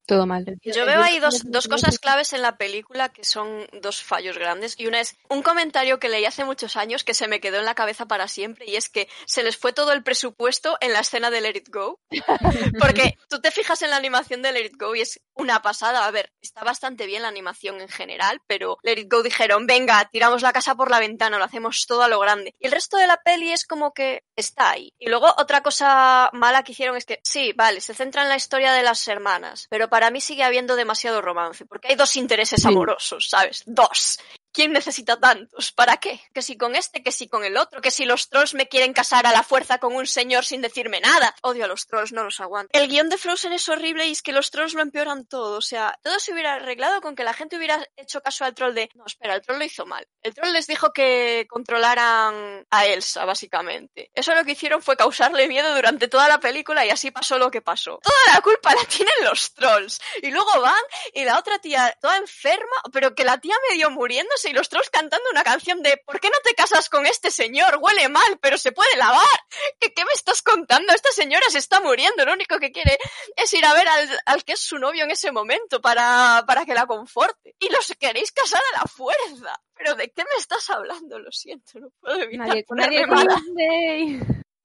todo 0.08 0.26
mal. 0.26 0.46
Yo 0.64 0.86
veo 0.86 1.04
ahí 1.04 1.20
dos, 1.20 1.44
dos, 1.44 1.68
cosas 1.68 2.00
claves 2.00 2.34
en 2.34 2.42
la 2.42 2.58
película 2.58 3.10
que 3.10 3.24
son 3.24 3.68
dos 3.82 4.02
fallos 4.02 4.38
grandes. 4.38 4.74
Y 4.80 4.88
una 4.88 5.02
es 5.02 5.16
un 5.30 5.44
comentario 5.44 6.00
que 6.00 6.10
leí 6.10 6.26
hace 6.26 6.46
muchos 6.46 6.78
años 6.78 7.04
que 7.04 7.14
se 7.14 7.28
me 7.28 7.40
quedó 7.40 7.60
en 7.60 7.66
la 7.66 7.76
cabeza 7.76 8.08
para 8.08 8.28
siempre 8.28 8.66
y 8.68 8.78
es 8.78 8.90
que 8.90 9.10
se 9.26 9.44
les 9.44 9.58
fue 9.58 9.74
todo 9.74 9.92
el 9.92 10.04
presupuesto 10.04 10.78
en 10.80 10.94
la 10.94 11.02
escena 11.02 11.30
de 11.30 11.42
Let 11.42 11.58
It 11.58 11.70
Go. 11.70 12.00
Porque 12.80 13.18
tú 13.30 13.42
te 13.42 13.52
fijas 13.52 13.82
en 13.82 13.90
la 13.90 13.98
animación 13.98 14.42
de 14.42 14.54
Let 14.54 14.66
It 14.66 14.78
Go 14.80 14.96
y 14.96 15.02
es 15.02 15.20
una 15.34 15.62
pasada. 15.62 16.08
A 16.08 16.12
ver, 16.12 16.32
está 16.42 16.64
bastante 16.64 17.06
bien 17.06 17.22
la 17.22 17.28
animación 17.28 17.82
en 17.82 17.90
general, 17.90 18.42
pero 18.48 18.78
Let 18.84 19.00
It 19.00 19.12
Go 19.12 19.22
dijeron, 19.24 19.68
venga, 19.68 20.10
tiramos 20.10 20.42
la 20.42 20.54
casa 20.54 20.74
por 20.76 20.90
la 20.90 21.00
ventana, 21.00 21.38
lo 21.38 21.44
hacemos 21.44 21.86
todo 21.86 22.04
a 22.04 22.08
lo 22.08 22.20
grande. 22.20 22.56
Y 22.60 22.68
el 22.68 22.72
resto 22.72 22.96
de 22.98 23.08
la 23.08 23.18
peli 23.18 23.52
es 23.52 23.66
como 23.66 23.94
que 23.94 24.24
está 24.38 24.70
ahí. 24.70 24.94
Y 24.98 25.10
luego 25.10 25.28
otra 25.38 25.62
cosa 25.62 26.30
mala 26.32 26.64
que 26.64 26.72
hicieron 26.72 26.96
es 26.96 27.06
que, 27.06 27.20
sí, 27.24 27.52
vale, 27.54 27.82
se 27.82 27.94
centra 27.94 28.24
en 28.24 28.30
la 28.30 28.38
historia 28.38 28.72
de 28.72 28.84
las 28.84 29.06
hermanas, 29.10 29.68
pero 29.70 29.90
para 29.90 29.97
mí 30.11 30.22
sigue 30.22 30.44
habiendo 30.44 30.76
demasiado 30.76 31.22
romance, 31.22 31.65
porque 31.65 31.90
hay 31.90 31.95
dos 31.95 32.15
intereses 32.15 32.64
amorosos, 32.65 33.30
¿sabes? 33.30 33.64
Dos. 33.65 34.19
¿Quién 34.58 34.74
necesita 34.74 35.20
tantos? 35.20 35.72
¿Para 35.72 35.98
qué? 35.98 36.20
Que 36.34 36.42
si 36.42 36.58
con 36.58 36.76
este, 36.76 37.04
que 37.04 37.12
si 37.12 37.30
con 37.30 37.46
el 37.46 37.58
otro, 37.58 37.80
que 37.80 37.92
si 37.92 38.06
los 38.06 38.28
trolls 38.28 38.56
me 38.56 38.68
quieren 38.68 38.92
casar 38.92 39.28
a 39.28 39.32
la 39.32 39.44
fuerza 39.44 39.78
con 39.78 39.94
un 39.94 40.08
señor 40.08 40.46
sin 40.46 40.64
decirme 40.64 41.00
nada. 41.00 41.36
Odio 41.44 41.66
a 41.66 41.68
los 41.68 41.86
trolls, 41.86 42.12
no 42.12 42.24
los 42.24 42.40
aguanto. 42.40 42.72
El 42.74 42.88
guion 42.88 43.08
de 43.08 43.20
Frozen 43.20 43.54
es 43.54 43.70
horrible 43.70 44.08
y 44.08 44.14
es 44.14 44.24
que 44.24 44.32
los 44.32 44.50
trolls 44.50 44.74
lo 44.74 44.82
empeoran 44.82 45.28
todo. 45.28 45.60
O 45.60 45.62
sea, 45.62 46.00
todo 46.02 46.18
se 46.18 46.34
hubiera 46.34 46.56
arreglado 46.56 47.02
con 47.02 47.16
que 47.16 47.24
la 47.24 47.34
gente 47.34 47.56
hubiera 47.56 47.88
hecho 47.98 48.20
caso 48.22 48.46
al 48.46 48.56
troll 48.56 48.74
de, 48.74 48.90
no, 48.96 49.06
espera, 49.06 49.36
el 49.36 49.44
troll 49.44 49.60
lo 49.60 49.66
hizo 49.66 49.86
mal. 49.86 50.08
El 50.24 50.34
troll 50.34 50.52
les 50.52 50.66
dijo 50.66 50.92
que 50.92 51.46
controlaran 51.48 52.66
a 52.72 52.86
Elsa, 52.88 53.26
básicamente. 53.26 54.10
Eso 54.16 54.34
lo 54.34 54.44
que 54.44 54.54
hicieron 54.54 54.82
fue 54.82 54.98
causarle 54.98 55.48
miedo 55.48 55.76
durante 55.76 56.08
toda 56.08 56.28
la 56.28 56.40
película 56.40 56.84
y 56.84 56.90
así 56.90 57.12
pasó 57.12 57.38
lo 57.38 57.52
que 57.52 57.62
pasó. 57.62 58.00
Toda 58.02 58.34
la 58.34 58.42
culpa 58.42 58.74
la 58.74 58.86
tienen 58.86 59.14
los 59.24 59.54
trolls. 59.54 60.02
Y 60.24 60.32
luego 60.32 60.62
van 60.62 60.84
y 61.14 61.26
la 61.26 61.38
otra 61.38 61.60
tía 61.60 61.96
toda 62.02 62.18
enferma, 62.18 62.82
pero 62.92 63.14
que 63.14 63.24
la 63.24 63.38
tía 63.38 63.54
medio 63.70 63.92
muriéndose 63.92 64.47
y 64.48 64.53
los 64.53 64.69
trolls 64.69 64.90
cantando 64.90 65.30
una 65.32 65.44
canción 65.44 65.82
de 65.82 65.98
¿por 66.06 66.19
qué 66.19 66.30
no 66.30 66.38
te 66.44 66.53
casas 66.53 66.90
con 66.90 67.06
este 67.06 67.32
señor? 67.32 67.80
Huele 67.82 68.10
mal, 68.10 68.40
pero 68.41 68.57
se 68.57 68.72
puede 68.72 68.95
lavar. 68.98 69.26
¿Qué, 69.80 69.94
qué 69.94 70.06
me 70.06 70.11
estás 70.14 70.41
contando? 70.41 70.94
Esta 70.94 71.11
señora 71.11 71.49
se 71.49 71.60
está 71.60 71.82
muriendo, 71.82 72.26
lo 72.26 72.34
único 72.34 72.60
que 72.60 72.72
quiere 72.72 72.98
es 73.36 73.53
ir 73.53 73.65
a 73.65 73.74
ver 73.74 73.88
al, 73.88 74.19
al 74.26 74.44
que 74.44 74.53
es 74.53 74.60
su 74.60 74.78
novio 74.78 75.03
en 75.03 75.11
ese 75.11 75.32
momento 75.32 75.82
para, 75.82 76.44
para 76.48 76.65
que 76.65 76.74
la 76.74 76.86
conforte. 76.86 77.56
Y 77.60 77.69
los 77.69 77.88
queréis 77.99 78.32
casar 78.32 78.61
a 78.74 78.80
la 78.80 78.86
fuerza. 78.86 79.60
¿Pero 79.76 79.95
de 79.95 80.10
qué 80.10 80.24
me 80.24 80.40
estás 80.40 80.69
hablando? 80.69 81.19
Lo 81.19 81.32
siento, 81.32 81.80
no 81.80 81.90
puedo 81.99 82.19
evitar 82.22 82.48
Nadie, 82.48 82.65
nadie 82.69 83.06
Disney. 83.36 84.19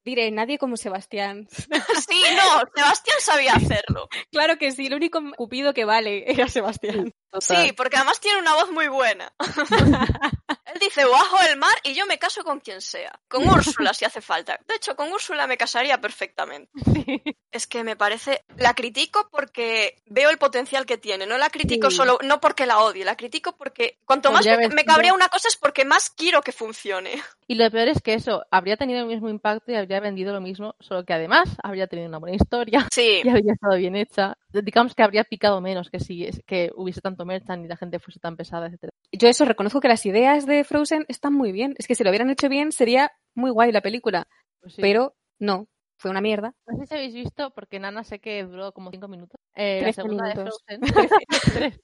Diré, 0.04 0.30
nadie 0.30 0.58
como 0.58 0.76
Sebastián. 0.76 1.48
Sí, 2.08 2.22
no, 2.36 2.62
Sebastián 2.74 3.16
sabía 3.20 3.54
hacerlo. 3.54 4.08
claro 4.30 4.58
que 4.58 4.72
sí, 4.72 4.86
el 4.86 4.94
único 4.94 5.20
cupido 5.36 5.72
que 5.72 5.84
vale 5.84 6.30
era 6.30 6.48
Sebastián. 6.48 7.14
Sí, 7.40 7.72
porque 7.76 7.96
además 7.96 8.20
tiene 8.20 8.40
una 8.40 8.54
voz 8.54 8.70
muy 8.72 8.88
buena. 8.88 9.32
Él 10.64 10.78
dice, 10.80 11.04
bajo 11.04 11.36
el 11.50 11.56
mar 11.58 11.74
y 11.82 11.94
yo 11.94 12.06
me 12.06 12.18
caso 12.18 12.44
con 12.44 12.60
quien 12.60 12.80
sea. 12.80 13.18
Con 13.28 13.48
Úrsula 13.48 13.92
si 13.94 14.04
hace 14.04 14.20
falta. 14.20 14.58
De 14.68 14.76
hecho, 14.76 14.94
con 14.94 15.12
Úrsula 15.12 15.46
me 15.46 15.56
casaría 15.56 16.00
perfectamente. 16.00 16.70
Es 17.52 17.66
que 17.66 17.84
me 17.84 17.96
parece... 17.96 18.44
La 18.56 18.72
critico 18.72 19.28
porque 19.30 20.00
veo 20.06 20.30
el 20.30 20.38
potencial 20.38 20.86
que 20.86 20.96
tiene. 20.96 21.26
No 21.26 21.36
la 21.36 21.50
critico 21.50 21.90
Sí. 21.90 21.96
solo, 21.98 22.16
no 22.24 22.40
porque 22.40 22.64
la 22.64 22.78
odie, 22.78 23.04
la 23.04 23.14
critico 23.14 23.54
porque 23.58 23.98
cuanto 24.06 24.32
más 24.32 24.46
me, 24.46 24.68
me 24.70 24.84
cabrea 24.86 25.12
una 25.12 25.28
cosa 25.28 25.48
es 25.48 25.56
porque 25.58 25.84
más 25.84 26.08
quiero 26.08 26.40
que 26.40 26.52
funcione. 26.52 27.12
Y 27.48 27.56
lo 27.56 27.70
peor 27.70 27.88
es 27.88 28.00
que 28.00 28.14
eso 28.14 28.46
habría 28.50 28.78
tenido 28.78 29.00
el 29.00 29.06
mismo 29.06 29.28
impacto 29.28 29.70
y 29.70 29.74
habría 29.74 30.00
vendido 30.00 30.32
lo 30.32 30.40
mismo, 30.40 30.74
solo 30.80 31.04
que 31.04 31.12
además 31.12 31.50
habría 31.62 31.86
tenido 31.86 32.08
una 32.08 32.16
buena 32.18 32.36
historia 32.36 32.86
Sí. 32.90 33.20
y 33.22 33.28
habría 33.28 33.52
estado 33.52 33.76
bien 33.76 33.94
hecha. 33.96 34.38
Digamos 34.50 34.94
que 34.94 35.02
habría 35.02 35.24
picado 35.24 35.60
menos 35.60 35.90
que 35.90 36.00
si 36.00 36.24
es- 36.24 36.40
que 36.46 36.70
hubiese 36.74 37.02
tanto 37.02 37.26
merchan 37.26 37.62
y 37.62 37.68
la 37.68 37.76
gente 37.76 37.98
fuese 37.98 38.18
tan 38.20 38.36
pesada, 38.36 38.68
etcétera. 38.68 38.91
Yo 39.12 39.28
eso 39.28 39.44
reconozco 39.44 39.80
que 39.80 39.88
las 39.88 40.04
ideas 40.06 40.46
de 40.46 40.64
Frozen 40.64 41.04
están 41.08 41.34
muy 41.34 41.52
bien. 41.52 41.74
Es 41.78 41.86
que 41.86 41.94
si 41.94 42.02
lo 42.02 42.10
hubieran 42.10 42.30
hecho 42.30 42.48
bien 42.48 42.72
sería 42.72 43.12
muy 43.34 43.50
guay 43.50 43.70
la 43.70 43.82
película. 43.82 44.26
Pues 44.60 44.74
sí. 44.74 44.80
Pero 44.80 45.14
no, 45.38 45.68
fue 46.02 46.10
una 46.10 46.20
mierda. 46.20 46.54
No 46.66 46.76
sé 46.78 46.86
si 46.86 46.94
habéis 46.94 47.14
visto, 47.14 47.52
porque 47.54 47.78
Nana 47.78 48.02
sé 48.02 48.18
que 48.18 48.42
duró 48.42 48.72
como 48.72 48.90
cinco 48.90 49.06
minutos. 49.06 49.40
Eh, 49.54 49.76
la 49.76 49.82
Trece 49.82 50.02
segunda 50.02 50.24
minutos. 50.34 50.64
de 50.66 50.78
Frozen. 50.78 51.20
Tres. 51.54 51.80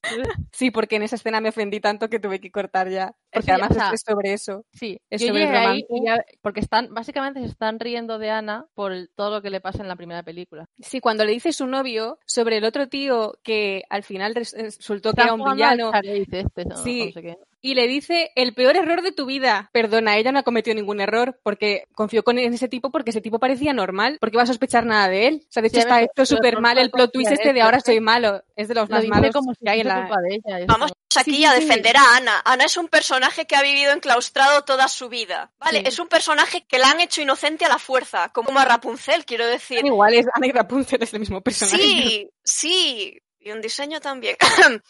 Sí, 0.53 0.71
porque 0.73 0.97
en 0.97 1.03
esa 1.03 1.15
escena 1.15 1.41
me 1.41 1.51
ofendí 1.51 1.81
tanto 1.81 2.09
que 2.09 2.19
tuve 2.19 2.41
que 2.41 2.51
cortar 2.51 2.89
ya. 2.89 3.15
Porque 3.39 3.51
Eso 3.53 3.59
ya, 3.59 3.65
además 3.67 3.71
o 3.71 3.75
sea, 3.81 3.91
es 3.95 4.03
sobre 4.07 4.33
eso. 4.33 4.65
Sí, 4.73 4.99
Es 5.11 5.21
yo 5.21 5.29
sobre 5.29 5.43
el 5.43 5.47
llegué 5.49 5.59
ahí 5.59 5.65
romance. 5.67 5.87
y 5.91 6.05
ya- 6.07 6.25
porque 6.43 6.61
están, 6.61 6.93
básicamente 6.95 7.41
se 7.41 7.47
están 7.47 7.81
riendo 7.81 8.19
de 8.19 8.31
Ana 8.31 8.67
por 8.75 8.93
el- 8.93 9.11
todo 9.15 9.31
lo 9.31 9.43
que 9.43 9.51
le 9.51 9.61
pasa 9.61 9.83
en 9.83 9.89
la 9.89 9.97
primera 9.97 10.23
película. 10.23 10.67
Sí, 10.81 11.01
cuando 11.01 11.25
le 11.25 11.33
dice 11.33 11.53
su 11.53 11.67
novio 11.67 12.19
sobre 12.27 12.59
el 12.59 12.65
otro 12.65 12.89
tío 12.89 13.35
que 13.43 13.83
al 13.91 14.03
final 14.03 14.35
res- 14.35 14.55
resultó 14.57 15.13
que 15.13 15.23
era 15.23 15.33
un 15.35 15.45
villano 15.53 15.91
este, 15.95 16.65
no- 16.65 16.77
Sí. 16.77 17.07
no 17.07 17.13
sé 17.13 17.23
qué. 17.23 17.37
y 17.61 17.75
le 17.75 17.89
dice 17.89 18.31
el 18.37 18.55
peor 18.55 18.77
error 18.77 19.03
de 19.03 19.11
tu 19.11 19.27
vida. 19.27 19.69
Perdona, 19.73 20.17
ella 20.17 20.31
no 20.31 20.39
ha 20.39 20.43
cometido 20.45 20.77
ningún 20.77 21.01
error 21.01 21.41
porque 21.43 21.85
confió 21.93 22.23
con 22.23 22.39
en 22.39 22.55
ese 22.55 22.69
tipo 22.69 22.93
porque 22.93 23.11
ese 23.11 23.21
tipo 23.21 23.41
parecía 23.41 23.73
normal. 23.73 24.17
porque 24.21 24.37
va 24.37 24.45
a 24.45 24.47
sospechar 24.47 24.87
nada 24.87 25.09
de 25.09 25.27
él? 25.27 25.41
O 25.43 25.47
sea, 25.51 25.61
de 25.63 25.67
hecho 25.69 25.81
Sí, 25.81 25.87
está 25.89 26.07
pero 26.15 26.25
súper 26.25 26.61
mal 26.61 26.79
el 26.79 26.91
plot 26.93 27.11
twist 27.13 27.33
este 27.33 27.53
de 27.53 27.61
ahora 27.61 27.79
¿eh? 27.79 27.83
soy 27.85 27.99
malo. 28.01 28.43
Es 28.55 28.69
de 28.69 28.75
los 28.75 28.89
Lo 28.89 28.95
más 28.95 29.03
dice 29.03 29.11
malos 29.13 29.33
como 29.35 29.53
que 29.55 29.69
hay 29.71 29.81
en 29.81 29.89
la... 29.89 30.03
culpa 30.07 30.21
de 30.23 30.35
ella. 30.37 30.59
y 30.59 30.63
es 30.63 30.67
Vamos 30.69 30.93
como- 30.93 30.99
aquí 31.19 31.37
Sí, 31.37 31.45
a 31.45 31.53
sí. 31.55 31.61
defender 31.61 31.97
a 31.97 32.17
Ana. 32.17 32.43
Ana 32.45 32.65
es 32.65 32.77
un 32.77 32.89
personaje 32.89 33.47
que 33.47 33.57
ha 33.57 33.63
vivido 33.63 33.93
enclaustrado 33.93 34.65
toda 34.65 34.89
su 34.89 35.09
vida. 35.09 35.51
Vale, 35.59 35.83
es 35.87 35.99
un 35.99 36.09
personaje 36.09 36.65
que 36.67 36.79
la 36.79 36.91
han 36.91 37.01
hecho 37.01 37.21
inocente 37.23 37.65
a 37.65 37.69
la 37.69 37.79
fuerza, 37.79 38.31
como 38.31 38.59
a 38.59 38.65
Rapunzel, 38.65 39.25
quiero 39.25 39.47
decir. 39.47 39.85
Igual 39.85 40.15
es 40.15 40.27
Ana 40.35 40.47
y 40.47 40.53
Rapunzel 40.53 41.03
es 41.03 41.13
el 41.15 41.21
mismo 41.21 41.41
personaje. 41.41 41.77
Sí, 41.79 42.31
sí. 42.45 43.19
Y 43.41 43.53
un 43.53 43.61
diseño 43.63 44.01
también. 44.01 44.37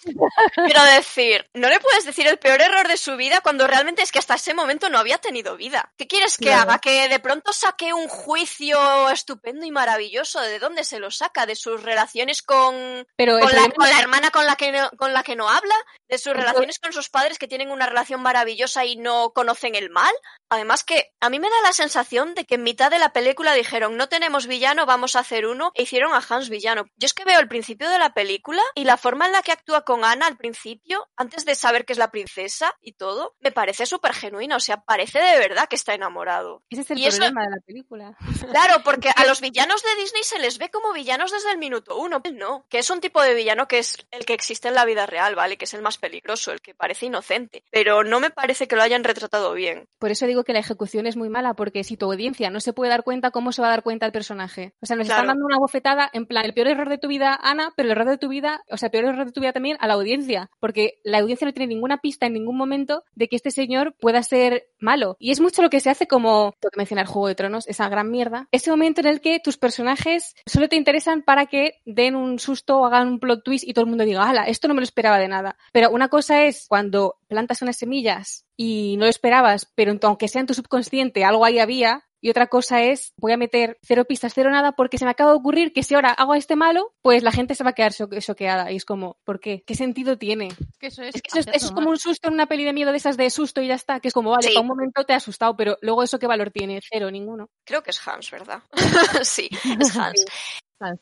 Quiero 0.54 0.82
decir, 0.84 1.48
no 1.54 1.68
le 1.68 1.80
puedes 1.80 2.04
decir 2.06 2.26
el 2.26 2.38
peor 2.38 2.60
error 2.60 2.88
de 2.88 2.96
su 2.96 3.16
vida 3.16 3.40
cuando 3.42 3.66
realmente 3.66 4.02
es 4.02 4.10
que 4.10 4.18
hasta 4.18 4.34
ese 4.34 4.54
momento 4.54 4.88
no 4.88 4.98
había 4.98 5.18
tenido 5.18 5.56
vida. 5.56 5.92
¿Qué 5.96 6.06
quieres 6.06 6.38
que 6.38 6.46
Claro. 6.46 6.62
haga? 6.70 6.78
Que 6.78 7.08
de 7.08 7.18
pronto 7.20 7.52
saque 7.52 7.92
un 7.92 8.08
juicio 8.08 9.10
estupendo 9.10 9.66
y 9.66 9.70
maravilloso. 9.70 10.40
¿De 10.40 10.58
dónde 10.58 10.84
se 10.84 10.98
lo 10.98 11.10
saca? 11.10 11.44
¿De 11.46 11.54
sus 11.56 11.82
relaciones 11.82 12.42
con, 12.42 13.06
Pero 13.16 13.38
con, 13.38 13.42
la, 13.52 13.64
problema- 13.68 13.74
con 13.74 13.90
la 13.90 14.00
hermana 14.00 14.30
con 14.30 14.46
la, 14.46 14.56
que 14.56 14.72
no, 14.72 14.90
con 14.96 15.12
la 15.12 15.22
que 15.22 15.36
no 15.36 15.48
habla? 15.48 15.74
¿De 16.08 16.18
sus 16.18 16.32
relaciones 16.32 16.78
con 16.78 16.92
sus 16.92 17.08
padres 17.10 17.38
que 17.38 17.48
tienen 17.48 17.70
una 17.70 17.86
relación 17.86 18.20
maravillosa 18.22 18.84
y 18.84 18.96
no 18.96 19.30
conocen 19.34 19.74
el 19.74 19.90
mal? 19.90 20.12
Además 20.48 20.82
que 20.84 21.12
a 21.20 21.28
mí 21.28 21.38
me 21.38 21.50
da 21.50 21.56
la 21.62 21.72
sensación 21.72 22.34
de 22.34 22.44
que 22.44 22.54
en 22.54 22.62
mitad 22.62 22.90
de 22.90 22.98
la 22.98 23.12
película 23.12 23.52
dijeron 23.52 23.96
no 23.96 24.08
tenemos 24.08 24.46
villano, 24.46 24.86
vamos 24.86 25.16
a 25.16 25.20
hacer 25.20 25.46
uno 25.46 25.70
e 25.74 25.82
hicieron 25.82 26.14
a 26.14 26.22
Hans 26.26 26.48
villano. 26.48 26.86
Yo 26.96 27.06
es 27.06 27.14
que 27.14 27.24
veo 27.24 27.38
el 27.40 27.48
principio 27.48 27.90
de 27.90 27.98
la 27.98 28.14
película 28.14 28.62
y 28.74 28.84
la 28.84 28.96
forma 28.96 29.26
en 29.26 29.32
la 29.32 29.42
que 29.42 29.52
actúa 29.52 29.84
con 29.84 30.04
Ana 30.04 30.26
al 30.26 30.36
principio, 30.38 31.08
antes 31.16 31.44
de 31.44 31.54
saber 31.54 31.84
que 31.84 31.92
es 31.92 31.98
la 31.98 32.10
princesa 32.10 32.74
y 32.80 32.92
todo, 32.92 33.36
me 33.40 33.52
parece 33.52 33.84
súper 33.86 34.14
genuina, 34.14 34.56
o 34.56 34.60
sea, 34.60 34.78
parece 34.82 35.20
de 35.20 35.38
verdad 35.38 35.68
que 35.68 35.76
está 35.76 35.94
enamorado. 35.94 36.62
Ese 36.70 36.82
es 36.82 36.90
el 36.92 36.98
y 36.98 37.06
eso- 37.06 37.18
problema 37.18 37.42
de 37.44 37.50
la 37.50 37.60
película. 37.66 38.16
Claro, 38.48 38.82
porque 38.82 39.10
a 39.14 39.24
los 39.26 39.40
villanos 39.40 39.82
de 39.82 39.94
Disney 39.96 40.22
se 40.24 40.38
les 40.38 40.56
ve 40.58 40.70
como 40.70 40.92
villanos 40.92 41.30
desde 41.32 41.50
el 41.50 41.58
minuto 41.58 41.96
uno. 41.98 42.20
Él 42.24 42.36
no, 42.38 42.66
que 42.70 42.78
es 42.78 42.88
un 42.90 43.00
tipo 43.00 43.20
de 43.22 43.34
villano 43.34 43.68
que 43.68 43.78
es 43.78 44.06
el 44.10 44.24
que 44.24 44.32
existe 44.32 44.68
en 44.68 44.74
la 44.74 44.84
vida 44.86 45.04
real, 45.06 45.34
¿vale? 45.34 45.58
Que 45.58 45.66
es 45.66 45.74
el 45.74 45.82
más 45.82 45.97
más 45.98 45.98
peligroso, 45.98 46.52
el 46.52 46.60
que 46.60 46.74
parece 46.74 47.06
inocente. 47.06 47.62
Pero 47.70 48.04
no 48.04 48.20
me 48.20 48.30
parece 48.30 48.68
que 48.68 48.76
lo 48.76 48.82
hayan 48.82 49.04
retratado 49.04 49.52
bien. 49.54 49.86
Por 49.98 50.10
eso 50.10 50.26
digo 50.26 50.44
que 50.44 50.52
la 50.52 50.58
ejecución 50.60 51.06
es 51.06 51.16
muy 51.16 51.28
mala, 51.28 51.54
porque 51.54 51.84
si 51.84 51.96
tu 51.96 52.06
audiencia 52.06 52.50
no 52.50 52.60
se 52.60 52.72
puede 52.72 52.90
dar 52.90 53.04
cuenta, 53.04 53.30
¿cómo 53.30 53.52
se 53.52 53.62
va 53.62 53.68
a 53.68 53.70
dar 53.70 53.82
cuenta 53.82 54.06
el 54.06 54.12
personaje? 54.12 54.74
O 54.80 54.86
sea, 54.86 54.96
nos 54.96 55.08
están 55.08 55.26
dando 55.26 55.44
una 55.44 55.58
bofetada 55.58 56.10
en 56.12 56.26
plan, 56.26 56.44
el 56.44 56.54
peor 56.54 56.68
error 56.68 56.88
de 56.88 56.98
tu 56.98 57.08
vida, 57.08 57.38
Ana, 57.42 57.72
pero 57.76 57.86
el 57.86 57.92
error 57.92 58.08
de 58.08 58.18
tu 58.18 58.28
vida, 58.28 58.62
o 58.70 58.76
sea, 58.76 58.88
el 58.88 58.92
peor 58.92 59.04
error 59.06 59.26
de 59.26 59.32
tu 59.32 59.40
vida 59.40 59.52
también 59.52 59.76
a 59.80 59.86
la 59.86 59.94
audiencia, 59.94 60.50
porque 60.60 61.00
la 61.04 61.18
audiencia 61.18 61.46
no 61.46 61.52
tiene 61.52 61.74
ninguna 61.74 61.98
pista 61.98 62.26
en 62.26 62.34
ningún 62.34 62.56
momento 62.56 63.04
de 63.14 63.28
que 63.28 63.36
este 63.36 63.50
señor 63.50 63.94
pueda 64.00 64.22
ser 64.22 64.68
malo. 64.78 65.16
Y 65.18 65.30
es 65.30 65.40
mucho 65.40 65.62
lo 65.62 65.70
que 65.70 65.80
se 65.80 65.90
hace 65.90 66.06
como, 66.06 66.54
tengo 66.60 66.70
que 66.70 66.78
mencionar 66.78 67.06
Juego 67.06 67.28
de 67.28 67.34
Tronos, 67.34 67.66
esa 67.68 67.88
gran 67.88 68.10
mierda, 68.10 68.48
ese 68.52 68.70
momento 68.70 69.00
en 69.00 69.08
el 69.08 69.20
que 69.20 69.40
tus 69.40 69.56
personajes 69.56 70.34
solo 70.46 70.68
te 70.68 70.76
interesan 70.76 71.22
para 71.22 71.46
que 71.46 71.80
den 71.84 72.16
un 72.16 72.38
susto 72.38 72.78
o 72.78 72.86
hagan 72.86 73.08
un 73.08 73.20
plot 73.20 73.42
twist 73.44 73.66
y 73.66 73.72
todo 73.72 73.84
el 73.84 73.88
mundo 73.88 74.04
diga, 74.04 74.28
ala, 74.28 74.44
esto 74.44 74.68
no 74.68 74.74
me 74.74 74.80
lo 74.80 74.84
esperaba 74.84 75.18
de 75.18 75.28
nada. 75.28 75.56
Pero 75.72 75.87
una 75.90 76.08
cosa 76.08 76.44
es 76.44 76.66
cuando 76.68 77.16
plantas 77.28 77.62
unas 77.62 77.76
semillas 77.76 78.44
y 78.56 78.96
no 78.98 79.04
lo 79.04 79.10
esperabas, 79.10 79.70
pero 79.74 79.96
aunque 80.02 80.28
sea 80.28 80.40
en 80.40 80.46
tu 80.46 80.54
subconsciente 80.54 81.24
algo 81.24 81.44
ahí 81.44 81.58
había, 81.58 82.04
y 82.20 82.30
otra 82.30 82.48
cosa 82.48 82.82
es, 82.82 83.12
voy 83.16 83.30
a 83.30 83.36
meter 83.36 83.78
cero 83.80 84.04
pistas, 84.04 84.32
cero 84.34 84.50
nada, 84.50 84.72
porque 84.72 84.98
se 84.98 85.04
me 85.04 85.12
acaba 85.12 85.30
de 85.30 85.36
ocurrir 85.36 85.72
que 85.72 85.84
si 85.84 85.94
ahora 85.94 86.10
hago 86.10 86.32
a 86.32 86.36
este 86.36 86.56
malo, 86.56 86.92
pues 87.00 87.22
la 87.22 87.30
gente 87.30 87.54
se 87.54 87.62
va 87.62 87.70
a 87.70 87.74
quedar 87.74 87.92
cho- 87.94 88.08
choqueada. 88.18 88.72
Y 88.72 88.76
es 88.76 88.84
como, 88.84 89.18
¿por 89.22 89.38
qué? 89.38 89.62
¿Qué 89.64 89.76
sentido 89.76 90.18
tiene? 90.18 90.48
Que 90.80 90.88
eso 90.88 91.04
es, 91.04 91.14
Es 91.14 91.22
que 91.22 91.28
eso 91.28 91.38
es, 91.38 91.46
hacerlo 91.46 91.56
eso 91.56 91.66
es 91.66 91.72
como 91.72 91.90
un 91.90 91.96
susto 91.96 92.26
en 92.26 92.34
una 92.34 92.46
peli 92.46 92.64
de 92.64 92.72
miedo 92.72 92.90
de 92.90 92.96
esas 92.96 93.16
de 93.16 93.30
susto 93.30 93.62
y 93.62 93.68
ya 93.68 93.74
está, 93.76 94.00
que 94.00 94.08
es 94.08 94.14
como, 94.14 94.30
vale, 94.32 94.48
Sí. 94.48 94.54
para 94.54 94.62
un 94.62 94.66
momento 94.66 95.04
te 95.04 95.12
ha 95.12 95.16
asustado, 95.18 95.56
pero 95.56 95.78
luego 95.80 96.02
eso 96.02 96.18
qué 96.18 96.26
valor 96.26 96.50
tiene, 96.50 96.80
cero, 96.90 97.08
ninguno. 97.08 97.50
Creo 97.64 97.84
que 97.84 97.90
es 97.90 98.08
Hans, 98.08 98.32
¿verdad? 98.32 98.64
sí, 99.22 99.48
es 99.80 99.96
Hans. 99.96 100.24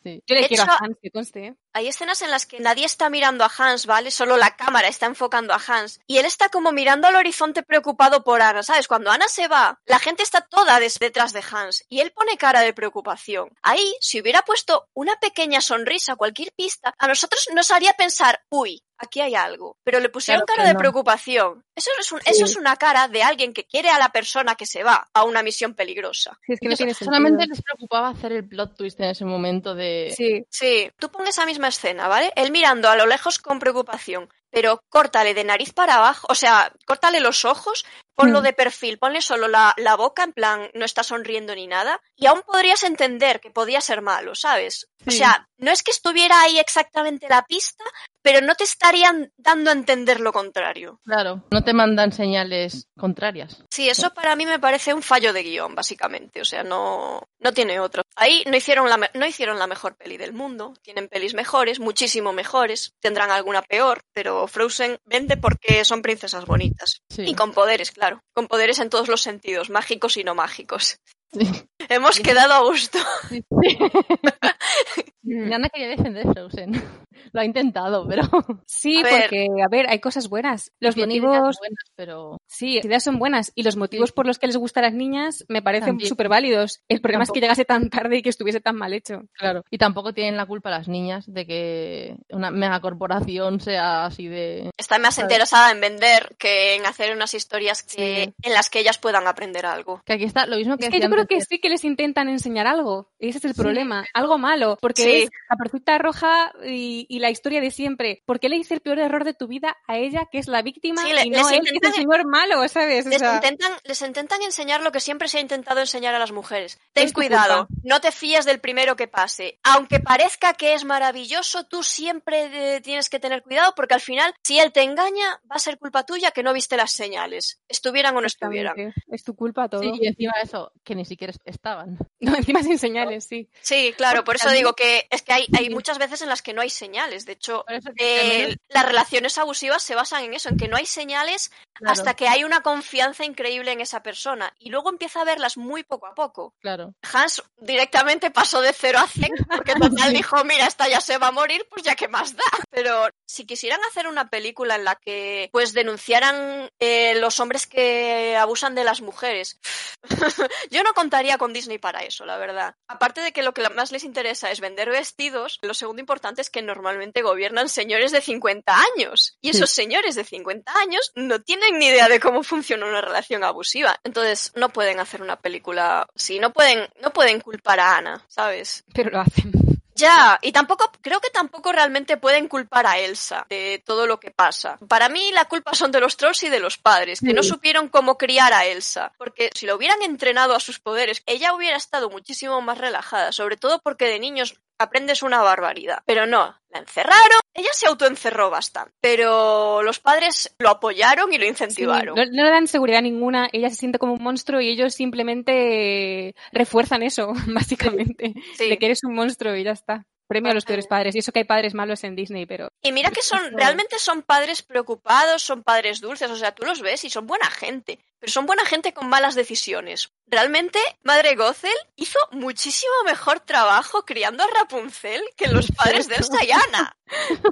Sí. 0.02 0.22
Yo 0.26 0.34
le 0.34 0.42
De 0.42 0.48
quiero 0.48 0.62
hecho- 0.62 0.72
a 0.72 0.78
Hans, 0.80 0.96
que 1.02 1.10
conste, 1.10 1.46
¿eh? 1.48 1.54
Hay 1.74 1.88
escenas 1.88 2.22
en 2.22 2.30
las 2.30 2.46
que 2.46 2.58
nadie 2.60 2.86
está 2.86 3.10
mirando 3.10 3.44
a 3.44 3.50
Hans, 3.58 3.84
¿vale? 3.84 4.10
Solo 4.10 4.38
la 4.38 4.56
cámara 4.56 4.88
está 4.88 5.04
enfocando 5.06 5.52
a 5.52 5.60
Hans. 5.66 6.00
Y 6.06 6.16
él 6.16 6.24
está 6.24 6.48
como 6.48 6.72
mirando 6.72 7.06
al 7.06 7.16
horizonte 7.16 7.62
preocupado 7.62 8.24
por 8.24 8.40
Ana, 8.40 8.62
¿sabes? 8.62 8.88
Cuando 8.88 9.10
Ana 9.10 9.28
se 9.28 9.48
va, 9.48 9.78
la 9.84 9.98
gente 9.98 10.22
está 10.22 10.40
toda 10.40 10.80
detrás 10.80 11.34
de 11.34 11.44
Hans. 11.50 11.84
Y 11.90 12.00
él 12.00 12.12
pone 12.12 12.38
cara 12.38 12.60
de 12.60 12.72
preocupación. 12.72 13.50
Ahí, 13.62 13.94
si 14.00 14.20
hubiera 14.20 14.40
puesto 14.42 14.88
una 14.94 15.16
pequeña 15.16 15.60
sonrisa, 15.60 16.16
cualquier 16.16 16.50
pista, 16.56 16.94
a 16.96 17.06
nosotros 17.08 17.46
nos 17.54 17.70
haría 17.70 17.92
pensar, 17.92 18.40
uy, 18.48 18.82
aquí 18.98 19.20
hay 19.20 19.34
algo. 19.34 19.76
Pero 19.84 20.00
le 20.00 20.08
pusieron 20.08 20.44
Claro, 20.44 20.56
cara 20.56 20.68
de 20.68 20.74
no. 20.74 20.78
preocupación. 20.78 21.64
Eso 21.74 21.90
es, 22.00 22.12
un- 22.12 22.20
eso 22.24 22.44
es 22.44 22.56
una 22.56 22.76
cara 22.76 23.08
de 23.08 23.22
alguien 23.22 23.52
que 23.52 23.64
quiere 23.64 23.90
a 23.90 23.98
la 23.98 24.08
persona 24.10 24.54
que 24.54 24.66
se 24.66 24.82
va 24.82 25.08
a 25.12 25.24
una 25.24 25.42
misión 25.42 25.74
peligrosa. 25.74 26.38
Sí, 26.46 26.52
es 26.54 26.60
que 26.60 26.68
no 26.68 26.76
tiene 26.76 26.94
sentido. 26.94 27.12
solamente 27.14 27.46
les 27.46 27.62
preocupaba 27.62 28.08
hacer 28.08 28.32
el 28.32 28.48
plot 28.48 28.76
twist 28.76 28.98
en 29.00 29.06
ese 29.10 29.24
momento 29.24 29.74
de... 29.74 30.12
Sí, 30.16 30.44
Sí, 30.50 30.90
tú 30.98 31.10
pones 31.10 31.30
esa 31.30 31.46
misma 31.46 31.68
escena, 31.68 32.08
¿vale? 32.08 32.32
Él 32.36 32.50
mirando 32.50 32.88
a 32.88 32.96
lo 32.96 33.06
lejos 33.06 33.38
con 33.38 33.58
preocupación, 33.58 34.28
pero 34.50 34.80
córtale 34.88 35.34
de 35.34 35.44
nariz 35.44 35.72
para 35.72 35.96
abajo, 35.96 36.26
o 36.30 36.34
sea, 36.34 36.72
córtale 36.86 37.20
los 37.20 37.44
ojos, 37.44 37.84
ponlo 38.16 38.40
Hmm. 38.40 38.44
de 38.44 38.52
perfil, 38.52 38.98
ponle 38.98 39.20
solo 39.20 39.46
la, 39.46 39.72
la 39.76 39.94
boca, 39.94 40.24
en 40.24 40.32
plan, 40.32 40.68
no 40.74 40.84
está 40.84 41.04
sonriendo 41.04 41.54
ni 41.54 41.68
nada, 41.68 42.00
y 42.16 42.26
aún 42.26 42.42
podrías 42.44 42.82
entender 42.82 43.40
que 43.40 43.50
podía 43.52 43.80
ser 43.80 44.02
malo, 44.02 44.34
¿sabes? 44.34 44.88
O 45.06 45.10
sea, 45.12 45.46
no 45.58 45.70
es 45.70 45.84
que 45.84 45.92
estuviera 45.92 46.40
ahí 46.40 46.58
exactamente 46.58 47.28
la 47.28 47.44
pista, 47.44 47.84
pero 48.22 48.40
no 48.44 48.56
te 48.56 48.64
estarían 48.64 49.30
dando 49.36 49.70
a 49.70 49.72
entender 49.74 50.18
lo 50.18 50.32
contrario. 50.32 50.98
Claro, 51.04 51.44
no 51.52 51.62
te 51.62 51.72
mandan 51.72 52.10
señales 52.10 52.88
contrarias. 52.98 53.62
Sí, 53.70 53.88
eso 53.88 54.12
para 54.12 54.34
mí 54.34 54.46
me 54.46 54.58
parece 54.58 54.92
un 54.94 55.02
fallo 55.02 55.32
de 55.32 55.44
guion, 55.44 55.76
básicamente. 55.76 56.40
O 56.40 56.44
sea, 56.44 56.64
no, 56.64 57.22
no 57.38 57.52
tiene 57.52 57.78
otro. 57.78 58.02
Ahí 58.16 58.42
no 58.50 58.56
hicieron, 58.56 58.88
la, 58.88 59.10
no 59.14 59.26
hicieron 59.26 59.60
la 59.60 59.68
mejor 59.68 59.96
peli 59.96 60.16
del 60.16 60.32
mundo. 60.32 60.74
Tienen 60.82 61.06
pelis 61.08 61.34
mejores, 61.34 61.78
muchísimo 61.78 62.32
mejores. 62.32 62.94
Tendrán 63.00 63.30
alguna 63.30 63.62
peor, 63.62 64.00
pero 64.12 64.48
Frozen 64.48 64.98
vende 65.04 65.36
porque 65.36 65.84
son 65.84 66.02
princesas 66.02 66.46
bonitas. 66.46 67.02
Sí. 67.08 67.22
Y 67.22 67.34
con 67.34 67.52
poderes, 67.52 67.92
claro. 67.92 68.05
Con 68.34 68.48
poderes 68.48 68.78
en 68.78 68.90
todos 68.90 69.08
los 69.08 69.22
sentidos, 69.22 69.70
mágicos 69.70 70.16
y 70.16 70.24
no 70.24 70.34
mágicos. 70.34 70.98
Sí. 71.32 71.48
Hemos 71.88 72.20
quedado 72.20 72.54
a 72.54 72.62
gusto. 72.62 72.98
Sí. 73.28 73.44
Mm. 75.28 75.48
Nana 75.48 75.68
quería 75.68 75.88
defender 75.88 76.24
Frozen. 76.32 76.80
Lo 77.32 77.40
ha 77.40 77.44
intentado, 77.44 78.06
pero 78.08 78.22
Sí, 78.66 78.98
A 78.98 79.02
ver. 79.02 79.20
porque, 79.22 79.46
a 79.64 79.68
ver, 79.68 79.86
hay 79.88 80.00
cosas 80.00 80.28
buenas. 80.28 80.72
Los 80.80 80.96
motivos, 80.96 81.56
buenas, 81.58 81.84
pero 81.94 82.38
sí, 82.46 82.76
las 82.76 82.84
ideas 82.86 83.04
son 83.04 83.18
buenas. 83.18 83.52
Y 83.54 83.62
los 83.62 83.76
motivos 83.76 84.10
Sí. 84.10 84.14
por 84.14 84.26
los 84.26 84.38
que 84.38 84.46
les 84.46 84.56
gusta 84.56 84.80
a 84.80 84.84
las 84.84 84.92
niñas 84.94 85.44
me 85.48 85.62
parecen 85.62 86.00
súper 86.00 86.28
válidos. 86.28 86.80
El 86.88 87.00
problema 87.00 87.24
es 87.24 87.30
que 87.30 87.40
llegase 87.40 87.64
tan 87.64 87.90
tarde 87.90 88.18
y 88.18 88.22
que 88.22 88.30
estuviese 88.30 88.60
tan 88.60 88.76
mal 88.76 88.92
hecho. 88.92 89.22
claro. 89.38 89.64
Y 89.70 89.78
tampoco 89.78 90.12
tienen 90.12 90.36
la 90.36 90.46
culpa 90.46 90.70
las 90.70 90.88
niñas 90.88 91.24
de 91.26 91.46
que 91.46 92.16
una 92.30 92.50
megacorporación 92.50 93.60
sea 93.60 94.06
así 94.06 94.28
de 94.28 94.70
Está 94.76 94.98
más 94.98 95.18
interesada 95.18 95.70
en 95.72 95.80
vender 95.80 96.36
que 96.38 96.74
en 96.76 96.86
hacer 96.86 97.14
unas 97.14 97.34
historias 97.34 97.82
que- 97.82 97.96
Sí. 98.26 98.34
en 98.42 98.52
las 98.52 98.70
que 98.70 98.80
ellas 98.80 98.98
puedan 98.98 99.26
aprender 99.26 99.66
algo. 99.66 100.02
que 100.04 100.12
aquí 100.14 100.24
está 100.24 100.46
lo 100.46 100.56
mismo 100.56 100.76
que 100.76 100.86
Es 100.86 100.90
que 100.90 101.00
yo 101.00 101.08
creo 101.10 101.26
que 101.26 101.40
sí 101.40 101.58
que 101.58 101.68
les 101.68 101.84
intentan 101.84 102.28
enseñar 102.28 102.66
algo. 102.66 103.08
Y 103.18 103.28
ese 103.28 103.38
es 103.38 103.44
el 103.46 103.54
Sí, 103.54 103.60
problema. 103.60 104.04
Algo 104.14 104.38
malo. 104.38 104.78
Porque 104.80 105.02
Sí. 105.02 105.10
es 105.24 105.30
la 105.50 105.56
percuta 105.56 105.98
roja 105.98 106.52
y, 106.64 107.05
y 107.08 107.18
la 107.20 107.30
historia 107.30 107.60
de 107.60 107.70
siempre. 107.70 108.22
¿Por 108.26 108.40
qué 108.40 108.48
le 108.48 108.56
hice 108.56 108.74
el 108.74 108.80
peor 108.80 108.98
error 108.98 109.24
de 109.24 109.34
tu 109.34 109.46
vida 109.46 109.76
a 109.86 109.96
ella, 109.96 110.26
que 110.30 110.38
es 110.38 110.48
la 110.48 110.62
víctima, 110.62 111.02
Sí, 111.02 111.12
le- 111.12 111.24
y 111.26 111.30
no 111.30 111.48
él, 111.50 111.60
que 111.62 111.70
es 111.76 111.82
el 111.82 111.92
señor 111.94 112.26
malo, 112.26 112.66
¿sabes? 112.68 113.06
O 113.06 113.08
Les 113.08 113.18
sea, 113.18 113.34
intentan, 113.36 113.72
les 113.84 114.02
intentan 114.02 114.42
enseñar 114.42 114.82
lo 114.82 114.92
que 114.92 115.00
siempre 115.00 115.28
se 115.28 115.38
ha 115.38 115.40
intentado 115.40 115.80
enseñar 115.80 116.14
a 116.14 116.18
las 116.18 116.32
mujeres. 116.32 116.78
Ten 116.92 117.10
cuidado, 117.12 117.66
culpa. 117.66 117.80
no 117.84 118.00
te 118.00 118.12
fíes 118.12 118.44
del 118.44 118.60
primero 118.60 118.96
que 118.96 119.08
pase. 119.08 119.58
Aunque 119.62 120.00
parezca 120.00 120.54
que 120.54 120.74
es 120.74 120.84
maravilloso, 120.84 121.64
tú 121.64 121.82
siempre 121.82 122.76
eh, 122.76 122.80
tienes 122.80 123.08
que 123.08 123.18
tener 123.20 123.42
cuidado 123.42 123.74
porque 123.76 123.94
al 123.94 124.00
final, 124.00 124.34
si 124.42 124.58
él 124.58 124.72
te 124.72 124.82
engaña, 124.82 125.40
va 125.50 125.56
a 125.56 125.58
ser 125.58 125.78
culpa 125.78 126.04
tuya 126.04 126.30
que 126.30 126.42
no 126.42 126.52
viste 126.52 126.76
las 126.76 126.92
señales. 126.92 127.60
Estuvieran 127.68 128.16
o 128.16 128.20
no 128.20 128.26
estuvieran. 128.26 128.94
Es 129.08 129.22
tu 129.24 129.34
culpa 129.34 129.68
todo. 129.68 129.82
Sí, 129.82 129.92
y 130.00 130.06
encima 130.06 130.32
de 130.36 130.42
eso, 130.44 130.72
que 130.84 130.94
ni 130.94 131.04
siquiera 131.04 131.32
estaban. 131.44 131.98
No, 132.20 132.34
encima 132.34 132.62
sin 132.62 132.78
señales, 132.78 133.24
sí. 133.26 133.48
Sí, 133.62 133.94
claro, 133.96 134.24
por 134.24 134.36
eso 134.36 134.50
digo 134.50 134.72
que 134.72 135.06
es 135.10 135.22
que 135.22 135.32
hay, 135.32 135.46
hay 135.56 135.70
muchas 135.70 135.98
veces 135.98 136.22
en 136.22 136.28
las 136.28 136.42
que 136.42 136.52
no 136.54 136.60
hay 136.62 136.70
señales. 136.70 136.95
De 137.26 137.32
hecho, 137.32 137.64
eh, 137.98 138.56
las 138.68 138.86
relaciones 138.86 139.38
abusivas 139.38 139.82
se 139.82 139.94
basan 139.94 140.24
en 140.24 140.34
eso, 140.34 140.48
en 140.48 140.56
que 140.56 140.68
no 140.68 140.76
hay 140.76 140.86
señales 140.86 141.50
Claro, 141.76 141.92
hasta 141.92 142.14
que 142.14 142.26
hay 142.26 142.42
una 142.42 142.62
confianza 142.62 143.24
increíble 143.24 143.70
en 143.70 143.80
esa 143.82 144.02
persona. 144.02 144.54
Y 144.58 144.70
luego 144.70 144.88
empieza 144.88 145.20
a 145.20 145.24
verlas 145.24 145.58
muy 145.58 145.82
poco 145.84 146.06
a 146.06 146.14
poco. 146.14 146.54
claro. 146.60 146.94
Hans 147.12 147.42
directamente 147.58 148.30
pasó 148.30 148.60
de 148.62 148.72
0 148.72 148.98
a 148.98 149.06
100 149.06 149.30
porque 149.48 149.74
total 149.74 150.12
dijo, 150.12 150.42
mira, 150.44 150.66
esta 150.66 150.88
ya 150.88 151.00
se 151.00 151.18
va 151.18 151.28
a 151.28 151.32
morir, 151.32 151.66
pues 151.68 151.82
ya 151.82 151.94
que 151.94 152.08
más 152.08 152.34
da. 152.34 152.44
Pero 152.70 153.08
si 153.26 153.44
quisieran 153.44 153.80
hacer 153.90 154.06
una 154.06 154.30
película 154.30 154.76
en 154.76 154.84
la 154.84 154.96
que 154.96 155.50
pues 155.52 155.74
denunciaran 155.74 156.70
eh, 156.78 157.14
los 157.16 157.40
hombres 157.40 157.66
que 157.66 158.36
abusan 158.36 158.74
de 158.74 158.84
las 158.84 159.02
mujeres, 159.02 159.60
yo 160.70 160.82
no 160.82 160.94
contaría 160.94 161.36
con 161.36 161.52
Disney 161.52 161.78
para 161.78 162.04
eso, 162.04 162.24
la 162.24 162.38
verdad. 162.38 162.74
Aparte 162.88 163.20
de 163.20 163.32
que 163.32 163.42
lo 163.42 163.52
que 163.52 163.68
más 163.70 163.92
les 163.92 164.04
interesa 164.04 164.50
es 164.50 164.60
vender 164.60 164.88
vestidos, 164.88 165.58
lo 165.60 165.74
segundo 165.74 166.00
importante 166.00 166.40
es 166.40 166.48
que 166.48 166.62
normalmente 166.62 166.85
gobiernan 167.22 167.68
señores 167.68 168.12
de 168.12 168.20
50 168.20 168.74
años. 168.94 169.36
Y 169.40 169.50
esos 169.50 169.70
señores 169.70 170.14
de 170.14 170.24
50 170.24 170.72
años 170.78 171.12
no 171.14 171.40
tienen 171.40 171.78
ni 171.78 171.86
idea 171.86 172.08
de 172.08 172.20
cómo 172.20 172.42
funciona 172.42 172.86
una 172.86 173.00
relación 173.00 173.44
abusiva. 173.44 173.98
Entonces 174.04 174.52
no 174.54 174.70
pueden 174.70 175.00
hacer 175.00 175.22
una 175.22 175.36
película 175.36 176.06
sí, 176.14 176.38
no 176.38 176.52
pueden, 176.52 176.88
no 177.00 177.12
pueden 177.12 177.40
culpar 177.40 177.80
a 177.80 177.96
Ana, 177.96 178.24
¿sabes? 178.28 178.84
Pero 178.92 179.10
lo 179.10 179.20
hacen. 179.20 179.52
Ya, 179.96 180.38
y 180.42 180.52
tampoco, 180.52 180.92
creo 181.00 181.20
que 181.20 181.30
tampoco 181.30 181.72
realmente 181.72 182.18
pueden 182.18 182.48
culpar 182.48 182.86
a 182.86 182.98
Elsa 182.98 183.46
de 183.48 183.82
todo 183.84 184.06
lo 184.06 184.20
que 184.20 184.30
pasa. 184.30 184.78
Para 184.88 185.08
mí 185.08 185.32
la 185.32 185.46
culpa 185.46 185.72
son 185.72 185.90
de 185.90 186.00
los 186.00 186.18
trolls 186.18 186.42
y 186.42 186.50
de 186.50 186.60
los 186.60 186.76
padres, 186.76 187.20
que 187.20 187.32
no 187.32 187.42
supieron 187.42 187.88
cómo 187.88 188.18
criar 188.18 188.52
a 188.52 188.66
Elsa. 188.66 189.14
Porque 189.16 189.48
si 189.54 189.64
lo 189.64 189.74
hubieran 189.74 190.02
entrenado 190.02 190.54
a 190.54 190.60
sus 190.60 190.80
poderes, 190.80 191.22
ella 191.24 191.54
hubiera 191.54 191.78
estado 191.78 192.10
muchísimo 192.10 192.60
más 192.60 192.76
relajada, 192.76 193.32
sobre 193.32 193.56
todo 193.56 193.80
porque 193.80 194.04
de 194.04 194.18
niños 194.18 194.60
aprendes 194.78 195.22
una 195.22 195.42
barbaridad. 195.42 195.98
Pero 196.06 196.26
no, 196.26 196.54
la 196.70 196.78
encerraron, 196.80 197.40
ella 197.54 197.68
se 197.72 197.86
autoencerró 197.86 198.50
bastante, 198.50 198.92
pero 199.00 199.82
los 199.82 199.98
padres 200.00 200.54
lo 200.58 200.68
apoyaron 200.70 201.32
y 201.32 201.38
lo 201.38 201.44
Sí, 201.44 201.50
incentivaron. 201.50 202.14
no, 202.16 202.24
no 202.24 202.44
le 202.44 202.50
dan 202.50 202.66
seguridad 202.66 203.02
ninguna, 203.02 203.48
ella 203.52 203.70
se 203.70 203.76
siente 203.76 203.98
como 203.98 204.14
un 204.14 204.22
monstruo 204.22 204.60
y 204.60 204.68
ellos 204.68 204.94
simplemente 204.94 206.34
refuerzan 206.52 207.02
eso, 207.02 207.32
básicamente, 207.48 208.34
Sí. 208.56 208.68
de 208.68 208.78
que 208.78 208.86
eres 208.86 209.04
un 209.04 209.14
monstruo 209.14 209.54
y 209.56 209.64
ya 209.64 209.72
está. 209.72 210.06
Premio 210.26 210.50
a 210.50 210.54
los 210.54 210.64
peores 210.64 210.86
padres. 210.86 211.14
Y 211.14 211.18
eso 211.20 211.32
que 211.32 211.40
hay 211.40 211.44
padres 211.44 211.74
malos 211.74 212.02
en 212.04 212.16
Disney, 212.16 212.46
pero 212.46 212.68
Y 212.82 212.92
mira 212.92 213.10
que 213.10 213.22
son, 213.22 213.40
realmente 213.56 213.98
son 213.98 214.22
padres 214.22 214.62
preocupados, 214.62 215.42
son 215.42 215.62
padres 215.62 216.00
dulces, 216.00 216.30
o 216.30 216.36
sea, 216.36 216.54
tú 216.54 216.64
los 216.64 216.80
ves 216.80 217.04
y 217.04 217.10
son 217.10 217.26
buena 217.26 217.48
gente, 217.50 217.98
pero 218.18 218.32
son 218.32 218.46
buena 218.46 218.64
gente 218.64 218.92
con 218.92 219.08
malas 219.08 219.34
decisiones. 219.34 220.10
Realmente, 220.26 220.80
Madre 221.02 221.36
Gothel 221.36 221.76
hizo 221.94 222.18
muchísimo 222.32 222.92
mejor 223.04 223.40
trabajo 223.40 224.04
criando 224.04 224.42
a 224.42 224.48
Rapunzel 224.58 225.22
que 225.36 225.48
los 225.48 225.70
padres 225.76 226.08
de 226.08 226.16
Elsa 226.16 226.44
y 226.44 226.50
Anna. 226.50 226.96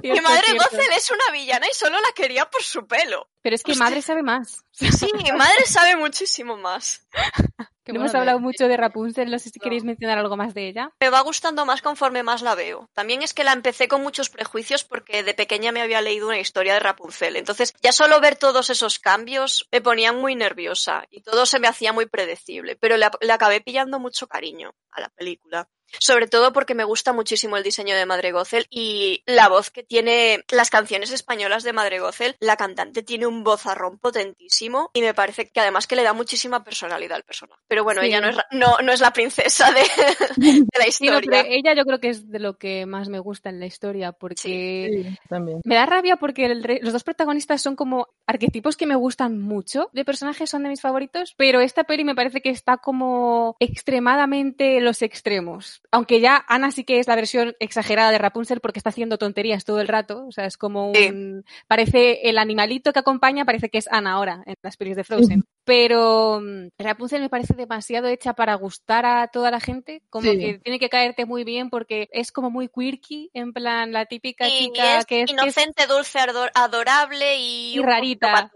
Que 0.01 0.11
Cierto, 0.11 0.21
Madre. 0.23 0.53
Gothel 0.53 0.91
es 0.97 1.09
una 1.11 1.31
villana 1.31 1.67
y 1.71 1.73
solo 1.73 1.99
la 2.01 2.11
quería 2.13 2.49
por 2.49 2.61
su 2.63 2.85
pelo. 2.85 3.29
Pero 3.41 3.55
es 3.55 3.63
que 3.63 3.71
Hostia. 3.71 3.85
madre 3.85 4.01
sabe 4.01 4.23
más. 4.23 4.65
Sí, 4.71 5.09
madre 5.37 5.65
sabe 5.65 5.95
muchísimo 5.95 6.57
más. 6.57 7.07
Qué 7.85 7.93
No 7.93 7.99
bueno 7.99 8.05
hemos 8.05 8.13
de- 8.13 8.17
hablado 8.19 8.39
mucho 8.39 8.67
de 8.67 8.77
Rapunzel, 8.77 9.29
no 9.29 9.37
sé 9.37 9.49
si 9.51 9.59
No. 9.59 9.63
queréis 9.63 9.83
mencionar 9.83 10.17
algo 10.17 10.35
más 10.35 10.53
de 10.55 10.67
ella. 10.67 10.89
Me 10.99 11.09
va 11.09 11.21
gustando 11.21 11.65
más 11.65 11.81
conforme 11.83 12.23
más 12.23 12.41
la 12.41 12.55
veo. 12.55 12.89
También 12.93 13.21
es 13.21 13.33
que 13.35 13.43
la 13.43 13.53
empecé 13.53 13.87
con 13.87 14.01
muchos 14.01 14.29
prejuicios 14.29 14.83
porque 14.83 15.21
de 15.23 15.33
pequeña 15.35 15.71
me 15.71 15.81
había 15.81 16.01
leído 16.01 16.27
una 16.27 16.39
historia 16.39 16.73
de 16.73 16.79
Rapunzel. 16.79 17.35
Entonces, 17.35 17.73
ya 17.83 17.91
solo 17.91 18.19
ver 18.19 18.37
todos 18.37 18.69
esos 18.71 18.97
cambios 18.97 19.67
me 19.71 19.81
ponían 19.81 20.17
muy 20.19 20.33
nerviosa 20.35 21.05
y 21.11 21.21
todo 21.21 21.45
se 21.45 21.59
me 21.59 21.67
hacía 21.67 21.93
muy 21.93 22.07
predecible. 22.07 22.75
Pero 22.75 22.97
le, 22.97 23.07
le 23.21 23.31
acabé 23.31 23.61
pillando 23.61 23.99
mucho 23.99 24.27
cariño 24.27 24.73
a 24.91 25.01
la 25.01 25.09
película. 25.09 25.69
Sobre 25.99 26.27
todo 26.27 26.53
porque 26.53 26.75
me 26.75 26.83
gusta 26.83 27.13
muchísimo 27.13 27.57
el 27.57 27.63
diseño 27.63 27.95
de 27.95 28.05
Madre 28.05 28.31
Gothel 28.31 28.65
y 28.69 29.23
la 29.25 29.47
voz 29.49 29.71
que 29.71 29.83
tiene 29.83 30.43
las 30.51 30.69
canciones 30.69 31.11
españolas 31.11 31.63
de 31.63 31.73
Madre 31.73 31.99
Gothel. 31.99 32.35
La 32.39 32.57
cantante 32.57 33.03
tiene 33.03 33.27
un 33.27 33.43
vozarrón 33.43 33.97
potentísimo 33.99 34.89
y 34.93 35.01
me 35.01 35.13
parece 35.13 35.49
que 35.49 35.59
además 35.59 35.87
que 35.87 35.95
le 35.95 36.03
da 36.03 36.13
muchísima 36.13 36.63
personalidad 36.63 37.15
al 37.17 37.23
personaje. 37.23 37.61
Pero 37.67 37.83
bueno, 37.83 38.01
Sí. 38.01 38.07
ella 38.07 38.21
no 38.21 38.29
es, 38.29 38.37
no, 38.51 38.77
no 38.83 38.91
es 38.91 38.99
la 38.99 39.11
princesa 39.13 39.71
de, 39.71 39.81
de 40.37 40.65
la 40.77 40.85
Sí, 40.91 41.05
no, 41.07 41.19
historia. 41.19 41.43
pero 41.43 41.47
ella 41.53 41.73
yo 41.75 41.83
creo 41.85 41.99
que 41.99 42.09
es 42.09 42.29
de 42.29 42.39
lo 42.39 42.57
que 42.57 42.85
más 42.85 43.09
me 43.09 43.19
gusta 43.19 43.49
en 43.49 43.59
la 43.59 43.65
historia, 43.65 44.11
porque 44.11 44.89
Sí, 45.05 45.17
también. 45.29 45.61
me 45.63 45.75
da 45.75 45.85
rabia 45.85 46.17
porque 46.17 46.45
el 46.45 46.63
re- 46.63 46.79
los 46.81 46.93
dos 46.93 47.03
protagonistas 47.03 47.61
son 47.61 47.75
como 47.75 48.07
arquetipos 48.27 48.77
que 48.77 48.85
me 48.85 48.95
gustan 48.95 49.39
mucho, 49.39 49.89
de 49.93 50.05
personajes 50.05 50.49
son 50.49 50.63
de 50.63 50.69
mis 50.69 50.81
favoritos, 50.81 51.33
pero 51.37 51.61
esta 51.61 51.83
peli 51.83 52.03
me 52.03 52.15
parece 52.15 52.41
que 52.41 52.49
está 52.49 52.77
como 52.77 53.55
extremadamente 53.59 54.79
los 54.81 55.01
extremos. 55.01 55.81
Aunque 55.91 56.19
ya 56.19 56.43
Ana 56.47 56.71
sí 56.71 56.83
que 56.83 56.99
es 56.99 57.07
la 57.07 57.15
versión 57.15 57.55
exagerada 57.59 58.11
de 58.11 58.17
Rapunzel 58.17 58.59
porque 58.59 58.79
está 58.79 58.89
haciendo 58.89 59.17
tonterías 59.17 59.65
todo 59.65 59.81
el 59.81 59.87
rato, 59.87 60.25
o 60.27 60.31
sea, 60.31 60.45
es 60.45 60.57
como 60.57 60.91
Sí. 60.93 61.09
un... 61.09 61.45
Parece 61.67 62.29
el 62.29 62.37
animalito 62.37 62.93
que 62.93 62.99
acompaña, 62.99 63.45
parece 63.45 63.69
que 63.69 63.77
es 63.77 63.87
Ana 63.91 64.13
ahora 64.13 64.43
en 64.45 64.55
las 64.61 64.77
pelis 64.77 64.95
de 64.95 65.03
Frozen. 65.03 65.43
Pero 65.65 66.39
mm, 66.41 66.67
Rapunzel 66.77 67.21
me 67.21 67.29
parece 67.29 67.53
demasiado 67.55 68.07
hecha 68.07 68.33
para 68.33 68.53
gustar 68.55 69.05
a 69.05 69.27
toda 69.27 69.49
la 69.51 69.59
gente, 69.59 70.03
como 70.09 70.29
Sí. 70.31 70.37
que 70.37 70.59
tiene 70.59 70.79
que 70.79 70.89
caerte 70.89 71.25
muy 71.25 71.43
bien 71.43 71.69
porque 71.69 72.07
es 72.11 72.31
como 72.31 72.49
muy 72.51 72.69
quirky, 72.69 73.31
en 73.33 73.51
plan 73.51 73.91
la 73.91 74.05
típica 74.05 74.47
chica 74.47 74.99
es 74.99 75.05
que 75.05 75.21
es, 75.23 75.25
que 75.27 75.33
es- 75.33 75.43
inocente, 75.43 75.87
dulce, 75.87 76.19
ador- 76.19 76.51
adorable 76.53 77.37
y, 77.39 77.75
Y 77.75 77.79
rarita. 77.81 78.51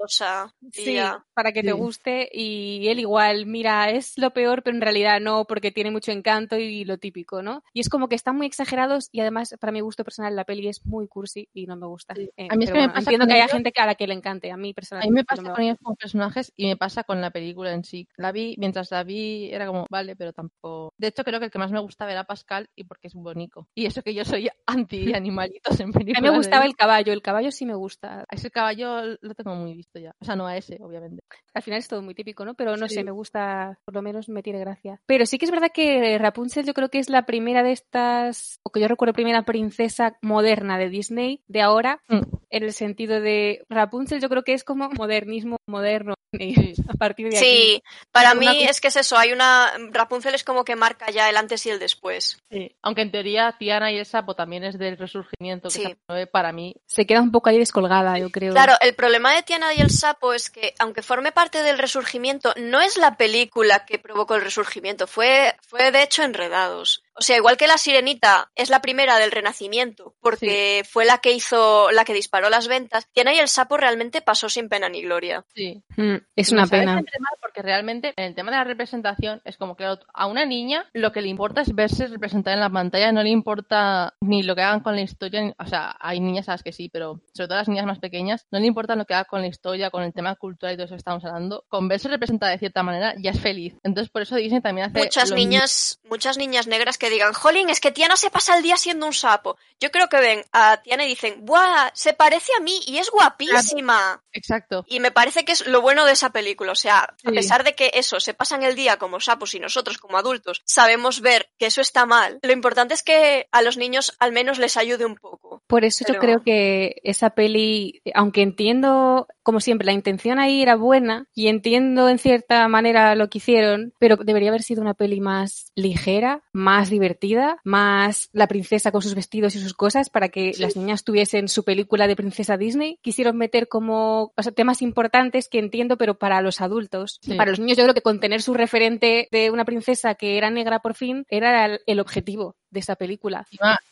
Sí, 0.71 0.93
ya. 0.93 1.25
para 1.33 1.51
que 1.51 1.63
te 1.63 1.71
guste 1.71 2.29
y 2.31 2.87
él 2.89 2.99
igual, 2.99 3.45
mira, 3.47 3.89
es 3.89 4.17
lo 4.17 4.31
peor, 4.31 4.61
pero 4.61 4.75
en 4.75 4.81
realidad 4.81 5.19
no, 5.19 5.45
porque 5.45 5.71
tiene 5.71 5.89
mucho 5.91 6.11
encanto 6.11 6.57
y 6.57 6.85
lo 6.85 6.97
típico, 6.99 7.41
¿no? 7.41 7.63
Y 7.73 7.79
es 7.79 7.89
como 7.89 8.07
que 8.07 8.15
están 8.15 8.35
muy 8.37 8.45
exagerados 8.45 9.09
y 9.11 9.21
además, 9.21 9.55
para 9.59 9.71
mi 9.71 9.79
gusto 9.81 10.03
personal, 10.03 10.35
la 10.35 10.43
peli 10.45 10.67
es 10.67 10.85
muy 10.85 11.07
cursi 11.07 11.49
y 11.53 11.65
no 11.65 11.75
me 11.75 11.87
gusta. 11.87 12.13
Eh, 12.37 12.47
A 12.51 12.55
mí 12.55 12.65
es 12.65 12.69
que 12.69 12.73
me 12.75 12.79
bueno, 12.81 12.93
pasa 12.93 12.99
entiendo 13.09 13.25
que 13.25 13.33
haya 13.33 13.43
ellos- 13.45 13.51
gente 13.53 13.71
que 13.71 13.81
a 13.81 13.85
la 13.87 13.95
que 13.95 14.05
le 14.07 14.13
encante, 14.13 14.51
a 14.51 14.57
mí 14.57 14.71
A 14.71 14.73
personalmente. 14.73 15.11
mí 15.11 15.15
me 15.15 15.21
no 15.21 15.25
pasa 15.25 15.41
va. 15.43 15.53
con 15.55 15.63
ellos 15.63 15.77
como 15.81 15.95
personajes 15.95 16.53
y 16.55 16.67
me 16.67 16.77
pasa 16.77 16.98
con 17.03 17.21
la 17.21 17.31
película 17.31 17.73
en 17.73 17.83
sí. 17.83 18.07
La 18.17 18.31
vi, 18.31 18.55
mientras 18.57 18.91
la 18.91 19.03
vi 19.03 19.49
era 19.51 19.65
como, 19.67 19.85
vale, 19.89 20.15
pero 20.15 20.33
tampoco... 20.33 20.93
De 20.97 21.07
hecho, 21.07 21.23
creo 21.23 21.39
que 21.39 21.45
el 21.45 21.51
que 21.51 21.59
más 21.59 21.71
me 21.71 21.79
gustaba 21.79 22.11
era 22.11 22.23
Pascal 22.23 22.69
y 22.75 22.83
porque 22.83 23.07
es 23.07 23.13
bonito. 23.13 23.67
Y 23.75 23.85
eso 23.85 24.01
que 24.01 24.13
yo 24.13 24.25
soy 24.25 24.49
anti-animalitos 24.67 25.79
en 25.79 25.89
A 25.89 25.91
películas. 25.93 26.21
mí 26.21 26.29
me 26.29 26.35
gustaba 26.37 26.63
de- 26.63 26.69
el 26.69 26.75
caballo, 26.75 27.13
el 27.13 27.21
caballo 27.21 27.51
sí 27.51 27.65
me 27.65 27.75
gusta. 27.75 28.21
A 28.29 28.35
ese 28.35 28.51
caballo 28.51 29.03
lo 29.21 29.33
tengo 29.35 29.55
muy 29.55 29.73
visto 29.73 29.99
ya. 29.99 30.15
O 30.19 30.25
sea, 30.25 30.35
no 30.35 30.47
a 30.47 30.57
ese, 30.57 30.77
obviamente. 30.81 31.21
Al 31.53 31.61
final 31.61 31.79
es 31.79 31.87
todo 31.87 32.01
muy 32.01 32.13
típico, 32.15 32.45
¿no? 32.45 32.53
Pero 32.55 32.77
no 32.77 32.87
Sí. 32.87 32.95
sé, 32.95 33.03
me 33.03 33.11
gusta, 33.11 33.79
por 33.85 33.93
lo 33.95 34.01
menos 34.01 34.29
me 34.29 34.43
tiene 34.43 34.59
gracia. 34.59 35.01
Pero 35.05 35.25
sí 35.25 35.37
que 35.37 35.45
es 35.45 35.51
verdad 35.51 35.71
que 35.73 36.17
Rapunzel 36.17 36.65
yo 36.65 36.73
creo 36.73 36.89
que 36.89 36.99
es 36.99 37.09
la 37.09 37.25
primera 37.25 37.63
de 37.63 37.71
estas, 37.71 38.59
o 38.63 38.71
que 38.71 38.79
yo 38.79 38.87
recuerdo 38.87 39.13
primera 39.13 39.43
princesa 39.43 40.17
moderna 40.21 40.77
de 40.77 40.89
Disney 40.89 41.43
de 41.47 41.61
ahora, 41.61 42.01
Mm. 42.07 42.21
en 42.49 42.63
el 42.63 42.73
sentido 42.73 43.19
de 43.21 43.63
Rapunzel 43.69 44.21
yo 44.21 44.29
creo 44.29 44.43
que 44.43 44.53
es 44.53 44.63
como 44.63 44.89
modernismo 45.03 45.57
moderno 45.67 46.13
Sí. 46.31 46.75
A 46.89 46.93
partir 46.93 47.29
de 47.29 47.37
aquí. 47.37 47.45
Sí, 47.45 47.83
para 48.11 48.33
mí 48.33 48.63
es 48.63 48.81
que 48.81 48.89
es 48.89 48.95
eso, 48.95 49.17
hay 49.17 49.31
una... 49.31 49.71
Rapunzel 49.91 50.35
es 50.35 50.43
como 50.43 50.63
que 50.65 50.75
marca 50.75 51.09
ya 51.11 51.29
el 51.29 51.37
antes 51.37 51.65
y 51.65 51.69
el 51.69 51.79
después. 51.79 52.37
Sí. 52.51 52.75
Aunque 52.81 53.01
en 53.01 53.11
teoría 53.11 53.55
Tiana 53.57 53.91
y 53.91 53.97
el 53.97 54.05
sapo 54.05 54.35
también 54.35 54.63
es 54.63 54.77
del 54.77 54.97
resurgimiento, 54.97 55.69
que 55.69 55.73
Sí. 55.73 56.25
para 56.31 56.51
mí. 56.51 56.75
Se 56.85 57.05
queda 57.05 57.21
un 57.21 57.31
poco 57.31 57.49
ahí 57.49 57.57
descolgada, 57.57 58.17
yo 58.17 58.29
creo. 58.29 58.53
Claro, 58.53 58.73
el 58.81 58.95
problema 58.95 59.33
de 59.33 59.43
Tiana 59.43 59.73
y 59.73 59.81
el 59.81 59.89
sapo 59.89 60.33
es 60.33 60.49
que, 60.49 60.73
aunque 60.79 61.01
forme 61.01 61.31
parte 61.31 61.63
del 61.63 61.77
resurgimiento, 61.77 62.53
no 62.57 62.81
es 62.81 62.97
la 62.97 63.17
película 63.17 63.85
que 63.85 63.99
provocó 63.99 64.35
el 64.35 64.41
resurgimiento, 64.41 65.07
fue, 65.07 65.55
fue 65.61 65.91
de 65.91 66.03
hecho 66.03 66.23
Enredados. 66.23 67.03
O 67.19 67.21
sea, 67.21 67.37
igual 67.37 67.57
que 67.57 67.67
la 67.67 67.77
Sirenita 67.77 68.51
es 68.55 68.69
la 68.69 68.81
primera 68.81 69.17
del 69.17 69.31
Renacimiento, 69.31 70.15
porque 70.21 70.83
fue 70.89 71.05
la 71.05 71.17
que 71.17 71.33
hizo, 71.33 71.91
la 71.91 72.05
que 72.05 72.13
disparó 72.13 72.49
las 72.49 72.67
ventas, 72.67 73.07
Tiana 73.11 73.33
y 73.33 73.39
el 73.39 73.47
sapo 73.49 73.77
realmente 73.77 74.21
pasó 74.21 74.47
sin 74.49 74.69
pena 74.69 74.87
ni 74.89 75.01
gloria. 75.01 75.45
Sí. 75.53 75.83
Mm, 75.97 76.15
es 76.35 76.51
Y 76.51 76.53
una 76.53 76.67
pena. 76.67 77.01
porque 77.41 77.61
realmente 77.61 78.13
en 78.15 78.23
el 78.25 78.35
tema 78.35 78.51
de 78.51 78.57
la 78.57 78.63
representación 78.63 79.41
es 79.43 79.57
como 79.57 79.75
que 79.75 79.85
a 80.13 80.25
una 80.27 80.45
niña 80.45 80.85
lo 80.93 81.11
que 81.11 81.21
le 81.21 81.27
importa 81.27 81.61
es 81.61 81.73
verse 81.75 82.07
representada 82.07 82.53
en 82.55 82.61
la 82.61 82.69
pantalla, 82.69 83.11
no 83.11 83.21
le 83.23 83.29
importa 83.29 84.13
ni 84.21 84.43
lo 84.43 84.55
que 84.55 84.61
hagan 84.61 84.79
con 84.81 84.95
la 84.95 85.01
historia, 85.01 85.41
ni- 85.41 85.53
o 85.57 85.65
sea, 85.65 85.95
hay 85.99 86.19
niñas 86.19 86.47
a 86.47 86.53
las 86.53 86.63
que 86.63 86.71
sí, 86.71 86.89
pero 86.89 87.21
sobre 87.33 87.47
todo 87.47 87.57
las 87.57 87.67
niñas 87.67 87.85
más 87.85 87.99
pequeñas, 87.99 88.45
no 88.51 88.59
le 88.59 88.67
importa 88.67 88.95
lo 88.95 89.05
que 89.05 89.13
hagan 89.13 89.25
con 89.29 89.41
la 89.41 89.47
historia, 89.47 89.89
con 89.89 90.03
el 90.03 90.13
tema 90.13 90.35
cultural 90.35 90.73
y 90.73 90.77
todo 90.77 90.85
eso 90.85 90.93
que 90.95 90.99
estamos 90.99 91.25
hablando, 91.25 91.65
con 91.67 91.87
verse 91.87 92.07
representada 92.07 92.51
de 92.53 92.59
cierta 92.59 92.83
manera 92.83 93.13
ya 93.17 93.31
es 93.31 93.39
feliz. 93.41 93.75
Entonces 93.83 94.09
por 94.09 94.21
eso 94.21 94.35
Disney 94.35 94.61
también 94.61 94.87
hace 94.87 94.99
Muchas 94.99 95.31
niñas, 95.31 95.99
muchas 96.09 96.37
niñas 96.37 96.67
negras 96.67 96.97
que 96.97 97.08
digan, 97.09 97.33
jolín, 97.33 97.69
es 97.69 97.79
que 97.79 97.91
Tiana 97.91 98.15
se 98.15 98.29
pasa 98.29 98.55
el 98.55 98.63
día 98.63 98.77
siendo 98.77 99.05
un 99.05 99.13
sapo. 99.13 99.57
Yo 99.79 99.91
creo 99.91 100.09
que 100.09 100.19
ven 100.19 100.45
a 100.51 100.77
Tiana 100.77 101.05
y 101.05 101.09
dicen, 101.09 101.45
¡buah! 101.45 101.91
Se 101.93 102.13
parece 102.13 102.51
a 102.57 102.61
mí 102.61 102.81
y 102.85 102.97
es 102.97 103.09
guapísima. 103.09 104.21
Exacto. 104.33 104.85
Y 104.87 104.99
me 104.99 105.11
parece 105.11 105.45
que 105.45 105.53
es 105.53 105.65
lo 105.67 105.81
bueno 105.81 106.05
de 106.05 106.13
esa 106.13 106.31
película. 106.31 106.73
O 106.73 106.75
sea, 106.75 107.15
a 107.23 107.31
pesar 107.31 107.63
de 107.63 107.75
que 107.75 107.91
eso, 107.93 108.19
se 108.19 108.33
pasan 108.33 108.63
el 108.63 108.75
día 108.75 108.97
como 108.97 109.19
sapos 109.19 109.53
y 109.53 109.59
nosotros 109.59 109.97
como 109.97 110.17
adultos 110.17 110.61
sabemos 110.65 111.21
ver 111.21 111.49
que 111.57 111.67
eso 111.67 111.81
está 111.81 112.05
mal, 112.05 112.39
lo 112.41 112.51
importante 112.51 112.93
es 112.93 113.03
que 113.03 113.47
a 113.51 113.61
los 113.61 113.77
niños 113.77 114.15
al 114.19 114.31
menos 114.31 114.59
les 114.59 114.77
ayude 114.77 115.05
un 115.05 115.15
poco. 115.15 115.58
Por 115.69 115.85
eso 115.85 116.03
yo 116.11 116.19
creo 116.19 116.41
que 116.41 116.95
esa 117.03 117.29
peli, 117.29 118.01
aunque 118.15 118.41
entiendo, 118.41 119.27
como 119.43 119.59
siempre, 119.59 119.85
la 119.85 119.91
intención 119.93 120.39
ahí 120.39 120.63
era 120.63 120.75
buena 120.75 121.27
y 121.35 121.47
entiendo 121.47 122.09
en 122.09 122.17
cierta 122.17 122.67
manera 122.67 123.13
lo 123.13 123.29
que 123.29 123.37
hicieron, 123.37 123.93
pero 123.99 124.15
debería 124.15 124.49
haber 124.49 124.63
sido 124.63 124.81
una 124.81 124.95
peli 124.95 125.21
más 125.21 125.71
ligera, 125.75 126.41
más 126.53 126.89
divertida, 126.89 127.59
más 127.63 128.29
la 128.33 128.47
princesa 128.47 128.91
con 128.91 129.03
sus 129.03 129.13
vestidos 129.13 129.55
y 129.55 129.59
sus 129.59 129.75
cosas 129.75 130.09
para 130.09 130.29
que 130.29 130.53
las 130.57 130.75
niñas 130.75 131.03
tuviesen 131.03 131.47
su 131.47 131.63
película 131.63 132.07
de 132.07 132.15
princesa 132.15 132.57
Disney. 132.57 132.97
Quisieron 133.03 133.37
meter 133.37 133.67
como 133.67 134.33
o 134.35 134.41
sea, 134.41 134.51
temas 134.51 134.81
importantes 134.81 135.49
que 135.49 135.59
entiendo, 135.59 135.97
pero 135.97 136.17
para 136.17 136.41
los 136.41 136.61
adultos. 136.61 137.19
Sí. 137.21 137.35
Para 137.35 137.51
los 137.51 137.59
niños 137.59 137.77
yo 137.77 137.83
creo 137.83 137.93
que 137.93 138.01
con 138.01 138.19
tener 138.19 138.41
su 138.41 138.55
referente 138.55 139.27
de 139.31 139.51
una 139.51 139.65
princesa 139.65 140.15
que 140.15 140.39
era 140.39 140.49
negra 140.49 140.79
por 140.79 140.95
fin 140.95 141.27
era 141.29 141.77
el 141.85 141.99
objetivo 141.99 142.55
de 142.71 142.79
esa 142.79 142.95
película. 142.95 143.45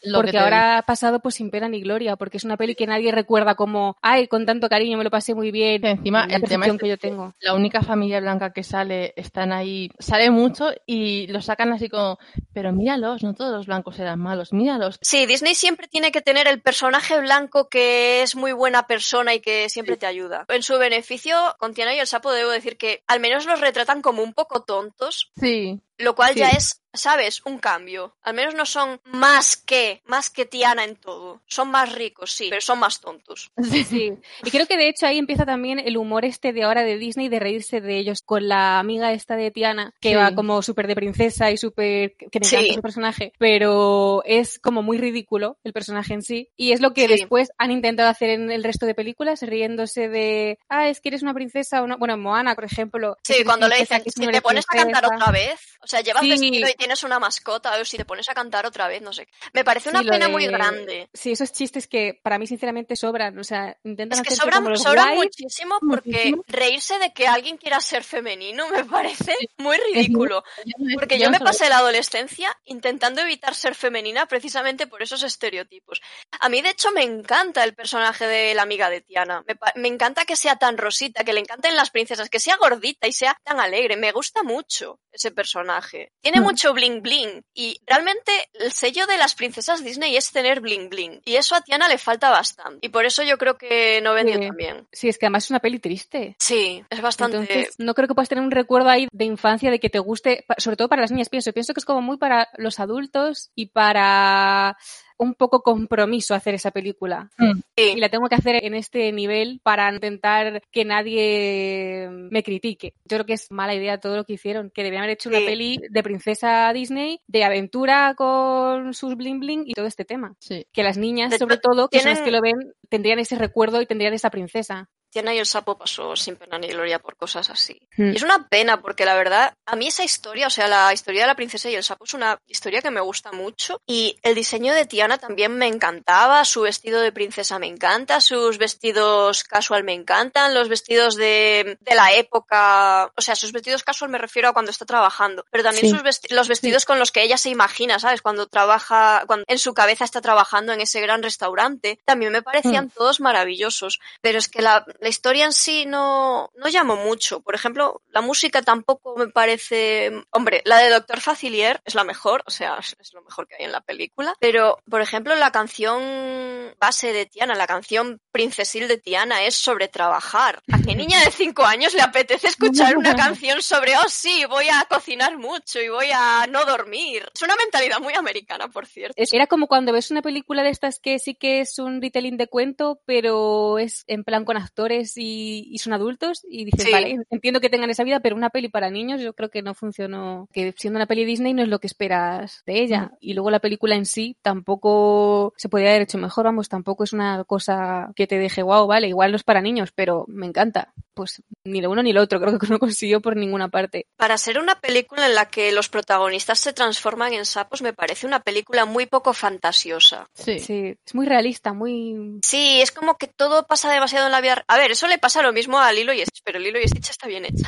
Lo 0.04 0.20
que 0.20 0.26
Porque 0.28 0.38
ahora 0.38 0.78
ha 0.78 0.82
pasado 0.84 1.20
pues 1.20 1.36
sin 1.36 1.50
pena 1.50 1.68
ni 1.68 1.82
gloria, 1.82 2.16
porque 2.16 2.38
es 2.38 2.44
una 2.44 2.58
peli 2.58 2.76
que 2.76 2.88
nadie 2.88 3.12
recuerda 3.12 3.56
como, 3.56 3.98
ay, 4.02 4.28
con 4.28 4.46
tanto 4.46 4.70
cariño 4.70 4.98
me 4.98 5.04
lo 5.04 5.10
pasé 5.12 5.34
muy 5.36 5.52
bien. 5.52 5.82
que 5.82 5.90
encima 5.92 6.28
la 6.28 6.36
el 6.36 6.42
tema 6.44 6.66
percepción 6.66 6.76
es 6.76 6.82
que 6.82 6.88
yo 6.90 6.98
tengo. 6.98 7.34
la 7.40 7.54
única 7.56 7.82
familia 7.82 8.20
blanca 8.20 8.52
que 8.54 8.64
sale, 8.64 9.14
están 9.16 9.52
ahí, 9.52 9.90
sale 10.00 10.30
mucho 10.32 10.70
y 10.86 11.28
lo 11.28 11.42
sacan 11.42 11.72
así 11.74 11.90
como, 11.90 12.18
pero 12.54 12.72
míralos, 12.72 13.24
no 13.24 13.34
todos 13.34 13.52
los 13.52 13.66
blancos 13.68 13.98
eran 14.00 14.20
malos, 14.20 14.54
míralos. 14.54 15.00
Sí, 15.02 15.26
Disney 15.26 15.56
siempre 15.56 15.88
tiene 15.88 16.12
que 16.12 16.22
tener 16.22 16.48
el 16.48 16.62
personaje 16.62 17.20
blanco 17.20 17.70
que 17.70 18.22
es 18.22 18.36
muy 18.36 18.52
buena 18.52 18.88
persona 18.88 19.34
y 19.34 19.40
que 19.40 19.70
siempre 19.70 19.98
te 19.98 20.06
ayuda. 20.06 20.46
En 20.50 20.64
su 20.64 20.78
beneficio, 20.78 21.36
con 21.60 21.74
Tiana 21.74 21.94
y 21.96 22.00
el 22.00 22.08
sapo 22.08 22.32
debo 22.32 22.52
decir 22.52 22.78
que 22.78 23.04
al 23.08 23.20
menos 23.20 23.46
los 23.46 23.60
retratan 23.62 24.02
como 24.02 24.22
un 24.24 24.34
poco 24.34 24.64
tontos, 24.64 25.32
Sí, 25.40 25.80
lo 25.98 26.16
cual 26.16 26.34
Sí. 26.34 26.40
ya 26.40 26.50
es, 26.50 26.82
¿sabes? 26.98 27.42
Un 27.46 27.60
cambio. 27.60 28.16
Al 28.24 28.34
menos 28.34 28.54
no 28.56 28.66
son 28.66 29.00
más 29.06 29.56
que, 29.58 30.02
más 30.06 30.30
que 30.30 30.46
Tiana 30.46 30.84
en 30.84 30.96
todo. 30.96 31.42
Son 31.48 31.70
más 31.72 31.94
ricos, 31.94 32.32
sí, 32.32 32.48
pero 32.50 32.62
son 32.62 32.80
más 32.80 33.00
tontos. 33.00 33.52
Sí. 33.88 34.14
Y 34.44 34.52
creo 34.52 34.66
que 34.68 34.76
de 34.78 34.90
hecho 34.90 35.06
ahí 35.08 35.18
empieza 35.18 35.46
también 35.46 35.80
el 35.80 35.98
humor 35.98 36.26
este 36.26 36.52
de 36.54 36.64
ahora 36.64 36.84
de 36.84 36.98
Disney 36.98 37.30
de 37.30 37.40
reírse 37.40 37.80
de 37.82 37.98
ellos 37.98 38.22
con 38.22 38.48
la 38.48 38.80
amiga 38.80 39.14
esta 39.14 39.36
de 39.36 39.52
Tiana, 39.52 39.94
que 40.02 40.10
Sí. 40.10 40.16
va 40.16 40.34
como 40.36 40.62
súper 40.62 40.88
de 40.88 40.96
princesa 40.96 41.52
y 41.52 41.58
súper, 41.58 42.16
que 42.16 42.40
me 42.40 42.46
Sí. 42.46 42.56
encanta 42.56 42.74
su 42.76 42.82
personaje, 42.82 43.34
pero 43.38 44.24
es 44.26 44.60
como 44.60 44.82
muy 44.84 44.98
ridículo 44.98 45.58
el 45.64 45.74
personaje 45.74 46.14
en 46.14 46.22
sí. 46.22 46.50
Y 46.58 46.72
es 46.72 46.82
lo 46.82 46.94
que 46.94 47.02
Sí. 47.08 47.14
después 47.14 47.50
han 47.58 47.72
intentado 47.72 48.10
hacer 48.10 48.30
en 48.32 48.52
el 48.52 48.64
resto 48.64 48.86
de 48.86 48.96
películas, 48.96 49.42
riéndose 49.42 50.10
de, 50.10 50.60
ah, 50.70 50.90
es 50.90 51.00
que 51.02 51.10
eres 51.10 51.22
una 51.24 51.34
princesa 51.34 51.82
o 51.82 51.88
no. 51.88 51.98
Bueno, 51.98 52.16
en 52.16 52.22
Moana, 52.22 52.56
por 52.56 52.66
ejemplo. 52.66 53.18
Sí, 53.24 53.44
cuando 53.44 53.68
le 53.68 53.78
dicen, 53.80 54.04
que 54.04 54.12
si 54.12 54.26
te 54.28 54.42
pones 54.42 54.66
a 54.70 54.76
cantar 54.78 55.02
princesa". 55.04 55.16
otra 55.16 55.32
vez, 55.32 55.60
o 55.82 55.88
sea, 55.88 56.02
llevas 56.02 56.22
Sí. 56.24 56.30
vestido 56.30 56.68
y 56.70 56.74
tienes 56.88 57.04
una 57.04 57.20
mascota, 57.20 57.78
o 57.80 57.84
si 57.86 57.98
te 57.98 58.06
pones 58.06 58.30
a 58.30 58.34
cantar 58.34 58.66
otra 58.66 58.88
vez, 58.88 59.02
no 59.02 59.12
sé. 59.12 59.28
Me 59.52 59.66
parece 59.66 59.90
una 59.90 60.00
Sí, 60.00 60.08
pena 60.10 60.28
de- 60.28 60.32
muy 60.32 60.48
grande. 60.48 61.10
Sí, 61.14 61.34
esos 61.34 61.52
chistes 61.52 61.86
que 61.88 62.18
para 62.24 62.40
mí 62.40 62.48
sinceramente 62.48 62.96
sobran, 62.96 63.38
o 63.38 63.44
sea, 63.44 63.78
intentan 63.84 64.20
Es 64.22 64.28
que 64.28 64.36
sobran, 64.36 64.60
como 64.60 64.70
los 64.70 64.82
sobran 64.82 65.16
guays. 65.16 65.32
muchísimo 65.38 65.78
porque 65.82 66.10
muchísimo. 66.10 66.44
reírse 66.48 66.98
de 67.00 67.12
que 67.12 67.28
alguien 67.28 67.58
quiera 67.58 67.82
ser 67.82 68.04
femenino 68.06 68.70
me 68.70 68.86
parece 68.86 69.36
muy 69.58 69.76
ridículo. 69.78 70.44
Porque 70.98 71.20
yo 71.20 71.30
me 71.30 71.38
sé- 71.40 71.44
pasé 71.44 71.70
la 71.70 71.78
adolescencia 71.80 72.56
intentando 72.66 73.22
evitar 73.22 73.54
ser 73.54 73.76
femenina 73.76 74.26
precisamente 74.28 74.88
por 74.88 75.02
esos 75.04 75.24
estereotipos. 75.24 76.02
A 76.40 76.48
mí, 76.50 76.62
de 76.62 76.70
hecho, 76.70 76.92
me 76.92 77.04
encanta 77.04 77.64
el 77.66 77.74
personaje 77.76 78.26
de 78.28 78.54
la 78.56 78.62
amiga 78.62 78.90
de 78.90 79.02
Tiana. 79.02 79.44
Me, 79.48 79.56
me 79.76 79.88
encanta 79.90 80.24
que 80.26 80.36
sea 80.38 80.56
tan 80.56 80.78
rosita, 80.78 81.24
que 81.26 81.34
le 81.34 81.42
encanten 81.42 81.76
las 81.76 81.90
princesas, 81.90 82.30
que 82.30 82.40
sea 82.40 82.56
gordita 82.58 83.08
y 83.08 83.12
sea 83.12 83.38
tan 83.44 83.60
alegre. 83.60 83.98
Me 83.98 84.12
gusta 84.14 84.44
mucho 84.44 85.00
ese 85.12 85.32
personaje. 85.32 86.14
Tiene 86.22 86.40
Mm. 86.40 86.44
mucho 86.44 86.74
bling 86.78 87.02
bling. 87.02 87.44
Y 87.54 87.82
realmente 87.86 88.32
el 88.54 88.72
sello 88.72 89.06
de 89.08 89.18
las 89.18 89.36
princesas 89.36 89.84
Disney 89.84 90.16
es 90.16 90.32
tener 90.32 90.62
bling 90.62 90.90
bling. 90.90 91.22
Y 91.26 91.36
eso 91.36 91.56
a 91.56 91.62
Tiana 91.62 91.88
le 91.88 91.98
falta 91.98 92.30
bastante. 92.30 92.86
Y 92.86 92.90
por 92.90 93.06
eso 93.06 93.24
yo 93.24 93.38
creo 93.38 93.58
que 93.58 94.00
no 94.02 94.14
vendió 94.14 94.36
Sí. 94.38 94.48
también. 94.48 94.88
Sí, 94.92 95.10
es 95.10 95.18
que 95.18 95.26
además 95.26 95.46
es 95.46 95.50
una 95.50 95.60
peli 95.60 95.80
triste. 95.80 96.36
Sí, 96.40 96.84
es 96.90 97.02
bastante... 97.02 97.38
Entonces, 97.38 97.76
no 97.80 97.94
creo 97.96 98.08
que 98.08 98.14
puedas 98.14 98.30
tener 98.30 98.44
un 98.44 98.52
recuerdo 98.52 98.90
ahí 98.90 99.08
de 99.12 99.26
infancia 99.26 99.72
de 99.72 99.80
que 99.80 99.90
te 99.90 100.00
guste, 100.00 100.46
sobre 100.58 100.78
todo 100.78 100.88
para 100.88 101.02
las 101.02 101.12
niñas, 101.12 101.30
pienso. 101.30 101.52
Pienso 101.52 101.74
que 101.74 101.80
es 101.80 101.86
como 101.86 102.02
muy 102.02 102.18
para 102.18 102.48
los 102.58 102.80
adultos 102.80 103.50
y 103.56 103.68
para 103.68 104.78
un 105.18 105.34
poco 105.34 105.62
compromiso 105.62 106.36
hacer 106.36 106.54
esa 106.56 106.72
película. 106.72 107.30
Sí. 107.76 107.94
Y 107.94 108.00
la 108.00 108.10
tengo 108.10 108.28
que 108.28 108.36
hacer 108.36 108.64
en 108.64 108.74
este 108.74 109.12
nivel 109.12 109.60
para 109.64 109.92
intentar 109.94 110.62
que 110.72 110.86
nadie 110.86 112.08
me 112.10 112.44
critique. 112.44 112.94
Yo 113.06 113.18
creo 113.18 113.26
que 113.26 113.34
es 113.34 113.52
mala 113.52 113.76
idea 113.76 114.00
todo 114.00 114.16
lo 114.16 114.26
que 114.26 114.34
hicieron, 114.34 114.70
que 114.70 114.84
deberían 114.84 115.04
haber 115.04 115.16
hecho 115.16 115.30
una 115.30 115.40
Sí. 115.40 115.46
peli 115.46 115.80
de 115.90 116.04
princesa 116.04 116.72
Disney, 116.74 117.20
de 117.28 117.44
aventura 117.44 118.14
con 118.16 118.94
sus 118.94 119.16
bling 119.16 119.40
bling 119.40 119.64
y 119.66 119.74
todo 119.74 119.86
este 119.86 120.06
tema. 120.06 120.36
Sí. 120.40 120.66
Que 120.72 120.84
las 120.84 120.98
niñas, 120.98 121.38
sobre 121.38 121.58
todo, 121.58 121.90
que 121.90 122.00
son 122.00 122.12
las 122.12 122.22
que 122.22 122.32
lo 122.32 122.42
ven, 122.42 122.74
tendrían 122.90 123.20
ese 123.20 123.36
recuerdo 123.36 123.82
y 123.82 123.86
tendrían 123.86 124.14
esa 124.14 124.30
princesa. 124.30 124.90
Tiana 125.10 125.34
y 125.34 125.40
el 125.40 125.46
sapo 125.46 125.78
pasó 125.78 126.16
sin 126.16 126.36
pena 126.36 126.58
ni 126.60 126.68
gloria 126.68 127.00
por 127.00 127.16
cosas 127.16 127.50
así. 127.50 127.80
Hmm. 127.96 128.12
Y 128.12 128.16
es 128.18 128.24
una 128.24 128.48
pena 128.48 128.82
porque 128.82 129.06
la 129.06 129.16
verdad, 129.16 129.54
a 129.66 129.76
mí 129.76 129.88
esa 129.88 130.04
historia, 130.04 130.48
o 130.48 130.50
sea, 130.50 130.68
la 130.68 130.94
historia 130.94 131.22
de 131.22 131.28
la 131.28 131.36
princesa 131.36 131.70
y 131.70 131.76
el 131.76 131.84
sapo 131.84 132.06
es 132.06 132.14
una 132.14 132.38
historia 132.48 132.82
que 132.82 132.92
me 132.92 133.02
gusta 133.02 133.32
mucho 133.32 133.82
y 133.86 134.18
el 134.22 134.36
diseño 134.36 134.74
de 134.74 134.86
Tiana 134.86 135.18
también 135.18 135.56
me 135.58 135.68
encantaba, 135.68 136.44
su 136.46 136.62
vestido 136.62 137.00
de 137.02 137.12
princesa 137.12 137.58
me 137.60 137.68
encanta, 137.68 138.20
sus 138.22 138.58
vestidos 138.58 139.44
casual 139.44 139.84
me 139.84 139.94
encantan, 139.94 140.54
los 140.54 140.70
vestidos 140.70 141.16
de, 141.16 141.78
de 141.80 141.96
la 141.96 142.12
época, 142.14 143.12
o 143.16 143.22
sea, 143.22 143.36
sus 143.36 143.52
vestidos 143.52 143.84
casual 143.84 144.12
me 144.12 144.18
refiero 144.18 144.50
a 144.50 144.54
cuando 144.54 144.72
está 144.72 144.86
trabajando, 144.86 145.46
pero 145.52 145.64
también 145.64 145.86
Sí. 145.86 145.92
sus 145.92 146.04
vesti- 146.04 146.32
los 146.34 146.48
vestidos 146.48 146.86
con 146.86 147.00
los 147.00 147.12
que 147.12 147.24
ella 147.24 147.38
se 147.38 147.50
imagina, 147.50 148.00
¿sabes? 148.00 148.22
Cuando 148.22 148.48
trabaja, 148.48 149.24
cuando 149.28 149.46
en 149.48 149.58
su 149.60 149.74
cabeza 149.74 150.04
está 150.06 150.22
trabajando 150.22 150.74
en 150.74 150.82
ese 150.82 151.02
gran 151.02 151.24
restaurante, 151.24 152.00
también 152.06 152.32
me 152.32 152.42
parecían 152.42 152.90
todos 152.90 153.20
maravillosos 153.20 154.00
pero 154.22 154.40
es 154.40 154.48
que 154.48 154.62
la, 154.62 154.86
la 155.00 155.10
historia 155.10 155.46
en 155.46 155.54
sí 155.54 155.86
no, 155.86 156.52
no 156.56 156.68
llamó 156.68 156.96
mucho. 156.96 157.42
Por 157.42 157.56
ejemplo, 157.56 158.02
la 158.10 158.22
música 158.22 158.62
tampoco 158.62 159.16
me 159.16 159.28
parece... 159.28 160.12
Hombre, 160.32 160.62
la 160.66 160.78
de 160.78 160.90
Doctor 160.90 161.22
Facilier 161.22 161.82
es 161.86 161.96
la 161.96 162.04
mejor, 162.04 162.44
o 162.46 162.52
sea, 162.52 162.78
es, 162.80 163.14
lo 163.14 163.22
mejor 163.22 163.48
que 163.48 163.56
hay 163.56 163.66
en 163.66 163.72
la 163.72 163.82
película, 163.82 164.34
pero, 164.40 164.80
por 164.90 165.02
ejemplo, 165.02 165.36
la 165.36 165.52
canción 165.52 166.76
base 166.80 167.14
de 167.14 167.26
Tiana, 167.26 167.56
la 167.56 167.68
canción 167.68 168.20
princesil 168.32 168.88
de 168.88 168.98
Tiana 168.98 169.44
es 169.44 169.56
sobre 169.56 169.88
trabajar. 169.88 170.62
¿A 170.72 170.80
qué 170.80 170.96
niña 170.96 171.20
de 171.24 171.32
cinco 171.32 171.66
años 171.66 171.94
le 171.94 172.02
apetece 172.02 172.48
escuchar 172.48 172.98
una 172.98 173.16
canción 173.16 173.62
sobre, 173.62 173.98
oh 173.98 174.10
sí, 174.10 174.46
voy 174.50 174.68
a 174.70 174.86
cocinar 174.90 175.38
mucho 175.38 175.80
y 175.80 175.90
voy 175.90 176.10
a 176.14 176.48
no 176.48 176.66
dormir? 176.66 177.30
Es 177.34 177.42
una 177.42 177.56
mentalidad 177.56 178.00
muy 178.00 178.14
americana, 178.14 178.68
por 178.68 178.86
cierto. 178.86 179.16
Era 179.18 179.48
como 179.48 179.68
cuando 179.68 179.94
ves 179.94 180.12
una 180.12 180.22
película 180.22 180.64
de 180.64 180.70
estas 180.70 181.00
que 181.00 181.20
sí 181.20 181.36
que 181.36 181.62
es 181.62 181.80
un 181.80 182.02
retelling 182.02 182.38
de 182.38 182.48
cuento, 182.48 183.02
pero 183.06 183.78
es 183.78 184.04
en 184.08 184.24
plan 184.24 184.46
con 184.46 184.58
actores 184.58 184.87
y, 185.16 185.68
y 185.72 185.78
son 185.80 185.94
adultos 185.94 186.46
y 186.50 186.66
dices, 186.66 186.86
Sí. 186.86 186.92
vale, 186.92 187.18
entiendo 187.30 187.60
que 187.62 187.70
tengan 187.70 187.90
esa 187.90 188.04
vida, 188.04 188.20
pero 188.20 188.36
una 188.36 188.50
peli 188.50 188.70
para 188.70 188.90
niños 188.90 189.22
yo 189.22 189.34
creo 189.34 189.50
que 189.50 189.62
no 189.62 189.74
funcionó, 189.74 190.48
que 190.54 190.74
siendo 190.78 190.98
una 190.98 191.06
peli 191.08 191.26
Disney 191.26 191.54
no 191.54 191.62
es 191.64 191.70
lo 191.70 191.80
que 191.80 191.88
esperas 191.88 192.64
de 192.66 192.82
ella. 192.82 193.12
Y 193.20 193.34
luego 193.34 193.52
la 193.52 193.60
película 193.60 193.96
en 193.96 194.06
sí 194.06 194.38
tampoco 194.42 195.54
se 195.58 195.70
podría 195.70 195.90
haber 195.90 196.04
hecho 196.04 196.18
mejor, 196.18 196.46
vamos, 196.46 196.70
tampoco 196.70 197.04
es 197.04 197.14
una 197.14 197.44
cosa 197.44 198.12
que 198.16 198.28
te 198.28 198.38
deje, 198.38 198.64
wow, 198.64 198.88
vale, 198.88 199.08
igual 199.08 199.32
no 199.32 199.38
es 199.38 199.44
para 199.44 199.62
niños, 199.62 199.92
pero 199.94 200.26
me 200.28 200.46
encanta. 200.48 200.94
Pues 201.18 201.42
ni 201.64 201.82
lo 201.82 201.90
uno 201.90 202.04
ni 202.04 202.14
lo 202.14 202.22
otro, 202.22 202.40
creo 202.40 202.60
que 202.60 202.68
no 202.70 202.78
consiguió 202.80 203.20
por 203.22 203.36
ninguna 203.36 203.70
parte. 203.70 204.06
Para 204.18 204.38
ser 204.38 204.60
una 204.60 204.80
película 204.80 205.26
en 205.26 205.34
la 205.34 205.48
que 205.50 205.72
los 205.72 205.90
protagonistas 205.90 206.60
se 206.60 206.74
transforman 206.74 207.34
en 207.34 207.44
sapos, 207.46 207.82
me 207.82 207.92
parece 207.92 208.28
una 208.28 208.40
película 208.42 208.86
muy 208.86 209.08
poco 209.08 209.34
fantasiosa. 209.34 210.30
Sí. 210.36 210.60
Sí, 210.60 210.96
es 211.04 211.16
muy 211.16 211.26
realista, 211.26 211.74
muy... 211.74 212.40
Sí, 212.46 212.80
es 212.82 212.92
como 212.92 213.18
que 213.18 213.26
todo 213.26 213.66
pasa 213.66 213.92
demasiado 213.92 214.28
en 214.28 214.32
la 214.32 214.42
vida. 214.42 214.64
A 214.68 214.78
ver, 214.78 214.92
eso 214.92 215.08
le 215.08 215.18
pasa 215.18 215.42
lo 215.42 215.52
mismo 215.52 215.80
a 215.80 215.92
Lilo 215.92 216.14
y 216.14 216.22
Stitch, 216.22 216.44
pero 216.44 216.60
Lilo 216.60 216.80
y 216.80 216.88
Stitch 216.88 217.10
está 217.10 217.28
bien 217.28 217.46
hecha. 217.46 217.68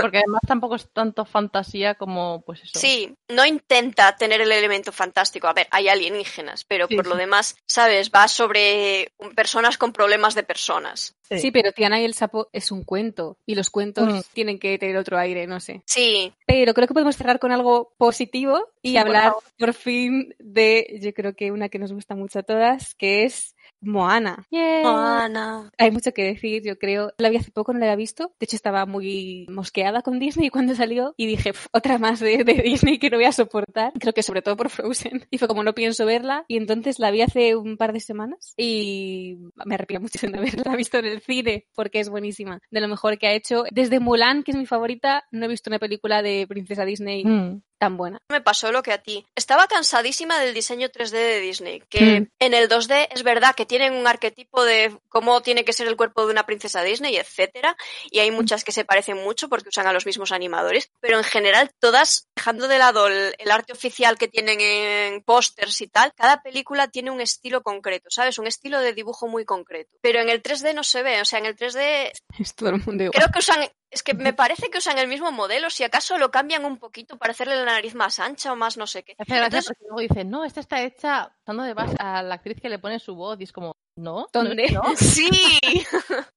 Porque 0.00 0.18
además 0.18 0.40
tampoco 0.46 0.76
es 0.76 0.88
tanto 0.92 1.24
fantasía 1.26 1.94
como, 1.94 2.42
pues 2.46 2.62
eso. 2.62 2.78
Sí, 2.78 3.14
no 3.28 3.44
intenta 3.44 4.16
tener 4.16 4.40
el 4.40 4.50
elemento 4.52 4.92
fantástico. 4.92 5.46
A 5.46 5.52
ver, 5.52 5.68
hay 5.70 5.88
alienígenas, 5.88 6.64
pero 6.64 6.86
Sí, 6.88 6.96
por 6.96 7.04
sí. 7.04 7.10
lo 7.10 7.16
demás, 7.16 7.56
¿sabes? 7.66 8.10
Va 8.10 8.28
sobre 8.28 9.12
personas 9.36 9.76
con 9.78 9.92
problemas 9.92 10.34
de 10.34 10.42
personas. 10.42 11.14
Sí. 11.28 11.38
Sí, 11.38 11.50
y 12.00 12.04
el 12.04 12.14
sapo 12.14 12.48
es 12.52 12.70
un 12.70 12.84
cuento 12.84 13.38
y 13.46 13.54
los 13.54 13.70
cuentos 13.70 14.08
Mm. 14.08 14.20
tienen 14.32 14.58
que 14.58 14.78
tener 14.78 14.96
otro 14.96 15.18
aire, 15.18 15.46
no 15.46 15.60
sé. 15.60 15.82
Sí, 15.86 16.32
Pero 16.46 16.74
creo 16.74 16.86
que 16.86 16.94
podemos 16.94 17.16
cerrar 17.16 17.38
con 17.38 17.52
algo 17.52 17.92
positivo 17.98 18.68
y 18.82 18.90
Sí, 18.90 18.94
por 18.98 19.06
hablar 19.06 19.24
favor. 19.24 19.42
por 19.58 19.74
fin 19.74 20.34
de, 20.38 20.98
yo 21.02 21.12
creo 21.14 21.34
que 21.34 21.50
una 21.50 21.68
que 21.68 21.78
nos 21.78 21.92
gusta 21.92 22.14
mucho 22.14 22.38
a 22.38 22.42
todas, 22.42 22.94
que 22.94 23.24
es 23.24 23.54
Moana. 23.82 24.46
¡Yay! 24.50 24.82
Moana. 24.82 25.70
Hay 25.78 25.90
mucho 25.90 26.12
que 26.12 26.22
decir, 26.24 26.62
yo 26.64 26.78
creo. 26.78 27.12
La 27.18 27.28
vi 27.30 27.36
hace 27.36 27.50
poco, 27.50 27.72
no 27.72 27.78
la 27.78 27.86
había 27.86 27.96
visto. 27.96 28.32
De 28.38 28.44
hecho, 28.44 28.56
estaba 28.56 28.86
muy 28.86 29.46
mosqueada 29.50 30.02
con 30.02 30.18
Disney 30.18 30.50
cuando 30.50 30.74
salió 30.74 31.14
y 31.16 31.26
dije, 31.26 31.52
"Pf, 31.52 31.68
otra 31.72 31.98
más 31.98 32.20
de, 32.20 32.44
de 32.44 32.54
Disney 32.54 32.98
que 32.98 33.10
no 33.10 33.16
voy 33.16 33.26
a 33.26 33.32
soportar. 33.32 33.92
Creo 33.98 34.12
que 34.12 34.22
sobre 34.22 34.42
todo 34.42 34.56
por 34.56 34.70
Frozen. 34.70 35.26
Y 35.30 35.38
fue 35.38 35.48
como 35.48 35.62
no 35.62 35.74
pienso 35.74 36.06
verla. 36.06 36.44
Y 36.48 36.56
entonces 36.56 36.98
la 36.98 37.10
vi 37.10 37.22
hace 37.22 37.56
un 37.56 37.76
par 37.76 37.92
de 37.92 38.00
semanas 38.00 38.54
y 38.56 39.38
me 39.64 39.74
arrepiento 39.74 40.02
mucho 40.02 40.26
de 40.26 40.32
no 40.32 40.38
haberla 40.38 40.76
visto 40.76 40.98
en 40.98 41.06
el 41.06 41.20
cine 41.20 41.66
porque 41.74 42.00
es 42.00 42.08
buenísima. 42.08 42.60
De 42.70 42.80
lo 42.80 42.88
mejor 42.88 43.18
que 43.18 43.26
ha 43.26 43.32
hecho. 43.32 43.64
Desde 43.70 44.00
Mulan, 44.00 44.42
que 44.42 44.52
es 44.52 44.56
mi 44.56 44.66
favorita, 44.66 45.24
no 45.32 45.44
he 45.44 45.48
visto 45.48 45.70
una 45.70 45.78
película 45.78 46.22
de 46.22 46.46
princesa 46.48 46.84
Disney 46.84 47.24
Mm. 47.24 47.62
Tan 47.82 47.96
buena. 47.96 48.18
Me 48.28 48.40
pasó 48.40 48.70
lo 48.70 48.80
que 48.80 48.92
a 48.92 48.98
ti. 48.98 49.26
Estaba 49.34 49.66
cansadísima 49.66 50.38
del 50.38 50.54
diseño 50.54 50.88
3D 50.88 51.10
de 51.16 51.40
Disney, 51.40 51.82
que 51.90 52.20
Mm. 52.20 52.26
en 52.38 52.54
el 52.54 52.68
2D 52.68 53.08
es 53.10 53.24
verdad 53.24 53.56
que 53.56 53.66
tienen 53.66 53.94
un 53.94 54.06
arquetipo 54.06 54.62
de 54.64 54.96
cómo 55.08 55.42
tiene 55.42 55.64
que 55.64 55.72
ser 55.72 55.88
el 55.88 55.96
cuerpo 55.96 56.24
de 56.24 56.30
una 56.30 56.46
princesa 56.46 56.84
Disney, 56.84 57.16
etcétera, 57.16 57.76
y 58.08 58.20
hay 58.20 58.30
muchas 58.30 58.62
que 58.62 58.70
se 58.70 58.84
parecen 58.84 59.16
mucho 59.16 59.48
porque 59.48 59.70
usan 59.70 59.88
a 59.88 59.92
los 59.92 60.06
mismos 60.06 60.30
animadores, 60.30 60.92
pero 61.00 61.18
en 61.18 61.24
general 61.24 61.70
todas, 61.80 62.28
dejando 62.36 62.68
de 62.68 62.78
lado 62.78 63.08
el, 63.08 63.34
el 63.36 63.50
arte 63.50 63.72
oficial 63.72 64.16
que 64.16 64.28
tienen 64.28 64.60
en 64.60 65.22
pósters 65.24 65.80
y 65.80 65.88
tal, 65.88 66.12
cada 66.14 66.40
película 66.40 66.86
tiene 66.86 67.10
un 67.10 67.20
estilo 67.20 67.64
concreto, 67.64 68.10
¿sabes? 68.10 68.38
Un 68.38 68.46
estilo 68.46 68.78
de 68.78 68.92
dibujo 68.92 69.26
muy 69.26 69.44
concreto. 69.44 69.96
Pero 70.00 70.20
en 70.20 70.28
el 70.28 70.40
3D 70.40 70.72
no 70.72 70.84
se 70.84 71.02
ve, 71.02 71.20
o 71.20 71.24
sea, 71.24 71.40
en 71.40 71.46
el 71.46 71.56
3D 71.56 72.12
Es 72.38 72.54
todo 72.54 72.68
el 72.68 72.76
mundo 72.86 73.02
igual. 73.02 73.12
creo 73.12 73.28
que 73.32 73.40
usan 73.40 73.68
es 73.92 74.02
que 74.02 74.14
me 74.14 74.32
parece 74.32 74.70
que 74.70 74.78
usan 74.78 74.98
el 74.98 75.06
mismo 75.06 75.30
modelo, 75.30 75.68
si 75.68 75.84
acaso 75.84 76.16
lo 76.16 76.30
cambian 76.30 76.64
un 76.64 76.78
poquito 76.78 77.18
para 77.18 77.32
hacerle 77.32 77.56
la 77.56 77.66
nariz 77.66 77.94
más 77.94 78.18
ancha 78.18 78.50
o 78.50 78.56
más 78.56 78.78
no 78.78 78.86
sé 78.86 79.02
qué. 79.02 79.14
Me 79.18 79.22
hace 79.22 79.34
gracia 79.34 79.46
Entonces, 79.46 79.68
porque 79.68 79.84
luego 79.84 80.00
dicen, 80.00 80.30
no, 80.30 80.44
esta 80.44 80.60
está 80.60 80.82
hecha 80.82 81.36
dando 81.46 81.62
de 81.62 81.74
base 81.74 81.94
a 81.98 82.22
la 82.22 82.36
actriz 82.36 82.58
que 82.60 82.70
le 82.70 82.78
pone 82.78 82.98
su 82.98 83.14
voz 83.14 83.38
y 83.38 83.44
es 83.44 83.52
como, 83.52 83.76
no, 83.96 84.28
¿Dónde? 84.32 84.70
no. 84.72 84.82
sí. 84.96 85.28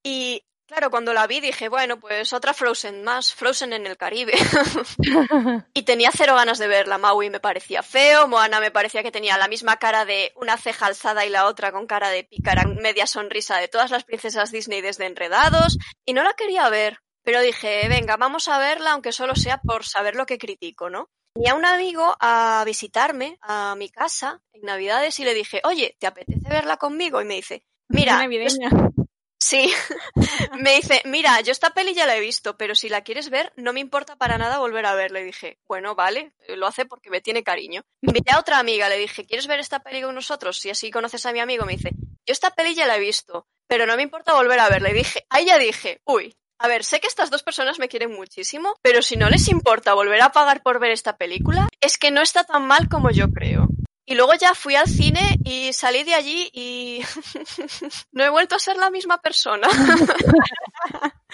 y 0.03 0.43
claro, 0.67 0.91
cuando 0.91 1.13
la 1.13 1.27
vi 1.27 1.39
dije, 1.39 1.69
bueno, 1.69 1.97
pues 1.97 2.33
otra 2.33 2.53
Frozen 2.53 3.05
más, 3.05 3.33
Frozen 3.33 3.71
en 3.71 3.87
el 3.87 3.95
Caribe. 3.95 4.33
y 5.73 5.83
tenía 5.83 6.11
cero 6.11 6.35
ganas 6.35 6.57
de 6.57 6.67
verla. 6.67 6.97
Maui 6.97 7.29
me 7.29 7.39
parecía 7.39 7.83
feo, 7.83 8.27
Moana 8.27 8.59
me 8.59 8.71
parecía 8.71 9.01
que 9.01 9.13
tenía 9.13 9.37
la 9.37 9.47
misma 9.47 9.77
cara 9.77 10.03
de 10.03 10.33
una 10.35 10.57
ceja 10.57 10.87
alzada 10.87 11.25
y 11.25 11.29
la 11.29 11.45
otra 11.45 11.71
con 11.71 11.87
cara 11.87 12.09
de 12.09 12.25
pícara, 12.25 12.65
media 12.65 13.07
sonrisa 13.07 13.59
de 13.59 13.69
todas 13.69 13.91
las 13.91 14.03
princesas 14.03 14.51
Disney 14.51 14.81
desde 14.81 15.05
Enredados, 15.05 15.77
y 16.05 16.11
no 16.11 16.21
la 16.21 16.33
quería 16.33 16.67
ver. 16.67 16.99
Pero 17.25 17.41
dije, 17.41 17.87
venga, 17.89 18.17
vamos 18.17 18.47
a 18.47 18.59
verla, 18.59 18.91
aunque 18.91 19.11
solo 19.11 19.35
sea 19.35 19.59
por 19.59 19.83
saber 19.83 20.15
lo 20.15 20.27
que 20.27 20.37
critico, 20.37 20.91
¿no? 20.91 21.09
Y 21.35 21.49
a 21.49 21.55
un 21.55 21.65
amigo 21.65 22.15
a 22.19 22.63
visitarme 22.65 23.37
a 23.41 23.75
mi 23.75 23.89
casa 23.89 24.41
en 24.53 24.61
Navidades 24.61 25.19
y 25.19 25.25
le 25.25 25.33
dije, 25.33 25.59
oye, 25.65 25.97
¿te 25.99 26.07
apetece 26.07 26.47
verla 26.47 26.77
conmigo? 26.77 27.19
Y 27.21 27.25
me 27.25 27.33
dice, 27.33 27.65
mira, 27.89 28.17
navideña. 28.17 28.69
Sí, 29.37 29.71
me 30.59 30.75
dice, 30.75 31.03
mira, 31.05 31.39
yo 31.41 31.51
esta 31.51 31.69
peli 31.71 31.93
ya 31.93 32.07
la 32.07 32.15
he 32.15 32.19
visto, 32.19 32.57
pero 32.57 32.73
si 32.73 32.89
la 32.89 33.01
quieres 33.01 33.29
ver, 33.29 33.53
no 33.57 33.73
me 33.73 33.79
importa 33.79 34.15
para 34.15 34.39
nada 34.39 34.57
volver 34.57 34.87
a 34.87 34.95
verla. 34.95 35.19
Y 35.19 35.25
dije, 35.25 35.59
bueno, 35.67 35.93
vale, 35.93 36.33
lo 36.55 36.65
hace 36.65 36.85
porque 36.85 37.11
me 37.11 37.21
tiene 37.21 37.43
cariño. 37.43 37.83
Invité 38.01 38.31
a 38.31 38.39
otra 38.39 38.57
amiga, 38.57 38.89
le 38.89 38.97
dije, 38.97 39.25
¿quieres 39.27 39.45
ver 39.45 39.59
esta 39.59 39.83
peli 39.83 40.01
con 40.01 40.15
nosotros? 40.15 40.57
Si 40.57 40.71
así 40.71 40.89
conoces 40.89 41.27
a 41.27 41.31
mi 41.31 41.41
amigo, 41.41 41.63
me 41.65 41.73
dice, 41.73 41.91
yo 42.25 42.31
esta 42.31 42.55
peli 42.55 42.73
ya 42.73 42.87
la 42.87 42.95
he 42.95 42.99
visto, 42.99 43.45
pero 43.67 43.85
no 43.85 43.95
me 43.97 44.01
importa 44.01 44.33
volver 44.33 44.59
a 44.59 44.69
verla. 44.69 44.89
Y 44.89 44.93
dije, 44.93 45.27
ahí 45.29 45.45
ya 45.45 45.59
dije, 45.59 46.01
uy, 46.05 46.35
a 46.65 46.67
ver, 46.67 46.83
sé 46.83 46.99
que 46.99 47.07
estas 47.07 47.29
dos 47.29 47.43
personas 47.43 47.77
me 47.77 47.87
quieren 47.87 48.11
muchísimo, 48.11 48.73
pero 48.81 49.03
si 49.03 49.17
no 49.17 49.29
les 49.29 49.47
importa 49.49 49.93
volver 49.93 50.19
a 50.21 50.31
pagar 50.31 50.63
por 50.63 50.79
ver 50.79 50.91
esta 50.91 51.15
película, 51.15 51.69
es 51.79 51.99
que 51.99 52.09
no 52.09 52.21
está 52.21 52.43
tan 52.43 52.65
mal 52.65 52.89
como 52.89 53.11
yo 53.11 53.29
creo. 53.29 53.67
Y 54.03 54.15
luego 54.15 54.33
ya 54.33 54.55
fui 54.55 54.75
al 54.75 54.87
cine 54.87 55.37
y 55.43 55.73
salí 55.73 56.03
de 56.03 56.15
allí 56.15 56.49
y 56.53 57.01
no 58.11 58.23
he 58.23 58.29
vuelto 58.29 58.55
a 58.55 58.59
ser 58.59 58.77
la 58.77 58.89
misma 58.89 59.21
persona. 59.21 59.67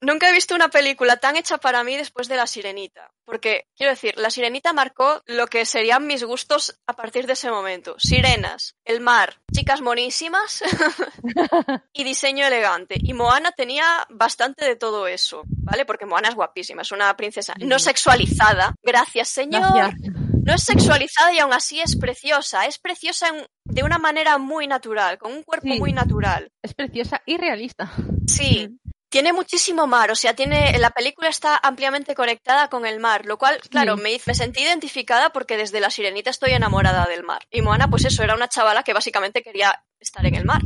Nunca 0.00 0.28
he 0.28 0.32
visto 0.32 0.54
una 0.54 0.68
película 0.68 1.16
tan 1.16 1.36
hecha 1.36 1.58
para 1.58 1.82
mí 1.84 1.96
después 1.96 2.28
de 2.28 2.36
La 2.36 2.46
Sirenita. 2.46 3.10
Porque, 3.24 3.66
quiero 3.76 3.90
decir, 3.92 4.14
La 4.16 4.30
Sirenita 4.30 4.72
marcó 4.72 5.22
lo 5.26 5.46
que 5.48 5.64
serían 5.66 6.06
mis 6.06 6.24
gustos 6.24 6.78
a 6.86 6.94
partir 6.94 7.26
de 7.26 7.34
ese 7.34 7.50
momento. 7.50 7.94
Sirenas, 7.98 8.76
el 8.84 9.00
mar, 9.00 9.40
chicas 9.52 9.80
monísimas 9.80 10.62
y 11.92 12.04
diseño 12.04 12.46
elegante. 12.46 12.96
Y 13.02 13.12
Moana 13.14 13.52
tenía 13.52 14.06
bastante 14.08 14.64
de 14.64 14.76
todo 14.76 15.06
eso, 15.06 15.42
¿vale? 15.46 15.84
Porque 15.84 16.06
Moana 16.06 16.28
es 16.28 16.34
guapísima, 16.34 16.82
es 16.82 16.92
una 16.92 17.14
princesa 17.16 17.54
no 17.58 17.78
sexualizada. 17.78 18.74
Gracias, 18.82 19.28
señor. 19.28 19.74
Gracias. 19.74 20.14
No 20.44 20.54
es 20.54 20.62
sexualizada 20.64 21.30
y 21.34 21.38
aún 21.40 21.52
así 21.52 21.80
es 21.80 21.96
preciosa. 21.96 22.64
Es 22.64 22.78
preciosa 22.78 23.28
en- 23.28 23.46
de 23.64 23.82
una 23.82 23.98
manera 23.98 24.38
muy 24.38 24.66
natural, 24.66 25.18
con 25.18 25.32
un 25.32 25.42
cuerpo 25.42 25.68
Sí. 25.70 25.78
muy 25.78 25.92
natural. 25.92 26.50
Es 26.62 26.72
preciosa 26.72 27.20
y 27.26 27.36
realista. 27.36 27.92
Sí. 28.26 28.70
Tiene 29.10 29.32
muchísimo 29.32 29.86
mar, 29.86 30.10
o 30.10 30.14
sea, 30.14 30.34
tiene 30.34 30.78
la 30.78 30.90
película 30.90 31.28
está 31.28 31.56
ampliamente 31.62 32.14
conectada 32.14 32.68
con 32.68 32.84
el 32.84 33.00
mar, 33.00 33.24
lo 33.24 33.38
cual, 33.38 33.58
claro, 33.70 33.96
Sí. 33.96 34.02
me, 34.02 34.12
hizo- 34.12 34.24
me 34.26 34.34
sentí 34.34 34.62
identificada 34.62 35.30
porque 35.30 35.56
desde 35.56 35.80
la 35.80 35.90
sirenita 35.90 36.28
estoy 36.30 36.50
enamorada 36.52 37.06
del 37.06 37.22
mar. 37.24 37.40
Y 37.50 37.62
Moana, 37.62 37.88
pues 37.88 38.04
eso, 38.04 38.22
era 38.22 38.34
una 38.34 38.48
chavala 38.48 38.82
que 38.82 38.92
básicamente 38.92 39.42
quería 39.42 39.82
estar 39.98 40.26
en 40.26 40.34
el 40.34 40.44
mar. 40.44 40.60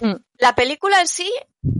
Mm. 0.00 0.14
La 0.38 0.54
película 0.54 1.00
en 1.00 1.08
sí 1.08 1.30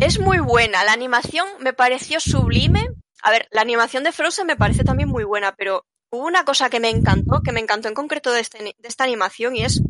es 0.01 0.19
muy 0.19 0.39
buena, 0.39 0.85
la 0.85 0.93
animación 0.93 1.47
me 1.61 1.73
pareció 1.73 2.21
sublime. 2.21 2.89
A 3.23 3.31
ver, 3.31 3.49
la 3.51 3.63
animación 3.63 4.05
de 4.05 4.13
Frozen 4.13 4.47
me 4.47 4.57
parece 4.57 4.85
también 4.85 5.09
muy 5.09 5.25
buena, 5.25 5.55
pero 5.55 5.87
hubo 6.11 6.27
una 6.27 6.45
cosa 6.45 6.69
que 6.69 6.79
me 6.81 6.91
encantó, 6.91 7.41
que 7.43 7.53
me 7.53 7.61
encantó 7.61 7.89
en 7.89 7.95
concreto 7.95 8.33
de, 8.33 8.41
este- 8.41 8.59
de 8.63 8.89
esta 8.89 9.05
animación 9.05 9.57
y 9.57 9.65
es 9.65 9.81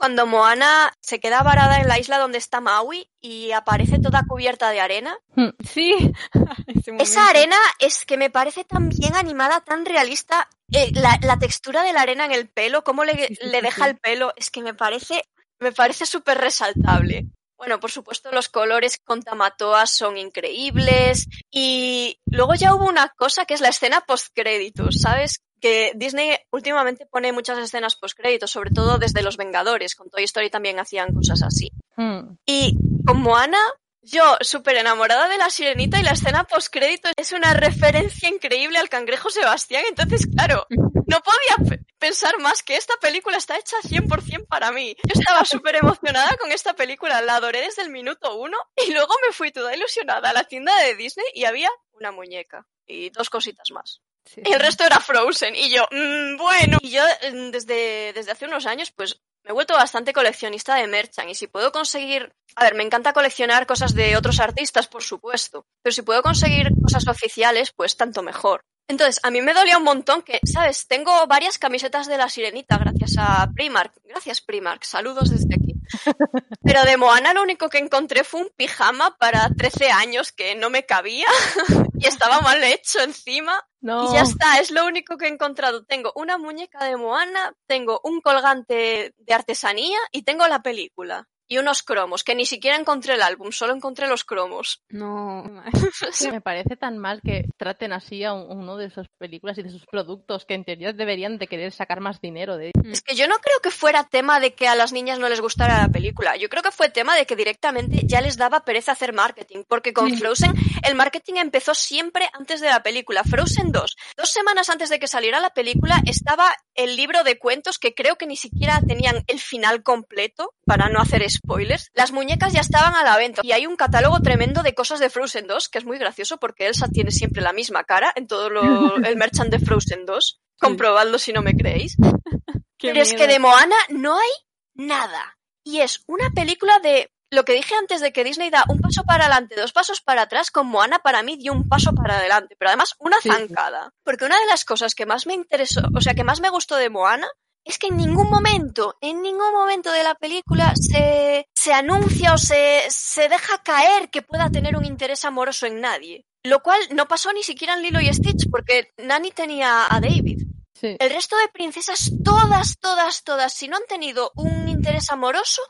cuando 0.00 0.26
Moana 0.26 0.94
se 1.02 1.20
queda 1.20 1.42
varada 1.42 1.78
en 1.78 1.86
la 1.86 1.98
isla 1.98 2.16
donde 2.16 2.38
está 2.38 2.62
Maui 2.62 3.10
y 3.20 3.52
aparece 3.52 3.98
toda 3.98 4.24
cubierta 4.26 4.70
de 4.70 4.80
arena. 4.80 5.18
Mm. 5.36 5.48
Sí. 5.62 5.92
Esa 6.98 7.28
arena 7.28 7.58
es 7.78 8.06
que 8.06 8.16
me 8.16 8.30
parece 8.30 8.64
tan 8.64 8.88
bien 8.88 9.14
animada, 9.14 9.60
tan 9.60 9.84
realista. 9.84 10.48
Eh, 10.72 10.90
la, 10.94 11.18
la 11.20 11.38
textura 11.38 11.82
de 11.82 11.92
la 11.92 12.00
arena 12.00 12.24
en 12.24 12.32
el 12.32 12.48
pelo, 12.48 12.82
cómo 12.82 13.04
le, 13.04 13.12
Sí, 13.26 13.34
sí, 13.34 13.46
le 13.46 13.60
deja 13.60 13.84
sí. 13.84 13.90
el 13.90 13.98
pelo, 13.98 14.32
es 14.36 14.50
que 14.50 14.62
me 14.62 14.72
parece, 14.72 15.22
me 15.58 15.70
parece 15.70 16.06
súper 16.06 16.38
resaltable. 16.38 17.26
Bueno, 17.60 17.78
por 17.78 17.90
supuesto, 17.90 18.32
los 18.32 18.48
colores 18.48 18.96
con 19.04 19.22
Tamatoa 19.22 19.84
son 19.84 20.16
increíbles. 20.16 21.28
Y 21.50 22.18
luego 22.24 22.54
ya 22.54 22.74
hubo 22.74 22.88
una 22.88 23.10
cosa 23.18 23.44
que 23.44 23.52
es 23.52 23.60
la 23.60 23.68
escena 23.68 24.00
post-créditos, 24.00 24.96
¿sabes? 25.02 25.42
Que 25.60 25.92
Disney 25.94 26.38
últimamente 26.50 27.04
pone 27.04 27.32
muchas 27.32 27.58
escenas 27.58 27.96
post-créditos, 27.96 28.50
sobre 28.50 28.70
todo 28.70 28.96
desde 28.96 29.22
Los 29.22 29.36
Vengadores. 29.36 29.94
Con 29.94 30.08
Toy 30.08 30.24
Story 30.24 30.48
también 30.48 30.78
hacían 30.78 31.12
cosas 31.12 31.42
así. 31.42 31.70
Mm. 31.96 32.36
Y 32.46 32.78
con 33.06 33.20
Moana, 33.20 33.60
yo 34.02 34.36
súper 34.40 34.76
enamorada 34.76 35.28
de 35.28 35.38
la 35.38 35.50
sirenita 35.50 35.98
y 35.98 36.02
la 36.02 36.12
escena 36.12 36.44
postcrédito 36.44 37.08
es 37.16 37.32
una 37.32 37.52
referencia 37.54 38.28
increíble 38.28 38.78
al 38.78 38.88
cangrejo 38.88 39.30
Sebastián. 39.30 39.84
Entonces, 39.88 40.26
claro, 40.34 40.66
no 40.70 41.20
podía 41.20 41.68
pe- 41.68 41.80
pensar 41.98 42.38
más 42.38 42.62
que 42.62 42.76
esta 42.76 42.94
película 43.00 43.36
está 43.36 43.58
hecha 43.58 43.76
100% 43.82 44.46
para 44.48 44.72
mí. 44.72 44.96
Yo 45.06 45.20
estaba 45.20 45.44
súper 45.44 45.76
emocionada 45.76 46.36
con 46.38 46.50
esta 46.52 46.74
película, 46.74 47.20
la 47.22 47.36
adoré 47.36 47.60
desde 47.60 47.82
el 47.82 47.90
minuto 47.90 48.36
uno 48.36 48.56
y 48.86 48.92
luego 48.92 49.14
me 49.26 49.32
fui 49.32 49.50
toda 49.52 49.74
ilusionada 49.76 50.30
a 50.30 50.32
la 50.32 50.44
tienda 50.44 50.74
de 50.82 50.94
Disney 50.96 51.26
y 51.34 51.44
había 51.44 51.70
una 51.92 52.10
muñeca 52.12 52.66
y 52.86 53.10
dos 53.10 53.28
cositas 53.30 53.70
más. 53.72 54.00
Sí, 54.24 54.42
El 54.44 54.60
resto 54.60 54.84
era 54.84 55.00
Frozen. 55.00 55.56
Y 55.56 55.70
yo, 55.70 55.86
"Mm, 55.90 56.36
bueno. 56.36 56.78
Y 56.82 56.90
yo, 56.90 57.02
mm, 57.32 57.50
desde, 57.50 58.12
desde 58.12 58.30
hace 58.32 58.44
unos 58.46 58.66
años, 58.66 58.90
pues 58.90 59.20
me 59.44 59.50
he 59.50 59.52
vuelto 59.52 59.74
bastante 59.74 60.12
coleccionista 60.12 60.74
de 60.74 60.86
merchant. 60.86 61.30
Y 61.30 61.34
si 61.34 61.46
puedo 61.46 61.72
conseguir. 61.72 62.32
A 62.56 62.64
ver, 62.64 62.74
me 62.74 62.82
encanta 62.82 63.12
coleccionar 63.12 63.66
cosas 63.66 63.94
de 63.94 64.16
otros 64.16 64.40
artistas, 64.40 64.86
por 64.86 65.02
supuesto. 65.02 65.66
Pero 65.82 65.94
si 65.94 66.02
puedo 66.02 66.22
conseguir 66.22 66.68
cosas 66.82 67.06
oficiales, 67.08 67.72
pues 67.72 67.96
tanto 67.96 68.22
mejor. 68.22 68.64
Entonces, 68.88 69.20
a 69.22 69.30
mí 69.30 69.40
me 69.40 69.54
dolía 69.54 69.78
un 69.78 69.84
montón 69.84 70.22
que, 70.22 70.40
¿sabes? 70.44 70.86
Tengo 70.88 71.26
varias 71.26 71.58
camisetas 71.58 72.08
de 72.08 72.18
la 72.18 72.28
sirenita 72.28 72.76
gracias 72.76 73.14
a 73.18 73.48
Primark. 73.54 73.94
Gracias, 74.04 74.40
Primark. 74.40 74.84
Saludos 74.84 75.30
desde 75.30 75.54
aquí. 75.54 75.74
Pero 76.62 76.82
de 76.84 76.96
Moana 76.96 77.32
lo 77.34 77.42
único 77.42 77.68
que 77.68 77.78
encontré 77.78 78.24
fue 78.24 78.42
un 78.42 78.50
pijama 78.56 79.16
para 79.16 79.48
13 79.56 79.90
años 79.90 80.32
que 80.32 80.54
no 80.54 80.70
me 80.70 80.86
cabía 80.86 81.26
y 81.98 82.06
estaba 82.06 82.40
mal 82.40 82.62
hecho 82.64 83.00
encima. 83.00 83.64
No. 83.80 84.10
Y 84.10 84.14
ya 84.14 84.22
está, 84.22 84.58
es 84.58 84.70
lo 84.70 84.86
único 84.86 85.16
que 85.16 85.26
he 85.26 85.30
encontrado. 85.30 85.84
Tengo 85.84 86.12
una 86.16 86.36
muñeca 86.36 86.84
de 86.84 86.96
Moana, 86.96 87.54
tengo 87.66 88.00
un 88.04 88.20
colgante 88.20 89.14
de 89.16 89.34
artesanía 89.34 89.98
y 90.12 90.22
tengo 90.22 90.46
la 90.48 90.62
película. 90.62 91.28
Y 91.52 91.58
unos 91.58 91.82
cromos, 91.82 92.22
que 92.22 92.36
ni 92.36 92.46
siquiera 92.46 92.76
encontré 92.78 93.14
el 93.14 93.22
álbum, 93.22 93.50
solo 93.50 93.74
encontré 93.74 94.06
los 94.06 94.24
cromos. 94.24 94.82
No. 94.88 95.42
Me 96.30 96.40
parece 96.40 96.76
tan 96.76 96.96
mal 96.96 97.20
que 97.24 97.46
traten 97.58 97.92
así 97.92 98.22
a 98.22 98.32
un- 98.32 98.56
uno 98.60 98.76
de 98.76 98.88
sus 98.90 99.08
películas 99.18 99.58
y 99.58 99.62
de 99.64 99.70
sus 99.70 99.84
productos 99.86 100.44
que 100.46 100.54
en 100.54 100.64
teoría 100.64 100.92
deberían 100.92 101.38
de 101.38 101.48
querer 101.48 101.72
sacar 101.72 102.00
más 102.00 102.20
dinero 102.20 102.56
de 102.56 102.70
Es 102.84 103.02
que 103.02 103.16
yo 103.16 103.26
no 103.26 103.36
creo 103.38 103.58
que 103.62 103.70
fuera 103.72 104.04
tema 104.04 104.38
de 104.38 104.54
que 104.54 104.68
a 104.68 104.76
las 104.76 104.92
niñas 104.92 105.18
no 105.18 105.28
les 105.28 105.40
gustara 105.40 105.78
la 105.78 105.88
película. 105.88 106.36
Yo 106.36 106.48
creo 106.48 106.62
que 106.62 106.70
fue 106.70 106.88
tema 106.88 107.16
de 107.16 107.26
que 107.26 107.34
directamente 107.34 108.02
ya 108.04 108.20
les 108.20 108.36
daba 108.36 108.64
pereza 108.64 108.92
hacer 108.92 109.12
marketing. 109.12 109.64
Porque 109.68 109.92
con. 109.92 110.16
Frozen 110.16 110.52
el 110.86 110.94
marketing 110.94 111.34
empezó 111.36 111.74
siempre 111.74 112.28
antes 112.32 112.60
de 112.60 112.68
la 112.68 112.82
película. 112.82 113.24
Frozen 113.24 113.72
2. 113.72 113.96
Dos 114.16 114.30
semanas 114.30 114.68
antes 114.70 114.88
de 114.88 114.98
que 115.00 115.08
saliera 115.08 115.40
la 115.40 115.50
película 115.50 116.00
estaba 116.06 116.52
el 116.74 116.94
libro 116.96 117.24
de 117.24 117.38
cuentos 117.38 117.78
que 117.78 117.94
creo 117.94 118.16
que 118.16 118.26
ni 118.26 118.36
siquiera 118.36 118.80
tenían 118.86 119.24
el 119.26 119.40
final 119.40 119.82
completo 119.82 120.52
para 120.64 120.88
no 120.88 121.00
hacer 121.00 121.22
spoilers. 121.44 121.90
Las 121.94 122.12
muñecas 122.12 122.52
ya 122.52 122.60
estaban 122.60 122.94
a 122.94 123.02
la 123.04 123.16
venta. 123.16 123.42
Y 123.44 123.52
hay 123.52 123.66
un 123.66 123.76
catálogo 123.76 124.20
tremendo 124.20 124.62
de 124.62 124.74
cosas 124.74 125.00
de 125.00 125.10
Frozen 125.10 125.46
2 125.46 125.68
que 125.68 125.78
es 125.78 125.84
muy 125.84 125.98
gracioso 125.98 126.38
porque 126.38 126.66
Elsa 126.66 126.88
tiene 126.88 127.10
siempre 127.10 127.42
la 127.42 127.52
misma 127.52 127.84
cara 127.84 128.12
en 128.16 128.26
todo 128.26 128.50
lo- 128.50 128.60
el 129.04 129.16
merchant 129.16 129.50
de 129.50 129.58
Frozen 129.58 130.06
2. 130.06 130.40
Comprobadlo 130.58 131.18
si 131.18 131.32
no 131.32 131.42
me 131.42 131.54
creéis. 131.54 131.96
Pero 132.80 133.02
es 133.02 133.12
que 133.14 133.26
de 133.26 133.38
Moana 133.38 133.76
no 133.90 134.16
hay 134.18 134.30
nada. 134.74 135.36
Y 135.64 135.80
es 135.80 136.02
una 136.06 136.30
película 136.30 136.78
de 136.78 137.10
lo 137.32 137.44
que 137.44 137.52
dije 137.52 137.74
antes 137.74 138.00
de 138.00 138.12
que 138.12 138.24
Disney 138.24 138.50
da 138.50 138.64
un 138.68 138.80
paso 138.80 139.04
para 139.04 139.26
adelante, 139.26 139.54
dos 139.54 139.72
pasos 139.72 140.00
para 140.00 140.22
atrás, 140.22 140.50
con 140.50 140.66
Moana 140.66 140.98
para 140.98 141.22
mí 141.22 141.36
dio 141.36 141.52
un 141.52 141.68
paso 141.68 141.92
para 141.94 142.16
adelante, 142.18 142.56
pero 142.58 142.70
además 142.70 142.94
una 142.98 143.18
zancada. 143.20 143.92
Porque 144.02 144.24
una 144.24 144.38
de 144.40 144.46
las 144.46 144.64
cosas 144.64 144.94
que 144.94 145.06
más 145.06 145.26
me 145.26 145.34
interesó, 145.34 145.82
o 145.94 146.00
sea, 146.00 146.14
que 146.14 146.24
más 146.24 146.40
me 146.40 146.48
gustó 146.50 146.74
de 146.76 146.90
Moana, 146.90 147.28
es 147.64 147.78
que 147.78 147.88
en 147.88 147.96
ningún 147.96 148.28
momento, 148.30 148.96
en 149.00 149.22
ningún 149.22 149.52
momento 149.52 149.92
de 149.92 150.02
la 150.02 150.14
película 150.14 150.72
se, 150.74 151.46
se 151.54 151.72
anuncia 151.72 152.34
o 152.34 152.38
se, 152.38 152.82
se 152.88 153.28
deja 153.28 153.62
caer 153.62 154.10
que 154.10 154.22
pueda 154.22 154.50
tener 154.50 154.76
un 154.76 154.84
interés 154.84 155.24
amoroso 155.24 155.66
en 155.66 155.80
nadie. 155.80 156.24
Lo 156.42 156.60
cual 156.60 156.80
no 156.92 157.06
pasó 157.06 157.32
ni 157.32 157.42
siquiera 157.42 157.74
en 157.74 157.82
Lilo 157.82 158.00
y 158.00 158.12
Stitch, 158.12 158.48
porque 158.50 158.88
Nani 158.96 159.30
tenía 159.30 159.86
a 159.88 160.00
David. 160.00 160.42
Sí. 160.72 160.96
El 160.98 161.10
resto 161.10 161.36
de 161.36 161.48
princesas, 161.48 162.10
todas, 162.24 162.78
todas, 162.78 163.22
todas, 163.22 163.52
si 163.52 163.68
no 163.68 163.76
han 163.76 163.86
tenido 163.86 164.32
un 164.34 164.66
interés 164.66 165.10
amoroso, 165.10 165.60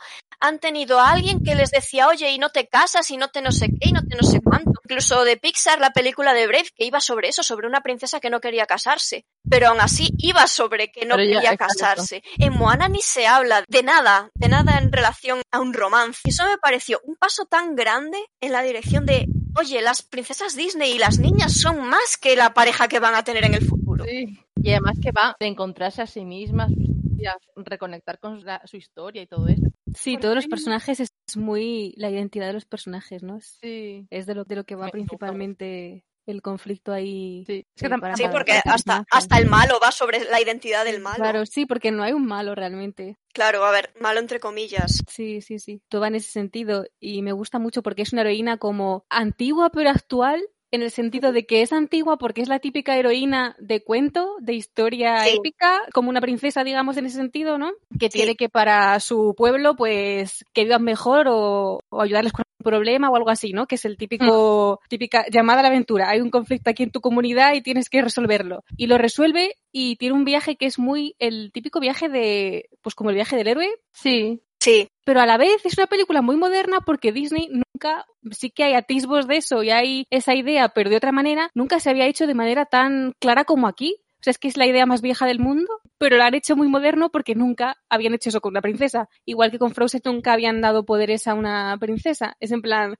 han 0.40 0.58
tenido 0.58 0.98
a 1.00 1.10
alguien 1.10 1.42
que 1.44 1.54
les 1.54 1.70
decía, 1.70 2.08
oye, 2.08 2.30
y 2.30 2.38
no 2.38 2.48
te 2.50 2.66
casas, 2.66 3.10
y 3.10 3.16
no 3.16 3.28
te 3.28 3.42
no 3.42 3.52
sé 3.52 3.68
qué, 3.68 3.88
y 3.90 3.92
no 3.92 4.02
te 4.02 4.16
no 4.16 4.22
sé 4.22 4.40
cuánto. 4.40 4.72
Incluso 4.84 5.22
de 5.24 5.36
Pixar, 5.36 5.78
la 5.80 5.90
película 5.90 6.32
de 6.34 6.46
Brave, 6.46 6.68
que 6.74 6.84
iba 6.84 7.00
sobre 7.00 7.28
eso, 7.28 7.42
sobre 7.42 7.66
una 7.66 7.82
princesa 7.82 8.18
que 8.20 8.30
no 8.30 8.40
quería 8.40 8.66
casarse. 8.66 9.24
Pero 9.48 9.68
aún 9.68 9.80
así 9.80 10.08
iba 10.18 10.46
sobre 10.46 10.90
que 10.90 11.06
no 11.06 11.16
Pero 11.16 11.32
quería 11.34 11.56
casarse. 11.56 12.22
En 12.38 12.52
Moana 12.54 12.88
ni 12.88 13.00
se 13.00 13.26
habla 13.26 13.64
de 13.68 13.82
nada, 13.82 14.30
de 14.34 14.48
nada 14.48 14.78
en 14.78 14.90
relación 14.90 15.42
a 15.52 15.60
un 15.60 15.72
romance. 15.74 16.20
Y 16.24 16.30
eso 16.30 16.44
me 16.46 16.58
pareció 16.58 17.00
un 17.04 17.16
paso 17.16 17.44
tan 17.44 17.76
grande 17.76 18.18
en 18.40 18.52
la 18.52 18.62
dirección 18.62 19.06
de, 19.06 19.26
oye, 19.58 19.80
las 19.82 20.02
princesas 20.02 20.56
Disney 20.56 20.92
y 20.92 20.98
las 20.98 21.18
niñas 21.18 21.52
son 21.60 21.80
más 21.88 22.16
que 22.16 22.34
la 22.36 22.52
pareja 22.54 22.88
que 22.88 22.98
van 22.98 23.14
a 23.14 23.22
tener 23.24 23.44
en 23.44 23.54
el 23.54 23.64
futuro. 23.66 24.04
Sí. 24.04 24.40
Y 24.62 24.70
además 24.70 24.98
que 25.02 25.12
va 25.12 25.36
de 25.38 25.46
encontrarse 25.46 26.02
a 26.02 26.06
sí 26.06 26.24
mismas 26.24 26.70
y 27.18 27.26
a 27.26 27.36
reconectar 27.56 28.18
con 28.18 28.42
la- 28.44 28.62
su 28.66 28.76
historia 28.76 29.22
y 29.22 29.26
todo 29.26 29.46
eso. 29.46 29.62
Sí, 29.94 30.16
todos 30.18 30.34
los 30.34 30.46
personajes 30.46 31.00
es 31.00 31.10
muy 31.36 31.94
la 31.96 32.10
identidad 32.10 32.46
de 32.46 32.52
los 32.54 32.64
personajes, 32.64 33.22
¿no? 33.22 33.38
Es, 33.38 33.58
Sí. 33.60 34.06
es 34.10 34.26
de 34.26 34.34
lo 34.34 34.44
de 34.44 34.56
lo 34.56 34.64
que 34.64 34.74
va 34.76 34.86
Me- 34.86 34.92
principalmente 34.92 36.04
el 36.26 36.42
conflicto 36.42 36.92
ahí. 36.92 37.44
Sí. 37.46 37.66
Es 37.74 37.82
que 37.82 37.88
para- 37.88 38.14
Sí, 38.16 38.24
porque 38.30 38.60
para 38.62 38.74
hasta, 38.76 39.04
hasta 39.10 39.38
el 39.38 39.46
malo 39.48 39.78
va 39.82 39.90
sobre 39.90 40.24
la 40.26 40.40
identidad 40.40 40.84
del 40.84 41.00
malo. 41.00 41.16
Claro, 41.16 41.44
sí, 41.46 41.66
porque 41.66 41.90
no 41.90 42.02
hay 42.04 42.12
un 42.12 42.24
malo 42.26 42.54
realmente. 42.54 43.16
Claro, 43.32 43.64
a 43.64 43.72
ver, 43.72 43.92
malo 44.00 44.20
entre 44.20 44.38
comillas. 44.38 45.02
Sí, 45.08 45.40
sí, 45.40 45.58
sí. 45.58 45.82
Todo 45.88 46.02
va 46.02 46.08
en 46.08 46.14
ese 46.16 46.30
sentido 46.30 46.84
y 47.00 47.22
me 47.22 47.32
gusta 47.32 47.58
mucho 47.58 47.82
porque 47.82 48.02
es 48.02 48.12
una 48.12 48.22
heroína 48.22 48.58
como 48.58 49.04
antigua 49.08 49.70
pero 49.70 49.90
actual 49.90 50.40
en 50.72 50.82
el 50.82 50.90
sentido 50.90 51.32
de 51.32 51.46
que 51.46 51.62
es 51.62 51.72
antigua 51.72 52.16
porque 52.18 52.42
es 52.42 52.48
la 52.48 52.58
típica 52.60 52.96
heroína 52.96 53.56
de 53.58 53.82
cuento, 53.82 54.36
de 54.40 54.54
historia 54.54 55.18
Sí. 55.24 55.36
épica, 55.38 55.80
como 55.92 56.10
una 56.10 56.20
princesa, 56.20 56.62
digamos, 56.64 56.96
en 56.96 57.06
ese 57.06 57.16
sentido, 57.16 57.58
¿no? 57.58 57.72
Que 57.98 58.06
Sí. 58.10 58.18
tiene 58.18 58.36
que 58.36 58.48
para 58.48 58.98
su 59.00 59.34
pueblo, 59.36 59.74
pues, 59.76 60.44
que 60.52 60.64
vivan 60.64 60.82
mejor 60.84 61.26
o, 61.28 61.80
o 61.88 62.00
ayudarles 62.00 62.32
con 62.32 62.44
problema 62.62 63.08
o 63.10 63.16
algo 63.16 63.30
así, 63.30 63.52
¿no? 63.52 63.66
Que 63.66 63.76
es 63.76 63.84
el 63.84 63.96
típico, 63.96 64.80
típica 64.88 65.24
llamada 65.30 65.60
a 65.60 65.62
la 65.62 65.68
aventura. 65.70 66.10
Hay 66.10 66.20
un 66.20 66.30
conflicto 66.30 66.70
aquí 66.70 66.82
en 66.82 66.90
tu 66.90 67.00
comunidad 67.00 67.54
y 67.54 67.62
tienes 67.62 67.88
que 67.88 68.02
resolverlo. 68.02 68.62
Y 68.76 68.86
lo 68.86 68.98
resuelve 68.98 69.56
y 69.72 69.96
tiene 69.96 70.14
un 70.14 70.24
viaje 70.24 70.56
que 70.56 70.66
es 70.66 70.78
muy 70.78 71.14
el 71.18 71.52
típico 71.52 71.80
viaje 71.80 72.08
de, 72.08 72.66
pues 72.82 72.94
como 72.94 73.10
el 73.10 73.16
viaje 73.16 73.36
del 73.36 73.48
héroe. 73.48 73.68
Sí. 73.92 74.40
Sí, 74.60 74.88
Pero 75.04 75.20
a 75.20 75.26
la 75.26 75.38
vez 75.38 75.64
es 75.64 75.78
una 75.78 75.86
película 75.86 76.20
muy 76.20 76.36
moderna 76.36 76.80
porque 76.82 77.12
Disney 77.12 77.48
nunca, 77.48 78.04
sí 78.30 78.50
que 78.50 78.64
hay 78.64 78.74
atisbos 78.74 79.26
de 79.26 79.38
eso 79.38 79.62
y 79.62 79.70
hay 79.70 80.06
esa 80.10 80.34
idea, 80.34 80.68
pero 80.68 80.90
de 80.90 80.96
otra 80.96 81.12
manera, 81.12 81.50
nunca 81.54 81.80
se 81.80 81.88
había 81.88 82.06
hecho 82.06 82.26
de 82.26 82.34
manera 82.34 82.66
tan 82.66 83.12
clara 83.18 83.44
como 83.44 83.66
aquí. 83.66 83.96
O 84.20 84.22
sea, 84.22 84.32
es 84.32 84.38
que 84.38 84.48
es 84.48 84.58
la 84.58 84.66
idea 84.66 84.84
más 84.84 85.00
vieja 85.00 85.24
del 85.24 85.38
mundo, 85.38 85.80
pero 85.96 86.18
la 86.18 86.26
han 86.26 86.34
hecho 86.34 86.54
muy 86.54 86.68
moderno 86.68 87.10
porque 87.10 87.34
nunca 87.34 87.78
habían 87.88 88.12
hecho 88.12 88.28
eso 88.28 88.42
con 88.42 88.50
una 88.50 88.60
princesa. 88.60 89.08
Igual 89.24 89.50
que 89.50 89.58
con 89.58 89.72
Frozen 89.72 90.02
nunca 90.04 90.34
habían 90.34 90.60
dado 90.60 90.84
poderes 90.84 91.26
a 91.26 91.32
una 91.32 91.74
princesa. 91.80 92.36
Es 92.38 92.52
en 92.52 92.60
plan, 92.60 92.96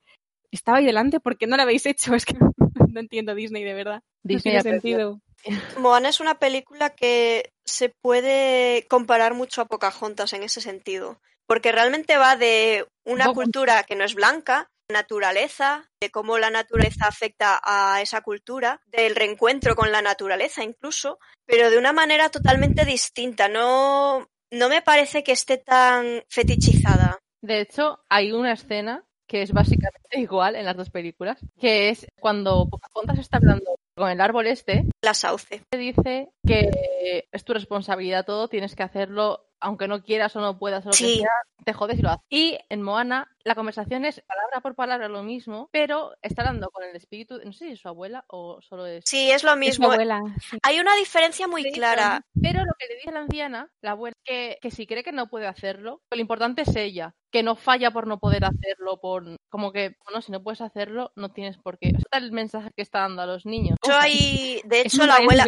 estaba 0.51 0.79
ahí 0.79 0.87
delante, 0.87 1.21
¿por 1.21 1.37
qué 1.37 1.47
no 1.47 1.57
lo 1.57 1.63
habéis 1.63 1.85
hecho? 1.85 2.13
Es 2.15 2.25
que 2.25 2.39
no, 2.39 3.01
entiendo 3.01 3.35
Disney, 3.35 3.65
de 3.65 3.75
verdad. 3.75 4.03
Disney 4.23 4.57
no 4.57 4.63
tiene 4.63 4.81
sentido. 4.81 5.21
Moana 5.79 6.09
es 6.09 6.21
una 6.21 6.39
película 6.39 6.91
que 6.91 7.53
se 7.65 7.89
puede 7.89 8.87
comparar 8.89 9.35
mucho 9.35 9.61
a 9.61 9.67
Pocahontas 9.67 10.33
en 10.33 10.43
ese 10.43 10.61
sentido, 10.61 11.21
porque 11.51 11.73
realmente 11.73 12.17
va 12.17 12.37
de 12.37 12.87
una 13.05 13.33
cultura 13.33 13.83
que 13.83 13.97
no 13.97 14.05
es 14.05 14.15
blanca, 14.15 14.71
naturaleza, 14.89 15.91
de 16.01 16.09
cómo 16.09 16.39
la 16.39 16.49
naturaleza 16.49 17.07
afecta 17.09 17.61
a 17.65 18.01
esa 18.01 18.21
cultura, 18.21 18.81
del 18.87 19.17
reencuentro 19.17 19.75
con 19.75 19.91
la 19.91 20.01
naturaleza 20.01 20.63
incluso, 20.63 21.19
pero 21.47 21.69
de 21.69 21.77
una 21.77 21.93
manera 21.93 22.29
totalmente 22.29 22.85
distinta. 22.85 23.49
No, 23.49 24.29
no 24.53 24.69
me 24.69 24.81
parece 24.81 25.25
que 25.25 25.33
esté 25.33 25.59
tan 25.59 26.23
fetichizada. 26.29 27.19
De 27.43 27.63
hecho, 27.63 27.99
hay 28.09 28.31
una 28.31 28.53
escena 28.53 29.05
que 29.27 29.43
es 29.43 29.51
básicamente 29.51 30.09
igual 30.21 30.55
en 30.55 30.67
las 30.67 30.77
dos 30.77 30.91
películas, 30.91 31.41
que 31.59 31.89
es 31.89 32.07
cuando 32.21 32.69
Pocahontas 32.71 33.19
está 33.19 33.39
hablando 33.39 33.75
con 33.97 34.09
el 34.09 34.21
árbol 34.21 34.47
este, 34.47 34.85
La 35.03 35.15
sauce. 35.15 35.63
te 35.69 35.79
dice 35.79 36.29
que 36.47 37.27
es 37.33 37.45
tu 37.45 37.55
responsabilidad 37.55 38.25
todo, 38.25 38.47
tienes 38.47 38.77
que 38.77 38.85
hacerlo 38.85 39.50
aunque 39.61 39.89
no 39.89 40.03
quieras 40.03 40.35
o 40.37 40.41
no 40.41 40.59
puedas 40.59 40.85
o 40.85 40.89
lo 40.89 40.93
que 40.93 40.97
Sí. 40.97 41.19
sea, 41.19 41.31
te 41.65 41.73
jodes 41.73 41.99
y 41.99 42.03
lo 42.03 42.11
haces. 42.11 42.25
Y 42.31 42.59
en 42.69 42.83
Moana 42.83 43.29
la 43.45 43.55
conversación 43.55 44.05
es 44.05 44.23
palabra 44.27 44.61
por 44.61 44.75
palabra 44.75 45.09
lo 45.09 45.23
mismo, 45.23 45.69
pero 45.73 46.13
está 46.23 46.43
hablando 46.43 46.69
con 46.71 46.85
el 46.85 46.95
espíritu, 46.97 47.39
no 47.45 47.53
sé 47.53 47.67
si 47.67 47.73
es 47.73 47.81
su 47.81 47.89
abuela 47.89 48.25
o 48.29 48.61
solo 48.61 48.87
es... 48.87 49.03
Sí, 49.07 49.31
es 49.31 49.45
lo 49.45 49.53
Es 49.53 49.59
mismo. 49.59 49.91
abuela. 49.93 50.21
sí. 50.51 50.59
Hay 50.63 50.79
una 50.81 50.95
diferencia 50.97 51.47
muy 51.49 51.63
Sí, 51.63 51.73
clara. 51.73 52.23
Pero 52.41 52.61
lo 52.61 52.73
que 52.79 52.87
le 52.89 52.97
dice 52.97 53.13
la 53.13 53.21
anciana, 53.21 53.69
la 53.83 53.93
abuela, 53.93 54.15
que, 54.25 54.59
que 54.61 54.71
si 54.71 54.87
cree 54.87 55.03
que 55.03 55.13
no 55.13 55.29
puede 55.29 55.47
hacerlo, 55.47 56.03
lo 56.11 56.21
importante 56.21 56.63
es 56.63 56.75
ella, 56.77 57.15
que 57.31 57.43
no 57.43 57.57
falla 57.57 57.91
por 57.91 58.07
no 58.07 58.19
poder 58.19 58.45
hacerlo, 58.45 58.99
por 59.01 59.25
como 59.51 59.73
que, 59.73 59.97
bueno, 60.05 60.21
si 60.23 60.33
no 60.33 60.43
puedes 60.43 60.61
hacerlo, 60.61 61.13
no 61.17 61.31
tienes 61.33 61.57
por 61.59 61.79
qué. 61.79 61.89
Ese 61.89 61.99
es 61.99 62.23
el 62.23 62.33
mensaje 62.33 62.71
que 62.77 62.83
está 62.83 63.01
dando 63.01 63.23
a 63.23 63.27
los 63.27 63.47
niños. 63.47 63.77
De 63.83 63.89
hecho, 63.91 63.99
hay, 63.99 64.61
de 64.65 64.81
hecho 64.83 65.07
la 65.07 65.17
abuela. 65.17 65.45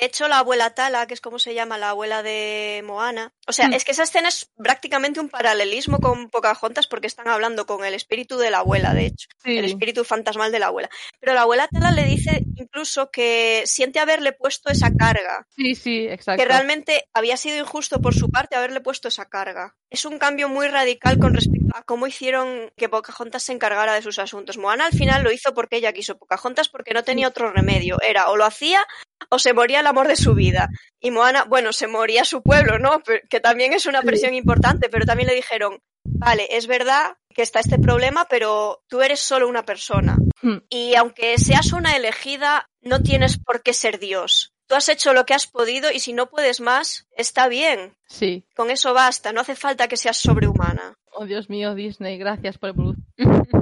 De 0.00 0.06
hecho, 0.06 0.26
la 0.28 0.38
abuela 0.38 0.74
Tala, 0.74 1.06
que 1.06 1.14
es 1.14 1.20
como 1.20 1.38
se 1.38 1.54
llama 1.54 1.78
la 1.78 1.90
abuela 1.90 2.22
de 2.22 2.82
Moana. 2.84 3.32
O 3.46 3.52
sea, 3.52 3.68
Mm. 3.68 3.74
es 3.74 3.84
que 3.84 3.92
esa 3.92 4.02
escena 4.02 4.28
es 4.28 4.50
prácticamente 4.56 5.20
un 5.20 5.28
paralelismo 5.28 5.98
con 6.00 6.30
Pocahontas 6.30 6.86
porque 6.86 7.06
están 7.06 7.28
hablando 7.28 7.64
con 7.66 7.84
el 7.84 7.94
espíritu 7.94 8.36
de 8.38 8.50
la 8.50 8.58
abuela, 8.58 8.92
de 8.94 9.06
hecho. 9.06 9.28
Sí. 9.44 9.56
El 9.58 9.64
espíritu 9.66 10.04
fantasmal 10.04 10.50
de 10.50 10.58
la 10.58 10.66
abuela. 10.66 10.90
Pero 11.20 11.34
la 11.34 11.42
abuela 11.42 11.68
Tala 11.68 11.92
le 11.92 12.04
dice 12.04 12.42
incluso 12.56 13.10
que 13.10 13.62
siente 13.66 14.00
haberle 14.00 14.32
puesto 14.32 14.70
esa 14.70 14.90
carga. 14.98 15.46
Sí, 15.54 15.74
sí, 15.74 16.06
exacto. 16.08 16.42
Que 16.42 16.48
realmente 16.48 17.08
había 17.12 17.36
sido 17.36 17.58
injusto 17.58 18.00
por 18.00 18.14
su 18.14 18.30
parte 18.30 18.56
haberle 18.56 18.80
puesto 18.80 19.08
esa 19.08 19.26
carga. 19.28 19.76
Es 19.94 20.04
un 20.04 20.18
cambio 20.18 20.48
muy 20.48 20.66
radical 20.66 21.20
con 21.20 21.34
respecto 21.34 21.68
a 21.72 21.84
cómo 21.84 22.08
hicieron 22.08 22.72
que 22.76 22.88
Pocahontas 22.88 23.44
se 23.44 23.52
encargara 23.52 23.94
de 23.94 24.02
sus 24.02 24.18
asuntos. 24.18 24.58
Moana 24.58 24.86
al 24.86 24.92
final 24.92 25.22
lo 25.22 25.30
hizo 25.30 25.54
porque 25.54 25.76
ella 25.76 25.92
quiso. 25.92 26.18
Pocahontas 26.18 26.68
porque 26.68 26.92
no 26.92 27.04
tenía 27.04 27.28
otro 27.28 27.52
remedio. 27.52 27.98
Era 28.02 28.28
o 28.28 28.36
lo 28.36 28.44
hacía 28.44 28.84
o 29.28 29.38
se 29.38 29.52
moría 29.52 29.78
el 29.78 29.86
amor 29.86 30.08
de 30.08 30.16
su 30.16 30.34
vida. 30.34 30.68
Y 30.98 31.12
Moana, 31.12 31.44
bueno, 31.44 31.72
se 31.72 31.86
moría 31.86 32.24
su 32.24 32.42
pueblo, 32.42 32.80
¿no? 32.80 33.04
Que 33.30 33.38
también 33.38 33.72
es 33.72 33.86
una 33.86 34.02
presión 34.02 34.34
importante, 34.34 34.88
pero 34.88 35.06
también 35.06 35.28
le 35.28 35.36
dijeron, 35.36 35.78
vale, 36.02 36.48
es 36.50 36.66
verdad 36.66 37.16
que 37.32 37.42
está 37.42 37.60
este 37.60 37.78
problema, 37.78 38.26
pero 38.28 38.82
tú 38.88 39.00
eres 39.00 39.20
solo 39.20 39.48
una 39.48 39.64
persona. 39.64 40.16
Hmm. 40.42 40.58
Y 40.70 40.96
aunque 40.96 41.38
seas 41.38 41.72
una 41.72 41.94
elegida, 41.94 42.68
no 42.82 43.00
tienes 43.00 43.38
por 43.38 43.62
qué 43.62 43.72
ser 43.72 44.00
Dios. 44.00 44.53
Tú 44.66 44.74
has 44.74 44.88
hecho 44.88 45.12
lo 45.12 45.26
que 45.26 45.34
has 45.34 45.46
podido 45.46 45.90
y 45.92 45.98
si 46.00 46.12
no 46.12 46.30
puedes 46.30 46.60
más, 46.60 47.06
está 47.16 47.48
bien. 47.48 47.94
Sí. 48.08 48.46
Con 48.56 48.70
eso 48.70 48.94
basta, 48.94 49.32
no 49.32 49.40
hace 49.40 49.54
falta 49.54 49.88
que 49.88 49.96
seas 49.96 50.16
sobrehumana. 50.16 50.96
Oh, 51.12 51.26
Dios 51.26 51.48
mío, 51.50 51.74
Disney, 51.74 52.18
gracias 52.18 52.58
por 52.58 52.70
el 52.70 52.74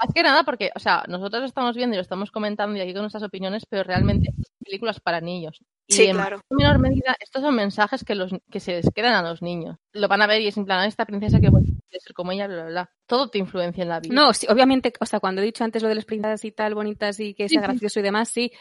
Más 0.00 0.14
que 0.14 0.22
nada 0.22 0.44
porque, 0.44 0.70
o 0.76 0.78
sea, 0.78 1.04
nosotros 1.08 1.40
lo 1.40 1.46
estamos 1.46 1.74
viendo 1.76 1.94
y 1.94 1.98
lo 1.98 2.02
estamos 2.02 2.30
comentando 2.30 2.76
y 2.76 2.80
aquí 2.80 2.92
con 2.92 3.02
nuestras 3.02 3.22
opiniones, 3.24 3.64
pero 3.68 3.82
realmente 3.84 4.30
son 4.36 4.44
películas 4.64 5.00
para 5.00 5.20
niños. 5.20 5.58
Y 5.86 5.94
Sí, 5.94 6.04
en 6.06 6.16
claro. 6.16 6.40
menor 6.50 6.78
medida, 6.78 7.16
estos 7.20 7.42
son 7.42 7.54
mensajes 7.54 8.04
que, 8.04 8.14
los, 8.14 8.30
que 8.50 8.60
se 8.60 8.72
les 8.72 8.90
quedan 8.94 9.14
a 9.14 9.22
los 9.28 9.40
niños. 9.42 9.76
Lo 9.92 10.06
van 10.06 10.22
a 10.22 10.26
ver 10.26 10.42
y 10.42 10.48
es 10.48 10.56
en 10.56 10.66
plan, 10.66 10.80
"Ah, 10.80 10.86
esta 10.86 11.06
princesa 11.06 11.40
que 11.40 11.48
bueno, 11.48 11.66
quiere 11.88 12.00
ser 12.00 12.12
como 12.12 12.30
ella, 12.32 12.46
bla, 12.46 12.56
bla, 12.56 12.66
bla. 12.66 12.90
Todo 13.06 13.30
te 13.30 13.38
influencia 13.38 13.82
en 13.82 13.88
la 13.88 13.98
vida. 14.00 14.14
No, 14.14 14.32
sí, 14.34 14.46
obviamente, 14.50 14.92
o 15.00 15.06
sea, 15.06 15.18
cuando 15.20 15.40
he 15.40 15.44
dicho 15.46 15.64
antes 15.64 15.82
lo 15.82 15.88
de 15.88 15.94
las 15.96 16.04
princesas 16.04 16.44
y 16.44 16.52
tal, 16.52 16.74
bonitas 16.74 17.18
y 17.18 17.34
que 17.34 17.48
sea 17.48 17.60
Sí, 17.60 17.64
sí. 17.66 17.70
gracioso 17.72 18.00
y 18.00 18.02
demás, 18.02 18.28
sí, 18.28 18.52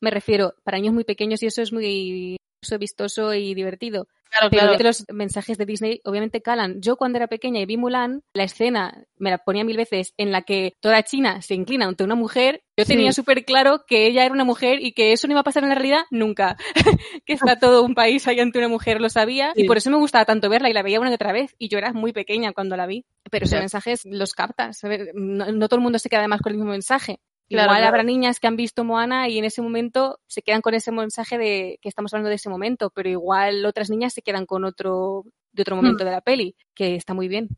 me 0.00 0.10
refiero 0.10 0.54
para 0.64 0.78
niños 0.78 0.94
muy 0.94 1.04
pequeños 1.04 1.42
y 1.42 1.46
eso 1.46 1.62
es 1.62 1.72
muy 1.72 2.36
vistoso 2.78 3.32
y 3.34 3.54
divertido. 3.54 4.08
claro, 4.30 4.50
Pero 4.50 4.66
claro. 4.66 4.84
los 4.84 5.04
mensajes 5.12 5.56
de 5.56 5.66
Disney 5.66 6.00
obviamente 6.04 6.42
calan. 6.42 6.80
Yo 6.80 6.96
cuando 6.96 7.18
era 7.18 7.28
pequeña 7.28 7.60
y 7.60 7.66
vi 7.66 7.76
Mulan, 7.76 8.22
la 8.34 8.44
escena 8.44 9.04
me 9.16 9.30
la 9.30 9.38
ponía 9.38 9.64
mil 9.64 9.76
veces 9.76 10.14
en 10.16 10.32
la 10.32 10.42
que 10.42 10.72
toda 10.80 11.02
China 11.04 11.42
se 11.42 11.54
inclina 11.54 11.86
ante 11.86 12.02
una 12.02 12.16
mujer. 12.16 12.62
Yo 12.76 12.84
tenía 12.84 13.12
súper 13.12 13.44
claro 13.44 13.84
que 13.86 14.06
ella 14.06 14.24
era 14.24 14.34
una 14.34 14.44
mujer 14.44 14.80
y 14.82 14.92
que 14.92 15.12
eso 15.12 15.26
no 15.26 15.32
iba 15.32 15.40
a 15.40 15.44
pasar 15.44 15.62
en 15.62 15.68
la 15.68 15.76
realidad 15.76 16.04
nunca. 16.10 16.56
que 17.24 17.34
está 17.34 17.58
todo 17.58 17.82
un 17.82 17.94
país 17.94 18.26
ahí 18.26 18.40
ante 18.40 18.58
una 18.58 18.68
mujer, 18.68 19.00
lo 19.00 19.08
sabía. 19.08 19.52
Y 19.54 19.64
por 19.64 19.76
eso 19.76 19.90
me 19.90 19.96
gustaba 19.96 20.24
tanto 20.24 20.48
verla 20.48 20.68
y 20.68 20.72
la 20.72 20.82
veía 20.82 21.00
una 21.00 21.10
y 21.10 21.14
otra 21.14 21.32
vez. 21.32 21.54
Y 21.58 21.68
yo 21.68 21.78
era 21.78 21.92
muy 21.92 22.12
pequeña 22.12 22.52
cuando 22.52 22.76
la 22.76 22.86
vi. 22.86 23.04
Pero 23.30 23.44
esos 23.44 23.60
mensajes 23.60 24.04
los 24.04 24.32
captas. 24.32 24.82
No 25.14 25.68
todo 25.68 25.76
el 25.78 25.82
mundo 25.82 25.98
se 25.98 26.08
queda 26.08 26.20
además 26.20 26.40
con 26.40 26.52
el 26.52 26.58
mismo 26.58 26.72
mensaje. 26.72 27.20
Claro, 27.48 27.66
Igual 27.66 27.76
claro. 27.78 27.88
habrá 27.88 28.02
niñas 28.02 28.40
que 28.40 28.46
han 28.48 28.56
visto 28.56 28.82
Moana 28.84 29.28
y 29.28 29.38
en 29.38 29.44
ese 29.44 29.62
momento 29.62 30.18
se 30.26 30.42
quedan 30.42 30.62
con 30.62 30.74
ese 30.74 30.90
mensaje 30.90 31.38
de 31.38 31.78
que 31.80 31.88
estamos 31.88 32.12
hablando 32.12 32.28
de 32.28 32.34
ese 32.36 32.48
momento, 32.50 32.90
pero 32.90 33.08
igual 33.08 33.64
otras 33.66 33.88
niñas 33.88 34.12
se 34.14 34.22
quedan 34.22 34.46
con 34.46 34.64
otro 34.64 35.24
de 35.52 35.62
otro 35.62 35.76
momento 35.76 36.02
Hmm. 36.04 36.06
de 36.06 36.12
la 36.12 36.20
peli, 36.20 36.56
que 36.74 36.96
está 36.96 37.14
muy 37.14 37.28
bien. 37.28 37.48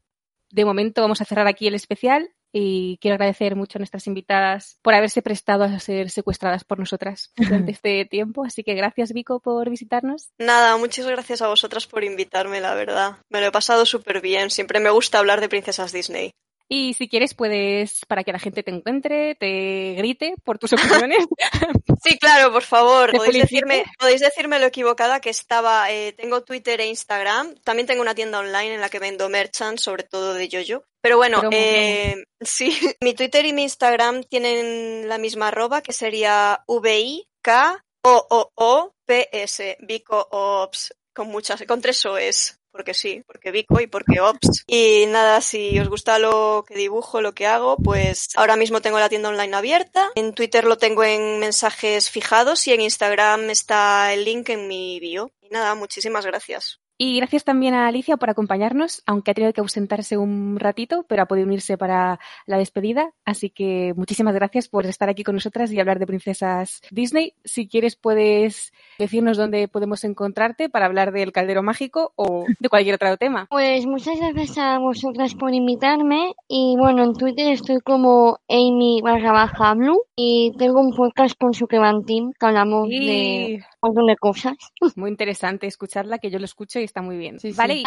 De 0.51 0.65
momento 0.65 1.01
vamos 1.02 1.20
a 1.20 1.24
cerrar 1.24 1.47
aquí 1.48 1.66
el 1.66 1.74
especial 1.74 2.31
y 2.52 2.97
quiero 3.02 3.15
agradecer 3.16 3.56
mucho 3.56 3.77
a 3.78 3.81
nuestras 3.81 4.06
invitadas 4.06 4.78
por 4.82 4.94
haberse 4.94 5.20
prestado 5.20 5.65
a 5.65 5.78
ser 5.81 6.09
secuestradas 6.10 6.65
por 6.65 6.78
nosotras 6.78 7.32
durante 7.70 7.73
este 7.73 8.05
tiempo, 8.06 8.44
así 8.44 8.62
que 8.62 8.74
gracias 8.74 9.12
Vico 9.12 9.40
por 9.40 9.69
visitarnos. 9.69 10.31
Nada, 10.39 10.77
muchas 10.77 11.06
gracias 11.06 11.43
a 11.43 11.48
vosotras 11.48 11.86
por 11.86 12.05
invitarme, 12.05 12.60
la 12.60 12.74
verdad. 12.74 13.19
Me 13.31 13.40
lo 13.40 13.47
he 13.47 13.52
pasado 13.52 13.85
súper 13.85 14.20
bien. 14.20 14.51
Siempre 14.51 14.81
me 14.81 14.90
gusta 14.90 15.19
hablar 15.19 15.40
de 15.40 15.48
princesas 15.48 15.93
Disney. 15.93 16.31
Y 16.69 16.93
si 16.95 17.09
quieres 17.09 17.32
puedes 17.32 18.05
para 18.07 18.24
que 18.24 18.32
la 18.32 18.39
gente 18.39 18.62
te 18.62 18.70
encuentre, 18.70 19.35
te 19.36 19.95
grite 19.97 20.35
por 20.45 20.59
tus 20.59 20.73
opiniones. 21.09 21.27
Sí, 22.05 22.19
claro, 22.19 22.53
por 22.53 22.62
favor. 22.62 23.11
Podéis 23.12 23.43
decirme, 23.43 23.85
podéis 23.99 24.20
decirme 24.20 24.59
lo 24.59 24.66
equivocada 24.66 25.20
que 25.20 25.31
estaba. 25.31 25.90
eh, 25.90 26.12
tengo 26.12 26.43
Twitter 26.43 26.81
e 26.81 26.86
Instagram. 26.86 27.55
También 27.65 27.86
tengo 27.86 28.03
una 28.03 28.15
tienda 28.15 28.40
online 28.40 28.74
en 28.74 28.82
la 28.82 28.90
que 28.90 28.99
vendo 28.99 29.31
merchant, 29.31 29.78
sobre 29.78 30.03
todo 30.03 30.35
de 30.35 30.49
yoyo. 30.49 30.85
Pero 31.01 31.16
bueno, 31.16 31.40
eh, 31.53 32.24
sí, 32.40 32.77
mi 33.01 33.15
Twitter 33.15 33.47
y 33.47 33.55
mi 33.55 33.62
Instagram 33.62 34.24
tienen 34.24 35.09
la 35.09 35.16
misma 35.16 35.49
arroba 35.49 35.81
que 35.81 35.95
sería 35.95 36.62
V-I-K-O-O-O-P-S, 36.66 37.28
Vico 39.81 40.28
Ops, 40.31 40.95
con 41.15 41.28
muchas, 41.28 41.62
con 41.62 41.81
tres 41.81 42.05
OEs. 42.05 42.57
Porque 42.79 42.95
sí, 42.95 43.25
porque 43.27 43.51
Vico 43.51 43.81
y 43.81 43.89
porque 43.89 44.21
Ops. 44.21 44.63
Y 44.69 45.07
nada, 45.09 45.41
si 45.41 45.81
os 45.81 45.89
gusta 45.89 46.21
lo 46.21 46.65
que 46.65 46.77
dibujo, 46.77 47.21
lo 47.21 47.35
que 47.35 47.45
hago, 47.45 47.77
pues 47.77 48.29
ahora 48.37 48.55
mismo 48.55 48.81
tengo 48.81 49.01
la 49.01 49.09
tienda 49.09 49.31
online 49.31 49.57
abierta. 49.57 50.13
En 50.15 50.33
Twitter 50.33 50.63
lo 50.63 50.79
tengo 50.79 51.03
en 51.03 51.41
mensajes 51.41 52.09
fijados 52.09 52.69
y 52.69 52.73
en 52.73 52.83
Instagram 52.83 53.51
está 53.51 54.13
el 54.13 54.25
link 54.25 54.51
en 54.51 54.69
mi 54.69 55.01
bio. 55.01 55.33
Y 55.41 55.49
nada, 55.49 55.75
muchísimas 55.75 56.25
gracias. 56.25 56.79
Y 57.01 57.16
gracias 57.16 57.45
también 57.45 57.75
a 57.75 57.87
Alicia 57.87 58.16
por 58.16 58.29
acompañarnos, 58.29 59.05
aunque 59.07 59.31
ha 59.31 59.35
tenido 59.35 59.53
que 59.53 59.61
ausentarse 59.61 60.19
un 60.19 60.59
ratito, 60.59 61.07
pero 61.09 61.23
ha 61.23 61.27
podido 61.27 61.47
unirse 61.47 61.79
para 61.79 62.19
la 62.45 62.59
despedida. 62.59 63.12
Así 63.25 63.51
que 63.51 63.95
muchísimas 63.97 64.35
gracias 64.35 64.69
por 64.69 64.85
estar 64.85 65.09
aquí 65.09 65.23
con 65.23 65.37
nosotras 65.37 65.70
y 65.70 65.79
hablar 65.79 66.01
de 66.01 66.09
princesas 66.09 66.81
Disney. 66.91 67.35
Si 67.45 67.69
quieres, 67.69 67.95
puedes 67.95 68.73
decirnos 68.99 69.37
dónde 69.37 69.69
podemos 69.69 70.03
encontrarte 70.03 70.69
para 70.69 70.87
hablar 70.87 71.12
del 71.12 71.31
caldero 71.31 71.62
mágico 71.62 72.12
o 72.16 72.47
de 72.59 72.69
cualquier 72.69 72.97
otro 72.97 73.16
tema. 73.16 73.47
Pues 73.49 73.87
muchas 73.87 74.19
gracias 74.19 74.59
a 74.59 74.79
vosotras 74.79 75.37
por 75.37 75.55
invitarme 75.55 76.35
y 76.49 76.75
bueno, 76.77 77.05
en 77.05 77.12
Twitter 77.12 77.53
estoy 77.53 77.79
como 77.79 78.41
Amy 78.49 79.01
barra 79.05 79.31
baja 79.31 79.75
blue 79.75 80.03
y 80.16 80.53
tengo 80.59 80.81
un 80.81 80.93
podcast 80.93 81.39
con 81.39 81.55
su 81.55 81.69
Team 81.69 82.33
que 82.39 82.47
hablamos 82.47 82.89
de 82.89 83.65
un 83.81 83.89
montón 83.89 84.07
de 84.07 84.16
cosas. 84.16 84.57
muy 84.97 85.11
interesante 85.11 85.69
escucharla, 85.69 86.19
que 86.19 86.31
yo 86.31 86.41
lo 86.41 86.45
escucho 86.45 86.81
y 86.81 86.88
está 86.89 87.02
muy 87.02 87.16
bien. 87.16 87.39
Sí, 87.39 87.52
sí. 87.52 87.56
¿Vale? 87.56 87.74
Y- 87.77 87.82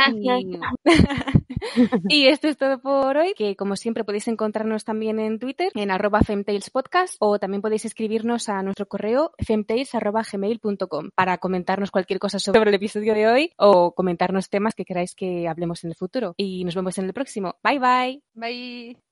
y 2.10 2.28
esto 2.28 2.48
es 2.48 2.58
todo 2.58 2.80
por 2.82 3.18
hoy, 3.18 3.34
que 3.36 3.56
como 3.56 3.76
siempre 3.76 4.04
podéis 4.04 4.28
encontrarnos 4.28 4.84
también 4.84 5.20
en 5.20 5.40
Twitter, 5.40 5.72
en 5.76 5.92
arroba 5.92 6.22
femtailspodcast, 6.22 7.16
o 7.20 7.40
también 7.40 7.62
podéis 7.62 7.86
escribirnos 7.86 8.50
a 8.50 8.62
nuestro 8.64 8.88
correo 8.88 9.32
femtails.gmail.com 9.46 11.10
para 11.16 11.38
comentarnos 11.38 11.92
cualquier 11.92 12.20
cosa 12.20 12.40
sobre 12.40 12.70
el 12.70 12.76
episodio 12.76 13.14
de 13.14 13.28
hoy 13.28 13.52
o 13.58 13.94
comentarnos 13.94 14.50
temas 14.50 14.74
que 14.76 14.86
queráis 14.86 15.16
que 15.16 15.48
hablemos 15.48 15.84
en 15.84 15.90
el 15.92 15.96
futuro. 15.96 16.34
Y 16.38 16.64
nos 16.64 16.76
vemos 16.76 16.98
en 16.98 17.06
el 17.06 17.14
próximo. 17.14 17.56
Bye 17.64 17.80
bye. 17.80 18.24
Bye. 18.34 19.11